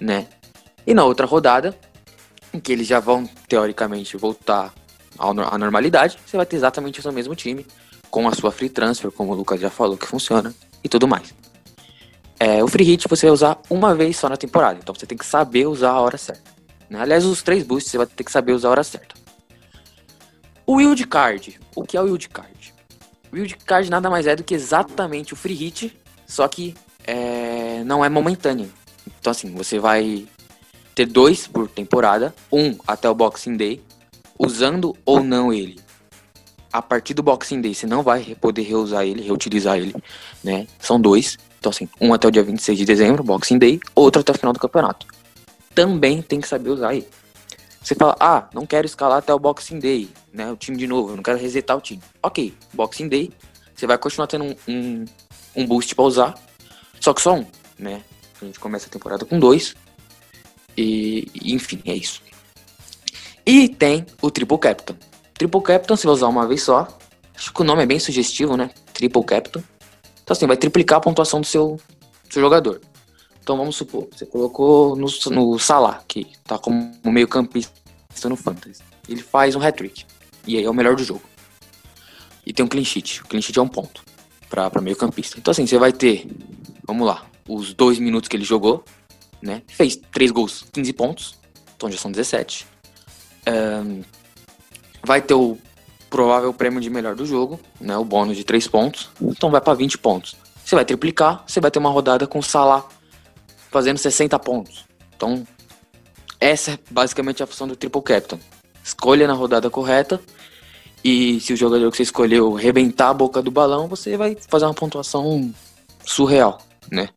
né? 0.00 0.26
E 0.86 0.94
na 0.94 1.04
outra 1.04 1.26
rodada, 1.26 1.76
em 2.52 2.60
que 2.60 2.72
eles 2.72 2.86
já 2.86 3.00
vão, 3.00 3.28
teoricamente, 3.48 4.16
voltar 4.16 4.72
à 5.18 5.58
normalidade, 5.58 6.18
você 6.24 6.36
vai 6.36 6.46
ter 6.46 6.56
exatamente 6.56 7.00
o 7.00 7.02
seu 7.02 7.12
mesmo 7.12 7.34
time, 7.34 7.66
com 8.14 8.28
a 8.28 8.32
sua 8.32 8.52
free 8.52 8.68
transfer, 8.68 9.10
como 9.10 9.32
o 9.32 9.34
Lucas 9.34 9.60
já 9.60 9.68
falou 9.68 9.96
que 9.96 10.06
funciona, 10.06 10.54
e 10.84 10.88
tudo 10.88 11.08
mais. 11.08 11.34
É, 12.38 12.62
o 12.62 12.68
free 12.68 12.84
hit 12.84 13.08
você 13.08 13.26
vai 13.26 13.32
usar 13.32 13.60
uma 13.68 13.92
vez 13.92 14.16
só 14.16 14.28
na 14.28 14.36
temporada, 14.36 14.78
então 14.80 14.94
você 14.94 15.04
tem 15.04 15.18
que 15.18 15.26
saber 15.26 15.66
usar 15.66 15.90
a 15.90 16.00
hora 16.00 16.16
certa. 16.16 16.48
Né? 16.88 17.00
Aliás, 17.00 17.24
os 17.24 17.42
três 17.42 17.64
boosts 17.64 17.90
você 17.90 17.98
vai 17.98 18.06
ter 18.06 18.22
que 18.22 18.30
saber 18.30 18.52
usar 18.52 18.68
a 18.68 18.70
hora 18.70 18.84
certa. 18.84 19.16
O 20.64 20.76
wild 20.76 21.04
card. 21.08 21.58
O 21.74 21.82
que 21.82 21.96
é 21.96 22.00
o 22.00 22.04
wild 22.04 22.28
card? 22.28 22.72
O 23.32 23.34
wild 23.34 23.56
card 23.66 23.90
nada 23.90 24.08
mais 24.08 24.28
é 24.28 24.36
do 24.36 24.44
que 24.44 24.54
exatamente 24.54 25.32
o 25.32 25.36
free 25.36 25.54
hit, 25.54 26.00
só 26.24 26.46
que 26.46 26.72
é, 27.04 27.82
não 27.82 28.04
é 28.04 28.08
momentâneo. 28.08 28.72
Então 29.18 29.32
assim, 29.32 29.52
você 29.52 29.80
vai 29.80 30.24
ter 30.94 31.06
dois 31.06 31.48
por 31.48 31.68
temporada, 31.68 32.32
um 32.52 32.78
até 32.86 33.10
o 33.10 33.14
Boxing 33.14 33.56
Day, 33.56 33.82
usando 34.38 34.96
ou 35.04 35.20
não 35.20 35.52
ele 35.52 35.83
a 36.74 36.82
partir 36.82 37.14
do 37.14 37.22
Boxing 37.22 37.60
Day 37.60 37.72
você 37.72 37.86
não 37.86 38.02
vai 38.02 38.34
poder 38.34 38.62
reusar 38.62 39.04
ele, 39.04 39.22
reutilizar 39.22 39.78
ele, 39.78 39.94
né? 40.42 40.66
São 40.80 41.00
dois. 41.00 41.38
Então, 41.60 41.70
assim, 41.70 41.88
um 42.00 42.12
até 42.12 42.26
o 42.26 42.32
dia 42.32 42.42
26 42.42 42.76
de 42.76 42.84
dezembro, 42.84 43.22
Boxing 43.22 43.58
Day, 43.58 43.78
outro 43.94 44.20
até 44.20 44.32
o 44.32 44.34
final 44.36 44.52
do 44.52 44.58
campeonato. 44.58 45.06
Também 45.72 46.20
tem 46.20 46.40
que 46.40 46.48
saber 46.48 46.70
usar 46.70 46.92
ele. 46.92 47.06
Você 47.80 47.94
fala, 47.94 48.16
ah, 48.18 48.48
não 48.52 48.66
quero 48.66 48.86
escalar 48.86 49.18
até 49.18 49.32
o 49.32 49.38
Boxing 49.38 49.78
Day, 49.78 50.08
né? 50.32 50.50
O 50.50 50.56
time 50.56 50.76
de 50.76 50.88
novo, 50.88 51.12
eu 51.12 51.16
não 51.16 51.22
quero 51.22 51.38
resetar 51.38 51.76
o 51.76 51.80
time. 51.80 52.02
Ok, 52.20 52.52
Boxing 52.72 53.06
Day, 53.06 53.30
você 53.72 53.86
vai 53.86 53.96
continuar 53.96 54.26
tendo 54.26 54.44
um, 54.44 54.56
um, 54.66 55.04
um 55.54 55.66
boost 55.66 55.94
para 55.94 56.04
usar, 56.04 56.34
só 56.98 57.14
que 57.14 57.22
só 57.22 57.36
um, 57.36 57.46
né? 57.78 58.02
A 58.42 58.46
gente 58.46 58.58
começa 58.58 58.88
a 58.88 58.90
temporada 58.90 59.24
com 59.24 59.38
dois. 59.38 59.76
E, 60.76 61.30
enfim, 61.44 61.80
é 61.84 61.94
isso. 61.94 62.20
E 63.46 63.68
tem 63.68 64.04
o 64.20 64.28
Triple 64.28 64.58
Captain 64.58 64.96
Triple 65.34 65.62
Captain 65.62 65.96
você 65.96 66.06
vai 66.06 66.14
usar 66.14 66.28
uma 66.28 66.46
vez 66.46 66.62
só. 66.62 66.88
Acho 67.34 67.52
que 67.52 67.60
o 67.60 67.64
nome 67.64 67.82
é 67.82 67.86
bem 67.86 67.98
sugestivo, 67.98 68.56
né? 68.56 68.70
Triple 68.92 69.24
Captain. 69.24 69.62
Então 70.22 70.34
assim, 70.34 70.46
vai 70.46 70.56
triplicar 70.56 70.98
a 70.98 71.00
pontuação 71.00 71.40
do 71.40 71.46
seu, 71.46 71.78
seu 72.30 72.40
jogador. 72.40 72.80
Então 73.42 73.56
vamos 73.56 73.76
supor, 73.76 74.08
você 74.10 74.24
colocou 74.24 74.96
no, 74.96 75.06
no 75.30 75.58
Salah, 75.58 76.02
que 76.08 76.26
tá 76.44 76.58
como 76.58 76.92
meio 77.04 77.28
campista 77.28 77.74
no 78.24 78.36
Fantasy. 78.36 78.82
Ele 79.06 79.20
faz 79.20 79.54
um 79.54 79.60
hat-trick. 79.60 80.06
E 80.46 80.56
aí 80.56 80.64
é 80.64 80.70
o 80.70 80.74
melhor 80.74 80.96
do 80.96 81.04
jogo. 81.04 81.22
E 82.46 82.52
tem 82.52 82.64
um 82.64 82.68
clean 82.68 82.84
sheet. 82.84 83.22
O 83.22 83.26
clean 83.26 83.42
sheet 83.42 83.58
é 83.58 83.62
um 83.62 83.68
ponto 83.68 84.02
para 84.48 84.80
meio 84.80 84.96
campista. 84.96 85.38
Então 85.38 85.52
assim, 85.52 85.66
você 85.66 85.76
vai 85.76 85.92
ter, 85.92 86.26
vamos 86.86 87.06
lá, 87.06 87.26
os 87.46 87.74
dois 87.74 87.98
minutos 87.98 88.28
que 88.28 88.36
ele 88.36 88.44
jogou, 88.44 88.82
né? 89.42 89.62
Fez 89.66 89.96
três 90.10 90.30
gols, 90.30 90.64
15 90.72 90.92
pontos. 90.94 91.38
Então 91.76 91.90
já 91.90 91.98
são 91.98 92.10
17. 92.10 92.66
Um, 93.46 94.02
vai 95.04 95.20
ter 95.20 95.34
o 95.34 95.58
provável 96.08 96.52
prêmio 96.52 96.80
de 96.80 96.88
melhor 96.88 97.14
do 97.14 97.26
jogo, 97.26 97.60
né, 97.80 97.96
o 97.96 98.04
bônus 98.04 98.36
de 98.36 98.44
3 98.44 98.66
pontos, 98.68 99.10
então 99.20 99.50
vai 99.50 99.60
para 99.60 99.74
20 99.74 99.98
pontos. 99.98 100.36
Você 100.64 100.74
vai 100.74 100.84
triplicar, 100.84 101.44
você 101.46 101.60
vai 101.60 101.70
ter 101.70 101.78
uma 101.78 101.90
rodada 101.90 102.26
com 102.26 102.38
o 102.38 102.42
Salah 102.42 102.84
fazendo 103.70 103.98
60 103.98 104.38
pontos. 104.38 104.84
Então, 105.14 105.46
essa 106.40 106.72
é 106.72 106.78
basicamente 106.90 107.42
a 107.42 107.46
função 107.46 107.66
do 107.68 107.76
Triple 107.76 108.00
Captain. 108.02 108.38
Escolha 108.82 109.26
na 109.26 109.34
rodada 109.34 109.68
correta 109.68 110.20
e 111.02 111.40
se 111.40 111.52
o 111.52 111.56
jogador 111.56 111.90
que 111.90 111.96
você 111.96 112.04
escolheu 112.04 112.54
rebentar 112.54 113.10
a 113.10 113.14
boca 113.14 113.42
do 113.42 113.50
balão, 113.50 113.88
você 113.88 114.16
vai 114.16 114.36
fazer 114.48 114.64
uma 114.64 114.74
pontuação 114.74 115.52
surreal, 116.04 116.60
né? 116.90 117.08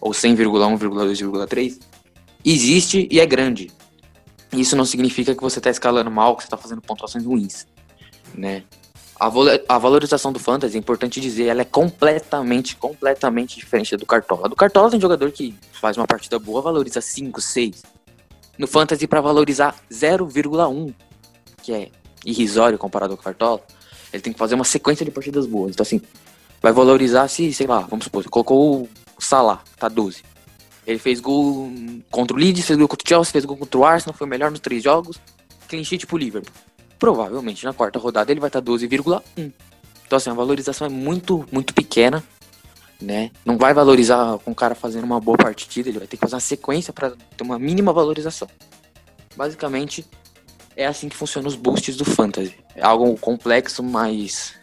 ou 0.00 0.12
100,1,2,3 0.12 1.78
existe 2.42 3.06
e 3.10 3.20
é 3.20 3.26
grande. 3.26 3.70
Isso 4.50 4.74
não 4.74 4.86
significa 4.86 5.34
que 5.34 5.42
você 5.42 5.58
está 5.58 5.68
escalando 5.68 6.10
mal, 6.10 6.36
que 6.36 6.44
você 6.44 6.46
está 6.46 6.56
fazendo 6.56 6.80
pontuações 6.80 7.26
ruins, 7.26 7.66
né? 8.34 8.64
A, 9.20 9.78
valorização 9.78 10.32
do 10.32 10.38
Fantasy, 10.38 10.76
é 10.76 10.78
importante 10.78 11.20
dizer, 11.20 11.44
ela 11.48 11.60
é 11.60 11.64
completamente, 11.64 12.74
completamente 12.74 13.58
diferente 13.58 13.94
do 13.94 14.06
Cartola. 14.06 14.48
Do 14.48 14.56
Cartola 14.56 14.90
tem 14.90 14.98
jogador 14.98 15.30
que 15.30 15.54
faz 15.72 15.98
uma 15.98 16.06
partida 16.06 16.38
boa, 16.38 16.62
valoriza 16.62 17.02
5, 17.02 17.38
6. 17.38 17.82
No 18.56 18.66
Fantasy, 18.66 19.06
para 19.06 19.20
valorizar 19.20 19.76
0,1, 19.92 20.94
que 21.62 21.70
é 21.70 21.90
irrisório 22.24 22.78
comparado 22.78 23.12
ao 23.12 23.18
Cartola, 23.18 23.60
ele 24.10 24.22
tem 24.22 24.32
que 24.32 24.38
fazer 24.38 24.54
uma 24.54 24.64
sequência 24.64 25.04
de 25.04 25.10
partidas 25.10 25.44
boas. 25.44 25.72
Então, 25.72 25.82
assim, 25.82 26.00
vai 26.62 26.72
valorizar 26.72 27.28
se, 27.28 27.52
sei 27.52 27.66
lá, 27.66 27.80
vamos 27.80 28.04
supor, 28.04 28.24
colocou 28.30 28.88
o 29.18 29.22
Salah, 29.22 29.62
tá 29.78 29.86
12. 29.86 30.22
Ele 30.86 30.98
fez 30.98 31.20
gol 31.20 31.70
contra 32.10 32.34
o 32.34 32.40
Leeds, 32.40 32.64
fez 32.64 32.78
gol 32.78 32.88
contra 32.88 33.04
o 33.04 33.08
Chelsea, 33.08 33.32
fez 33.32 33.44
gol 33.44 33.58
contra 33.58 33.78
o 33.78 33.84
Arsenal, 33.84 34.16
foi 34.16 34.26
o 34.26 34.30
melhor 34.30 34.50
nos 34.50 34.60
três 34.60 34.82
jogos. 34.82 35.20
Clean 35.68 35.84
sheet 35.84 36.06
pro 36.06 36.16
Liverpool. 36.16 36.52
Provavelmente 37.00 37.64
na 37.64 37.72
quarta 37.72 37.98
rodada 37.98 38.30
ele 38.30 38.38
vai 38.38 38.48
estar 38.48 38.62
12,1. 38.62 39.52
Então 40.06 40.16
assim, 40.16 40.30
a 40.30 40.34
valorização 40.34 40.86
é 40.86 40.90
muito, 40.90 41.44
muito 41.50 41.74
pequena, 41.74 42.22
né? 43.00 43.30
Não 43.44 43.56
vai 43.56 43.72
valorizar 43.74 44.38
com 44.38 44.50
o 44.50 44.54
cara 44.54 44.74
fazendo 44.74 45.04
uma 45.04 45.18
boa 45.18 45.38
partida, 45.38 45.88
ele 45.88 45.98
vai 45.98 46.06
ter 46.06 46.16
que 46.16 46.20
fazer 46.20 46.34
uma 46.34 46.40
sequência 46.40 46.92
para 46.92 47.10
ter 47.10 47.42
uma 47.42 47.58
mínima 47.58 47.92
valorização. 47.92 48.46
Basicamente, 49.36 50.04
é 50.76 50.86
assim 50.86 51.08
que 51.08 51.16
funcionam 51.16 51.48
os 51.48 51.56
boosts 51.56 51.96
do 51.96 52.04
Fantasy. 52.04 52.54
É 52.76 52.84
algo 52.84 53.16
complexo, 53.18 53.82
mas 53.82 54.54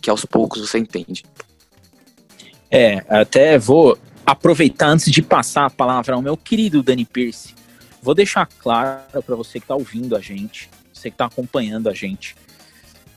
que 0.00 0.08
aos 0.08 0.24
poucos 0.24 0.60
você 0.60 0.78
entende. 0.78 1.24
É, 2.70 3.04
até 3.08 3.58
vou 3.58 3.98
aproveitar 4.24 4.88
antes 4.88 5.10
de 5.10 5.20
passar 5.20 5.66
a 5.66 5.70
palavra 5.70 6.14
ao 6.14 6.22
meu 6.22 6.36
querido 6.36 6.82
Dani 6.82 7.04
Pierce. 7.04 7.54
Vou 8.00 8.14
deixar 8.14 8.46
claro 8.46 9.22
para 9.24 9.36
você 9.36 9.58
que 9.58 9.64
está 9.64 9.74
ouvindo 9.74 10.16
a 10.16 10.20
gente, 10.20 10.70
você 11.02 11.10
que 11.10 11.14
está 11.14 11.26
acompanhando 11.26 11.88
a 11.88 11.94
gente. 11.94 12.36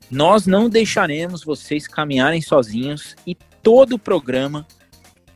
Nós 0.09 0.47
não 0.47 0.69
deixaremos 0.69 1.43
vocês 1.43 1.87
caminharem 1.87 2.41
sozinhos 2.41 3.15
e 3.25 3.35
todo 3.61 3.93
o 3.93 3.99
programa, 3.99 4.67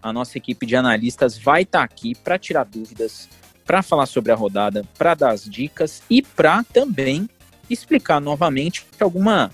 a 0.01 0.13
nossa 0.13 0.37
equipe 0.37 0.65
de 0.65 0.75
analistas 0.75 1.37
vai 1.37 1.63
estar 1.63 1.79
tá 1.79 1.85
aqui 1.85 2.15
para 2.15 2.39
tirar 2.39 2.63
dúvidas, 2.65 3.29
para 3.65 3.81
falar 3.81 4.05
sobre 4.05 4.31
a 4.31 4.35
rodada, 4.35 4.83
para 4.97 5.13
dar 5.13 5.31
as 5.31 5.43
dicas 5.43 6.01
e 6.09 6.21
para 6.21 6.63
também 6.63 7.29
explicar 7.69 8.19
novamente 8.19 8.85
alguma, 8.99 9.51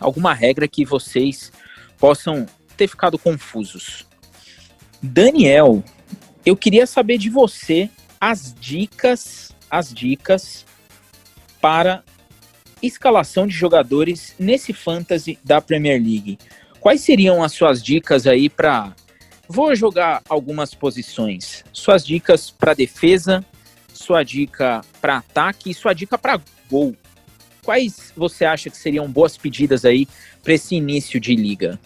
alguma 0.00 0.32
regra 0.34 0.66
que 0.66 0.84
vocês 0.84 1.52
possam 1.98 2.46
ter 2.76 2.88
ficado 2.88 3.18
confusos. 3.18 4.06
Daniel, 5.02 5.82
eu 6.46 6.56
queria 6.56 6.86
saber 6.86 7.18
de 7.18 7.28
você 7.28 7.90
as 8.20 8.54
dicas, 8.54 9.52
as 9.70 9.92
dicas 9.92 10.64
para 11.60 12.02
escalação 12.82 13.46
de 13.46 13.54
jogadores 13.54 14.34
nesse 14.38 14.72
fantasy 14.72 15.38
da 15.44 15.60
Premier 15.60 16.00
League. 16.00 16.38
Quais 16.80 17.00
seriam 17.00 17.42
as 17.42 17.52
suas 17.52 17.82
dicas 17.82 18.26
aí 18.26 18.48
para 18.48 18.94
Vou 19.50 19.74
jogar 19.74 20.22
algumas 20.28 20.74
posições. 20.74 21.64
Suas 21.72 22.04
dicas 22.04 22.50
para 22.50 22.74
defesa, 22.74 23.42
sua 23.94 24.22
dica 24.22 24.82
para 25.00 25.16
ataque 25.16 25.70
e 25.70 25.74
sua 25.74 25.94
dica 25.94 26.18
para 26.18 26.38
gol. 26.70 26.94
Quais 27.64 28.12
você 28.14 28.44
acha 28.44 28.68
que 28.68 28.76
seriam 28.76 29.10
boas 29.10 29.38
pedidas 29.38 29.86
aí 29.86 30.06
para 30.42 30.52
esse 30.52 30.74
início 30.74 31.18
de 31.18 31.34
liga? 31.34 31.80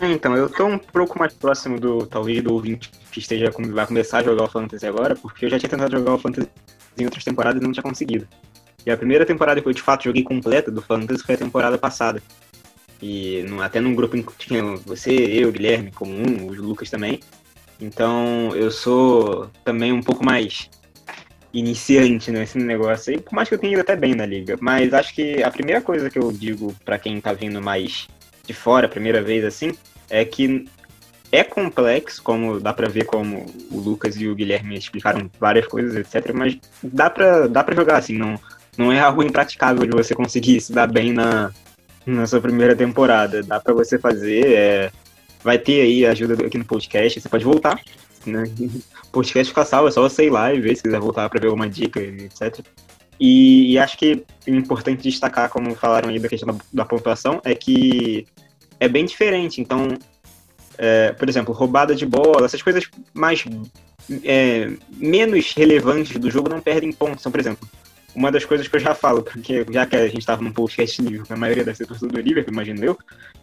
Então, 0.00 0.36
eu 0.36 0.48
tô 0.48 0.66
um 0.66 0.78
pouco 0.78 1.18
mais 1.18 1.32
próximo 1.32 1.80
do, 1.80 2.06
talvez, 2.06 2.42
do 2.44 2.52
ouvinte 2.52 2.90
que 3.10 3.18
esteja, 3.18 3.50
vai 3.50 3.86
começar 3.86 4.18
a 4.18 4.22
jogar 4.22 4.44
o 4.44 4.48
Fantasy 4.48 4.86
agora, 4.86 5.16
porque 5.16 5.46
eu 5.46 5.50
já 5.50 5.58
tinha 5.58 5.70
tentado 5.70 5.90
jogar 5.90 6.14
o 6.14 6.18
Fantasy 6.18 6.48
em 6.98 7.04
outras 7.04 7.24
temporadas 7.24 7.60
e 7.60 7.64
não 7.64 7.72
tinha 7.72 7.82
conseguido. 7.82 8.26
E 8.84 8.90
a 8.90 8.96
primeira 8.96 9.26
temporada 9.26 9.60
que 9.60 9.66
eu, 9.66 9.72
de 9.72 9.82
fato, 9.82 10.04
joguei 10.04 10.22
completa 10.22 10.70
do 10.70 10.80
Fantasy 10.80 11.22
foi 11.24 11.34
a 11.34 11.38
temporada 11.38 11.76
passada. 11.76 12.22
E 13.02 13.44
até 13.62 13.80
num 13.80 13.94
grupo 13.94 14.16
que 14.16 14.46
tinha 14.46 14.62
você, 14.76 15.12
eu, 15.12 15.50
Guilherme, 15.52 15.90
como 15.90 16.12
um, 16.12 16.46
os 16.46 16.56
Lucas 16.58 16.88
também. 16.88 17.20
Então, 17.80 18.54
eu 18.54 18.70
sou 18.70 19.50
também 19.64 19.92
um 19.92 20.00
pouco 20.00 20.24
mais 20.24 20.70
iniciante 21.52 22.30
nesse 22.30 22.58
negócio 22.58 23.12
aí, 23.12 23.20
por 23.20 23.34
mais 23.34 23.48
que 23.48 23.54
eu 23.54 23.58
tenha 23.58 23.72
ido 23.72 23.80
até 23.80 23.96
bem 23.96 24.14
na 24.14 24.24
liga. 24.24 24.56
Mas 24.60 24.94
acho 24.94 25.14
que 25.14 25.42
a 25.42 25.50
primeira 25.50 25.80
coisa 25.80 26.08
que 26.08 26.18
eu 26.18 26.30
digo 26.30 26.74
para 26.84 26.98
quem 26.98 27.20
tá 27.20 27.32
vindo 27.32 27.60
mais 27.60 28.08
de 28.46 28.54
fora, 28.54 28.88
primeira 28.88 29.22
vez 29.22 29.44
assim, 29.44 29.72
é 30.08 30.24
que 30.24 30.66
é 31.32 31.42
complexo, 31.42 32.22
como 32.22 32.60
dá 32.60 32.72
para 32.72 32.88
ver 32.88 33.04
como 33.04 33.46
o 33.70 33.78
Lucas 33.78 34.16
e 34.16 34.28
o 34.28 34.34
Guilherme 34.34 34.76
explicaram 34.76 35.30
várias 35.38 35.66
coisas, 35.66 35.94
etc, 35.96 36.32
mas 36.34 36.58
dá 36.82 37.10
para 37.10 37.46
dá 37.46 37.62
para 37.64 37.74
jogar 37.74 37.98
assim, 37.98 38.16
não 38.16 38.38
não 38.76 38.92
é 38.92 39.00
algo 39.00 39.22
impraticável 39.22 39.86
de 39.86 39.96
você 39.96 40.14
conseguir 40.14 40.60
se 40.60 40.72
dar 40.72 40.86
bem 40.86 41.12
na 41.12 41.52
na 42.06 42.26
sua 42.26 42.40
primeira 42.40 42.76
temporada. 42.76 43.42
Dá 43.42 43.58
para 43.58 43.74
você 43.74 43.98
fazer, 43.98 44.46
é... 44.46 44.92
vai 45.42 45.58
ter 45.58 45.82
aí 45.82 46.06
ajuda 46.06 46.46
aqui 46.46 46.56
no 46.56 46.64
podcast, 46.64 47.20
você 47.20 47.28
pode 47.28 47.44
voltar, 47.44 47.80
né? 48.24 48.44
Podcast 49.12 49.50
fica 49.50 49.64
salvo, 49.64 49.88
é 49.88 49.90
só 49.90 50.02
você 50.02 50.26
ir 50.26 50.30
lá 50.30 50.52
e 50.52 50.60
ver 50.60 50.76
se 50.76 50.82
quiser 50.82 51.00
voltar 51.00 51.28
para 51.30 51.40
ver 51.40 51.46
alguma 51.46 51.68
dica, 51.68 52.00
etc. 52.00 52.60
E, 53.18 53.72
e, 53.72 53.78
acho 53.78 53.96
que 53.96 54.24
é 54.46 54.50
importante 54.50 55.02
destacar, 55.02 55.48
como 55.48 55.74
falaram 55.74 56.10
aí 56.10 56.18
da 56.18 56.28
questão 56.28 56.54
da, 56.54 56.62
da 56.70 56.84
pontuação, 56.84 57.40
é 57.44 57.54
que 57.54 58.26
é 58.78 58.88
bem 58.88 59.06
diferente. 59.06 59.58
Então, 59.58 59.88
é, 60.78 61.12
por 61.12 61.28
exemplo, 61.28 61.54
roubada 61.54 61.94
de 61.94 62.06
bola, 62.06 62.46
essas 62.46 62.62
coisas 62.62 62.88
mais 63.12 63.44
é, 64.24 64.70
menos 64.90 65.52
relevantes 65.52 66.16
do 66.18 66.30
jogo 66.30 66.48
não 66.48 66.60
perdem 66.60 66.92
pontos. 66.92 67.20
Então, 67.20 67.32
por 67.32 67.40
exemplo, 67.40 67.68
uma 68.14 68.32
das 68.32 68.44
coisas 68.44 68.66
que 68.66 68.74
eu 68.74 68.80
já 68.80 68.94
falo, 68.94 69.22
porque 69.22 69.64
já 69.70 69.84
que 69.84 69.94
a 69.94 70.06
gente 70.06 70.20
estava 70.20 70.42
num 70.42 70.52
podcast 70.52 71.02
livre, 71.02 71.26
a 71.28 71.36
maioria 71.36 71.64
das 71.64 71.76
ser 71.76 71.86
do 71.86 72.20
Liverpool, 72.20 72.52
imagino 72.52 72.84
eu, 72.84 72.98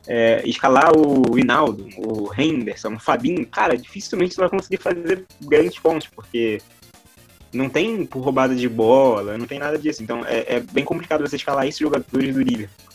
é, 0.08 0.42
escalar 0.46 0.92
o 0.98 1.38
Hinaldo, 1.38 1.88
o 1.98 2.32
Henderson, 2.36 2.96
o 2.96 3.00
Fabinho, 3.00 3.46
cara, 3.46 3.78
dificilmente 3.78 4.34
você 4.34 4.42
vai 4.42 4.50
conseguir 4.50 4.78
fazer 4.78 5.26
grandes 5.42 5.78
pontos, 5.78 6.08
porque 6.08 6.60
não 7.54 7.70
tem 7.70 8.08
roubada 8.12 8.56
de 8.56 8.68
bola, 8.68 9.38
não 9.38 9.46
tem 9.46 9.60
nada 9.60 9.78
disso. 9.78 10.02
Então 10.02 10.26
é, 10.26 10.56
é 10.56 10.60
bem 10.60 10.84
complicado 10.84 11.22
você 11.22 11.36
escalar 11.36 11.68
esses 11.68 11.80
jogadores 11.80 12.34
do 12.34 12.42
Liverpool. 12.42 12.93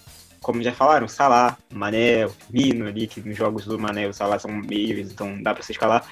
Como 0.48 0.62
já 0.62 0.72
falaram, 0.72 1.06
Salah, 1.06 1.58
Mané, 1.70 2.26
Firmino 2.26 2.86
ali, 2.86 3.06
que 3.06 3.20
nos 3.20 3.36
jogos 3.36 3.66
do 3.66 3.78
Mané 3.78 4.04
e 4.04 4.06
o 4.06 4.14
Salah 4.14 4.38
são 4.38 4.50
meios, 4.50 5.12
então 5.12 5.42
dá 5.42 5.52
para 5.52 5.62
você 5.62 5.72
escalar. 5.72 6.02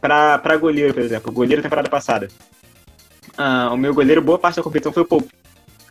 Para 0.00 0.56
goleiro, 0.56 0.94
por 0.94 1.02
exemplo, 1.02 1.30
goleiro 1.30 1.60
temporada 1.60 1.90
passada. 1.90 2.26
Ah, 3.36 3.68
o 3.70 3.76
meu 3.76 3.92
goleiro, 3.92 4.22
boa 4.22 4.38
parte 4.38 4.56
da 4.56 4.62
competição 4.62 4.94
foi 4.94 5.02
o 5.02 5.06
Pope. 5.06 5.28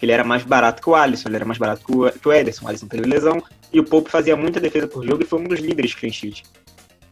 Ele 0.02 0.12
era 0.12 0.24
mais 0.24 0.42
barato 0.42 0.82
que 0.82 0.90
o 0.90 0.96
Alisson, 0.96 1.30
ele 1.30 1.36
era 1.36 1.46
mais 1.46 1.60
barato 1.60 1.86
que 1.86 1.96
o, 1.96 2.12
que 2.12 2.28
o 2.28 2.34
Ederson. 2.34 2.66
O 2.66 2.70
Alisson 2.70 2.88
teve 2.88 3.06
lesão 3.06 3.40
e 3.72 3.80
o 3.80 3.84
Pope 3.84 4.10
fazia 4.10 4.36
muita 4.36 4.60
defesa 4.60 4.88
por 4.88 5.06
jogo 5.06 5.22
e 5.22 5.26
foi 5.28 5.40
um 5.40 5.44
dos 5.44 5.60
líderes 5.60 5.94
clean 5.94 6.12
sheet. 6.12 6.42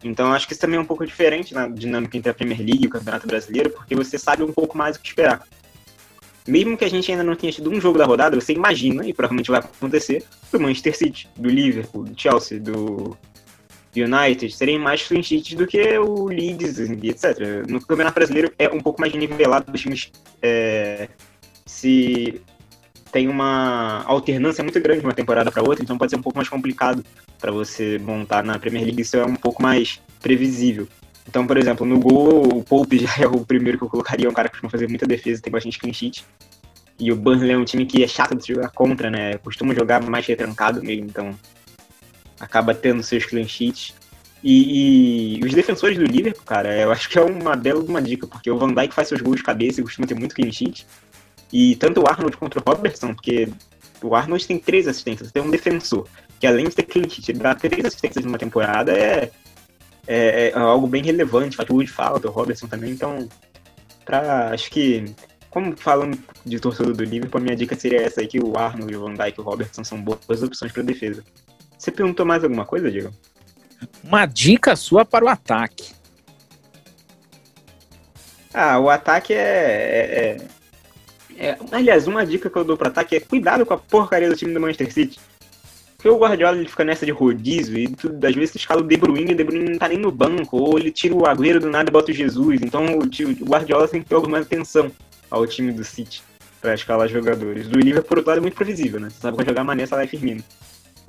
Então 0.04 0.34
acho 0.34 0.48
que 0.48 0.54
isso 0.54 0.62
também 0.62 0.80
é 0.80 0.82
um 0.82 0.86
pouco 0.86 1.06
diferente 1.06 1.54
na 1.54 1.68
dinâmica 1.68 2.18
entre 2.18 2.32
a 2.32 2.34
Premier 2.34 2.62
League 2.62 2.86
e 2.86 2.88
o 2.88 2.90
Campeonato 2.90 3.28
Brasileiro, 3.28 3.70
porque 3.70 3.96
você 3.96 4.18
sabe 4.18 4.42
um 4.42 4.52
pouco 4.52 4.76
mais 4.76 4.96
o 4.96 5.00
que 5.00 5.10
esperar. 5.10 5.44
Mesmo 6.50 6.76
que 6.76 6.84
a 6.84 6.90
gente 6.90 7.12
ainda 7.12 7.24
não 7.24 7.36
tenha 7.36 7.54
tido 7.54 7.70
um 7.70 7.80
jogo 7.80 7.98
da 7.98 8.06
rodada, 8.06 8.40
você 8.40 8.54
imagina, 8.54 9.06
e 9.06 9.14
provavelmente 9.14 9.52
vai 9.52 9.60
acontecer, 9.60 10.24
do 10.52 10.60
Manchester 10.60 10.98
City, 10.98 11.30
do 11.38 11.50
Liverpool, 11.50 12.04
do 12.04 12.20
Chelsea, 12.20 12.60
do 12.60 13.16
United 13.96 14.52
serem 14.52 14.78
mais 14.80 15.08
clean 15.08 15.22
do 15.56 15.68
que 15.68 15.98
o 15.98 16.26
Leeds 16.26 16.80
etc. 16.80 17.68
No 17.68 17.80
Campeonato 17.82 18.16
Brasileiro 18.16 18.54
é 18.58 18.70
um 18.70 18.80
pouco 18.80 19.02
mais 19.02 19.14
nivelado, 19.14 19.72
os 19.74 19.82
times 19.82 20.12
é, 20.42 21.10
se 21.66 22.42
tem 23.12 23.28
uma 23.28 24.04
alternância 24.06 24.64
muito 24.64 24.80
grande 24.80 25.02
de 25.02 25.06
uma 25.06 25.14
temporada 25.14 25.52
para 25.52 25.64
outra, 25.64 25.84
então 25.84 25.98
pode 25.98 26.12
ser 26.12 26.18
um 26.18 26.22
pouco 26.22 26.38
mais 26.38 26.48
complicado 26.48 27.04
para 27.40 27.52
você 27.52 27.98
montar 27.98 28.44
na 28.44 28.60
Premier 28.60 28.86
League, 28.86 29.02
isso 29.02 29.18
é 29.18 29.26
um 29.26 29.36
pouco 29.36 29.62
mais 29.62 30.00
previsível. 30.20 30.88
Então, 31.30 31.46
por 31.46 31.58
exemplo, 31.58 31.86
no 31.86 32.00
gol, 32.00 32.58
o 32.58 32.64
Pope 32.64 32.98
já 33.06 33.24
é 33.24 33.28
o 33.28 33.46
primeiro 33.46 33.78
que 33.78 33.84
eu 33.84 33.88
colocaria, 33.88 34.28
um 34.28 34.34
cara 34.34 34.48
que 34.48 34.54
costuma 34.54 34.72
fazer 34.72 34.90
muita 34.90 35.06
defesa, 35.06 35.40
tem 35.40 35.52
bastante 35.52 35.78
clean 35.78 35.94
sheet. 35.94 36.26
E 37.00 37.12
o 37.12 37.16
Burnley 37.16 37.52
é 37.52 37.58
um 37.58 37.64
time 37.64 37.86
que 37.86 38.04
é 38.04 38.08
chato 38.08 38.36
de 38.36 38.48
jogar 38.48 38.70
contra, 38.70 39.12
né? 39.12 39.38
Costuma 39.38 39.76
jogar 39.76 40.02
mais 40.02 40.26
retrancado 40.26 40.84
mesmo, 40.84 41.06
então 41.06 41.38
acaba 42.40 42.74
tendo 42.74 43.04
seus 43.04 43.26
clean 43.26 43.48
sheets. 43.48 43.94
E, 44.44 45.38
e, 45.38 45.46
os 45.46 45.54
defensores 45.54 46.00
do 46.00 46.04
Liverpool, 46.04 46.44
cara, 46.44 46.76
eu 46.76 46.92
acho 46.92 47.08
que 47.08 47.20
é 47.20 47.22
uma 47.22 47.56
bela 47.56 47.80
uma 47.84 48.02
dica, 48.02 48.26
porque 48.26 48.50
o 48.50 48.58
Van 48.58 48.74
Dijk 48.74 48.92
faz 48.92 49.08
seus 49.08 49.22
gols 49.22 49.38
de 49.38 49.44
cabeça 49.44 49.80
e 49.80 49.84
costuma 49.84 50.08
ter 50.08 50.16
muito 50.16 50.34
clean 50.34 50.52
sheet. 50.52 50.88
E 51.54 51.76
tanto 51.76 52.02
o 52.02 52.08
Arnold 52.10 52.38
quanto 52.38 52.58
o 52.58 52.64
Robertson, 52.68 53.14
porque 53.14 53.50
o 54.02 54.16
Arnold 54.16 54.48
tem 54.48 54.58
três 54.58 54.88
assistências, 54.88 55.32
tem 55.32 55.44
um 55.44 55.52
defensor, 55.52 56.08
que 56.40 56.48
além 56.48 56.70
de 56.70 56.76
ter 56.76 56.84
clean 56.84 57.08
sheet, 57.08 57.34
dá 57.34 57.54
três 57.54 57.86
assistências 57.86 58.26
numa 58.26 58.40
temporada, 58.40 58.92
é, 58.94 59.30
é, 60.10 60.50
é 60.50 60.58
algo 60.58 60.88
bem 60.88 61.04
relevante, 61.04 61.56
faz 61.56 61.70
de 61.70 61.88
falta, 61.88 62.28
o 62.28 62.32
Robertson 62.32 62.66
também, 62.66 62.92
então, 62.92 63.30
pra, 64.04 64.50
acho 64.52 64.72
que, 64.72 65.06
como 65.52 65.78
falando 65.78 66.18
de 66.44 66.60
torcedor 66.60 66.96
do 66.96 67.04
Liverpool, 67.04 67.40
a 67.40 67.44
minha 67.44 67.56
dica 67.56 67.76
seria 67.76 68.02
essa 68.02 68.22
aí, 68.22 68.28
que 68.28 68.40
o 68.40 68.58
Arnold, 68.58 68.96
o 68.96 69.02
Van 69.02 69.14
Dijk 69.14 69.38
e 69.38 69.42
o 69.42 69.44
Robertson 69.44 69.84
são 69.84 70.02
boas 70.02 70.42
opções 70.42 70.72
para 70.72 70.82
defesa. 70.82 71.24
Você 71.78 71.92
perguntou 71.92 72.26
mais 72.26 72.44
alguma 72.44 72.66
coisa, 72.66 72.90
Diego? 72.90 73.14
Uma 74.04 74.26
dica 74.26 74.76
sua 74.76 75.06
para 75.06 75.24
o 75.24 75.30
ataque. 75.30 75.94
Ah, 78.52 78.80
o 78.80 78.90
ataque 78.90 79.32
é, 79.32 79.38
é, 79.38 80.38
é, 81.38 81.50
é... 81.50 81.58
Aliás, 81.72 82.08
uma 82.08 82.26
dica 82.26 82.50
que 82.50 82.58
eu 82.58 82.64
dou 82.64 82.76
para 82.76 82.90
ataque 82.90 83.16
é 83.16 83.20
cuidado 83.20 83.64
com 83.64 83.76
a 83.76 83.78
porcaria 83.78 84.28
do 84.28 84.36
time 84.36 84.54
do 84.54 84.60
Manchester 84.60 84.92
City. 84.92 85.20
Porque 86.00 86.10
o 86.10 86.18
Guardiola 86.18 86.58
ele 86.58 86.68
fica 86.68 86.86
nessa 86.86 87.06
de 87.06 87.12
rodízio 87.12 87.78
e 87.78 87.90
tudo, 87.90 88.26
às 88.26 88.34
vezes 88.34 88.56
escala 88.56 88.82
o 88.82 88.88
De 88.88 88.96
Bruyne 88.96 89.32
e 89.32 89.34
o 89.34 89.38
De 89.38 89.44
Bruyne 89.44 89.72
não 89.72 89.78
tá 89.78 89.90
nem 89.90 89.98
no 89.98 90.12
banco, 90.12 90.58
ou 90.58 90.80
ele 90.80 90.92
tira 90.92 91.14
o 91.14 91.28
Agüero 91.28 91.60
do 91.60 91.70
nada 91.70 91.90
e 91.90 91.94
bota 91.94 92.12
o 92.12 92.16
Jesus. 92.16 92.62
Então 92.64 92.86
o, 92.86 93.00
o 93.00 93.46
Guardiola 93.46 93.88
tem 93.88 94.02
que 94.02 94.08
ter 94.08 94.16
alguma 94.16 94.40
atenção 94.40 94.90
ao 95.30 95.46
time 95.46 95.74
do 95.74 95.84
City 95.84 96.24
para 96.62 96.74
escalar 96.74 97.10
jogadores. 97.10 97.68
Do 97.68 97.78
Liverpool, 97.78 98.08
por 98.08 98.18
outro 98.18 98.30
lado, 98.30 98.40
é 98.40 98.42
muito 98.42 98.56
previsível, 98.56 99.00
né? 99.00 99.10
Você 99.10 99.20
sabe 99.20 99.38
que 99.38 99.44
vai 99.44 99.52
jogar 99.52 99.64
Mané, 99.64 99.86
Salah 99.86 100.06
e 100.06 100.08
Firmino 100.08 100.44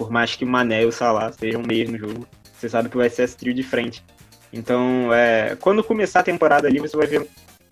por 0.01 0.11
mais 0.11 0.35
que 0.35 0.47
o 0.47 0.49
Mané 0.49 0.83
e 0.83 0.87
o 0.87 0.93
Salah 0.93 1.31
sejam 1.31 1.61
meios 1.61 1.91
no 1.91 1.99
jogo, 1.99 2.27
você 2.55 2.71
sabe 2.71 2.89
que 2.89 2.97
vai 2.97 3.11
ser 3.11 3.25
esse 3.25 3.37
trio 3.37 3.53
de 3.53 3.63
frente. 3.63 4.03
Então, 4.51 5.13
é, 5.13 5.59
quando 5.61 5.85
começar 5.85 6.21
a 6.21 6.23
temporada 6.23 6.67
ali, 6.67 6.79
você 6.81 6.97
vai 6.97 7.07
ver. 7.07 7.29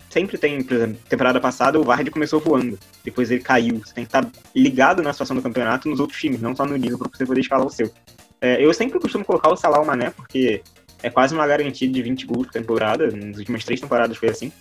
Sempre 0.09 0.37
tem, 0.37 0.63
por 0.63 0.75
exemplo, 0.75 0.97
temporada 1.07 1.39
passada 1.39 1.79
o 1.79 1.83
Vardy 1.83 2.09
começou 2.09 2.39
voando, 2.39 2.79
depois 3.03 3.29
ele 3.29 3.41
caiu. 3.41 3.79
Você 3.79 3.93
tem 3.93 4.05
que 4.05 4.07
estar 4.07 4.27
ligado 4.55 5.03
na 5.03 5.13
situação 5.13 5.35
do 5.35 5.41
campeonato 5.41 5.87
nos 5.87 5.99
outros 5.99 6.19
times, 6.19 6.41
não 6.41 6.55
só 6.55 6.65
no 6.65 6.75
nível, 6.75 6.97
para 6.97 7.09
você 7.09 7.25
poder 7.25 7.41
escalar 7.41 7.65
o 7.65 7.69
seu. 7.69 7.91
É, 8.41 8.63
eu 8.63 8.73
sempre 8.73 8.99
costumo 8.99 9.23
colocar 9.23 9.49
o 9.49 9.55
Salah 9.55 9.79
o 9.79 9.85
Mané, 9.85 10.09
porque 10.09 10.63
é 11.03 11.09
quase 11.09 11.33
uma 11.35 11.45
garantia 11.45 11.87
de 11.87 12.01
20 12.01 12.25
gols 12.25 12.47
por 12.47 12.53
temporada. 12.53 13.11
Nas 13.11 13.37
últimas 13.37 13.63
três 13.63 13.79
temporadas 13.79 14.17
foi 14.17 14.29
assim. 14.29 14.51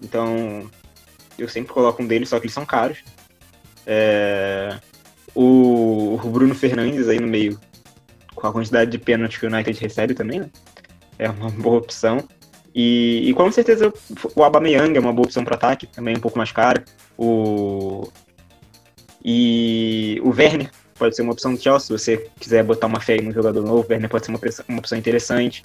Então, 0.00 0.70
eu 1.36 1.48
sempre 1.48 1.72
coloco 1.72 2.02
um 2.02 2.06
deles, 2.06 2.28
só 2.28 2.38
que 2.38 2.46
eles 2.46 2.54
são 2.54 2.64
caros. 2.64 2.98
É, 3.84 4.78
o, 5.34 6.20
o 6.22 6.30
Bruno 6.30 6.54
Fernandes 6.54 7.08
aí 7.08 7.18
no 7.18 7.26
meio, 7.26 7.58
com 8.34 8.46
a 8.46 8.52
quantidade 8.52 8.90
de 8.90 8.98
pênaltis 8.98 9.38
que 9.38 9.46
o 9.46 9.52
United 9.52 9.80
recebe 9.80 10.14
também, 10.14 10.40
né? 10.40 10.50
É 11.18 11.28
uma 11.28 11.50
boa 11.50 11.78
opção. 11.78 12.18
E, 12.80 13.28
e 13.28 13.34
com 13.34 13.50
certeza 13.50 13.92
o 14.36 14.44
Aubameyang 14.44 14.96
é 14.96 15.00
uma 15.00 15.12
boa 15.12 15.26
opção 15.26 15.42
para 15.42 15.56
ataque, 15.56 15.88
também 15.88 16.16
um 16.16 16.20
pouco 16.20 16.38
mais 16.38 16.52
caro. 16.52 16.80
O 17.18 18.08
e 19.24 20.20
o 20.22 20.28
Werner 20.28 20.70
pode 20.96 21.16
ser 21.16 21.22
uma 21.22 21.32
opção 21.32 21.52
do 21.52 21.60
Chelsea, 21.60 21.80
se 21.80 21.92
você 21.92 22.30
quiser 22.38 22.62
botar 22.62 22.86
uma 22.86 23.00
fé 23.00 23.20
no 23.20 23.32
jogador 23.32 23.64
novo, 23.64 23.84
o 23.84 23.92
Werner 23.92 24.08
pode 24.08 24.26
ser 24.26 24.30
uma, 24.30 24.38
uma 24.68 24.78
opção 24.78 24.96
interessante. 24.96 25.64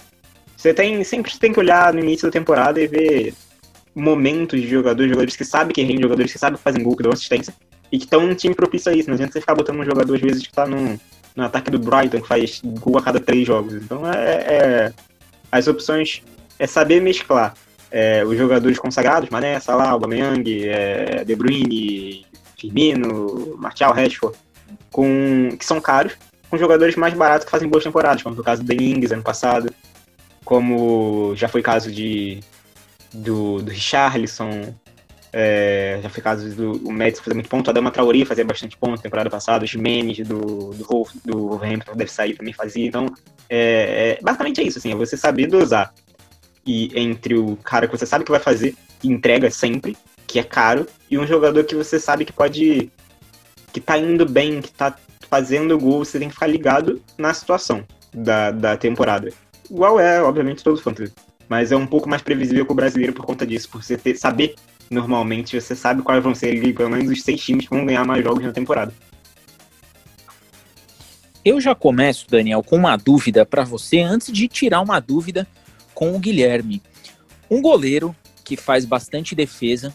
Você 0.56 0.74
tem 0.74 1.04
sempre 1.04 1.30
tem 1.38 1.52
que 1.52 1.60
olhar 1.60 1.94
no 1.94 2.00
início 2.00 2.26
da 2.26 2.32
temporada 2.32 2.80
e 2.80 2.88
ver 2.88 3.32
momentos 3.94 4.60
de 4.60 4.66
jogadores, 4.66 5.08
jogadores 5.08 5.36
que 5.36 5.44
sabem 5.44 5.72
que 5.72 5.82
rendem, 5.82 6.02
jogadores 6.02 6.32
que 6.32 6.38
sabem 6.38 6.56
que 6.56 6.64
fazem 6.64 6.82
gol, 6.82 6.96
que 6.96 7.04
dão 7.04 7.12
assistência, 7.12 7.54
e 7.92 7.98
que 7.98 8.06
estão 8.06 8.24
um 8.24 8.34
time 8.34 8.56
propício 8.56 8.90
a 8.90 8.94
isso. 8.96 9.08
Não 9.08 9.14
adianta 9.14 9.34
você 9.34 9.40
ficar 9.40 9.54
botando 9.54 9.78
um 9.78 9.84
jogador, 9.84 10.16
às 10.16 10.20
vezes, 10.20 10.42
que 10.42 10.48
está 10.48 10.66
no, 10.66 10.98
no 11.36 11.44
ataque 11.44 11.70
do 11.70 11.78
Brighton, 11.78 12.20
que 12.20 12.26
faz 12.26 12.60
gol 12.64 12.98
a 12.98 13.02
cada 13.02 13.20
três 13.20 13.46
jogos. 13.46 13.74
Então, 13.74 14.02
é, 14.12 14.34
é 14.48 14.92
as 15.52 15.68
opções 15.68 16.20
é 16.58 16.66
saber 16.66 17.00
mesclar 17.00 17.54
é, 17.90 18.24
os 18.24 18.36
jogadores 18.36 18.78
consagrados, 18.78 19.30
Mané, 19.30 19.60
Salah, 19.60 19.90
Aubameyang, 19.90 20.68
é, 20.68 21.24
De 21.24 21.36
Bruyne, 21.36 22.26
Firmino, 22.58 23.56
Martial, 23.56 23.92
Rashford, 23.92 24.36
com, 24.90 25.50
que 25.56 25.64
são 25.64 25.80
caros, 25.80 26.14
com 26.50 26.58
jogadores 26.58 26.96
mais 26.96 27.14
baratos 27.14 27.44
que 27.44 27.50
fazem 27.50 27.68
boas 27.68 27.84
temporadas, 27.84 28.22
como 28.22 28.34
foi 28.34 28.42
o 28.42 28.44
caso 28.44 28.64
do 28.64 28.72
Ings 28.72 29.12
ano 29.12 29.22
passado, 29.22 29.72
como 30.44 31.34
já 31.36 31.46
foi 31.48 31.62
caso 31.62 31.90
de 31.90 32.40
do, 33.12 33.62
do 33.62 33.70
Richarlison, 33.70 34.74
é, 35.32 36.00
já 36.02 36.08
foi 36.08 36.22
caso 36.22 36.48
do 36.54 36.88
o 36.88 36.92
Médici 36.92 37.22
fazer 37.22 37.34
muito 37.34 37.48
ponto, 37.48 37.70
a 37.70 37.72
Dama 37.72 37.90
Traoré 37.90 38.24
fazia 38.24 38.44
bastante 38.44 38.76
ponto 38.76 39.00
temporada 39.00 39.30
passada, 39.30 39.64
o 39.64 39.66
Jimenez 39.66 40.26
do, 40.26 40.70
do, 40.70 40.84
Wolf, 40.84 41.12
do 41.24 41.48
Wolverhampton 41.48 41.94
deve 41.94 42.10
sair 42.10 42.34
também 42.34 42.52
fazia, 42.52 42.86
então 42.86 43.06
é, 43.48 44.16
é, 44.16 44.18
basicamente 44.22 44.60
é 44.60 44.64
isso, 44.64 44.78
assim, 44.78 44.92
é 44.92 44.96
você 44.96 45.16
saber 45.16 45.46
dosar 45.46 45.92
e 46.66 46.90
entre 46.98 47.34
o 47.34 47.56
cara 47.56 47.86
que 47.86 47.96
você 47.96 48.06
sabe 48.06 48.24
que 48.24 48.30
vai 48.30 48.40
fazer, 48.40 48.74
que 49.00 49.08
entrega 49.08 49.50
sempre, 49.50 49.96
que 50.26 50.38
é 50.38 50.42
caro, 50.42 50.86
e 51.10 51.18
um 51.18 51.26
jogador 51.26 51.64
que 51.64 51.74
você 51.74 51.98
sabe 51.98 52.24
que 52.24 52.32
pode. 52.32 52.90
que 53.72 53.80
tá 53.80 53.98
indo 53.98 54.26
bem, 54.26 54.60
que 54.60 54.72
tá 54.72 54.96
fazendo 55.28 55.78
gol, 55.78 56.04
você 56.04 56.18
tem 56.18 56.28
que 56.28 56.34
ficar 56.34 56.46
ligado 56.46 57.02
na 57.18 57.34
situação 57.34 57.84
da, 58.12 58.50
da 58.50 58.76
temporada. 58.76 59.32
Igual 59.70 59.98
é, 59.98 60.22
obviamente, 60.22 60.62
todo 60.62 60.80
fantasy. 60.80 61.12
Mas 61.48 61.72
é 61.72 61.76
um 61.76 61.86
pouco 61.86 62.08
mais 62.08 62.22
previsível 62.22 62.64
que 62.64 62.72
o 62.72 62.74
brasileiro 62.74 63.12
por 63.12 63.26
conta 63.26 63.46
disso, 63.46 63.68
por 63.68 63.82
você 63.82 63.96
ter, 63.96 64.16
saber 64.16 64.54
normalmente, 64.90 65.60
você 65.60 65.74
sabe 65.74 66.02
quais 66.02 66.22
vão 66.22 66.34
ser 66.34 66.56
ali, 66.56 66.72
pelo 66.72 66.90
menos 66.90 67.10
os 67.10 67.22
seis 67.22 67.40
times 67.40 67.66
que 67.66 67.74
vão 67.74 67.84
ganhar 67.84 68.04
mais 68.04 68.22
jogos 68.22 68.44
na 68.44 68.52
temporada. 68.52 68.92
Eu 71.44 71.60
já 71.60 71.74
começo, 71.74 72.26
Daniel, 72.28 72.62
com 72.62 72.76
uma 72.76 72.96
dúvida 72.96 73.44
para 73.44 73.64
você 73.64 74.00
antes 74.00 74.32
de 74.32 74.48
tirar 74.48 74.80
uma 74.80 74.98
dúvida 74.98 75.46
com 75.94 76.14
o 76.14 76.18
Guilherme. 76.18 76.82
Um 77.50 77.62
goleiro 77.62 78.14
que 78.42 78.56
faz 78.56 78.84
bastante 78.84 79.34
defesa, 79.34 79.94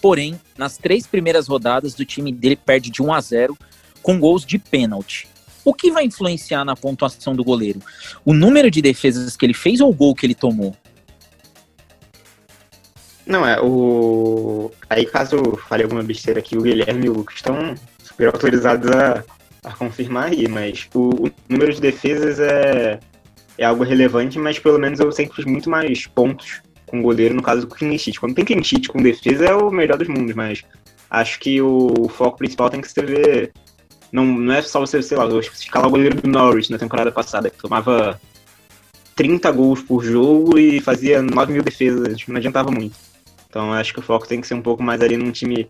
porém, 0.00 0.40
nas 0.56 0.76
três 0.76 1.06
primeiras 1.06 1.46
rodadas 1.46 1.94
do 1.94 2.04
time 2.04 2.32
dele 2.32 2.56
perde 2.56 2.90
de 2.90 3.02
1 3.02 3.12
a 3.12 3.20
0 3.20 3.56
com 4.02 4.18
gols 4.18 4.44
de 4.44 4.58
pênalti. 4.58 5.28
O 5.64 5.72
que 5.72 5.90
vai 5.90 6.04
influenciar 6.04 6.64
na 6.64 6.76
pontuação 6.76 7.34
do 7.34 7.42
goleiro? 7.42 7.80
O 8.24 8.34
número 8.34 8.70
de 8.70 8.82
defesas 8.82 9.36
que 9.36 9.46
ele 9.46 9.54
fez 9.54 9.80
ou 9.80 9.90
o 9.90 9.94
gol 9.94 10.14
que 10.14 10.26
ele 10.26 10.34
tomou? 10.34 10.76
Não, 13.26 13.46
é, 13.46 13.58
o. 13.60 14.70
Aí, 14.90 15.06
caso 15.06 15.36
eu 15.36 15.56
falei 15.56 15.84
alguma 15.84 16.02
besteira 16.02 16.40
aqui, 16.40 16.58
o 16.58 16.62
Guilherme 16.62 17.06
e 17.06 17.08
o 17.08 17.14
Lucas 17.14 17.36
estão 17.36 17.74
super 17.98 18.26
autorizados 18.26 18.90
a, 18.90 19.24
a 19.64 19.72
confirmar 19.72 20.26
aí, 20.26 20.46
mas 20.46 20.86
o, 20.94 21.26
o 21.26 21.30
número 21.48 21.72
de 21.72 21.80
defesas 21.80 22.38
é, 22.38 23.00
é 23.58 23.64
algo 23.64 23.84
relevante, 23.84 24.38
mas 24.38 24.58
pelo 24.58 24.78
menos 24.78 25.00
eu 25.00 25.10
sempre 25.12 25.36
fiz 25.36 25.44
muito 25.44 25.70
mais 25.70 26.06
pontos 26.06 26.62
com 26.86 27.02
goleiro 27.02 27.34
no 27.34 27.42
caso 27.42 27.62
do 27.62 27.74
clean 27.74 27.96
sheet. 27.96 28.20
Quando 28.20 28.34
tem 28.34 28.44
clean 28.44 28.62
sheet 28.62 28.88
com 28.88 29.02
defesa 29.02 29.46
é 29.46 29.54
o 29.54 29.70
melhor 29.70 29.98
dos 29.98 30.08
mundos, 30.08 30.34
mas 30.34 30.62
acho 31.10 31.38
que 31.38 31.60
o, 31.60 32.08
foco 32.08 32.38
principal 32.38 32.70
tem 32.70 32.80
que 32.80 32.90
ser 32.90 33.06
ver. 33.06 33.52
Não, 34.12 34.24
não 34.24 34.54
é 34.54 34.62
só 34.62 34.80
você, 34.80 35.02
sei 35.02 35.16
lá, 35.16 35.26
escalar 35.38 35.88
o 35.88 35.90
goleiro 35.90 36.20
do 36.20 36.28
Norwich 36.28 36.70
na 36.70 36.78
temporada 36.78 37.10
passada, 37.10 37.50
que 37.50 37.58
tomava 37.58 38.20
30 39.16 39.50
gols 39.52 39.82
por 39.82 40.04
jogo 40.04 40.58
e 40.58 40.80
fazia 40.80 41.22
9 41.22 41.52
mil 41.52 41.62
defesas, 41.62 42.26
não 42.26 42.36
adiantava 42.36 42.70
muito. 42.70 42.96
Então 43.48 43.72
acho 43.72 43.92
que 43.92 44.00
o 44.00 44.02
foco 44.02 44.26
tem 44.26 44.40
que 44.40 44.46
ser 44.46 44.54
um 44.54 44.62
pouco 44.62 44.82
mais 44.82 45.00
ali 45.00 45.16
num 45.16 45.30
time, 45.30 45.68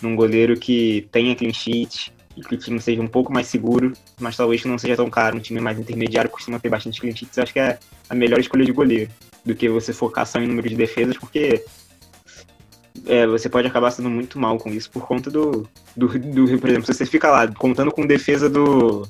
num 0.00 0.14
goleiro 0.14 0.58
que 0.58 1.08
tenha 1.10 1.34
clean 1.34 1.52
sheet, 1.52 2.12
e 2.36 2.40
que 2.40 2.54
o 2.54 2.58
time 2.58 2.80
seja 2.80 3.00
um 3.00 3.06
pouco 3.06 3.32
mais 3.32 3.46
seguro, 3.46 3.92
mas 4.20 4.36
talvez 4.36 4.64
não 4.64 4.78
seja 4.78 4.96
tão 4.96 5.10
caro. 5.10 5.36
Um 5.36 5.40
time 5.40 5.60
mais 5.60 5.78
intermediário 5.78 6.30
costuma 6.30 6.58
ter 6.58 6.68
bastante 6.68 7.00
clean 7.00 7.14
sheets. 7.14 7.38
Acho 7.38 7.52
que 7.52 7.60
é 7.60 7.78
a 8.08 8.14
melhor 8.14 8.40
escolha 8.40 8.64
de 8.64 8.72
goleiro 8.72 9.10
do 9.44 9.54
que 9.54 9.68
você 9.68 9.92
focar 9.92 10.26
só 10.26 10.38
em 10.38 10.46
número 10.46 10.68
de 10.68 10.76
defesas, 10.76 11.16
porque 11.16 11.64
é, 13.06 13.26
você 13.26 13.48
pode 13.48 13.66
acabar 13.66 13.90
sendo 13.90 14.10
muito 14.10 14.38
mal 14.38 14.58
com 14.58 14.70
isso 14.70 14.90
por 14.90 15.06
conta 15.06 15.30
do, 15.30 15.68
do, 15.96 16.08
do, 16.08 16.58
Por 16.58 16.68
exemplo, 16.68 16.86
se 16.86 16.94
você 16.94 17.06
fica 17.06 17.30
lá 17.30 17.48
contando 17.48 17.90
com 17.90 18.06
defesa 18.06 18.48
do. 18.48 19.06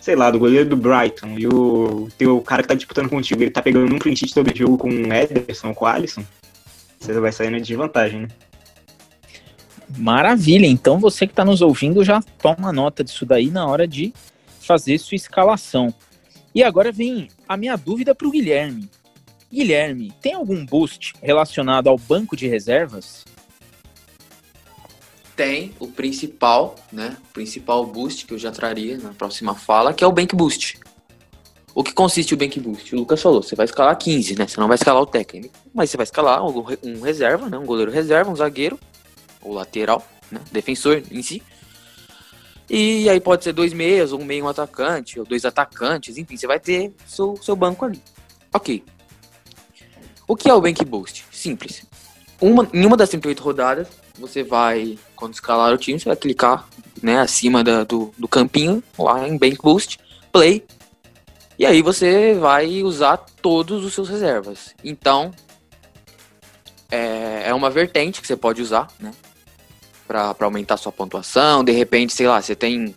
Sei 0.00 0.14
lá, 0.14 0.30
do 0.30 0.38
goleiro 0.38 0.68
do 0.68 0.76
Brighton 0.76 1.38
e 1.38 1.46
o 1.46 2.08
teu 2.18 2.38
cara 2.42 2.60
que 2.60 2.68
tá 2.68 2.74
disputando 2.74 3.08
contigo, 3.08 3.42
ele 3.42 3.50
tá 3.50 3.62
pegando 3.62 3.94
um 3.94 3.98
clean 3.98 4.14
sheet 4.14 4.34
todo 4.34 4.54
jogo 4.54 4.76
com 4.76 4.90
o 4.90 5.12
Ederson 5.14 5.68
ou 5.68 5.74
com 5.74 5.86
o 5.86 5.88
Alisson, 5.88 6.22
você 7.00 7.18
vai 7.18 7.32
sair 7.32 7.48
na 7.48 7.58
desvantagem, 7.58 8.20
né? 8.20 8.28
Maravilha. 9.96 10.66
Então 10.66 10.98
você 10.98 11.26
que 11.26 11.32
está 11.32 11.44
nos 11.44 11.62
ouvindo 11.62 12.04
já 12.04 12.20
toma 12.40 12.72
nota 12.72 13.04
disso 13.04 13.24
daí 13.24 13.50
na 13.50 13.66
hora 13.66 13.86
de 13.86 14.12
fazer 14.60 14.98
sua 14.98 15.16
escalação. 15.16 15.94
E 16.54 16.62
agora 16.62 16.92
vem 16.92 17.28
a 17.48 17.56
minha 17.56 17.76
dúvida 17.76 18.14
para 18.14 18.26
o 18.26 18.30
Guilherme. 18.30 18.88
Guilherme, 19.52 20.12
tem 20.20 20.34
algum 20.34 20.64
boost 20.64 21.14
relacionado 21.22 21.88
ao 21.88 21.96
banco 21.96 22.36
de 22.36 22.48
reservas? 22.48 23.24
Tem 25.36 25.72
o 25.80 25.88
principal, 25.88 26.76
né? 26.92 27.16
O 27.30 27.32
principal 27.32 27.84
boost 27.86 28.26
que 28.26 28.34
eu 28.34 28.38
já 28.38 28.50
traria 28.50 28.98
na 28.98 29.12
próxima 29.12 29.54
fala, 29.54 29.92
que 29.92 30.02
é 30.02 30.06
o 30.06 30.12
Bank 30.12 30.34
Boost. 30.34 30.78
O 31.74 31.82
que 31.82 31.92
consiste 31.92 32.34
o 32.34 32.36
Bank 32.36 32.58
Boost? 32.60 32.94
O 32.94 32.98
Lucas 32.98 33.20
falou, 33.20 33.42
você 33.42 33.56
vai 33.56 33.64
escalar 33.64 33.98
15, 33.98 34.38
né? 34.38 34.46
Você 34.46 34.60
não 34.60 34.68
vai 34.68 34.76
escalar 34.76 35.02
o 35.02 35.06
técnico, 35.06 35.52
mas 35.74 35.90
você 35.90 35.96
vai 35.96 36.04
escalar 36.04 36.40
um 36.44 37.00
reserva, 37.02 37.48
né? 37.48 37.58
Um 37.58 37.66
goleiro 37.66 37.90
reserva, 37.90 38.30
um 38.30 38.36
zagueiro, 38.36 38.78
ou 39.44 39.52
lateral, 39.52 40.04
né? 40.30 40.40
defensor 40.50 41.02
em 41.10 41.22
si. 41.22 41.42
E 42.68 43.08
aí 43.10 43.20
pode 43.20 43.44
ser 43.44 43.52
dois 43.52 43.72
meias, 43.72 44.10
ou 44.12 44.20
um 44.20 44.24
meio 44.24 44.44
um 44.44 44.48
atacante, 44.48 45.20
ou 45.20 45.26
dois 45.26 45.44
atacantes, 45.44 46.16
enfim, 46.16 46.36
você 46.36 46.46
vai 46.46 46.58
ter 46.58 46.92
seu, 47.06 47.36
seu 47.36 47.54
banco 47.54 47.84
ali. 47.84 48.00
Ok. 48.52 48.82
O 50.26 50.34
que 50.34 50.48
é 50.48 50.54
o 50.54 50.60
Bank 50.60 50.82
Boost? 50.84 51.26
Simples. 51.30 51.84
Uma, 52.40 52.68
em 52.72 52.86
uma 52.86 52.96
das 52.96 53.10
38 53.10 53.42
rodadas, 53.42 53.88
você 54.18 54.42
vai, 54.42 54.98
quando 55.14 55.34
escalar 55.34 55.72
o 55.72 55.78
time, 55.78 56.00
você 56.00 56.06
vai 56.06 56.16
clicar 56.16 56.66
né, 57.02 57.20
acima 57.20 57.62
da, 57.62 57.84
do, 57.84 58.12
do 58.16 58.26
campinho, 58.26 58.82
lá 58.98 59.28
em 59.28 59.36
Bank 59.36 59.58
Boost, 59.62 59.98
Play, 60.32 60.64
e 61.58 61.64
aí 61.64 61.82
você 61.82 62.34
vai 62.34 62.82
usar 62.82 63.18
todos 63.18 63.84
os 63.84 63.94
seus 63.94 64.08
reservas. 64.08 64.74
Então, 64.82 65.30
é, 66.90 67.44
é 67.46 67.54
uma 67.54 67.70
vertente 67.70 68.20
que 68.20 68.26
você 68.26 68.36
pode 68.36 68.60
usar, 68.60 68.88
né? 68.98 69.12
Para 70.06 70.34
aumentar 70.40 70.76
sua 70.76 70.92
pontuação. 70.92 71.64
De 71.64 71.72
repente, 71.72 72.12
sei 72.12 72.26
lá, 72.26 72.40
você 72.40 72.54
tem 72.54 72.94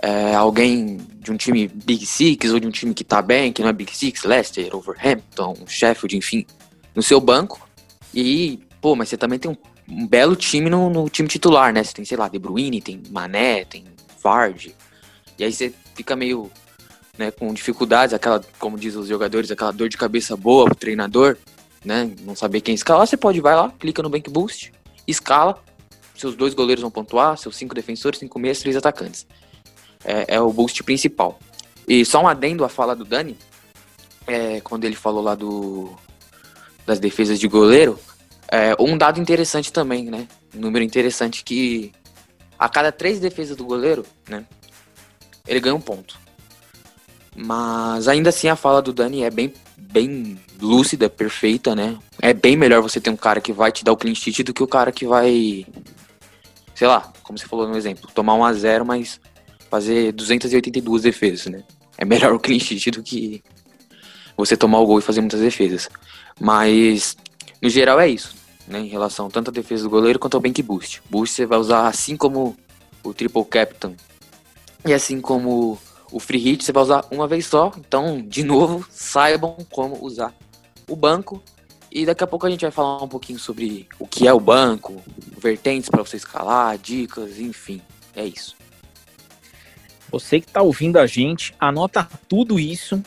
é, 0.00 0.34
alguém 0.34 0.98
de 1.20 1.32
um 1.32 1.36
time 1.36 1.68
Big 1.68 2.06
Six 2.06 2.52
ou 2.52 2.60
de 2.60 2.66
um 2.66 2.70
time 2.70 2.94
que 2.94 3.04
tá 3.04 3.20
bem, 3.20 3.52
que 3.52 3.62
não 3.62 3.68
é 3.68 3.72
Big 3.72 3.94
Six, 3.96 4.24
Leicester, 4.24 4.74
Overhampton, 4.74 5.56
Sheffield, 5.66 6.16
enfim, 6.16 6.46
no 6.94 7.02
seu 7.02 7.20
banco. 7.20 7.68
E, 8.14 8.60
pô, 8.80 8.94
mas 8.94 9.08
você 9.08 9.16
também 9.16 9.38
tem 9.38 9.50
um, 9.50 9.56
um 9.88 10.06
belo 10.06 10.36
time 10.36 10.70
no, 10.70 10.88
no, 10.88 11.08
time 11.08 11.28
titular, 11.28 11.72
né? 11.72 11.82
Você 11.82 11.92
tem, 11.92 12.04
sei 12.04 12.16
lá, 12.16 12.28
De 12.28 12.38
Bruyne, 12.38 12.80
tem 12.80 13.02
Mané, 13.10 13.64
tem 13.64 13.84
Vardy. 14.22 14.74
E 15.38 15.44
aí 15.44 15.52
você 15.52 15.72
fica 15.94 16.16
meio 16.16 16.50
né, 17.16 17.30
com 17.30 17.52
dificuldades, 17.52 18.14
aquela, 18.14 18.40
como 18.58 18.78
diz 18.78 18.94
os 18.94 19.08
jogadores, 19.08 19.50
aquela 19.50 19.72
dor 19.72 19.88
de 19.88 19.96
cabeça 19.96 20.36
boa 20.36 20.66
pro 20.66 20.74
treinador, 20.74 21.36
né? 21.84 22.10
Não 22.22 22.36
saber 22.36 22.60
quem 22.60 22.74
escalar, 22.74 23.06
você 23.06 23.16
pode 23.16 23.40
vai 23.40 23.54
lá, 23.54 23.70
clica 23.78 24.02
no 24.02 24.08
Bank 24.08 24.30
Boost, 24.30 24.72
escala, 25.06 25.62
seus 26.20 26.34
dois 26.34 26.54
goleiros 26.54 26.82
vão 26.82 26.90
pontuar, 26.90 27.38
seus 27.38 27.56
cinco 27.56 27.74
defensores, 27.74 28.18
cinco 28.18 28.38
meias, 28.38 28.58
três 28.58 28.76
atacantes. 28.76 29.26
É, 30.04 30.36
é, 30.36 30.40
o 30.40 30.52
boost 30.52 30.82
principal. 30.82 31.38
E 31.86 32.04
só 32.04 32.22
um 32.22 32.28
adendo 32.28 32.64
à 32.64 32.68
fala 32.68 32.94
do 32.94 33.04
Dani. 33.04 33.36
é, 34.28 34.60
quando 34.60 34.84
ele 34.84 34.94
falou 34.94 35.22
lá 35.22 35.34
do 35.34 35.90
das 36.86 37.00
defesas 37.00 37.38
de 37.38 37.48
goleiro, 37.48 37.98
é, 38.50 38.74
um 38.78 38.96
dado 38.96 39.20
interessante 39.20 39.72
também, 39.72 40.04
né? 40.04 40.26
Um 40.54 40.60
número 40.60 40.84
interessante 40.84 41.44
que 41.44 41.92
a 42.58 42.68
cada 42.68 42.90
três 42.90 43.20
defesas 43.20 43.56
do 43.56 43.64
goleiro, 43.64 44.04
né? 44.28 44.44
Ele 45.46 45.60
ganha 45.60 45.74
um 45.74 45.80
ponto. 45.80 46.18
Mas 47.36 48.08
ainda 48.08 48.30
assim 48.30 48.48
a 48.48 48.56
fala 48.56 48.82
do 48.82 48.92
Dani 48.92 49.22
é 49.22 49.30
bem, 49.30 49.52
bem 49.76 50.38
lúcida, 50.60 51.08
perfeita, 51.08 51.74
né? 51.74 51.98
É 52.20 52.32
bem 52.32 52.56
melhor 52.56 52.82
você 52.82 53.00
ter 53.00 53.10
um 53.10 53.16
cara 53.16 53.40
que 53.40 53.52
vai 53.52 53.70
te 53.70 53.84
dar 53.84 53.92
o 53.92 53.96
clean 53.96 54.14
sheet 54.14 54.42
do 54.42 54.54
que 54.54 54.62
o 54.62 54.66
cara 54.66 54.90
que 54.90 55.06
vai, 55.06 55.66
sei 56.78 56.86
lá, 56.86 57.12
como 57.24 57.36
você 57.36 57.44
falou 57.44 57.66
no 57.66 57.76
exemplo, 57.76 58.08
tomar 58.14 58.34
um 58.34 58.44
a 58.44 58.52
0 58.52 58.86
mas 58.86 59.20
fazer 59.68 60.12
282 60.12 61.02
defesas, 61.02 61.46
né? 61.46 61.64
É 61.98 62.04
melhor 62.04 62.32
o 62.34 62.38
clean 62.38 62.60
sheet 62.60 62.92
do 62.92 63.02
que 63.02 63.42
você 64.36 64.56
tomar 64.56 64.78
o 64.78 64.86
gol 64.86 65.00
e 65.00 65.02
fazer 65.02 65.20
muitas 65.20 65.40
defesas. 65.40 65.88
Mas, 66.40 67.16
no 67.60 67.68
geral, 67.68 67.98
é 67.98 68.08
isso, 68.08 68.32
né? 68.68 68.78
Em 68.78 68.86
relação 68.86 69.28
tanto 69.28 69.50
à 69.50 69.52
defesa 69.52 69.82
do 69.82 69.90
goleiro 69.90 70.20
quanto 70.20 70.36
ao 70.36 70.40
bank 70.40 70.62
boost. 70.62 71.02
Boost 71.10 71.34
você 71.34 71.46
vai 71.46 71.58
usar 71.58 71.88
assim 71.88 72.16
como 72.16 72.56
o 73.02 73.12
triple 73.12 73.44
captain 73.44 73.96
e 74.86 74.94
assim 74.94 75.20
como 75.20 75.76
o 76.12 76.20
free 76.20 76.38
hit, 76.38 76.64
você 76.64 76.70
vai 76.70 76.84
usar 76.84 77.04
uma 77.10 77.26
vez 77.26 77.44
só. 77.46 77.72
Então, 77.76 78.22
de 78.22 78.44
novo, 78.44 78.86
saibam 78.88 79.56
como 79.72 79.98
usar 80.00 80.32
o 80.88 80.94
banco. 80.94 81.42
E 81.90 82.04
daqui 82.04 82.22
a 82.22 82.26
pouco 82.26 82.46
a 82.46 82.50
gente 82.50 82.62
vai 82.62 82.70
falar 82.70 83.02
um 83.02 83.08
pouquinho 83.08 83.38
sobre 83.38 83.88
o 83.98 84.06
que 84.06 84.28
é 84.28 84.32
o 84.32 84.40
banco, 84.40 85.02
vertentes 85.38 85.88
para 85.88 86.02
você 86.02 86.16
escalar, 86.16 86.76
dicas, 86.78 87.38
enfim. 87.38 87.80
É 88.14 88.24
isso. 88.24 88.56
Você 90.10 90.40
que 90.40 90.46
está 90.46 90.62
ouvindo 90.62 90.98
a 90.98 91.06
gente, 91.06 91.54
anota 91.58 92.08
tudo 92.28 92.58
isso 92.58 93.02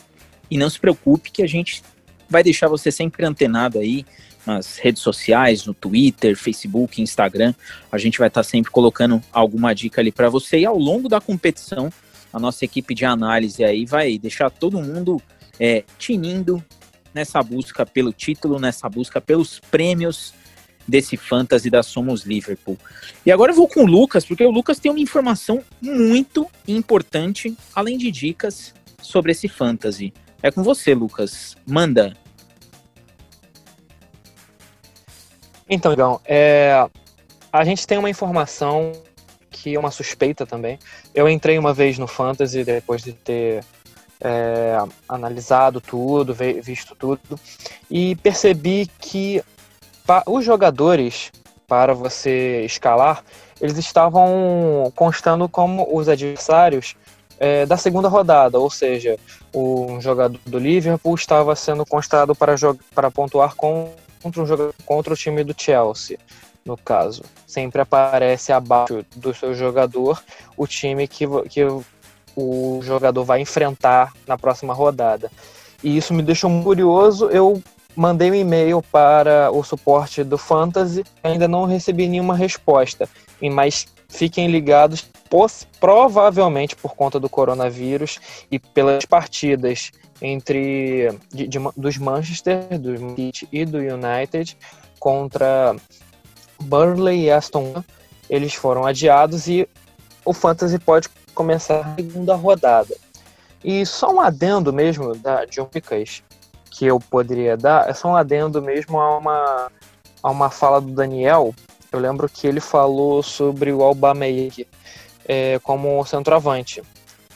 e 0.49 0.58
não 0.58 0.70
se 0.70 0.80
preocupe 0.80 1.32
que 1.32 1.44
a 1.44 1.48
gente 1.48 1.84
vai 2.30 2.44
deixar 2.44 2.68
você 2.68 2.91
sempre 2.91 3.26
antenado 3.26 3.80
aí 3.80 4.06
nas 4.45 4.78
redes 4.78 5.02
sociais, 5.02 5.66
no 5.66 5.74
Twitter, 5.74 6.36
Facebook, 6.36 7.02
Instagram. 7.02 7.53
A 7.91 7.98
gente 7.98 8.18
vai 8.18 8.28
estar 8.28 8.44
tá 8.44 8.49
sempre 8.49 8.72
colocando 8.72 9.22
alguma 9.32 9.74
dica 9.74 10.02
ali 10.02 10.12
para 10.12 10.30
você 10.30 10.60
e 10.60 10.66
ao 10.66 10.78
longo 10.78 11.08
da 11.08 11.22
competição, 11.22 11.91
a 12.34 12.40
nossa 12.40 12.66
equipe 12.66 12.95
de 12.95 13.06
análise 13.06 13.64
aí 13.64 13.86
vai 13.86 14.18
deixar 14.18 14.49
todo 14.49 14.82
mundo 14.82 15.22
é, 15.60 15.84
tinindo 15.98 16.64
nessa 17.14 17.42
busca 17.42 17.86
pelo 17.86 18.12
título, 18.14 18.60
nessa 18.60 18.88
busca 18.90 19.20
pelos 19.20 19.60
prêmios 19.60 20.34
desse 20.88 21.16
fantasy 21.16 21.70
da 21.70 21.84
Somos 21.84 22.24
Liverpool. 22.24 22.78
E 23.26 23.32
agora 23.32 23.52
eu 23.52 23.56
vou 23.56 23.68
com 23.68 23.84
o 23.84 23.88
Lucas, 23.88 24.26
porque 24.26 24.44
o 24.44 24.52
Lucas 24.52 24.80
tem 24.80 24.92
uma 24.92 25.00
informação 25.00 25.64
muito 25.82 26.50
importante, 26.68 27.56
além 27.74 27.98
de 27.98 28.12
dicas 28.12 28.74
sobre 29.02 29.32
esse 29.32 29.48
fantasy. 29.48 30.14
É 30.42 30.52
com 30.52 30.64
você, 30.64 30.94
Lucas. 30.94 31.56
Manda. 31.66 32.14
Então, 35.70 35.94
Igão, 35.94 36.20
é, 36.26 36.88
a 37.54 37.64
gente 37.64 37.86
tem 37.88 37.98
uma 37.98 38.10
informação 38.10 38.92
que 39.50 39.76
é 39.76 39.80
uma 39.80 39.92
suspeita 39.92 40.46
também. 40.46 40.80
Eu 41.14 41.30
entrei 41.30 41.58
uma 41.58 41.74
vez 41.74 41.98
no 41.98 42.08
Fantasy 42.08 42.64
depois 42.64 43.04
de 43.04 43.14
ter 43.14 43.64
é, 44.22 44.77
analisado 45.10 45.81
tudo, 45.81 46.34
visto 46.34 46.95
tudo, 46.95 47.39
e 47.89 48.15
percebi 48.18 48.89
que 48.99 49.43
os 50.27 50.45
jogadores, 50.45 51.31
para 51.68 51.93
você 51.93 52.64
escalar, 52.65 53.23
eles 53.60 53.77
estavam 53.77 54.91
constando 54.95 55.48
como 55.48 55.88
os 55.95 56.10
adversários 56.10 56.95
é, 57.39 57.65
da 57.65 57.77
segunda 57.77 58.07
rodada, 58.07 58.60
ou 58.60 58.69
seja, 58.69 59.18
o 59.53 59.99
jogador 59.99 60.39
do 60.45 60.60
Liverpool 60.60 61.15
estava 61.15 61.56
sendo 61.56 61.85
constado 61.85 62.35
para, 62.35 62.56
para 62.93 63.10
pontuar 63.10 63.56
contra, 63.56 63.91
um 64.23 64.72
contra 64.85 65.14
o 65.14 65.18
time 65.18 65.43
do 65.43 65.56
Chelsea, 65.57 66.19
no 66.64 66.77
caso. 66.77 67.23
Sempre 67.48 67.81
aparece 67.81 68.52
abaixo 68.52 69.03
do 69.15 69.34
seu 69.34 69.56
jogador 69.56 70.23
o 70.56 70.68
time 70.68 71.07
que, 71.07 71.26
que 71.49 71.65
o 72.36 72.80
jogador 72.84 73.24
vai 73.24 73.41
enfrentar 73.41 74.14
na 74.28 74.38
próxima 74.38 74.74
rodada. 74.74 75.32
E 75.84 75.98
isso 75.98 76.14
me 76.14 76.22
deixou 76.22 76.64
curioso. 76.64 77.30
Eu 77.30 77.62
mandei 77.95 78.32
um 78.32 78.36
e-mail 78.36 78.82
para 78.91 79.52
o 79.52 79.64
suporte 79.64 80.24
do 80.24 80.38
Fantasy, 80.38 81.03
ainda 81.24 81.48
não 81.48 81.66
recebi 81.66 82.08
nenhuma 82.08 82.36
resposta. 82.36 83.10
Mas 83.41 83.88
fiquem 84.08 84.48
ligados, 84.48 85.10
provavelmente 85.80 86.76
por 86.76 86.95
conta 86.95 87.20
do 87.20 87.30
coronavírus 87.30 88.20
e 88.52 88.60
pelas 88.60 89.06
partidas 89.06 89.91
entre 90.22 91.18
de, 91.34 91.48
de, 91.48 91.60
dos 91.76 91.98
Manchester, 91.98 92.78
do 92.78 93.16
City 93.16 93.48
e 93.52 93.66
do 93.66 93.80
United 93.80 94.56
contra 94.99 95.76
Burnley 96.62 97.24
e 97.24 97.32
Aston, 97.32 97.84
eles 98.30 98.53
foram 98.53 98.86
adiados 98.86 99.48
e 99.48 99.68
o 100.24 100.34
Fantasy 100.34 100.78
pode 100.78 101.10
começar 101.34 101.80
a 101.82 101.95
segunda 101.95 102.36
rodada. 102.36 102.95
E 103.64 103.86
só 103.86 104.12
um 104.12 104.20
adendo 104.20 104.74
mesmo 104.74 105.16
da, 105.16 105.45
de 105.45 105.64
Picas 105.66 106.24
que 106.70 106.86
eu 106.86 106.99
poderia 106.99 107.56
dar 107.56 107.90
é 107.90 107.94
só 107.94 108.10
um 108.10 108.16
adendo 108.16 108.62
mesmo 108.62 108.99
a 108.99 109.18
uma, 109.18 109.72
a 110.24 110.32
uma 110.32 110.49
fala 110.49 110.82
do 110.82 110.91
Daniel. 110.91 111.53
Eu 111.91 111.99
lembro 111.99 112.28
que 112.30 112.48
ele 112.48 112.60
falou 112.60 113.22
sobre 113.22 113.72
o 113.72 113.84
Aubameyang 113.84 114.66
é, 115.28 115.60
como 115.60 116.03
centroavante. 116.06 116.82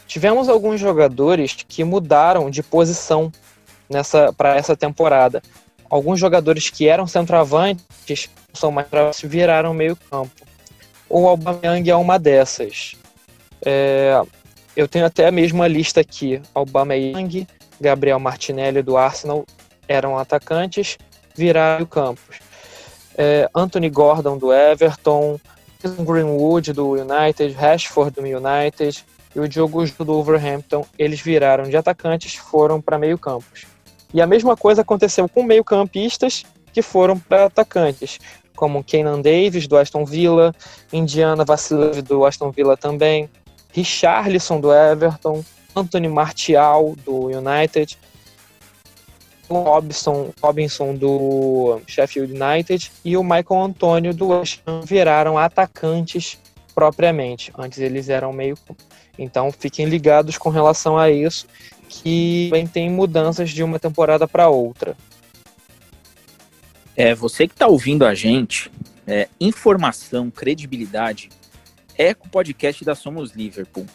Tivemos 0.08 0.48
alguns 0.50 0.80
jogadores 0.80 1.54
que 1.68 1.84
mudaram 1.84 2.50
de 2.50 2.64
posição 2.64 3.32
nessa 3.90 4.32
para 4.34 4.56
essa 4.56 4.76
temporada. 4.76 5.42
Alguns 5.90 6.20
jogadores 6.20 6.70
que 6.70 6.88
eram 6.88 7.06
centroavantes 7.06 8.30
são 8.54 8.72
mais 8.72 8.88
viraram 9.24 9.74
meio 9.74 9.96
campo. 10.10 10.32
O 11.10 11.28
Aubameyang 11.28 11.90
é 11.90 11.96
uma 11.96 12.18
dessas. 12.18 12.96
É, 13.66 14.22
eu 14.76 14.88
tenho 14.88 15.06
até 15.06 15.28
a 15.28 15.32
mesma 15.32 15.68
lista 15.68 16.00
aqui. 16.00 16.42
Aubameyang, 16.54 17.48
Gabriel 17.82 18.20
Martinelli 18.20 18.82
do 18.82 18.96
Arsenal 18.96 19.46
eram 19.88 20.18
atacantes, 20.18 20.98
viraram 21.36 21.86
campos. 21.86 22.40
É, 23.18 23.50
Anthony 23.56 23.90
Gordon 23.90 24.38
do 24.38 24.54
Everton, 24.54 25.40
Greenwood 26.00 26.74
do 26.74 26.92
United, 26.92 27.54
Rashford 27.54 28.12
do 28.12 28.22
United 28.22 29.06
e 29.36 29.40
o 29.40 29.48
Diogo 29.48 29.86
do 29.86 30.06
Wolverhampton, 30.06 30.86
eles 30.98 31.20
viraram 31.20 31.66
de 31.66 31.76
atacantes, 31.76 32.36
foram 32.36 32.82
para 32.82 32.98
meio 32.98 33.18
campos. 33.18 33.66
E 34.14 34.22
a 34.22 34.28
mesma 34.28 34.56
coisa 34.56 34.82
aconteceu 34.82 35.28
com 35.28 35.44
meio 35.44 35.64
campistas 35.64 36.46
que 36.72 36.82
foram 36.82 37.20
para 37.20 37.46
atacantes, 37.46 38.20
como 38.56 38.84
Kenan 38.84 39.22
Davis 39.22 39.68
do 39.68 39.78
Aston 39.78 40.06
Villa, 40.06 40.54
Indiana 40.92 41.44
Vassilev 41.44 42.02
do 42.02 42.26
Aston 42.26 42.52
Villa 42.52 42.78
também, 42.78 43.30
Richarlison 43.76 44.62
do 44.62 44.74
Everton, 44.74 45.44
Anthony 45.76 46.08
Martial, 46.08 46.96
do 47.04 47.26
United, 47.26 47.98
Robinson, 49.50 50.32
Robinson 50.42 50.96
do 50.96 51.82
Sheffield 51.86 52.34
United 52.34 52.92
e 53.04 53.18
o 53.18 53.24
Michael 53.24 53.64
Antônio 53.64 54.14
do 54.14 54.30
West 54.30 54.62
Ham 54.66 54.82
viraram 54.82 55.38
atacantes 55.38 56.40
propriamente. 56.74 57.52
Antes 57.58 57.80
eles 57.80 58.08
eram 58.10 58.32
meio. 58.32 58.58
Então 59.20 59.52
fiquem 59.52 59.86
ligados 59.86 60.38
com 60.38 60.50
relação 60.50 60.98
a 60.98 61.12
isso, 61.12 61.46
que 61.88 62.48
também 62.50 62.68
tem 62.68 62.90
mudanças 62.90 63.50
de 63.50 63.62
uma 63.62 63.78
temporada 63.78 64.28
para 64.28 64.50
outra. 64.50 64.96
É, 66.96 67.14
você 67.14 67.46
que 67.46 67.54
está 67.54 67.68
ouvindo 67.68 68.06
a 68.06 68.16
gente, 68.16 68.72
é, 69.06 69.28
informação, 69.40 70.32
credibilidade, 70.32 71.30
é 71.98 72.14
com 72.14 72.28
o 72.28 72.30
podcast 72.30 72.84
da 72.84 72.96
Somos 72.96 73.32
Liverpool. 73.32 73.86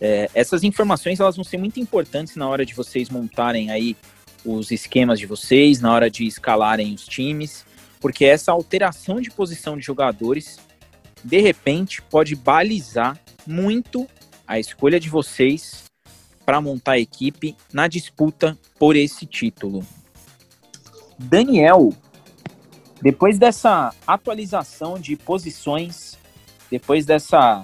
É, 0.00 0.28
essas 0.34 0.64
informações 0.64 1.20
elas 1.20 1.36
vão 1.36 1.44
ser 1.44 1.58
muito 1.58 1.78
importantes 1.78 2.36
na 2.36 2.48
hora 2.48 2.66
de 2.66 2.74
vocês 2.74 3.08
montarem 3.08 3.70
aí 3.70 3.96
os 4.44 4.70
esquemas 4.70 5.18
de 5.18 5.26
vocês, 5.26 5.80
na 5.80 5.92
hora 5.92 6.10
de 6.10 6.26
escalarem 6.26 6.92
os 6.94 7.06
times, 7.06 7.64
porque 8.00 8.24
essa 8.24 8.50
alteração 8.50 9.20
de 9.20 9.30
posição 9.30 9.76
de 9.76 9.84
jogadores, 9.84 10.58
de 11.22 11.40
repente, 11.40 12.02
pode 12.02 12.34
balizar 12.34 13.18
muito 13.46 14.08
a 14.46 14.58
escolha 14.58 14.98
de 14.98 15.08
vocês 15.08 15.84
para 16.44 16.60
montar 16.60 16.92
a 16.92 16.98
equipe 16.98 17.56
na 17.72 17.86
disputa 17.86 18.58
por 18.78 18.96
esse 18.96 19.24
título. 19.24 19.86
Daniel, 21.16 21.92
depois 23.00 23.38
dessa 23.38 23.94
atualização 24.04 24.98
de 24.98 25.14
posições, 25.16 26.18
depois 26.72 27.04
dessa 27.04 27.62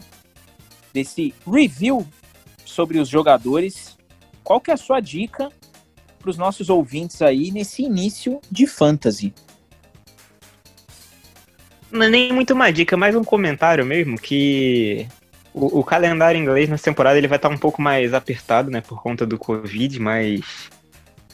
desse 0.92 1.34
review 1.50 2.06
sobre 2.62 2.98
os 2.98 3.08
jogadores. 3.08 3.96
Qual 4.44 4.60
que 4.60 4.70
é 4.70 4.74
a 4.74 4.76
sua 4.76 5.00
dica 5.00 5.50
para 6.18 6.30
os 6.30 6.36
nossos 6.36 6.68
ouvintes 6.68 7.22
aí 7.22 7.50
nesse 7.50 7.82
início 7.82 8.38
de 8.50 8.66
fantasy? 8.66 9.32
Não 11.90 12.02
é 12.02 12.10
nem 12.10 12.32
muito 12.32 12.52
uma 12.52 12.70
dica, 12.70 12.98
mais 12.98 13.16
um 13.16 13.24
comentário 13.24 13.84
mesmo, 13.84 14.18
que 14.18 15.06
o, 15.54 15.80
o, 15.80 15.84
calendário 15.84 16.38
inglês 16.38 16.68
nessa 16.68 16.84
temporada 16.84 17.16
ele 17.16 17.28
vai 17.28 17.36
estar 17.36 17.48
um 17.48 17.56
pouco 17.56 17.80
mais 17.80 18.12
apertado, 18.12 18.70
né, 18.70 18.82
por 18.82 19.02
conta 19.02 19.24
do 19.24 19.38
Covid, 19.38 19.98
mas 19.98 20.68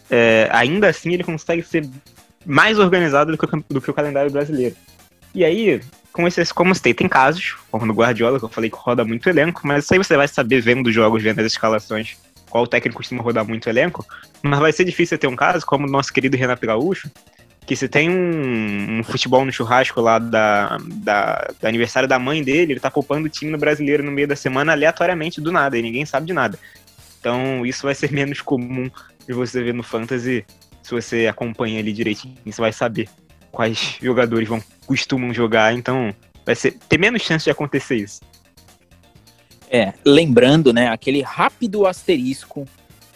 é, 0.08 0.48
ainda 0.52 0.88
assim 0.88 1.12
ele 1.12 1.24
consegue 1.24 1.62
ser 1.64 1.88
mais 2.46 2.78
organizado 2.78 3.32
do 3.32 3.38
que, 3.38 3.44
o, 3.44 3.64
do 3.68 3.80
que 3.80 3.90
o 3.90 3.94
calendário 3.94 4.30
brasileiro. 4.30 4.76
E 5.34 5.44
aí, 5.44 5.80
com 6.14 6.28
esses, 6.28 6.52
como 6.52 6.72
citei, 6.72 6.94
tem 6.94 7.08
casos, 7.08 7.56
como 7.72 7.84
no 7.84 7.92
Guardiola, 7.92 8.38
que 8.38 8.44
eu 8.44 8.48
falei 8.48 8.70
que 8.70 8.76
roda 8.76 9.04
muito 9.04 9.28
elenco, 9.28 9.62
mas 9.64 9.82
isso 9.82 9.92
aí 9.92 9.98
você 9.98 10.16
vai 10.16 10.28
saber 10.28 10.60
vendo 10.60 10.86
os 10.86 10.94
jogos, 10.94 11.20
vendo 11.20 11.40
as 11.40 11.46
escalações, 11.46 12.16
qual 12.48 12.68
técnico 12.68 12.98
costuma 12.98 13.20
rodar 13.20 13.44
muito 13.44 13.68
elenco. 13.68 14.06
Mas 14.40 14.60
vai 14.60 14.72
ser 14.72 14.84
difícil 14.84 15.18
ter 15.18 15.26
um 15.26 15.34
caso, 15.34 15.66
como 15.66 15.88
o 15.88 15.90
nosso 15.90 16.12
querido 16.12 16.36
Renato 16.36 16.64
Gaúcho, 16.64 17.10
que 17.66 17.74
se 17.74 17.88
tem 17.88 18.08
um, 18.08 19.00
um, 19.00 19.02
futebol 19.02 19.44
no 19.44 19.50
churrasco 19.50 20.00
lá 20.00 20.20
da, 20.20 20.78
da, 20.88 21.50
do 21.60 21.66
aniversário 21.66 22.08
da 22.08 22.16
mãe 22.16 22.44
dele, 22.44 22.74
ele 22.74 22.80
tá 22.80 22.92
poupando 22.92 23.26
o 23.26 23.30
time 23.30 23.50
no 23.50 23.58
brasileiro 23.58 24.04
no 24.04 24.12
meio 24.12 24.28
da 24.28 24.36
semana 24.36 24.70
aleatoriamente 24.70 25.40
do 25.40 25.50
nada, 25.50 25.76
e 25.76 25.82
ninguém 25.82 26.06
sabe 26.06 26.28
de 26.28 26.32
nada. 26.32 26.56
Então 27.18 27.66
isso 27.66 27.82
vai 27.82 27.94
ser 27.94 28.12
menos 28.14 28.40
comum 28.40 28.88
de 29.26 29.32
você 29.32 29.64
ver 29.64 29.74
no 29.74 29.82
Fantasy, 29.82 30.46
se 30.80 30.90
você 30.92 31.26
acompanha 31.26 31.80
ali 31.80 31.92
direitinho, 31.92 32.36
você 32.46 32.60
vai 32.60 32.72
saber 32.72 33.08
quais 33.54 33.96
jogadores 34.02 34.48
vão 34.48 34.62
costumam 34.86 35.32
jogar, 35.32 35.72
então 35.72 36.14
vai 36.44 36.54
ser, 36.54 36.72
ter 36.88 36.98
menos 36.98 37.22
chance 37.22 37.44
de 37.44 37.50
acontecer 37.50 37.96
isso. 37.96 38.20
É, 39.70 39.94
lembrando, 40.04 40.72
né, 40.72 40.88
aquele 40.88 41.22
rápido 41.22 41.86
asterisco, 41.86 42.66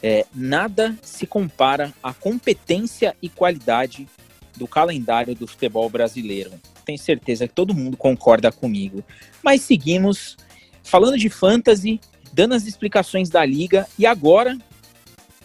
é, 0.03 0.25
nada 0.35 0.97
se 1.03 1.27
compara 1.27 1.93
à 2.03 2.15
competência 2.15 3.15
e 3.21 3.29
qualidade 3.29 4.09
do 4.57 4.67
calendário 4.67 5.35
do 5.35 5.47
futebol 5.47 5.91
brasileiro. 5.91 6.53
Tenho 6.85 6.99
certeza 6.99 7.47
que 7.47 7.55
todo 7.55 7.75
mundo 7.75 7.97
concorda 7.97 8.51
comigo. 8.51 9.05
Mas 9.43 9.61
seguimos 9.61 10.37
falando 10.83 11.19
de 11.19 11.29
fantasy, 11.29 12.01
dando 12.33 12.55
as 12.55 12.65
explicações 12.65 13.29
da 13.29 13.45
liga 13.45 13.87
e 13.99 14.07
agora 14.07 14.57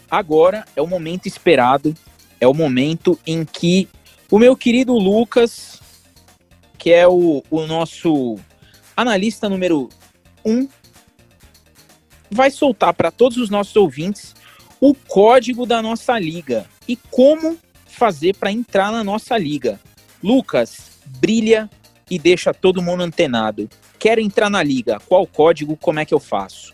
agora 0.10 0.64
é 0.76 0.82
o 0.82 0.88
momento 0.88 1.26
esperado, 1.26 1.94
é 2.40 2.48
o 2.48 2.54
momento 2.54 3.20
em 3.26 3.44
que 3.44 3.90
o 4.34 4.40
meu 4.40 4.58
querido 4.58 4.98
Lucas, 4.98 5.80
que 6.80 6.92
é 6.92 7.08
o, 7.08 7.44
o 7.52 7.68
nosso 7.68 8.36
analista 8.98 9.48
número 9.48 9.90
um, 10.44 10.68
vai 12.32 12.50
soltar 12.50 12.96
para 12.96 13.12
todos 13.12 13.38
os 13.38 13.52
nossos 13.52 13.76
ouvintes 13.76 14.34
o 14.82 14.96
código 14.96 15.68
da 15.68 15.84
nossa 15.84 16.18
liga 16.18 16.66
e 16.88 16.96
como 16.96 17.60
fazer 17.86 18.36
para 18.36 18.52
entrar 18.52 18.92
na 18.92 19.04
nossa 19.04 19.38
liga. 19.38 19.80
Lucas, 20.24 20.98
brilha 21.20 21.70
e 22.10 22.18
deixa 22.18 22.56
todo 22.56 22.82
mundo 22.82 23.04
antenado. 23.04 23.70
Quero 24.00 24.20
entrar 24.20 24.50
na 24.50 24.64
liga, 24.64 25.00
qual 25.08 25.28
código, 25.28 25.78
como 25.78 26.00
é 26.00 26.06
que 26.06 26.14
eu 26.14 26.20
faço? 26.20 26.74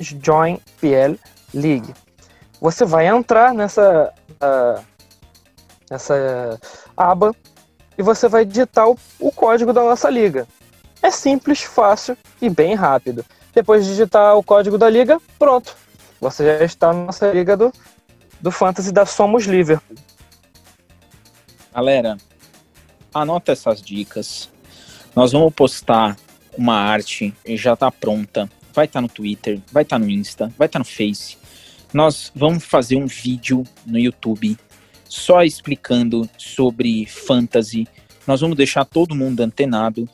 Join 0.00 0.60
PL 0.80 1.18
League. 1.52 1.94
Você 2.60 2.84
vai 2.84 3.06
entrar 3.06 3.52
nessa, 3.52 4.12
uh, 4.30 4.84
nessa 5.90 6.58
aba 6.96 7.34
e 7.98 8.02
você 8.02 8.28
vai 8.28 8.44
digitar 8.44 8.88
o, 8.88 8.98
o 9.18 9.30
código 9.30 9.72
da 9.72 9.82
nossa 9.82 10.08
liga. 10.08 10.46
É 11.02 11.10
simples, 11.10 11.62
fácil 11.62 12.16
e 12.40 12.48
bem 12.48 12.74
rápido. 12.74 13.24
Depois 13.54 13.84
de 13.84 13.90
digitar 13.90 14.36
o 14.36 14.42
código 14.42 14.76
da 14.76 14.90
liga, 14.90 15.20
pronto. 15.38 15.76
Você 16.20 16.44
já 16.44 16.64
está 16.64 16.92
na 16.92 17.04
nossa 17.04 17.30
liga 17.30 17.56
do, 17.56 17.72
do 18.40 18.50
Fantasy 18.50 18.92
da 18.92 19.06
Somos 19.06 19.44
Liverpool. 19.44 19.96
Galera, 21.72 22.16
anota 23.12 23.52
essas 23.52 23.80
dicas. 23.80 24.50
Nós 25.14 25.32
vamos 25.32 25.52
postar 25.54 26.16
uma 26.56 26.74
arte, 26.74 27.34
já 27.46 27.74
está 27.74 27.90
pronta. 27.90 28.50
Vai 28.72 28.86
estar 28.86 28.98
tá 28.98 29.02
no 29.02 29.08
Twitter, 29.08 29.60
vai 29.70 29.84
estar 29.84 29.98
tá 29.98 30.04
no 30.04 30.10
Insta, 30.10 30.52
vai 30.58 30.66
estar 30.66 30.78
tá 30.78 30.78
no 30.80 30.84
Face. 30.84 31.38
Nós 31.92 32.32
vamos 32.34 32.64
fazer 32.64 32.96
um 32.96 33.06
vídeo 33.06 33.62
no 33.86 33.98
YouTube 33.98 34.56
só 35.08 35.44
explicando 35.44 36.28
sobre 36.36 37.06
fantasy. 37.06 37.86
Nós 38.26 38.40
vamos 38.40 38.56
deixar 38.56 38.84
todo 38.84 39.14
mundo 39.14 39.40
antenado. 39.40 40.08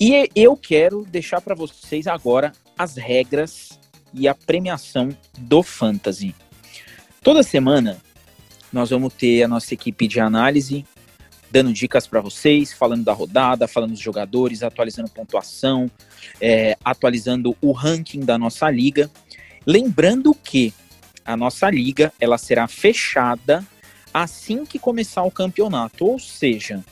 E 0.00 0.30
eu 0.34 0.56
quero 0.56 1.04
deixar 1.04 1.40
para 1.40 1.54
vocês 1.54 2.06
agora 2.06 2.52
as 2.78 2.96
regras 2.96 3.78
e 4.14 4.28
a 4.28 4.34
premiação 4.34 5.08
do 5.36 5.62
fantasy. 5.62 6.34
Toda 7.22 7.42
semana 7.42 8.00
nós 8.72 8.90
vamos 8.90 9.12
ter 9.14 9.42
a 9.42 9.48
nossa 9.48 9.74
equipe 9.74 10.06
de 10.06 10.20
análise 10.20 10.86
dando 11.50 11.72
dicas 11.72 12.06
para 12.06 12.20
vocês, 12.20 12.72
falando 12.72 13.04
da 13.04 13.12
rodada, 13.12 13.66
falando 13.66 13.92
dos 13.92 14.00
jogadores, 14.00 14.62
atualizando 14.62 15.10
pontuação, 15.10 15.90
é, 16.40 16.76
atualizando 16.84 17.56
o 17.60 17.72
ranking 17.72 18.20
da 18.20 18.38
nossa 18.38 18.70
liga. 18.70 19.10
Lembrando 19.66 20.34
que 20.34 20.72
a 21.24 21.36
nossa 21.36 21.70
liga 21.70 22.12
ela 22.20 22.38
será 22.38 22.68
fechada 22.68 23.66
assim 24.12 24.64
que 24.64 24.78
começar 24.78 25.22
o 25.22 25.30
campeonato, 25.30 26.06
ou 26.06 26.18
seja, 26.18 26.84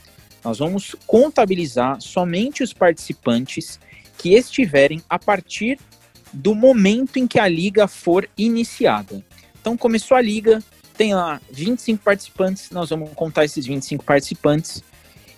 nós 0.47 0.59
vamos 0.59 0.94
contabilizar 1.09 2.01
somente 2.01 2.62
os 2.62 2.73
participantes 2.73 3.81
que 4.16 4.35
estiverem 4.35 5.02
a 5.10 5.18
partir 5.18 5.77
do 6.32 6.55
momento 6.55 7.18
em 7.18 7.27
que 7.27 7.40
a 7.40 7.48
liga 7.48 7.89
for 7.89 8.28
iniciada. 8.39 9.24
Então 9.60 9.77
começou 9.77 10.16
a 10.16 10.20
liga, 10.20 10.62
tem 10.97 11.16
lá 11.16 11.40
25 11.51 12.01
participantes, 12.01 12.70
nós 12.70 12.90
vamos 12.90 13.10
contar 13.14 13.44
esses 13.44 13.66
25 13.66 14.05
participantes 14.05 14.85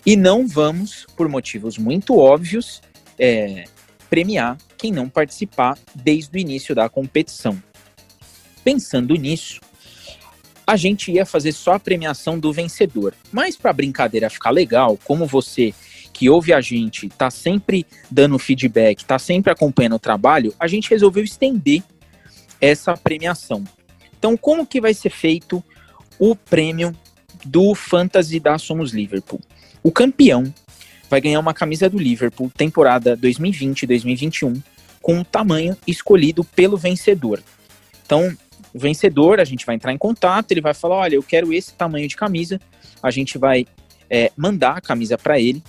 e 0.05 0.15
não 0.15 0.47
vamos, 0.47 1.07
por 1.17 1.27
motivos 1.27 1.79
muito 1.79 2.15
óbvios, 2.19 2.79
é, 3.17 3.63
premiar 4.11 4.59
quem 4.77 4.91
não 4.91 5.09
participar 5.09 5.75
desde 5.95 6.37
o 6.37 6.39
início 6.39 6.75
da 6.75 6.87
competição. 6.87 7.59
Pensando 8.63 9.15
nisso, 9.15 9.59
a 10.69 10.75
gente 10.75 11.11
ia 11.11 11.25
fazer 11.25 11.51
só 11.51 11.73
a 11.73 11.79
premiação 11.79 12.37
do 12.37 12.53
vencedor. 12.53 13.15
Mas 13.31 13.57
para 13.57 13.71
a 13.71 13.73
brincadeira 13.73 14.29
ficar 14.29 14.51
legal, 14.51 14.99
como 15.03 15.25
você 15.25 15.73
que 16.13 16.29
ouve 16.29 16.53
a 16.53 16.61
gente 16.61 17.07
está 17.07 17.31
sempre 17.31 17.87
dando 18.11 18.37
feedback, 18.37 18.99
está 18.99 19.17
sempre 19.17 19.51
acompanhando 19.51 19.95
o 19.95 19.99
trabalho, 19.99 20.53
a 20.59 20.67
gente 20.67 20.91
resolveu 20.91 21.23
estender 21.23 21.81
essa 22.61 22.95
premiação. 22.95 23.63
Então, 24.19 24.37
como 24.37 24.67
que 24.67 24.79
vai 24.79 24.93
ser 24.93 25.09
feito 25.09 25.63
o 26.19 26.35
prêmio 26.35 26.95
do 27.43 27.73
Fantasy 27.73 28.39
da 28.39 28.59
Somos 28.59 28.91
Liverpool? 28.91 29.41
O 29.81 29.91
campeão 29.91 30.53
vai 31.09 31.19
ganhar 31.19 31.39
uma 31.39 31.53
camisa 31.53 31.89
do 31.89 31.97
Liverpool 31.97 32.51
temporada 32.55 33.17
2020-2021 33.17 34.61
com 35.01 35.19
o 35.19 35.25
tamanho 35.25 35.75
escolhido 35.87 36.43
pelo 36.43 36.77
vencedor. 36.77 37.41
Então, 38.05 38.37
o 38.73 38.79
vencedor, 38.79 39.39
a 39.39 39.43
gente 39.43 39.65
vai 39.65 39.75
entrar 39.75 39.93
em 39.93 39.97
contato, 39.97 40.51
ele 40.51 40.61
vai 40.61 40.73
falar, 40.73 40.95
olha, 40.95 41.15
eu 41.15 41.23
quero 41.23 41.51
esse 41.53 41.73
tamanho 41.73 42.07
de 42.07 42.15
camisa, 42.15 42.59
a 43.01 43.11
gente 43.11 43.37
vai 43.37 43.65
é, 44.09 44.31
mandar 44.35 44.77
a 44.77 44.81
camisa 44.81 45.17
para 45.17 45.39
ele 45.39 45.63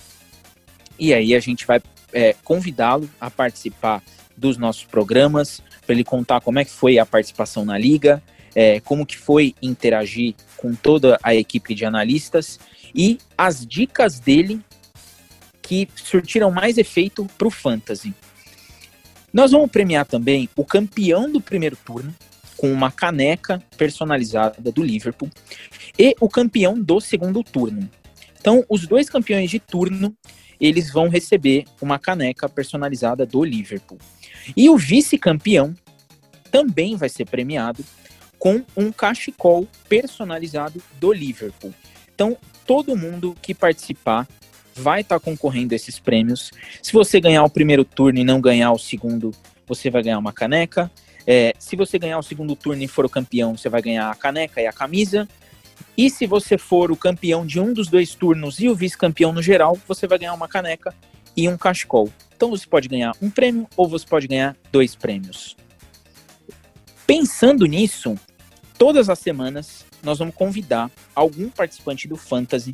e 0.99 1.13
aí 1.13 1.33
a 1.33 1.39
gente 1.39 1.65
vai 1.65 1.81
é, 2.13 2.35
convidá-lo 2.43 3.09
a 3.19 3.29
participar 3.29 4.03
dos 4.37 4.57
nossos 4.57 4.83
programas, 4.83 5.61
para 5.85 5.95
ele 5.95 6.03
contar 6.03 6.41
como 6.41 6.59
é 6.59 6.65
que 6.65 6.71
foi 6.71 6.99
a 6.99 7.05
participação 7.05 7.65
na 7.65 7.77
liga, 7.77 8.21
é, 8.55 8.79
como 8.81 9.05
que 9.05 9.17
foi 9.17 9.55
interagir 9.61 10.35
com 10.57 10.73
toda 10.75 11.17
a 11.23 11.33
equipe 11.33 11.73
de 11.73 11.85
analistas 11.85 12.59
e 12.93 13.17
as 13.37 13.65
dicas 13.65 14.19
dele 14.19 14.61
que 15.61 15.87
surtiram 15.95 16.51
mais 16.51 16.77
efeito 16.77 17.27
para 17.37 17.47
o 17.47 17.51
Fantasy. 17.51 18.13
Nós 19.33 19.51
vamos 19.51 19.71
premiar 19.71 20.05
também 20.05 20.49
o 20.55 20.65
campeão 20.65 21.31
do 21.31 21.39
primeiro 21.39 21.77
turno 21.77 22.13
com 22.61 22.71
uma 22.71 22.91
caneca 22.91 23.59
personalizada 23.75 24.71
do 24.71 24.83
Liverpool 24.83 25.31
e 25.97 26.15
o 26.19 26.29
campeão 26.29 26.79
do 26.79 27.01
segundo 27.01 27.43
turno. 27.43 27.89
Então, 28.39 28.63
os 28.69 28.85
dois 28.85 29.09
campeões 29.09 29.49
de 29.49 29.59
turno, 29.59 30.15
eles 30.59 30.93
vão 30.93 31.09
receber 31.09 31.65
uma 31.81 31.97
caneca 31.97 32.47
personalizada 32.47 33.25
do 33.25 33.43
Liverpool. 33.43 33.97
E 34.55 34.69
o 34.69 34.77
vice-campeão 34.77 35.75
também 36.51 36.95
vai 36.95 37.09
ser 37.09 37.25
premiado 37.25 37.83
com 38.37 38.63
um 38.77 38.91
cachecol 38.91 39.67
personalizado 39.89 40.79
do 40.99 41.11
Liverpool. 41.11 41.73
Então, 42.13 42.37
todo 42.67 42.95
mundo 42.95 43.35
que 43.41 43.55
participar 43.55 44.27
vai 44.75 45.01
estar 45.01 45.19
tá 45.19 45.25
concorrendo 45.25 45.73
a 45.73 45.75
esses 45.75 45.97
prêmios. 45.97 46.51
Se 46.83 46.93
você 46.93 47.19
ganhar 47.19 47.43
o 47.43 47.49
primeiro 47.49 47.83
turno 47.83 48.19
e 48.19 48.23
não 48.23 48.39
ganhar 48.39 48.71
o 48.71 48.77
segundo, 48.77 49.31
você 49.65 49.89
vai 49.89 50.03
ganhar 50.03 50.19
uma 50.19 50.31
caneca. 50.31 50.91
É, 51.25 51.53
se 51.59 51.75
você 51.75 51.99
ganhar 51.99 52.17
o 52.17 52.23
segundo 52.23 52.55
turno 52.55 52.81
e 52.83 52.87
for 52.87 53.05
o 53.05 53.09
campeão, 53.09 53.55
você 53.55 53.69
vai 53.69 53.81
ganhar 53.81 54.09
a 54.09 54.15
caneca 54.15 54.61
e 54.61 54.67
a 54.67 54.73
camisa. 54.73 55.27
E 55.97 56.09
se 56.09 56.25
você 56.25 56.57
for 56.57 56.91
o 56.91 56.95
campeão 56.95 57.45
de 57.45 57.59
um 57.59 57.73
dos 57.73 57.87
dois 57.87 58.15
turnos 58.15 58.59
e 58.59 58.69
o 58.69 58.75
vice-campeão 58.75 59.31
no 59.31 59.41
geral, 59.41 59.77
você 59.87 60.07
vai 60.07 60.17
ganhar 60.17 60.33
uma 60.33 60.47
caneca 60.47 60.93
e 61.35 61.47
um 61.47 61.57
cachecol. 61.57 62.09
Então 62.35 62.49
você 62.49 62.65
pode 62.65 62.87
ganhar 62.87 63.13
um 63.21 63.29
prêmio 63.29 63.67
ou 63.75 63.87
você 63.87 64.05
pode 64.05 64.27
ganhar 64.27 64.55
dois 64.71 64.95
prêmios. 64.95 65.55
Pensando 67.05 67.65
nisso, 67.65 68.17
todas 68.77 69.09
as 69.09 69.19
semanas 69.19 69.85
nós 70.01 70.19
vamos 70.19 70.33
convidar 70.33 70.89
algum 71.13 71.49
participante 71.49 72.07
do 72.07 72.15
Fantasy 72.15 72.73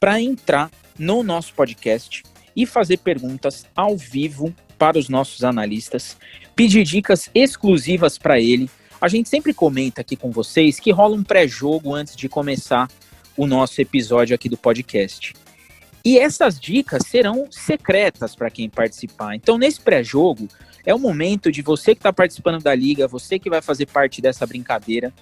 para 0.00 0.20
entrar 0.20 0.70
no 0.98 1.22
nosso 1.22 1.52
podcast 1.54 2.22
e 2.56 2.66
fazer 2.66 2.98
perguntas 2.98 3.66
ao 3.74 3.96
vivo 3.96 4.54
para 4.78 4.98
os 4.98 5.08
nossos 5.08 5.44
analistas, 5.44 6.16
pedir 6.56 6.84
dicas 6.84 7.30
exclusivas 7.34 8.18
para 8.18 8.40
ele. 8.40 8.68
A 9.00 9.08
gente 9.08 9.28
sempre 9.28 9.54
comenta 9.54 10.00
aqui 10.00 10.16
com 10.16 10.30
vocês 10.30 10.80
que 10.80 10.90
rola 10.90 11.16
um 11.16 11.22
pré-jogo 11.22 11.94
antes 11.94 12.16
de 12.16 12.28
começar 12.28 12.88
o 13.36 13.46
nosso 13.46 13.80
episódio 13.80 14.34
aqui 14.34 14.48
do 14.48 14.56
podcast. 14.56 15.34
E 16.04 16.18
essas 16.18 16.58
dicas 16.58 17.04
serão 17.06 17.46
secretas 17.50 18.34
para 18.34 18.50
quem 18.50 18.68
participar. 18.68 19.36
Então, 19.36 19.56
nesse 19.56 19.80
pré-jogo, 19.80 20.48
é 20.84 20.92
o 20.94 20.98
momento 20.98 21.50
de 21.52 21.62
você 21.62 21.94
que 21.94 22.00
está 22.00 22.12
participando 22.12 22.60
da 22.60 22.74
liga, 22.74 23.06
você 23.06 23.38
que 23.38 23.48
vai 23.48 23.62
fazer 23.62 23.86
parte 23.86 24.20
dessa 24.20 24.44
brincadeira, 24.46 25.12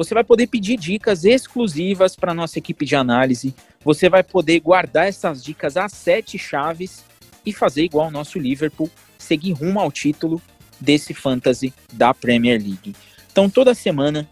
você 0.00 0.14
vai 0.14 0.24
poder 0.24 0.46
pedir 0.46 0.78
dicas 0.78 1.26
exclusivas 1.26 2.16
para 2.16 2.32
nossa 2.32 2.58
equipe 2.58 2.86
de 2.86 2.96
análise. 2.96 3.54
Você 3.84 4.08
vai 4.08 4.22
poder 4.22 4.58
guardar 4.58 5.06
essas 5.06 5.44
dicas 5.44 5.76
a 5.76 5.90
sete 5.90 6.38
chaves 6.38 7.04
e 7.44 7.52
fazer 7.52 7.84
igual 7.84 8.08
o 8.08 8.10
nosso 8.10 8.38
Liverpool, 8.38 8.90
seguir 9.18 9.52
rumo 9.52 9.78
ao 9.78 9.92
título 9.92 10.40
desse 10.80 11.12
fantasy 11.12 11.74
da 11.92 12.14
Premier 12.14 12.58
League. 12.58 12.96
Então, 13.30 13.50
toda 13.50 13.74
semana, 13.74 14.26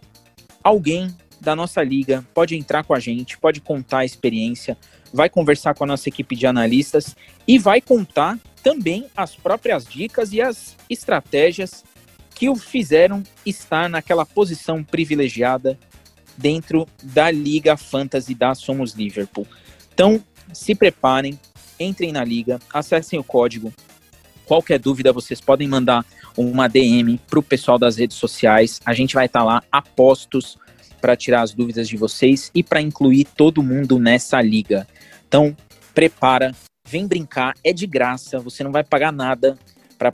alguém 0.65 1.15
da 1.39 1.55
nossa 1.55 1.83
liga 1.83 2.27
pode 2.33 2.57
entrar 2.57 2.83
com 2.83 2.95
a 2.95 2.99
gente, 2.99 3.37
pode 3.37 3.61
contar 3.61 3.99
a 3.99 4.05
experiência, 4.07 4.75
vai 5.13 5.29
conversar 5.29 5.75
com 5.75 5.85
a 5.85 5.89
nossa 5.89 6.09
equipe 6.09 6.35
de 6.35 6.47
analistas 6.47 7.15
e 7.47 7.59
vai 7.59 7.83
contar 7.83 8.39
também 8.63 9.05
as 9.15 9.37
próprias 9.37 9.85
dicas 9.85 10.33
e 10.33 10.41
as 10.41 10.75
estratégias 10.89 11.85
que 12.39 12.49
o 12.49 12.55
fizeram 12.55 13.25
estar 13.45 13.89
naquela 13.89 14.25
posição 14.25 14.85
privilegiada 14.85 15.77
dentro 16.37 16.87
da 17.03 17.33
Liga 17.33 17.77
Fantasy 17.77 18.33
da 18.33 18.55
Somos 18.55 18.93
Liverpool. 18.93 19.45
Então, 19.93 20.23
se 20.53 20.73
preparem, 20.73 21.39
entrem 21.81 22.13
na 22.13 22.23
liga, 22.23 22.61
acessem 22.73 23.19
o 23.19 23.25
código. 23.25 23.73
Qualquer 24.47 24.79
dúvida, 24.79 25.13
vocês 25.13 25.41
podem 25.41 25.67
mandar 25.67 26.07
uma 26.37 26.69
DM 26.69 27.21
para 27.29 27.41
o 27.41 27.43
pessoal 27.43 27.77
das 27.77 27.97
redes 27.97 28.17
sociais. 28.17 28.81
A 28.87 28.95
gente 28.95 29.17
vai 29.17 29.27
estar 29.27 29.41
tá 29.41 29.45
lá 29.45 29.63
a 29.71 29.83
postos 29.83 30.57
para 31.01 31.17
tirar 31.17 31.43
as 31.43 31.53
dúvidas 31.53 31.89
de 31.89 31.97
vocês 31.97 32.53
e 32.55 32.63
para 32.63 32.81
incluir 32.81 33.25
todo 33.25 33.65
mundo 33.65 33.99
nessa 33.99 34.41
liga. 34.41 34.87
Então, 35.27 35.57
prepara, 35.93 36.55
vem 36.87 37.05
brincar, 37.05 37.55
é 37.65 37.73
de 37.73 37.87
graça, 37.87 38.39
você 38.39 38.63
não 38.63 38.71
vai 38.71 38.85
pagar 38.85 39.13
nada 39.13 39.59
para 39.99 40.13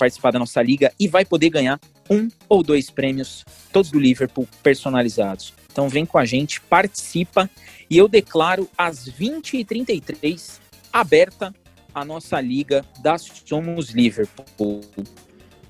participar 0.00 0.30
da 0.30 0.38
nossa 0.38 0.62
liga 0.62 0.90
e 0.98 1.06
vai 1.06 1.26
poder 1.26 1.50
ganhar 1.50 1.78
um 2.08 2.28
ou 2.48 2.62
dois 2.62 2.88
prêmios, 2.88 3.44
todos 3.70 3.90
do 3.90 4.00
Liverpool, 4.00 4.48
personalizados. 4.62 5.52
Então 5.70 5.90
vem 5.90 6.06
com 6.06 6.16
a 6.16 6.24
gente, 6.24 6.58
participa 6.62 7.48
e 7.90 7.98
eu 7.98 8.08
declaro 8.08 8.66
às 8.78 9.06
20h33 9.10 10.58
aberta 10.90 11.54
a 11.94 12.02
nossa 12.02 12.40
liga 12.40 12.82
da 13.00 13.18
Somos 13.18 13.90
Liverpool. 13.90 14.80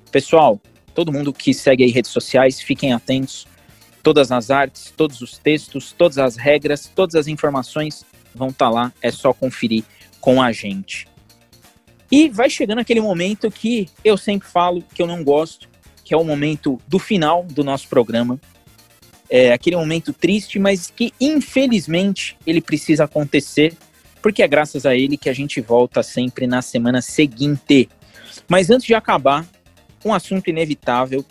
Pessoal, 0.09 0.61
todo 0.95 1.11
mundo 1.11 1.33
que 1.33 1.53
segue 1.53 1.83
aí 1.83 1.91
redes 1.91 2.11
sociais, 2.11 2.61
fiquem 2.61 2.93
atentos. 2.93 3.45
Todas 4.01 4.31
as 4.31 4.49
artes, 4.49 4.93
todos 4.95 5.21
os 5.21 5.37
textos, 5.37 5.91
todas 5.91 6.17
as 6.17 6.37
regras, 6.37 6.89
todas 6.95 7.15
as 7.15 7.27
informações 7.27 8.05
vão 8.33 8.47
estar 8.47 8.67
tá 8.67 8.71
lá. 8.71 8.93
É 9.01 9.11
só 9.11 9.33
conferir 9.33 9.83
com 10.19 10.41
a 10.41 10.51
gente. 10.51 11.10
E 12.11 12.27
vai 12.27 12.49
chegando 12.49 12.79
aquele 12.79 12.99
momento 12.99 13.49
que 13.49 13.87
eu 14.03 14.17
sempre 14.17 14.47
falo 14.47 14.83
que 14.93 15.01
eu 15.01 15.07
não 15.07 15.23
gosto, 15.23 15.69
que 16.03 16.13
é 16.13 16.17
o 16.17 16.25
momento 16.25 16.77
do 16.87 16.99
final 16.99 17.45
do 17.45 17.63
nosso 17.63 17.87
programa. 17.87 18.39
É 19.29 19.53
aquele 19.53 19.77
momento 19.77 20.11
triste, 20.11 20.59
mas 20.59 20.91
que 20.91 21.13
infelizmente 21.21 22.37
ele 22.45 22.59
precisa 22.59 23.05
acontecer, 23.05 23.73
porque 24.21 24.43
é 24.43 24.47
graças 24.47 24.85
a 24.85 24.93
ele 24.93 25.15
que 25.15 25.29
a 25.29 25.33
gente 25.33 25.61
volta 25.61 26.03
sempre 26.03 26.45
na 26.45 26.61
semana 26.61 27.01
seguinte. 27.01 27.87
Mas 28.45 28.69
antes 28.69 28.85
de 28.85 28.93
acabar, 28.93 29.47
um 30.03 30.13
assunto 30.13 30.49
inevitável, 30.49 31.25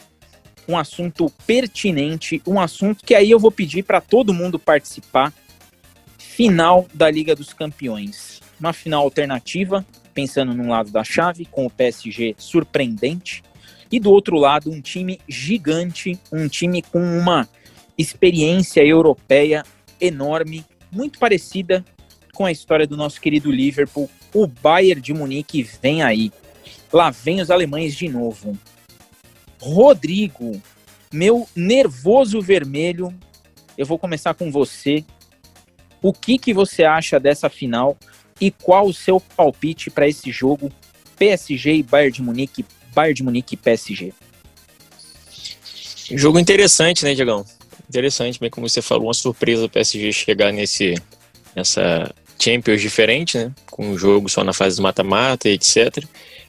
um 0.67 0.79
assunto 0.79 1.31
pertinente, 1.47 2.41
um 2.47 2.59
assunto 2.59 3.05
que 3.05 3.15
aí 3.15 3.31
eu 3.31 3.39
vou 3.39 3.51
pedir 3.51 3.83
para 3.83 4.01
todo 4.01 4.33
mundo 4.33 4.59
participar. 4.59 5.31
Final 6.17 6.87
da 6.95 7.11
Liga 7.11 7.35
dos 7.35 7.53
Campeões. 7.53 8.41
Uma 8.59 8.73
final 8.73 9.03
alternativa, 9.03 9.85
pensando 10.21 10.53
num 10.53 10.69
lado 10.69 10.91
da 10.91 11.03
chave, 11.03 11.47
com 11.47 11.65
o 11.65 11.71
PSG 11.71 12.35
surpreendente, 12.37 13.43
e 13.91 13.99
do 13.99 14.11
outro 14.11 14.37
lado, 14.37 14.71
um 14.71 14.81
time 14.81 15.19
gigante, 15.27 16.19
um 16.31 16.47
time 16.47 16.83
com 16.83 17.01
uma 17.01 17.49
experiência 17.97 18.85
europeia 18.85 19.65
enorme, 19.99 20.65
muito 20.93 21.19
parecida 21.19 21.83
com 22.35 22.45
a 22.45 22.53
história 22.53 22.87
do 22.87 22.99
nosso 22.99 23.19
querido 23.19 23.51
Liverpool. 23.51 24.11
O 24.35 24.47
Bayern 24.47 25.01
de 25.01 25.15
Munique 25.15 25.63
vem 25.83 26.03
aí. 26.03 26.31
Lá 26.93 27.11
vem 27.11 27.41
os 27.41 27.51
alemães 27.51 27.97
de 27.97 28.07
novo. 28.07 28.57
Rodrigo, 29.59 30.61
meu 31.13 31.49
nervoso 31.57 32.43
vermelho, 32.43 33.13
eu 33.77 33.87
vou 33.87 33.99
começar 33.99 34.35
com 34.35 34.51
você. 34.53 35.03
O 36.03 36.13
que, 36.13 36.39
que 36.39 36.53
você 36.53 36.85
acha 36.85 37.19
dessa 37.19 37.49
final? 37.49 37.97
E 38.41 38.51
qual 38.51 38.87
o 38.87 38.95
seu 38.95 39.21
palpite 39.21 39.91
para 39.91 40.09
esse 40.09 40.31
jogo 40.31 40.73
PSG 41.17 41.75
e 41.75 41.83
Bayern 41.83 42.13
de 42.13 42.23
Munique, 42.23 42.65
Bayern 42.95 43.15
de 43.15 43.23
Munique 43.23 43.55
e 43.55 43.59
PSG? 43.59 44.13
Jogo 46.13 46.39
interessante, 46.39 47.05
né, 47.05 47.15
Diegão? 47.15 47.45
Interessante, 47.89 48.41
bem 48.41 48.51
como 48.51 48.69
você 48.69 48.81
falou, 48.81 49.09
uma 49.09 49.15
surpresa 49.15 49.65
o 49.65 49.69
PSG 49.69 50.13
chegar 50.13 50.53
nesse 50.53 50.95
nessa 51.55 52.13
Champions 52.41 52.81
diferente, 52.81 53.37
né? 53.37 53.53
Com 53.71 53.91
um 53.91 53.99
jogo 53.99 54.29
só 54.29 54.43
na 54.43 54.53
fase 54.53 54.81
mata-mata, 54.81 55.49
etc. 55.49 56.05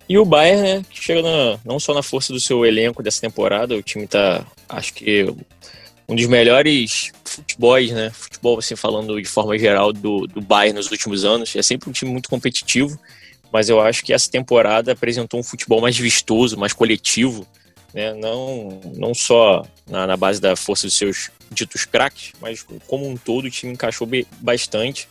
E 0.07 0.17
o 0.17 0.25
Bayern, 0.25 0.61
né, 0.61 0.85
que 0.89 1.01
chega 1.01 1.21
na, 1.21 1.59
não 1.63 1.79
só 1.79 1.93
na 1.93 2.03
força 2.03 2.33
do 2.33 2.39
seu 2.39 2.65
elenco 2.65 3.01
dessa 3.01 3.21
temporada, 3.21 3.75
o 3.75 3.81
time 3.81 4.07
tá, 4.07 4.45
acho 4.67 4.93
que 4.93 5.25
um 6.11 6.15
dos 6.15 6.27
melhores 6.27 7.13
futebols, 7.23 7.91
né? 7.91 8.09
Futebol, 8.09 8.59
assim, 8.59 8.75
falando 8.75 9.19
de 9.21 9.27
forma 9.27 9.57
geral 9.57 9.93
do, 9.93 10.27
do 10.27 10.41
Bayern 10.41 10.75
nos 10.75 10.91
últimos 10.91 11.23
anos. 11.23 11.55
É 11.55 11.63
sempre 11.63 11.89
um 11.89 11.93
time 11.93 12.11
muito 12.11 12.29
competitivo, 12.29 12.99
mas 13.49 13.69
eu 13.69 13.79
acho 13.79 14.03
que 14.03 14.11
essa 14.11 14.29
temporada 14.29 14.91
apresentou 14.91 15.39
um 15.39 15.43
futebol 15.43 15.79
mais 15.79 15.97
vistoso, 15.97 16.57
mais 16.57 16.73
coletivo, 16.73 17.47
né? 17.93 18.13
Não, 18.13 18.81
não 18.93 19.13
só 19.13 19.65
na, 19.89 20.05
na 20.05 20.17
base 20.17 20.41
da 20.41 20.53
força 20.57 20.85
dos 20.85 20.97
seus 20.97 21.31
ditos 21.49 21.85
craques, 21.85 22.33
mas 22.41 22.65
como 22.87 23.07
um 23.07 23.15
todo 23.15 23.45
o 23.45 23.49
time 23.49 23.71
encaixou 23.71 24.05
bastante. 24.41 25.07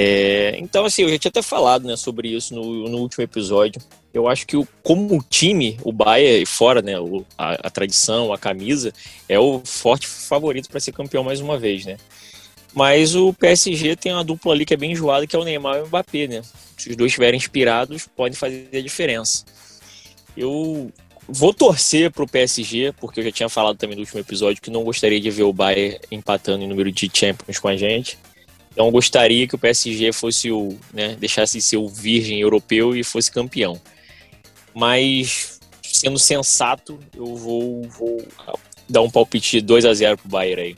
É, 0.00 0.56
então, 0.60 0.84
assim, 0.84 1.02
eu 1.02 1.08
já 1.08 1.18
tinha 1.18 1.28
até 1.28 1.42
falado 1.42 1.84
né, 1.84 1.96
sobre 1.96 2.28
isso 2.28 2.54
no, 2.54 2.88
no 2.88 2.98
último 2.98 3.24
episódio. 3.24 3.82
Eu 4.14 4.28
acho 4.28 4.46
que 4.46 4.56
o, 4.56 4.66
como 4.80 5.20
time, 5.28 5.76
o 5.82 5.90
Bahia, 5.90 6.46
fora 6.46 6.80
né, 6.80 7.00
o, 7.00 7.26
a, 7.36 7.54
a, 7.66 7.70
tradição, 7.70 8.32
a 8.32 8.38
camisa, 8.38 8.92
é 9.28 9.40
o 9.40 9.60
forte 9.64 10.06
favorito 10.06 10.70
para 10.70 10.78
ser 10.78 10.92
campeão 10.92 11.24
mais 11.24 11.40
uma 11.40 11.58
vez, 11.58 11.84
né? 11.84 11.96
Mas 12.72 13.16
o 13.16 13.32
PSG 13.32 13.96
tem 13.96 14.12
uma 14.12 14.22
dupla 14.22 14.52
ali 14.52 14.64
que 14.64 14.72
é 14.72 14.76
bem 14.76 14.92
enjoada, 14.92 15.26
que 15.26 15.34
é 15.34 15.38
o 15.38 15.42
Neymar 15.42 15.78
e 15.78 15.82
o 15.82 15.86
Mbappé, 15.88 16.28
né? 16.28 16.42
Se 16.76 16.90
os 16.90 16.96
dois 16.96 17.10
estiverem 17.10 17.36
inspirados, 17.36 18.06
pode 18.06 18.36
fazer 18.36 18.68
a 18.72 18.80
diferença. 18.80 19.44
Eu 20.36 20.92
vou 21.26 21.52
torcer 21.52 22.12
pro 22.12 22.24
PSG, 22.24 22.94
porque 23.00 23.18
eu 23.18 23.24
já 23.24 23.32
tinha 23.32 23.48
falado 23.48 23.76
também 23.76 23.96
no 23.96 24.02
último 24.02 24.20
episódio 24.20 24.62
que 24.62 24.70
não 24.70 24.84
gostaria 24.84 25.20
de 25.20 25.28
ver 25.28 25.42
o 25.42 25.52
Bayern 25.52 25.98
empatando 26.12 26.62
em 26.62 26.68
número 26.68 26.92
de 26.92 27.10
Champions 27.12 27.58
com 27.58 27.66
a 27.66 27.76
gente. 27.76 28.16
Então 28.78 28.92
gostaria 28.92 29.48
que 29.48 29.56
o 29.56 29.58
PSG 29.58 30.12
fosse 30.12 30.52
o, 30.52 30.78
né, 30.94 31.16
deixasse 31.18 31.60
ser 31.60 31.78
o 31.78 31.88
virgem 31.88 32.38
europeu 32.38 32.94
e 32.94 33.02
fosse 33.02 33.28
campeão. 33.28 33.76
Mas 34.72 35.58
sendo 35.82 36.16
sensato, 36.16 36.96
eu 37.12 37.34
vou, 37.34 37.82
vou 37.88 38.24
dar 38.88 39.02
um 39.02 39.10
palpite 39.10 39.58
de 39.58 39.62
2 39.62 39.84
a 39.84 39.92
0 39.92 40.18
pro 40.18 40.28
Bayern 40.28 40.62
aí. 40.62 40.76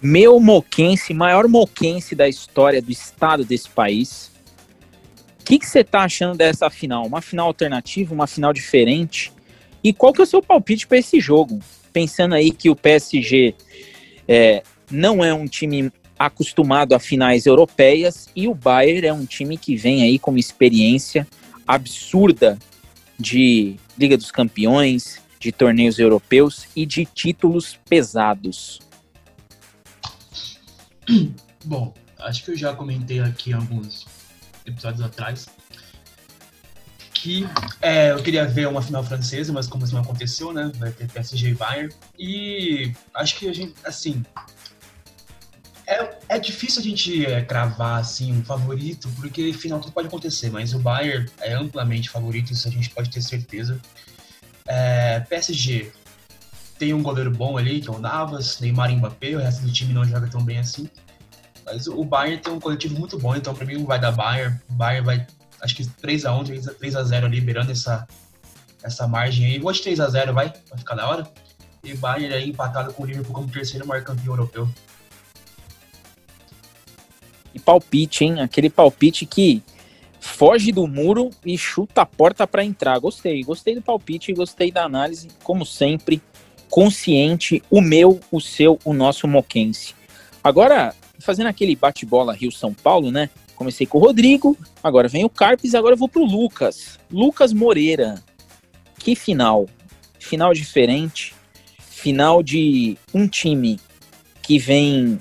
Meu 0.00 0.40
moquense, 0.40 1.12
maior 1.12 1.46
moquense 1.46 2.14
da 2.14 2.26
história 2.26 2.80
do 2.80 2.90
estado 2.90 3.44
desse 3.44 3.68
país. 3.68 4.32
O 5.42 5.44
que 5.44 5.58
você 5.66 5.84
tá 5.84 6.04
achando 6.04 6.38
dessa 6.38 6.70
final? 6.70 7.04
Uma 7.04 7.20
final 7.20 7.48
alternativa, 7.48 8.14
uma 8.14 8.26
final 8.26 8.54
diferente? 8.54 9.30
E 9.84 9.92
qual 9.92 10.10
que 10.10 10.22
é 10.22 10.24
o 10.24 10.26
seu 10.26 10.40
palpite 10.40 10.86
para 10.86 10.96
esse 10.96 11.20
jogo? 11.20 11.60
Pensando 11.92 12.34
aí 12.34 12.50
que 12.50 12.70
o 12.70 12.74
PSG 12.74 13.54
é, 14.26 14.62
não 14.90 15.22
é 15.22 15.34
um 15.34 15.46
time 15.46 15.92
acostumado 16.20 16.94
a 16.94 17.00
finais 17.00 17.46
europeias 17.46 18.28
e 18.36 18.46
o 18.46 18.54
Bayern 18.54 19.06
é 19.06 19.12
um 19.12 19.24
time 19.24 19.56
que 19.56 19.74
vem 19.74 20.02
aí 20.02 20.18
com 20.18 20.30
uma 20.30 20.38
experiência 20.38 21.26
absurda 21.66 22.58
de 23.18 23.76
Liga 23.96 24.18
dos 24.18 24.30
Campeões, 24.30 25.18
de 25.38 25.50
torneios 25.50 25.98
europeus 25.98 26.66
e 26.76 26.84
de 26.84 27.06
títulos 27.06 27.78
pesados. 27.88 28.80
Bom, 31.64 31.94
acho 32.18 32.44
que 32.44 32.50
eu 32.50 32.56
já 32.56 32.74
comentei 32.74 33.20
aqui 33.20 33.54
alguns 33.54 34.04
episódios 34.66 35.00
atrás 35.00 35.48
que 37.14 37.46
é, 37.80 38.12
eu 38.12 38.22
queria 38.22 38.46
ver 38.46 38.68
uma 38.68 38.82
final 38.82 39.02
francesa, 39.04 39.52
mas 39.52 39.66
como 39.66 39.84
isso 39.84 39.94
não 39.94 40.02
aconteceu, 40.02 40.52
né? 40.52 40.70
Vai 40.76 40.90
ter 40.90 41.06
PSG 41.10 41.50
e 41.50 41.54
Bayern. 41.54 41.94
E 42.18 42.92
acho 43.14 43.38
que 43.38 43.48
a 43.48 43.52
gente, 43.52 43.74
assim, 43.84 44.24
é, 45.90 46.18
é 46.28 46.38
difícil 46.38 46.80
a 46.80 46.84
gente 46.84 47.26
é, 47.26 47.42
cravar 47.42 47.98
assim 47.98 48.32
um 48.32 48.44
favorito, 48.44 49.08
porque 49.16 49.52
final 49.52 49.80
tudo 49.80 49.92
pode 49.92 50.06
acontecer, 50.06 50.48
mas 50.48 50.72
o 50.72 50.78
Bayern 50.78 51.28
é 51.40 51.52
amplamente 51.52 52.08
favorito, 52.08 52.52
isso 52.52 52.68
a 52.68 52.70
gente 52.70 52.88
pode 52.90 53.10
ter 53.10 53.20
certeza. 53.20 53.80
É, 54.68 55.18
PSG 55.20 55.90
tem 56.78 56.94
um 56.94 57.02
goleiro 57.02 57.30
bom 57.32 57.58
ali, 57.58 57.80
que 57.80 57.88
é 57.88 57.92
o 57.92 57.98
Navas, 57.98 58.60
Neymar 58.60 58.92
e 58.92 58.96
Mbappé, 58.96 59.34
o 59.34 59.40
resto 59.40 59.62
do 59.62 59.72
time 59.72 59.92
não 59.92 60.04
joga 60.04 60.28
tão 60.28 60.42
bem 60.44 60.58
assim. 60.58 60.88
Mas 61.66 61.88
o 61.88 62.04
Bayern 62.04 62.40
tem 62.40 62.52
um 62.52 62.60
coletivo 62.60 62.96
muito 62.96 63.18
bom, 63.18 63.34
então 63.34 63.52
para 63.52 63.66
mim 63.66 63.84
vai 63.84 63.98
dar 63.98 64.12
Bayern. 64.12 64.58
O 64.70 64.72
Bayern 64.74 65.04
vai, 65.04 65.26
acho 65.60 65.74
que 65.74 65.82
3x1, 65.82 66.76
3x0 66.80 67.24
ali, 67.24 67.40
beirando 67.40 67.72
essa, 67.72 68.06
essa 68.82 69.08
margem 69.08 69.44
aí. 69.46 69.58
Vou 69.58 69.72
de 69.72 69.80
3x0, 69.80 70.32
vai, 70.32 70.52
vai 70.68 70.78
ficar 70.78 70.94
da 70.94 71.08
hora. 71.08 71.30
E 71.82 71.94
Bayern 71.94 72.32
aí 72.32 72.48
empatado 72.48 72.94
com 72.94 73.02
o 73.02 73.06
Liverpool 73.06 73.34
como 73.34 73.48
terceiro 73.48 73.86
maior 73.86 74.04
campeão 74.04 74.34
europeu. 74.34 74.68
E 77.54 77.58
palpite, 77.58 78.24
hein? 78.24 78.40
Aquele 78.40 78.70
palpite 78.70 79.26
que 79.26 79.62
foge 80.20 80.70
do 80.70 80.86
muro 80.86 81.30
e 81.44 81.56
chuta 81.56 82.02
a 82.02 82.06
porta 82.06 82.46
para 82.46 82.64
entrar. 82.64 82.98
Gostei, 82.98 83.42
gostei 83.42 83.74
do 83.74 83.82
palpite, 83.82 84.32
gostei 84.32 84.70
da 84.70 84.84
análise, 84.84 85.28
como 85.42 85.64
sempre 85.64 86.22
consciente, 86.68 87.62
o 87.68 87.80
meu, 87.80 88.20
o 88.30 88.40
seu, 88.40 88.78
o 88.84 88.92
nosso 88.92 89.26
moquense. 89.26 89.94
Agora, 90.42 90.94
fazendo 91.18 91.48
aquele 91.48 91.74
bate-bola 91.74 92.32
Rio-São 92.32 92.72
Paulo, 92.72 93.10
né? 93.10 93.28
Comecei 93.56 93.86
com 93.86 93.98
o 93.98 94.00
Rodrigo, 94.00 94.56
agora 94.82 95.08
vem 95.08 95.24
o 95.24 95.28
Carpes, 95.28 95.74
agora 95.74 95.94
eu 95.94 95.98
vou 95.98 96.08
pro 96.08 96.24
Lucas. 96.24 96.98
Lucas 97.10 97.52
Moreira. 97.52 98.22
Que 98.98 99.14
final. 99.14 99.68
Final 100.18 100.54
diferente. 100.54 101.34
Final 101.78 102.42
de 102.42 102.96
um 103.12 103.28
time 103.28 103.78
que 104.42 104.58
vem 104.58 105.20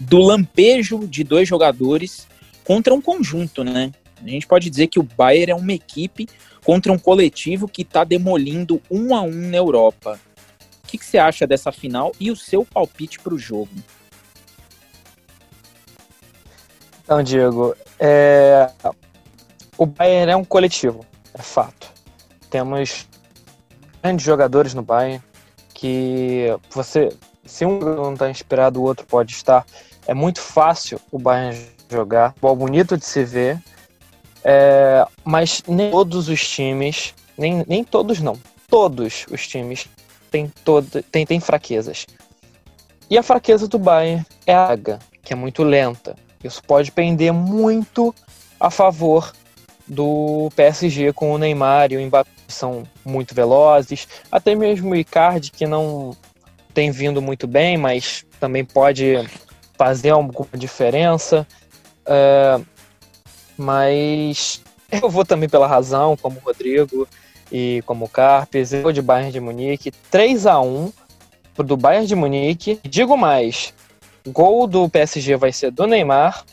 do 0.00 0.18
lampejo 0.18 1.06
de 1.06 1.24
dois 1.24 1.48
jogadores 1.48 2.26
contra 2.64 2.94
um 2.94 3.00
conjunto, 3.00 3.64
né? 3.64 3.92
A 4.22 4.28
gente 4.28 4.46
pode 4.46 4.68
dizer 4.68 4.88
que 4.88 4.98
o 4.98 5.02
Bayern 5.02 5.52
é 5.52 5.54
uma 5.54 5.72
equipe 5.72 6.28
contra 6.64 6.92
um 6.92 6.98
coletivo 6.98 7.68
que 7.68 7.82
está 7.82 8.04
demolindo 8.04 8.82
um 8.90 9.14
a 9.14 9.22
um 9.22 9.48
na 9.48 9.56
Europa 9.56 10.18
que, 10.88 10.96
que 10.96 11.04
você 11.04 11.18
acha 11.18 11.46
dessa 11.46 11.70
final 11.70 12.12
e 12.18 12.30
o 12.30 12.36
seu 12.36 12.64
palpite 12.64 13.20
para 13.20 13.34
o 13.34 13.38
jogo? 13.38 13.70
Então, 17.04 17.22
Diego, 17.22 17.76
é... 17.98 18.70
o 19.76 19.86
Bayern 19.86 20.32
é 20.32 20.36
um 20.36 20.44
coletivo, 20.44 21.04
é 21.34 21.42
fato. 21.42 21.92
Temos 22.50 23.06
grandes 24.02 24.24
jogadores 24.24 24.72
no 24.72 24.82
Bayern 24.82 25.22
que 25.74 26.46
você, 26.70 27.10
se 27.44 27.64
um 27.64 27.78
não 27.78 28.14
está 28.14 28.30
inspirado, 28.30 28.80
o 28.80 28.84
outro 28.84 29.06
pode 29.06 29.32
estar. 29.32 29.64
É 30.08 30.14
muito 30.14 30.40
fácil 30.40 30.98
o 31.12 31.18
Bayern 31.18 31.66
jogar, 31.90 32.34
bom, 32.40 32.56
bonito 32.56 32.96
de 32.96 33.04
se 33.04 33.24
ver, 33.24 33.62
é... 34.42 35.06
mas 35.22 35.62
nem 35.68 35.90
todos 35.90 36.30
os 36.30 36.48
times, 36.48 37.14
nem, 37.36 37.62
nem 37.68 37.84
todos 37.84 38.18
não, 38.18 38.32
todos 38.68 39.26
os 39.30 39.46
times 39.46 39.86
tem, 40.30 40.50
todo, 40.64 41.02
tem, 41.02 41.26
tem 41.26 41.38
fraquezas. 41.40 42.06
E 43.10 43.18
a 43.18 43.22
fraqueza 43.22 43.68
do 43.68 43.78
Bayern 43.78 44.24
é 44.46 44.54
a 44.54 44.68
Aga, 44.68 44.98
que 45.22 45.34
é 45.34 45.36
muito 45.36 45.62
lenta. 45.62 46.16
Isso 46.42 46.62
pode 46.62 46.90
pender 46.90 47.32
muito 47.32 48.14
a 48.58 48.70
favor 48.70 49.30
do 49.86 50.50
PSG 50.56 51.12
com 51.12 51.32
o 51.32 51.38
Neymar 51.38 51.92
e 51.92 51.98
o 51.98 52.06
Mbappé 52.06 52.30
são 52.48 52.82
muito 53.04 53.34
velozes, 53.34 54.08
até 54.32 54.54
mesmo 54.54 54.90
o 54.90 54.96
Icardi 54.96 55.50
que 55.50 55.66
não 55.66 56.16
tem 56.72 56.90
vindo 56.90 57.20
muito 57.20 57.46
bem, 57.46 57.76
mas 57.76 58.24
também 58.40 58.64
pode 58.64 59.16
fazer 59.78 60.10
alguma 60.10 60.48
diferença. 60.54 61.46
É, 62.04 62.60
mas 63.56 64.62
eu 64.90 65.08
vou 65.08 65.24
também 65.24 65.48
pela 65.48 65.66
razão, 65.66 66.16
como 66.16 66.38
o 66.38 66.40
Rodrigo 66.40 67.08
e 67.50 67.82
como 67.86 68.08
Carpes, 68.08 68.72
eu 68.72 68.92
de 68.92 69.00
Bayern 69.00 69.32
de 69.32 69.40
Munique, 69.40 69.90
3 70.10 70.46
a 70.46 70.60
1 70.60 70.92
do 71.58 71.76
Bayern 71.76 72.06
de 72.06 72.14
Munique. 72.14 72.78
Digo 72.82 73.16
mais, 73.16 73.72
gol 74.26 74.66
do 74.66 74.88
PSG 74.88 75.36
vai 75.36 75.52
ser 75.52 75.70
do 75.70 75.86
Neymar, 75.86 76.44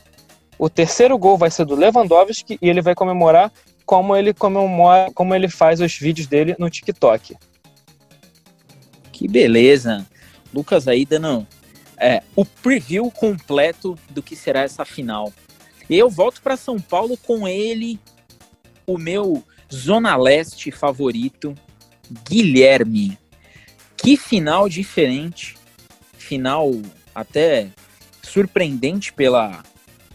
o 0.58 0.70
terceiro 0.70 1.18
gol 1.18 1.38
vai 1.38 1.52
ser 1.52 1.66
do 1.66 1.76
Lewandowski 1.76 2.58
e 2.62 2.70
ele 2.70 2.82
vai 2.82 2.96
comemorar 2.96 3.52
como 3.86 4.16
ele 4.16 4.34
comemora, 4.34 5.12
como 5.14 5.36
ele 5.36 5.48
faz 5.48 5.80
os 5.80 5.98
vídeos 5.98 6.28
dele 6.28 6.56
no 6.58 6.70
TikTok. 6.70 7.36
Que 9.12 9.28
beleza. 9.28 10.06
Lucas 10.54 10.88
aí 10.88 11.06
dando 11.06 11.46
é, 11.98 12.22
o 12.36 12.46
preview 12.46 13.10
completo 13.12 13.98
do 14.10 14.22
que 14.22 14.36
será 14.36 14.62
essa 14.62 14.86
final. 14.86 15.32
Eu 15.90 16.10
volto 16.10 16.42
para 16.42 16.58
São 16.58 16.80
Paulo 16.80 17.18
com 17.18 17.48
ele, 17.48 18.00
o 18.88 18.98
meu 18.98 19.44
Zona 19.74 20.16
Leste 20.16 20.72
favorito, 20.72 21.56
Guilherme. 22.28 23.18
Que 23.98 24.18
final 24.18 24.68
diferente, 24.68 25.56
final 26.18 26.72
até 27.14 27.70
surpreendente 28.22 29.14
pela 29.14 29.64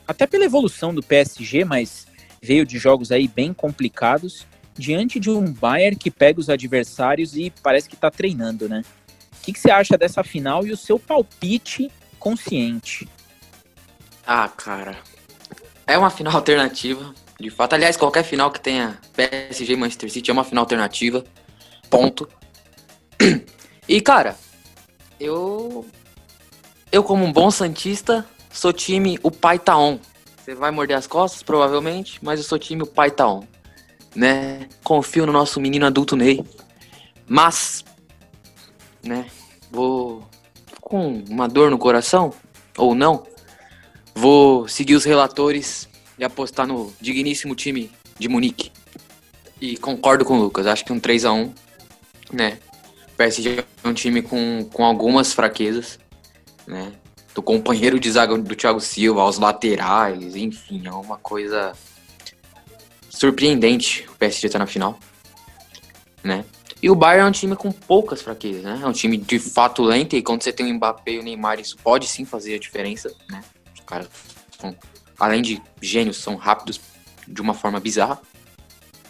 até 0.07 0.27
pela 0.27 0.45
evolução 0.45 0.93
do 0.93 1.03
PSG, 1.03 1.65
mas 1.65 2.07
veio 2.43 2.67
de 2.67 2.79
jogos 2.79 3.13
aí 3.13 3.29
bem 3.29 3.55
complicados 3.55 4.45
diante 4.77 5.21
de 5.21 5.31
um 5.31 5.53
Bayern 5.53 5.97
que 5.97 6.11
pega 6.11 6.41
os 6.41 6.51
adversários 6.51 7.37
e 7.37 7.53
parece 7.63 7.89
que 7.89 7.95
está 7.95 8.11
treinando, 8.11 8.69
né? 8.69 8.83
Que, 9.51 9.55
que 9.55 9.61
você 9.61 9.71
acha 9.71 9.99
dessa 9.99 10.23
final 10.23 10.65
e 10.65 10.73
o 10.73 10.77
seu 10.77 10.99
palpite 10.99 11.91
consciente? 12.19 13.09
Ah, 14.25 14.49
cara, 14.49 14.97
é 15.87 15.99
uma 15.99 16.11
final 16.11 16.35
alternativa. 16.37 17.13
De 17.39 17.51
fato, 17.51 17.75
aliás, 17.75 17.97
qualquer 17.97 18.23
final 18.23 18.51
que 18.51 18.61
tenha 18.61 18.99
PSG 19.15 19.73
e 19.73 19.77
Manchester 19.77 20.11
City 20.11 20.31
é 20.31 20.33
uma 20.33 20.45
final 20.45 20.63
alternativa. 20.63 21.25
Ponto. 21.89 22.29
E, 23.89 24.01
cara, 24.01 24.37
eu. 25.19 25.85
Eu, 26.93 27.03
como 27.03 27.25
um 27.25 27.33
bom 27.33 27.51
Santista, 27.51 28.25
sou 28.49 28.73
time 28.73 29.19
o 29.21 29.33
Pai 29.33 29.59
tá 29.59 29.77
on. 29.77 29.99
Você 30.37 30.55
vai 30.55 30.71
morder 30.71 30.97
as 30.97 31.09
costas, 31.09 31.43
provavelmente, 31.43 32.21
mas 32.23 32.39
eu 32.39 32.45
sou 32.45 32.57
time 32.57 32.85
o 32.85 32.87
Pai 32.87 33.11
tá 33.11 33.27
on. 33.27 33.43
Né? 34.15 34.69
Confio 34.85 35.27
no 35.27 35.33
nosso 35.33 35.61
menino 35.61 35.87
adulto 35.87 36.15
Ney. 36.15 36.45
Mas, 37.27 37.85
né? 39.03 39.27
Vou. 39.71 40.29
Com 40.81 41.23
uma 41.29 41.47
dor 41.47 41.71
no 41.71 41.79
coração, 41.79 42.33
ou 42.77 42.97
não, 42.97 43.25
vou 44.13 44.67
seguir 44.67 44.97
os 44.97 45.05
relatores 45.05 45.89
e 46.19 46.25
apostar 46.25 46.67
no 46.67 46.93
digníssimo 47.01 47.55
time 47.55 47.93
de 48.19 48.29
Munique. 48.29 48.73
E 49.61 49.77
concordo 49.77 50.25
com 50.25 50.37
o 50.37 50.43
Lucas, 50.43 50.67
acho 50.67 50.85
que 50.85 50.93
um 50.93 50.99
3 50.99 51.25
a 51.27 51.33
1 51.33 51.55
né? 52.33 52.59
O 53.13 53.17
PSG 53.17 53.65
é 53.85 53.89
um 53.89 53.95
time 53.95 54.21
com, 54.21 54.69
com 54.73 54.85
algumas 54.85 55.33
fraquezas, 55.33 55.99
né? 56.67 56.93
do 57.35 57.43
companheiro 57.43 57.99
de 58.01 58.11
zaga 58.11 58.37
do 58.37 58.57
Thiago 58.57 58.81
Silva 58.81 59.23
aos 59.23 59.39
laterais, 59.39 60.37
enfim, 60.37 60.83
é 60.87 60.91
uma 60.91 61.17
coisa 61.17 61.73
surpreendente 63.09 64.07
o 64.09 64.17
PSG 64.17 64.49
tá 64.49 64.59
na 64.59 64.67
final, 64.67 64.99
né? 66.23 66.45
E 66.83 66.89
o 66.89 66.95
Bayern 66.95 67.27
é 67.27 67.29
um 67.29 67.33
time 67.33 67.57
com 67.57 67.71
poucas 67.71 68.23
fraquezas, 68.23 68.63
né? 68.63 68.81
É 68.83 68.87
um 68.87 68.93
time 68.93 69.17
de 69.17 69.39
fato 69.39 69.83
lento 69.83 70.17
e 70.17 70.23
quando 70.23 70.43
você 70.43 70.53
tem 70.53 70.71
o 70.71 70.75
Mbappé 70.75 71.13
e 71.13 71.19
o 71.19 71.23
Neymar, 71.23 71.61
isso 71.61 71.77
pode 71.77 72.07
sim 72.07 72.25
fazer 72.25 72.55
a 72.55 72.59
diferença, 72.59 73.15
né? 73.29 73.43
Os 73.75 73.81
caras, 73.81 74.09
são, 74.59 74.75
além 75.19 75.43
de 75.43 75.61
gênios, 75.81 76.17
são 76.17 76.37
rápidos 76.37 76.81
de 77.29 77.41
uma 77.41 77.53
forma 77.53 77.79
bizarra, 77.79 78.21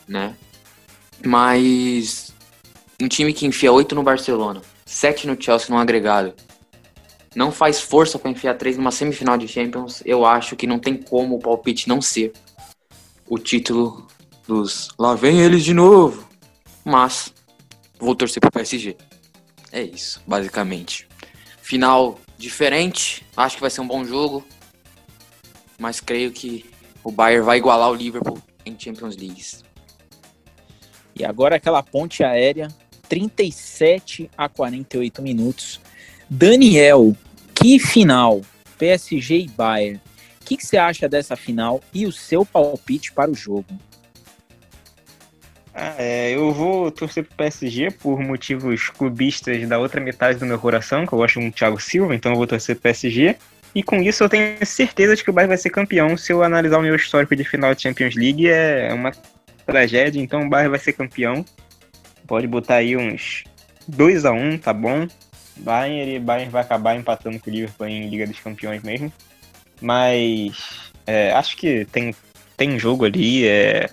né? 0.08 0.34
Mas 1.24 2.32
um 3.00 3.06
time 3.06 3.32
que 3.32 3.46
enfia 3.46 3.72
oito 3.72 3.94
no 3.94 4.02
Barcelona, 4.02 4.62
sete 4.84 5.26
no 5.26 5.40
Chelsea 5.40 5.68
no 5.70 5.78
agregado, 5.80 6.34
não 7.36 7.52
faz 7.52 7.80
força 7.80 8.18
para 8.18 8.30
enfiar 8.30 8.54
três 8.54 8.76
numa 8.76 8.90
semifinal 8.90 9.38
de 9.38 9.46
Champions, 9.46 10.02
eu 10.04 10.26
acho 10.26 10.56
que 10.56 10.66
não 10.66 10.78
tem 10.78 10.96
como 10.96 11.36
o 11.36 11.38
palpite 11.38 11.88
não 11.88 12.02
ser 12.02 12.32
o 13.28 13.38
título 13.38 14.06
dos 14.46 14.88
lá 14.98 15.14
vem 15.14 15.40
eles 15.40 15.62
de 15.62 15.72
novo. 15.72 16.28
Mas 16.84 17.32
vou 18.00 18.14
torcer 18.14 18.40
pro 18.40 18.50
PSG. 18.50 18.96
É 19.70 19.82
isso, 19.82 20.22
basicamente. 20.26 21.06
Final 21.62 22.18
diferente, 22.36 23.24
acho 23.36 23.56
que 23.56 23.60
vai 23.60 23.70
ser 23.70 23.82
um 23.82 23.86
bom 23.86 24.04
jogo, 24.04 24.44
mas 25.78 26.00
creio 26.00 26.32
que 26.32 26.64
o 27.04 27.12
Bayern 27.12 27.44
vai 27.44 27.58
igualar 27.58 27.90
o 27.90 27.94
Liverpool 27.94 28.42
em 28.64 28.76
Champions 28.78 29.16
League. 29.16 29.42
E 31.14 31.24
agora 31.24 31.56
aquela 31.56 31.82
ponte 31.82 32.24
aérea, 32.24 32.68
37 33.08 34.30
a 34.36 34.48
48 34.48 35.20
minutos. 35.20 35.80
Daniel, 36.28 37.14
que 37.54 37.78
final? 37.78 38.40
PSG 38.78 39.40
e 39.40 39.48
Bayern. 39.48 40.00
O 40.40 40.44
que, 40.46 40.56
que 40.56 40.66
você 40.66 40.78
acha 40.78 41.08
dessa 41.08 41.36
final 41.36 41.82
e 41.92 42.06
o 42.06 42.12
seu 42.12 42.44
palpite 42.44 43.12
para 43.12 43.30
o 43.30 43.34
jogo? 43.34 43.66
Ah, 45.74 45.94
é, 45.98 46.34
eu 46.34 46.52
vou 46.52 46.90
torcer 46.90 47.24
pro 47.24 47.36
PSG 47.36 47.90
por 47.92 48.20
motivos 48.20 48.88
clubistas 48.88 49.68
da 49.68 49.78
outra 49.78 50.00
metade 50.00 50.38
do 50.38 50.46
meu 50.46 50.58
coração, 50.58 51.06
que 51.06 51.12
eu 51.12 51.18
gosto 51.18 51.40
muito 51.40 51.54
do 51.54 51.58
Thiago 51.58 51.80
Silva, 51.80 52.14
então 52.14 52.32
eu 52.32 52.36
vou 52.36 52.46
torcer 52.46 52.74
pro 52.74 52.82
PSG. 52.82 53.36
E 53.74 53.82
com 53.82 54.02
isso 54.02 54.24
eu 54.24 54.28
tenho 54.28 54.64
certeza 54.66 55.14
de 55.14 55.22
que 55.22 55.30
o 55.30 55.32
Bayern 55.32 55.48
vai 55.48 55.56
ser 55.56 55.70
campeão. 55.70 56.16
Se 56.16 56.32
eu 56.32 56.42
analisar 56.42 56.78
o 56.78 56.82
meu 56.82 56.96
histórico 56.96 57.36
de 57.36 57.44
final 57.44 57.72
de 57.74 57.82
Champions 57.82 58.16
League, 58.16 58.48
é 58.48 58.92
uma 58.92 59.12
tragédia, 59.64 60.20
então 60.20 60.42
o 60.42 60.48
Bayern 60.48 60.70
vai 60.70 60.78
ser 60.78 60.92
campeão. 60.92 61.44
Pode 62.26 62.46
botar 62.48 62.76
aí 62.76 62.96
uns 62.96 63.44
2 63.86 64.24
a 64.24 64.32
1 64.32 64.58
tá 64.58 64.72
bom. 64.72 65.06
Bayern 65.56 66.16
e 66.16 66.18
Bayern 66.18 66.50
vai 66.50 66.62
acabar 66.62 66.96
empatando 66.96 67.38
com 67.38 67.48
o 67.48 67.52
Liverpool 67.52 67.86
em 67.86 68.08
Liga 68.08 68.26
dos 68.26 68.40
Campeões 68.40 68.82
mesmo. 68.82 69.12
Mas 69.80 70.90
é, 71.06 71.32
acho 71.32 71.56
que 71.56 71.84
tem, 71.86 72.14
tem 72.56 72.78
jogo 72.78 73.04
ali. 73.04 73.46
É, 73.46 73.88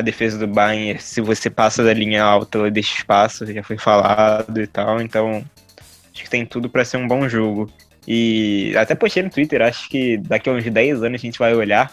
a 0.00 0.02
defesa 0.02 0.36
do 0.38 0.46
Bayern, 0.46 1.00
se 1.00 1.20
você 1.20 1.48
passa 1.48 1.84
da 1.84 1.94
linha 1.94 2.22
alta, 2.22 2.58
ela 2.58 2.70
deixa 2.70 2.98
espaço, 2.98 3.46
já 3.46 3.62
foi 3.62 3.78
falado 3.78 4.60
e 4.60 4.66
tal. 4.66 5.00
Então 5.00 5.44
acho 6.12 6.24
que 6.24 6.30
tem 6.30 6.44
tudo 6.44 6.68
para 6.68 6.84
ser 6.84 6.96
um 6.96 7.06
bom 7.06 7.28
jogo. 7.28 7.70
E 8.08 8.74
até 8.76 8.94
postei 8.94 9.22
no 9.22 9.30
Twitter, 9.30 9.62
acho 9.62 9.88
que 9.88 10.16
daqui 10.16 10.48
a 10.48 10.52
uns 10.52 10.64
10 10.64 11.02
anos 11.02 11.20
a 11.20 11.24
gente 11.24 11.38
vai 11.38 11.54
olhar 11.54 11.92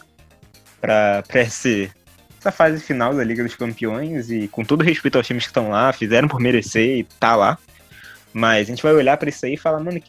para 0.82 1.24
essa 1.34 2.52
fase 2.52 2.82
final 2.82 3.14
da 3.14 3.24
Liga 3.24 3.44
dos 3.44 3.56
Campeões 3.56 4.32
e 4.32 4.48
com 4.48 4.64
todo 4.64 4.84
respeito 4.84 5.18
aos 5.18 5.28
times 5.28 5.44
que 5.44 5.50
estão 5.50 5.70
lá, 5.70 5.92
fizeram 5.92 6.28
por 6.28 6.40
merecer 6.40 7.00
e 7.00 7.04
tá 7.04 7.36
lá. 7.36 7.58
Mas 8.34 8.68
a 8.68 8.72
gente 8.72 8.84
vai 8.84 8.94
olhar 8.94 9.18
para 9.18 9.30
isso 9.30 9.46
aí 9.46 9.56
e 9.56 9.58
falar, 9.58 9.80
mano, 9.80 10.02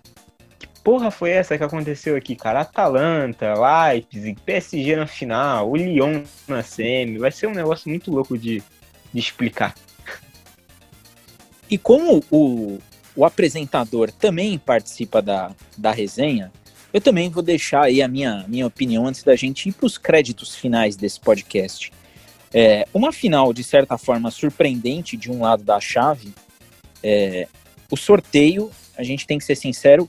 porra 0.88 1.10
foi 1.10 1.32
essa 1.32 1.58
que 1.58 1.62
aconteceu 1.62 2.16
aqui, 2.16 2.34
cara? 2.34 2.62
Atalanta, 2.62 3.52
Leipzig, 3.52 4.40
PSG 4.40 4.96
na 4.96 5.06
final, 5.06 5.70
o 5.70 5.76
Lyon 5.76 6.22
na 6.48 6.62
semi, 6.62 7.18
vai 7.18 7.30
ser 7.30 7.46
um 7.46 7.52
negócio 7.52 7.90
muito 7.90 8.10
louco 8.10 8.38
de, 8.38 8.62
de 9.12 9.20
explicar. 9.20 9.74
E 11.70 11.76
como 11.76 12.24
o, 12.30 12.78
o 13.14 13.22
apresentador 13.22 14.10
também 14.10 14.58
participa 14.58 15.20
da, 15.20 15.50
da 15.76 15.92
resenha, 15.92 16.50
eu 16.90 17.02
também 17.02 17.28
vou 17.28 17.42
deixar 17.42 17.82
aí 17.82 18.00
a 18.00 18.08
minha, 18.08 18.46
minha 18.48 18.66
opinião 18.66 19.06
antes 19.06 19.22
da 19.22 19.36
gente 19.36 19.68
ir 19.68 19.72
para 19.72 19.84
os 19.84 19.98
créditos 19.98 20.54
finais 20.54 20.96
desse 20.96 21.20
podcast. 21.20 21.92
É, 22.50 22.88
uma 22.94 23.12
final, 23.12 23.52
de 23.52 23.62
certa 23.62 23.98
forma, 23.98 24.30
surpreendente 24.30 25.18
de 25.18 25.30
um 25.30 25.42
lado 25.42 25.62
da 25.62 25.78
chave. 25.80 26.32
É, 27.02 27.46
o 27.90 27.96
sorteio, 27.96 28.70
a 28.96 29.02
gente 29.02 29.26
tem 29.26 29.36
que 29.36 29.44
ser 29.44 29.54
sincero, 29.54 30.08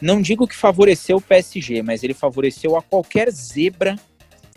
não 0.00 0.20
digo 0.20 0.46
que 0.46 0.56
favoreceu 0.56 1.16
o 1.18 1.20
PSG, 1.20 1.82
mas 1.82 2.02
ele 2.02 2.14
favoreceu 2.14 2.76
a 2.76 2.82
qualquer 2.82 3.30
zebra 3.30 3.96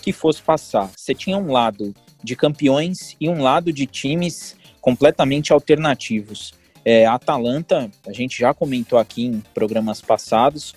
que 0.02 0.12
fosse 0.12 0.42
passar. 0.42 0.90
Você 0.96 1.14
tinha 1.14 1.38
um 1.38 1.52
lado 1.52 1.94
de 2.24 2.36
campeões 2.36 3.16
e 3.20 3.30
um 3.30 3.42
lado 3.42 3.72
de 3.72 3.86
times 3.86 4.56
completamente 4.82 5.54
alternativos. 5.54 6.54
É, 6.84 7.06
a 7.06 7.14
Atalanta, 7.14 7.90
a 8.08 8.14
gente 8.14 8.38
já 8.38 8.54
comentou 8.54 8.98
aqui 8.98 9.26
em 9.26 9.44
programas 9.54 10.02
passados, 10.02 10.74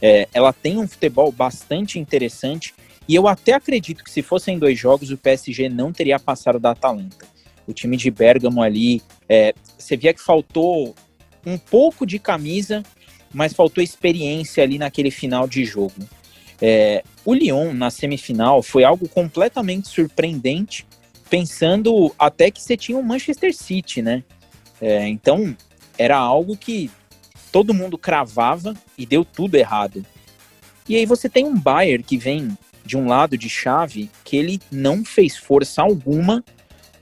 é, 0.00 0.28
ela 0.32 0.52
tem 0.52 0.78
um 0.78 0.86
futebol 0.86 1.32
bastante 1.32 1.98
interessante 1.98 2.74
e 3.08 3.14
eu 3.14 3.26
até 3.28 3.52
acredito 3.52 4.04
que 4.04 4.10
se 4.10 4.22
fossem 4.22 4.58
dois 4.58 4.78
jogos, 4.78 5.10
o 5.10 5.16
PSG 5.16 5.68
não 5.68 5.92
teria 5.92 6.18
passado 6.18 6.58
da 6.58 6.72
Atalanta. 6.72 7.26
O 7.66 7.72
time 7.72 7.96
de 7.96 8.10
Bergamo 8.10 8.62
ali, 8.62 9.02
é, 9.28 9.54
você 9.78 9.96
via 9.96 10.12
que 10.12 10.20
faltou 10.20 10.94
um 11.44 11.56
pouco 11.56 12.04
de 12.04 12.18
camisa, 12.18 12.82
mas 13.36 13.52
faltou 13.52 13.84
experiência 13.84 14.64
ali 14.64 14.78
naquele 14.78 15.10
final 15.10 15.46
de 15.46 15.62
jogo. 15.62 16.08
É, 16.58 17.04
o 17.22 17.34
Lyon 17.34 17.74
na 17.74 17.90
semifinal 17.90 18.62
foi 18.62 18.82
algo 18.82 19.06
completamente 19.06 19.88
surpreendente, 19.88 20.86
pensando 21.28 22.14
até 22.18 22.50
que 22.50 22.62
você 22.62 22.78
tinha 22.78 22.96
o 22.96 23.04
Manchester 23.04 23.54
City, 23.54 24.00
né? 24.00 24.24
É, 24.80 25.06
então 25.06 25.54
era 25.98 26.16
algo 26.16 26.56
que 26.56 26.90
todo 27.52 27.74
mundo 27.74 27.98
cravava 27.98 28.74
e 28.96 29.04
deu 29.04 29.22
tudo 29.22 29.56
errado. 29.56 30.02
E 30.88 30.96
aí 30.96 31.04
você 31.04 31.28
tem 31.28 31.44
um 31.44 31.58
Bayern 31.58 32.02
que 32.02 32.16
vem 32.16 32.56
de 32.86 32.96
um 32.96 33.06
lado 33.06 33.36
de 33.36 33.50
chave 33.50 34.10
que 34.24 34.34
ele 34.38 34.62
não 34.72 35.04
fez 35.04 35.36
força 35.36 35.82
alguma 35.82 36.42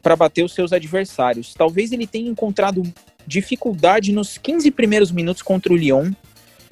para 0.02 0.16
bater 0.16 0.42
os 0.42 0.52
seus 0.52 0.72
adversários. 0.72 1.54
Talvez 1.54 1.92
ele 1.92 2.08
tenha 2.08 2.28
encontrado 2.28 2.82
dificuldade 3.26 4.12
nos 4.12 4.38
15 4.38 4.70
primeiros 4.70 5.10
minutos 5.10 5.42
contra 5.42 5.72
o 5.72 5.76
Lyon, 5.76 6.12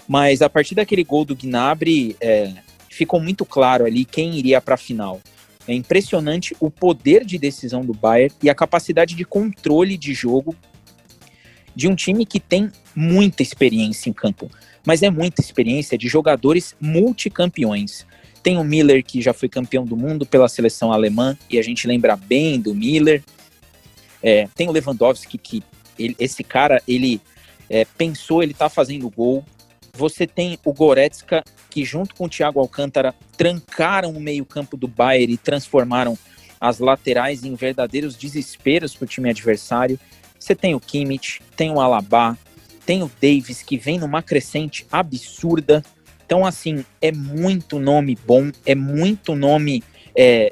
mas 0.07 0.43
a 0.43 0.51
partir 0.51 0.75
daquele 0.75 1.05
gol 1.05 1.25
do 1.25 1.37
Gnabry 1.37 2.17
é, 2.21 2.53
ficou 2.91 3.21
muito 3.21 3.45
claro 3.45 3.85
ali 3.85 4.05
quem 4.05 4.37
iria 4.37 4.61
para 4.61 4.75
a 4.75 4.79
final. 4.79 5.21
É 5.67 5.73
impressionante 5.73 6.57
o 6.59 6.71
poder 6.71 7.25
de 7.25 7.39
decisão 7.39 7.85
do 7.85 7.95
Bayern 7.95 8.35
e 8.43 8.51
a 8.51 8.55
capacidade 8.55 9.15
de 9.15 9.25
controle 9.25 9.97
de 9.97 10.13
jogo 10.13 10.57
de 11.75 11.89
um 11.89 11.95
time 11.95 12.27
que 12.27 12.41
tem 12.41 12.71
muita 12.95 13.43
experiência 13.43 14.11
em 14.11 14.13
campo, 14.13 14.51
mas 14.85 15.03
é 15.03 15.11
muita 15.11 15.41
experiência 15.41 15.97
de 15.97 16.09
jogadores 16.09 16.75
multicampeões. 16.81 18.05
Tem 18.43 18.59
o 18.59 18.65
Miller, 18.65 19.05
que 19.05 19.23
já 19.23 19.33
foi 19.33 19.49
campeão 19.49 19.85
do 19.85 19.97
mundo 19.97 20.27
pela 20.27 20.49
seleção 20.49 20.93
alemã, 20.93 21.39
e 21.49 21.59
a 21.59 21.63
gente 21.63 21.87
lembra 21.87 22.17
bem 22.17 22.61
do 22.61 22.75
Miller. 22.75 23.23
É, 24.23 24.49
tem 24.55 24.69
o 24.69 24.73
Lewandowski, 24.73 25.39
que 25.39 25.63
ele, 25.99 26.17
esse 26.19 26.43
cara, 26.43 26.83
ele 26.87 27.21
é, 27.69 27.85
pensou, 27.85 28.43
ele 28.43 28.55
tá 28.55 28.69
fazendo 28.69 29.09
gol. 29.11 29.45
Você 29.95 30.27
tem 30.27 30.59
o 30.65 30.73
Goretzka, 30.73 31.45
que 31.69 31.85
junto 31.85 32.15
com 32.15 32.25
o 32.25 32.29
Thiago 32.29 32.61
Alcântara 32.61 33.15
trancaram 33.37 34.11
o 34.11 34.21
meio-campo 34.21 34.77
do 34.77 34.89
Bayern 34.89 35.35
e 35.35 35.39
transformaram 35.39 36.17
as 36.61 36.79
laterais 36.79 37.45
em 37.45 37.55
verdadeiros 37.55 38.15
desesperos 38.17 38.95
para 38.95 39.05
o 39.05 39.09
time 39.09 39.29
adversário. 39.29 39.99
Você 40.39 40.55
tem 40.55 40.75
o 40.75 40.81
Kimmich, 40.81 41.41
tem 41.57 41.71
o 41.71 41.81
Alaba, 41.81 42.39
tem 42.87 43.03
o 43.03 43.11
Davis, 43.21 43.63
que 43.63 43.77
vem 43.77 43.99
numa 43.99 44.23
crescente 44.23 44.87
absurda. 44.91 45.85
Então, 46.25 46.47
assim, 46.47 46.85
é 47.01 47.13
muito 47.13 47.79
nome 47.79 48.17
bom, 48.27 48.51
é 48.65 48.75
muito 48.75 49.35
nome 49.35 49.83
é, 50.17 50.51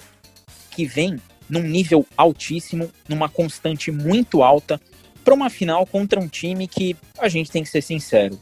que 0.70 0.84
vem 0.84 1.16
num 1.48 1.62
nível 1.62 2.06
altíssimo, 2.16 2.90
numa 3.08 3.28
constante 3.28 3.90
muito 3.90 4.42
alta, 4.42 4.80
para 5.24 5.34
uma 5.34 5.50
final 5.50 5.86
contra 5.86 6.20
um 6.20 6.28
time 6.28 6.66
que 6.66 6.96
a 7.18 7.28
gente 7.28 7.50
tem 7.50 7.62
que 7.62 7.68
ser 7.68 7.82
sincero. 7.82 8.38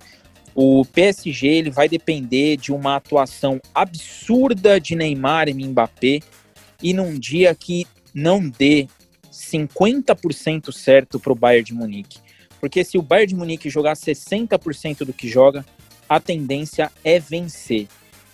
O 0.55 0.85
PSG 0.85 1.47
ele 1.47 1.71
vai 1.71 1.89
depender 1.89 2.57
de 2.57 2.73
uma 2.73 2.97
atuação 2.97 3.61
absurda 3.75 4.81
de 4.81 4.97
Neymar 4.97 5.49
e 5.49 5.55
Mbappé 5.55 6.21
e 6.83 6.93
num 6.93 7.19
dia 7.19 7.55
que 7.55 7.87
não 8.15 8.49
dê 8.49 8.89
50% 9.33 10.73
certo 10.73 11.21
para 11.21 11.33
o 11.33 11.37
Bayern 11.37 11.65
de 11.65 11.75
Munique. 11.75 12.19
Porque 12.61 12.83
se 12.83 12.99
o 12.99 13.03
Bayern 13.03 13.29
de 13.29 13.37
Munique 13.37 13.71
jogar 13.71 13.95
60% 13.95 15.05
do 15.05 15.13
que 15.13 15.29
joga, 15.29 15.65
a 16.09 16.19
tendência 16.19 16.91
é 17.05 17.21
vencer. 17.21 17.87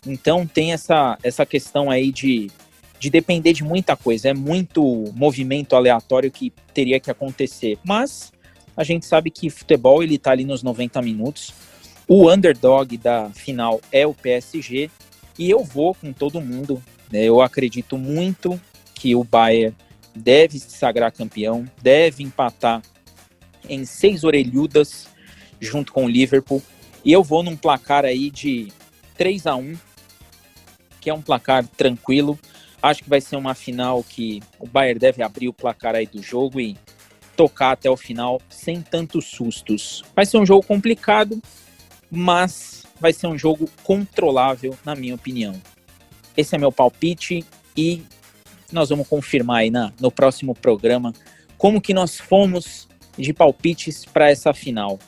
Então 0.06 0.46
tem 0.46 0.72
essa, 0.72 1.18
essa 1.22 1.44
questão 1.44 1.90
aí 1.90 2.10
de, 2.10 2.50
de 2.98 3.10
depender 3.10 3.52
de 3.52 3.64
muita 3.64 3.96
coisa, 3.96 4.28
é 4.28 4.34
muito 4.34 5.04
movimento 5.14 5.76
aleatório 5.76 6.30
que 6.30 6.52
teria 6.72 7.00
que 7.00 7.10
acontecer. 7.10 7.78
Mas 7.84 8.32
a 8.76 8.84
gente 8.84 9.06
sabe 9.06 9.30
que 9.30 9.50
futebol 9.50 10.02
ele 10.02 10.18
tá 10.18 10.30
ali 10.30 10.44
nos 10.44 10.62
90 10.62 11.00
minutos. 11.02 11.52
O 12.06 12.30
underdog 12.30 12.96
da 12.98 13.30
final 13.30 13.80
é 13.90 14.06
o 14.06 14.14
PSG 14.14 14.90
e 15.38 15.50
eu 15.50 15.64
vou 15.64 15.94
com 15.94 16.12
todo 16.12 16.40
mundo. 16.40 16.82
Né? 17.10 17.24
Eu 17.24 17.40
acredito 17.40 17.96
muito 17.96 18.60
que 18.94 19.14
o 19.14 19.24
Bayern 19.24 19.74
deve 20.14 20.58
se 20.58 20.70
sagrar 20.70 21.12
campeão, 21.12 21.64
deve 21.82 22.22
empatar 22.22 22.82
em 23.68 23.84
seis 23.84 24.24
orelhudas 24.24 25.08
junto 25.60 25.92
com 25.92 26.04
o 26.04 26.08
Liverpool. 26.08 26.62
E 27.04 27.12
eu 27.12 27.22
vou 27.22 27.42
num 27.42 27.56
placar 27.56 28.04
aí 28.04 28.30
de 28.30 28.72
3 29.16 29.46
a 29.46 29.56
1 29.56 29.76
que 31.00 31.10
é 31.10 31.14
um 31.14 31.20
placar 31.20 31.66
tranquilo. 31.66 32.38
Acho 32.82 33.02
que 33.02 33.10
vai 33.10 33.20
ser 33.20 33.36
uma 33.36 33.54
final 33.54 34.02
que 34.02 34.42
o 34.58 34.66
Bayern 34.66 34.98
deve 34.98 35.22
abrir 35.22 35.48
o 35.48 35.52
placar 35.52 35.94
aí 35.94 36.06
do 36.06 36.22
jogo 36.22 36.58
e 36.58 36.76
tocar 37.36 37.72
até 37.72 37.90
o 37.90 37.96
final 37.96 38.40
sem 38.48 38.80
tantos 38.80 39.26
sustos. 39.26 40.02
Vai 40.14 40.26
ser 40.26 40.38
um 40.38 40.46
jogo 40.46 40.66
complicado, 40.66 41.40
mas 42.10 42.84
vai 43.00 43.12
ser 43.12 43.26
um 43.26 43.38
jogo 43.38 43.68
controlável, 43.82 44.76
na 44.84 44.94
minha 44.94 45.14
opinião. 45.14 45.54
Esse 46.36 46.54
é 46.54 46.58
meu 46.58 46.72
palpite 46.72 47.44
e 47.76 48.02
nós 48.72 48.88
vamos 48.88 49.06
confirmar 49.06 49.58
aí 49.58 49.70
na, 49.70 49.92
no 50.00 50.10
próximo 50.10 50.54
programa 50.54 51.12
como 51.56 51.80
que 51.80 51.94
nós 51.94 52.18
fomos 52.18 52.88
de 53.16 53.32
palpites 53.32 54.04
para 54.04 54.30
essa 54.30 54.52
final. 54.52 54.98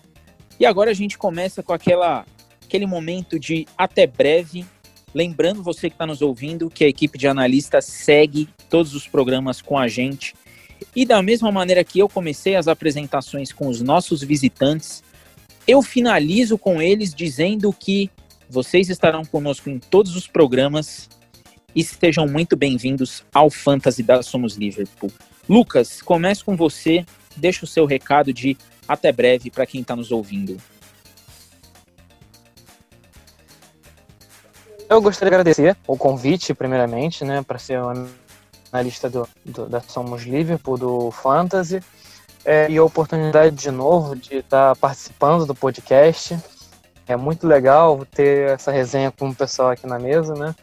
E 0.58 0.64
agora 0.64 0.90
a 0.90 0.94
gente 0.94 1.18
começa 1.18 1.62
com 1.62 1.72
aquela, 1.72 2.24
aquele 2.64 2.86
momento 2.86 3.38
de 3.38 3.66
até 3.76 4.06
breve. 4.06 4.64
Lembrando 5.14 5.62
você 5.62 5.88
que 5.88 5.94
está 5.94 6.06
nos 6.06 6.22
ouvindo 6.22 6.70
que 6.70 6.84
a 6.84 6.88
equipe 6.88 7.18
de 7.18 7.26
analistas 7.26 7.84
segue 7.84 8.48
todos 8.70 8.94
os 8.94 9.06
programas 9.06 9.60
com 9.60 9.78
a 9.78 9.88
gente. 9.88 10.34
E 10.94 11.04
da 11.04 11.22
mesma 11.22 11.52
maneira 11.52 11.84
que 11.84 11.98
eu 11.98 12.08
comecei 12.08 12.56
as 12.56 12.68
apresentações 12.68 13.52
com 13.52 13.68
os 13.68 13.80
nossos 13.80 14.22
visitantes, 14.22 15.02
eu 15.66 15.82
finalizo 15.82 16.56
com 16.56 16.80
eles 16.80 17.14
dizendo 17.14 17.72
que 17.72 18.10
vocês 18.48 18.88
estarão 18.88 19.24
conosco 19.24 19.68
em 19.68 19.78
todos 19.78 20.14
os 20.14 20.26
programas 20.26 21.08
e 21.74 21.80
estejam 21.80 22.26
muito 22.26 22.56
bem-vindos 22.56 23.24
ao 23.34 23.50
Fantasy 23.50 24.02
da 24.02 24.22
Somos 24.22 24.56
Liverpool. 24.56 25.12
Lucas, 25.48 26.00
comece 26.00 26.42
com 26.42 26.56
você, 26.56 27.04
deixa 27.36 27.64
o 27.64 27.68
seu 27.68 27.84
recado 27.84 28.32
de 28.32 28.56
até 28.88 29.12
breve 29.12 29.50
para 29.50 29.66
quem 29.66 29.80
está 29.80 29.94
nos 29.94 30.10
ouvindo. 30.10 30.56
Eu 34.88 35.02
gostaria 35.02 35.30
de 35.30 35.34
agradecer 35.34 35.76
o 35.86 35.96
convite, 35.96 36.54
primeiramente, 36.54 37.24
né, 37.24 37.42
para 37.42 37.58
ser 37.58 37.80
analista 38.72 39.08
do, 39.08 39.28
do, 39.44 39.66
da 39.66 39.80
Somos 39.80 40.22
Liverpool, 40.22 40.78
do 40.78 41.10
Fantasy, 41.10 41.80
é, 42.44 42.70
e 42.70 42.78
a 42.78 42.84
oportunidade 42.84 43.56
de 43.56 43.70
novo 43.70 44.14
de 44.14 44.36
estar 44.36 44.74
tá 44.74 44.76
participando 44.76 45.44
do 45.44 45.54
podcast. 45.54 46.38
É 47.08 47.16
muito 47.16 47.46
legal 47.46 48.06
ter 48.06 48.50
essa 48.50 48.70
resenha 48.70 49.10
com 49.10 49.28
o 49.28 49.34
pessoal 49.34 49.70
aqui 49.70 49.86
na 49.86 49.98
mesa, 49.98 50.34
né? 50.34 50.54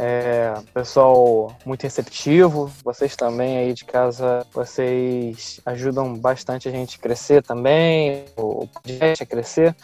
É, 0.00 0.54
pessoal 0.72 1.52
muito 1.66 1.82
receptivo, 1.82 2.70
vocês 2.84 3.16
também 3.16 3.58
aí 3.58 3.72
de 3.72 3.84
casa, 3.84 4.46
vocês 4.54 5.60
ajudam 5.66 6.14
bastante 6.14 6.68
a 6.68 6.70
gente 6.70 6.96
a 6.96 7.02
crescer 7.02 7.42
também, 7.42 8.24
o 8.36 8.68
podcast 8.68 9.22
a 9.24 9.26
crescer. 9.26 9.74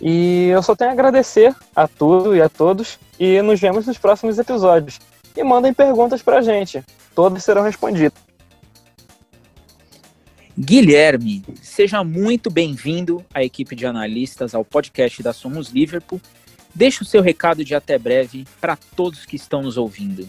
E 0.00 0.48
eu 0.48 0.60
só 0.60 0.74
tenho 0.74 0.90
a 0.90 0.92
agradecer 0.92 1.54
a 1.76 1.86
tudo 1.86 2.34
e 2.34 2.42
a 2.42 2.48
todos 2.48 2.98
e 3.18 3.40
nos 3.42 3.60
vemos 3.60 3.86
nos 3.86 3.96
próximos 3.96 4.38
episódios. 4.38 4.98
E 5.36 5.44
mandem 5.44 5.72
perguntas 5.72 6.20
pra 6.20 6.42
gente, 6.42 6.84
todas 7.20 7.44
serão 7.44 7.62
respondidas. 7.62 8.18
Guilherme, 10.58 11.44
seja 11.60 12.02
muito 12.02 12.50
bem-vindo 12.50 13.22
à 13.34 13.44
equipe 13.44 13.76
de 13.76 13.84
analistas 13.84 14.54
ao 14.54 14.64
podcast 14.64 15.22
da 15.22 15.34
Somos 15.34 15.68
Liverpool 15.68 16.18
Deixe 16.74 17.02
o 17.02 17.04
seu 17.04 17.20
recado 17.20 17.62
de 17.62 17.74
até 17.74 17.98
breve 17.98 18.46
para 18.58 18.74
todos 18.96 19.26
que 19.26 19.36
estão 19.36 19.60
nos 19.60 19.76
ouvindo. 19.76 20.26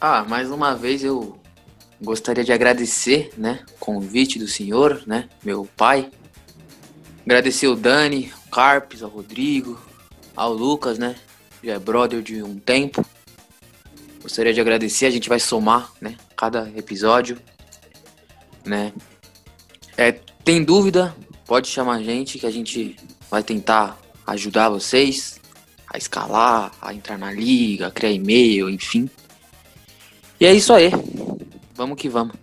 Ah, 0.00 0.24
mais 0.24 0.50
uma 0.50 0.74
vez 0.74 1.04
eu 1.04 1.38
gostaria 2.00 2.44
de 2.44 2.52
agradecer, 2.52 3.30
né, 3.36 3.60
o 3.74 3.78
convite 3.78 4.38
do 4.38 4.48
senhor, 4.48 5.02
né, 5.06 5.28
meu 5.44 5.68
pai. 5.76 6.10
Agradecer 7.26 7.66
o 7.66 7.76
Dani, 7.76 8.32
o 8.46 8.50
Carpes, 8.50 9.02
ao 9.02 9.10
Rodrigo, 9.10 9.78
ao 10.34 10.54
Lucas, 10.54 10.98
né, 10.98 11.16
já 11.62 11.74
é 11.74 11.78
brother 11.78 12.22
de 12.22 12.42
um 12.42 12.58
tempo. 12.58 13.04
Gostaria 14.28 14.52
de 14.52 14.60
agradecer, 14.60 15.06
a 15.06 15.10
gente 15.10 15.26
vai 15.26 15.40
somar, 15.40 15.90
né, 16.02 16.14
cada 16.36 16.70
episódio, 16.76 17.38
né. 18.62 18.92
É, 19.96 20.12
tem 20.44 20.62
dúvida, 20.62 21.16
pode 21.46 21.66
chamar 21.66 21.94
a 21.94 22.02
gente 22.02 22.38
que 22.38 22.44
a 22.44 22.50
gente 22.50 22.94
vai 23.30 23.42
tentar 23.42 23.98
ajudar 24.26 24.68
vocês 24.68 25.40
a 25.86 25.96
escalar, 25.96 26.72
a 26.78 26.92
entrar 26.92 27.16
na 27.16 27.32
liga, 27.32 27.86
a 27.86 27.90
criar 27.90 28.12
e-mail, 28.12 28.68
enfim. 28.68 29.08
E 30.38 30.44
é 30.44 30.52
isso 30.52 30.74
aí. 30.74 30.90
Vamos 31.74 31.98
que 31.98 32.10
vamos. 32.10 32.36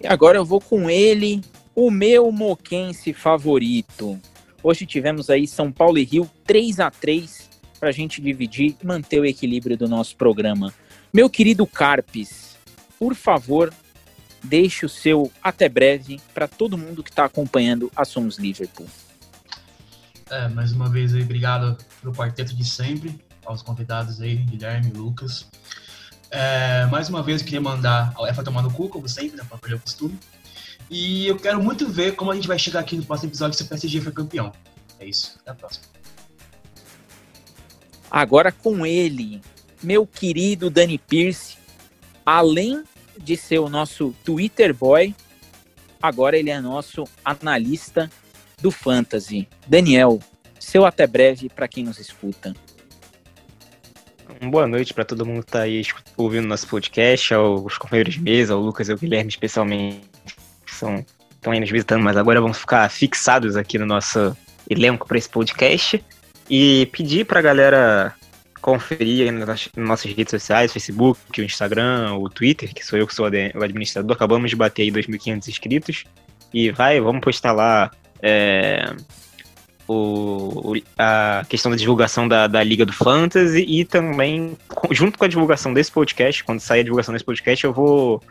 E 0.00 0.06
agora 0.06 0.38
eu 0.38 0.44
vou 0.44 0.60
com 0.60 0.88
ele, 0.88 1.42
o 1.74 1.90
meu 1.90 2.30
moquense 2.30 3.12
favorito. 3.12 4.16
Hoje 4.62 4.86
tivemos 4.86 5.28
aí 5.28 5.48
São 5.48 5.72
Paulo 5.72 5.98
e 5.98 6.04
Rio 6.04 6.30
3 6.46 6.78
a 6.78 6.88
3 6.88 7.47
para 7.78 7.88
a 7.88 7.92
gente 7.92 8.20
dividir 8.20 8.76
e 8.82 8.86
manter 8.86 9.20
o 9.20 9.24
equilíbrio 9.24 9.76
do 9.76 9.88
nosso 9.88 10.16
programa. 10.16 10.72
Meu 11.12 11.30
querido 11.30 11.66
Carpes, 11.66 12.56
por 12.98 13.14
favor, 13.14 13.72
deixe 14.42 14.84
o 14.84 14.88
seu 14.88 15.30
até 15.42 15.68
breve 15.68 16.20
para 16.34 16.48
todo 16.48 16.78
mundo 16.78 17.02
que 17.02 17.10
está 17.10 17.24
acompanhando 17.24 17.90
a 17.94 18.04
Somos 18.04 18.38
Liverpool. 18.38 18.86
É, 20.30 20.48
mais 20.48 20.72
uma 20.72 20.88
vez 20.90 21.14
aí, 21.14 21.22
obrigado 21.22 21.76
pelo 22.02 22.14
quarteto 22.14 22.54
de 22.54 22.64
sempre, 22.64 23.18
aos 23.44 23.62
convidados 23.62 24.20
aí, 24.20 24.36
Guilherme, 24.36 24.90
Lucas. 24.90 25.46
É, 26.30 26.84
mais 26.86 27.08
uma 27.08 27.22
vez, 27.22 27.40
eu 27.40 27.46
queria 27.46 27.60
mandar 27.60 28.12
ao 28.14 28.26
EFA 28.26 28.42
tomar 28.42 28.62
no 28.62 28.70
cu, 28.70 28.88
como 28.88 29.08
sempre, 29.08 29.36
né, 29.38 29.44
para 29.48 29.56
perder 29.56 29.76
o 29.76 29.80
costume. 29.80 30.18
E 30.90 31.26
eu 31.26 31.36
quero 31.36 31.62
muito 31.62 31.88
ver 31.88 32.14
como 32.14 32.30
a 32.30 32.34
gente 32.34 32.48
vai 32.48 32.58
chegar 32.58 32.80
aqui 32.80 32.96
no 32.96 33.04
próximo 33.04 33.30
episódio 33.30 33.56
se 33.56 33.62
o 33.62 33.66
PSG 33.66 34.00
for 34.00 34.12
campeão. 34.12 34.52
É 35.00 35.06
isso, 35.06 35.36
até 35.40 35.50
a 35.50 35.54
próxima. 35.54 35.84
Agora 38.10 38.50
com 38.50 38.86
ele, 38.86 39.40
meu 39.82 40.06
querido 40.06 40.70
Dani 40.70 40.98
Pierce, 40.98 41.56
além 42.24 42.82
de 43.18 43.36
ser 43.36 43.58
o 43.58 43.68
nosso 43.68 44.14
Twitter 44.24 44.74
boy, 44.74 45.14
agora 46.00 46.36
ele 46.36 46.50
é 46.50 46.60
nosso 46.60 47.04
analista 47.24 48.10
do 48.60 48.70
Fantasy. 48.70 49.48
Daniel, 49.66 50.20
seu 50.58 50.86
até 50.86 51.06
breve 51.06 51.48
para 51.48 51.68
quem 51.68 51.84
nos 51.84 51.98
escuta. 51.98 52.54
Uma 54.40 54.50
boa 54.50 54.66
noite 54.66 54.94
para 54.94 55.04
todo 55.04 55.26
mundo 55.26 55.42
que 55.42 55.48
está 55.48 55.62
aí 55.62 55.82
ouvindo 56.16 56.46
nosso 56.46 56.68
podcast, 56.68 57.34
aos 57.34 57.76
companheiros 57.76 58.14
de 58.14 58.20
mesa, 58.20 58.54
ao 58.54 58.60
Lucas 58.60 58.88
e 58.88 58.92
ao 58.92 58.98
Guilherme 58.98 59.28
especialmente, 59.28 60.00
que 60.64 60.74
são, 60.74 61.04
estão 61.30 61.52
aí 61.52 61.60
nos 61.60 61.70
visitando, 61.70 62.02
mas 62.02 62.16
agora 62.16 62.40
vamos 62.40 62.58
ficar 62.58 62.88
fixados 62.88 63.56
aqui 63.56 63.78
no 63.78 63.86
nosso 63.86 64.36
elenco 64.70 65.08
para 65.08 65.18
esse 65.18 65.28
podcast 65.28 66.04
e 66.48 66.86
pedir 66.86 67.24
para 67.24 67.38
a 67.38 67.42
galera 67.42 68.14
conferir 68.60 69.26
aí 69.26 69.30
nas, 69.30 69.68
nossas 69.76 70.12
redes 70.12 70.30
sociais, 70.30 70.72
Facebook, 70.72 71.40
o 71.40 71.44
Instagram, 71.44 72.14
o 72.14 72.28
Twitter, 72.28 72.74
que 72.74 72.84
sou 72.84 72.98
eu 72.98 73.06
que 73.06 73.14
sou 73.14 73.26
o 73.26 73.62
administrador, 73.62 74.14
acabamos 74.14 74.50
de 74.50 74.56
bater 74.56 74.82
aí 74.82 74.90
2.500 74.90 75.48
inscritos. 75.48 76.04
E 76.52 76.70
vai, 76.70 77.00
vamos 77.00 77.20
postar 77.20 77.52
lá 77.52 77.90
é, 78.22 78.94
o, 79.86 80.74
a 80.98 81.44
questão 81.48 81.70
da 81.70 81.76
divulgação 81.76 82.28
da, 82.28 82.46
da 82.46 82.62
Liga 82.62 82.84
do 82.84 82.92
Fantasy 82.92 83.64
e 83.66 83.84
também, 83.84 84.56
junto 84.90 85.18
com 85.18 85.24
a 85.24 85.28
divulgação 85.28 85.72
desse 85.72 85.90
podcast, 85.90 86.44
quando 86.44 86.60
sair 86.60 86.80
a 86.80 86.84
divulgação 86.84 87.12
desse 87.12 87.24
podcast, 87.24 87.64
eu 87.64 87.72
vou 87.72 88.22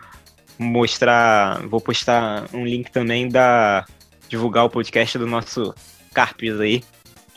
mostrar, 0.57 1.61
vou 1.67 1.81
postar 1.81 2.45
um 2.53 2.65
link 2.65 2.91
também 2.91 3.27
da 3.27 3.85
divulgar 4.29 4.65
o 4.65 4.69
podcast 4.69 5.17
do 5.17 5.25
nosso 5.25 5.73
Carpes 6.13 6.59
aí, 6.59 6.83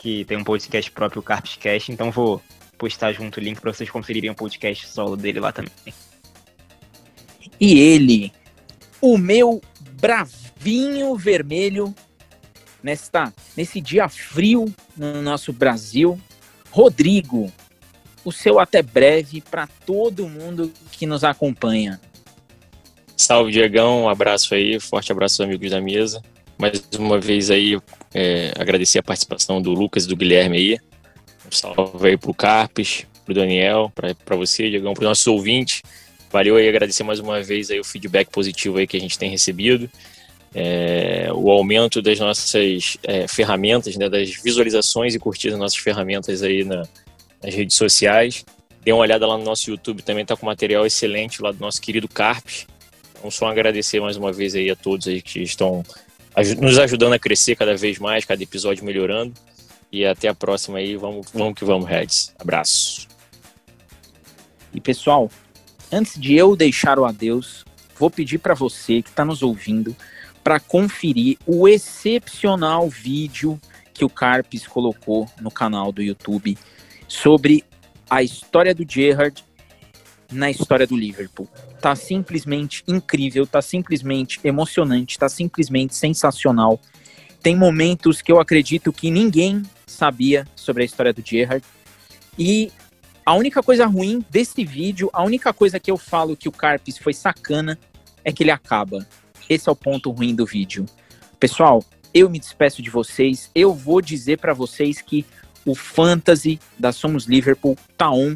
que 0.01 0.25
tem 0.25 0.35
um 0.35 0.43
podcast 0.43 0.89
próprio, 0.89 1.19
o 1.19 1.23
Carpescast, 1.23 1.91
então 1.91 2.09
vou 2.09 2.41
postar 2.75 3.13
junto 3.13 3.39
o 3.39 3.43
link 3.43 3.61
para 3.61 3.71
vocês 3.71 3.87
conferirem 3.87 4.31
o 4.31 4.35
podcast 4.35 4.87
solo 4.87 5.15
dele 5.15 5.39
lá 5.39 5.51
também. 5.51 5.71
E 7.59 7.79
ele, 7.79 8.33
o 8.99 9.15
meu 9.19 9.61
bravinho 9.91 11.15
vermelho 11.15 11.93
nesta, 12.81 13.31
nesse 13.55 13.79
dia 13.79 14.09
frio 14.09 14.73
no 14.97 15.21
nosso 15.21 15.53
Brasil. 15.53 16.19
Rodrigo, 16.71 17.53
o 18.25 18.31
seu 18.31 18.59
até 18.59 18.81
breve 18.81 19.39
para 19.39 19.67
todo 19.85 20.27
mundo 20.27 20.73
que 20.91 21.05
nos 21.05 21.23
acompanha. 21.23 22.01
Salve, 23.15 23.51
Diegão. 23.51 24.05
Um 24.05 24.09
abraço 24.09 24.55
aí, 24.55 24.79
forte 24.79 25.11
abraço 25.11 25.43
aos 25.43 25.47
amigos 25.47 25.69
da 25.69 25.79
mesa. 25.79 26.23
Mais 26.57 26.81
uma 26.97 27.19
vez 27.19 27.51
aí, 27.51 27.77
é, 28.13 28.51
agradecer 28.57 28.99
a 28.99 29.03
participação 29.03 29.61
do 29.61 29.71
Lucas 29.71 30.05
e 30.05 30.07
do 30.07 30.15
Guilherme 30.15 30.57
aí. 30.57 30.79
Um 31.47 31.51
salve 31.51 32.09
aí 32.09 32.17
pro 32.17 32.33
Carpes, 32.33 33.05
pro 33.25 33.33
Daniel, 33.33 33.91
para 33.95 34.35
você, 34.35 34.69
Diegão, 34.69 34.93
para 34.93 35.05
nossos 35.05 35.27
ouvintes. 35.27 35.81
Valeu 36.31 36.55
aí, 36.55 36.67
agradecer 36.67 37.03
mais 37.03 37.19
uma 37.19 37.41
vez 37.41 37.69
aí 37.71 37.79
o 37.79 37.83
feedback 37.83 38.29
positivo 38.29 38.77
aí 38.77 38.87
que 38.87 38.97
a 38.97 38.99
gente 38.99 39.17
tem 39.17 39.29
recebido. 39.29 39.89
é, 40.53 41.29
o 41.33 41.49
aumento 41.49 42.01
das 42.01 42.19
nossas 42.19 42.97
é, 43.03 43.27
ferramentas, 43.27 43.95
né, 43.95 44.09
das 44.09 44.31
visualizações 44.31 45.15
e 45.15 45.19
curtidas 45.19 45.53
das 45.53 45.59
nossas 45.61 45.77
ferramentas 45.77 46.43
aí 46.43 46.63
na, 46.63 46.83
nas 47.41 47.53
redes 47.55 47.75
sociais. 47.75 48.45
Dê 48.83 48.91
uma 48.91 49.01
olhada 49.01 49.25
lá 49.27 49.37
no 49.37 49.43
nosso 49.43 49.69
YouTube, 49.69 50.01
também 50.01 50.23
está 50.23 50.35
com 50.35 50.45
material 50.45 50.85
excelente 50.85 51.41
lá 51.41 51.51
do 51.51 51.59
nosso 51.59 51.81
querido 51.81 52.07
Carpes. 52.07 52.67
Então, 53.17 53.29
só 53.29 53.47
agradecer 53.47 54.01
mais 54.01 54.17
uma 54.17 54.33
vez 54.33 54.55
aí 54.55 54.69
a 54.69 54.75
todos 54.75 55.07
aí 55.07 55.21
que 55.21 55.41
estão 55.41 55.83
nos 56.59 56.77
ajudando 56.79 57.13
a 57.13 57.19
crescer 57.19 57.55
cada 57.55 57.75
vez 57.75 57.99
mais, 57.99 58.25
cada 58.25 58.41
episódio 58.41 58.85
melhorando. 58.85 59.33
E 59.91 60.05
até 60.05 60.27
a 60.29 60.33
próxima 60.33 60.77
aí. 60.77 60.95
Vamos, 60.95 61.27
vamos 61.33 61.53
que 61.53 61.65
vamos, 61.65 61.87
Reds. 61.87 62.33
Abraço. 62.39 63.07
E 64.73 64.79
pessoal, 64.79 65.29
antes 65.91 66.19
de 66.19 66.35
eu 66.35 66.55
deixar 66.55 66.97
o 66.97 67.05
adeus, 67.05 67.65
vou 67.99 68.09
pedir 68.09 68.37
para 68.37 68.53
você 68.53 69.01
que 69.01 69.09
está 69.09 69.25
nos 69.25 69.43
ouvindo 69.43 69.95
para 70.43 70.59
conferir 70.59 71.37
o 71.45 71.67
excepcional 71.67 72.89
vídeo 72.89 73.59
que 73.93 74.05
o 74.05 74.09
Carpes 74.09 74.65
colocou 74.65 75.29
no 75.39 75.51
canal 75.51 75.91
do 75.91 76.01
YouTube 76.01 76.57
sobre 77.07 77.63
a 78.09 78.23
história 78.23 78.73
do 78.73 78.85
Gerrard 78.87 79.43
na 80.31 80.49
história 80.49 80.87
do 80.87 80.95
Liverpool. 80.95 81.47
Tá 81.81 81.95
simplesmente 81.95 82.83
incrível, 82.87 83.45
tá 83.45 83.61
simplesmente 83.61 84.39
emocionante, 84.43 85.19
tá 85.19 85.27
simplesmente 85.27 85.95
sensacional. 85.95 86.79
Tem 87.41 87.55
momentos 87.55 88.21
que 88.21 88.31
eu 88.31 88.39
acredito 88.39 88.93
que 88.93 89.09
ninguém 89.11 89.63
sabia 89.85 90.47
sobre 90.55 90.83
a 90.83 90.85
história 90.85 91.13
do 91.13 91.23
Gerrard. 91.25 91.65
E 92.37 92.71
a 93.25 93.33
única 93.33 93.61
coisa 93.61 93.85
ruim 93.85 94.25
desse 94.29 94.63
vídeo, 94.63 95.09
a 95.13 95.23
única 95.23 95.53
coisa 95.53 95.79
que 95.79 95.91
eu 95.91 95.97
falo 95.97 96.37
que 96.37 96.47
o 96.49 96.51
Carpes 96.51 96.97
foi 96.97 97.13
sacana 97.13 97.77
é 98.23 98.31
que 98.31 98.43
ele 98.43 98.51
acaba. 98.51 99.05
Esse 99.49 99.67
é 99.67 99.71
o 99.71 99.75
ponto 99.75 100.11
ruim 100.11 100.33
do 100.33 100.45
vídeo. 100.45 100.85
Pessoal, 101.39 101.83
eu 102.13 102.29
me 102.29 102.39
despeço 102.39 102.81
de 102.81 102.89
vocês. 102.89 103.49
Eu 103.53 103.73
vou 103.73 104.01
dizer 104.01 104.39
para 104.39 104.53
vocês 104.53 105.01
que 105.01 105.25
o 105.65 105.75
Fantasy 105.75 106.59
da 106.77 106.91
Somos 106.91 107.25
Liverpool 107.25 107.77
tá 107.97 108.11
on. 108.11 108.35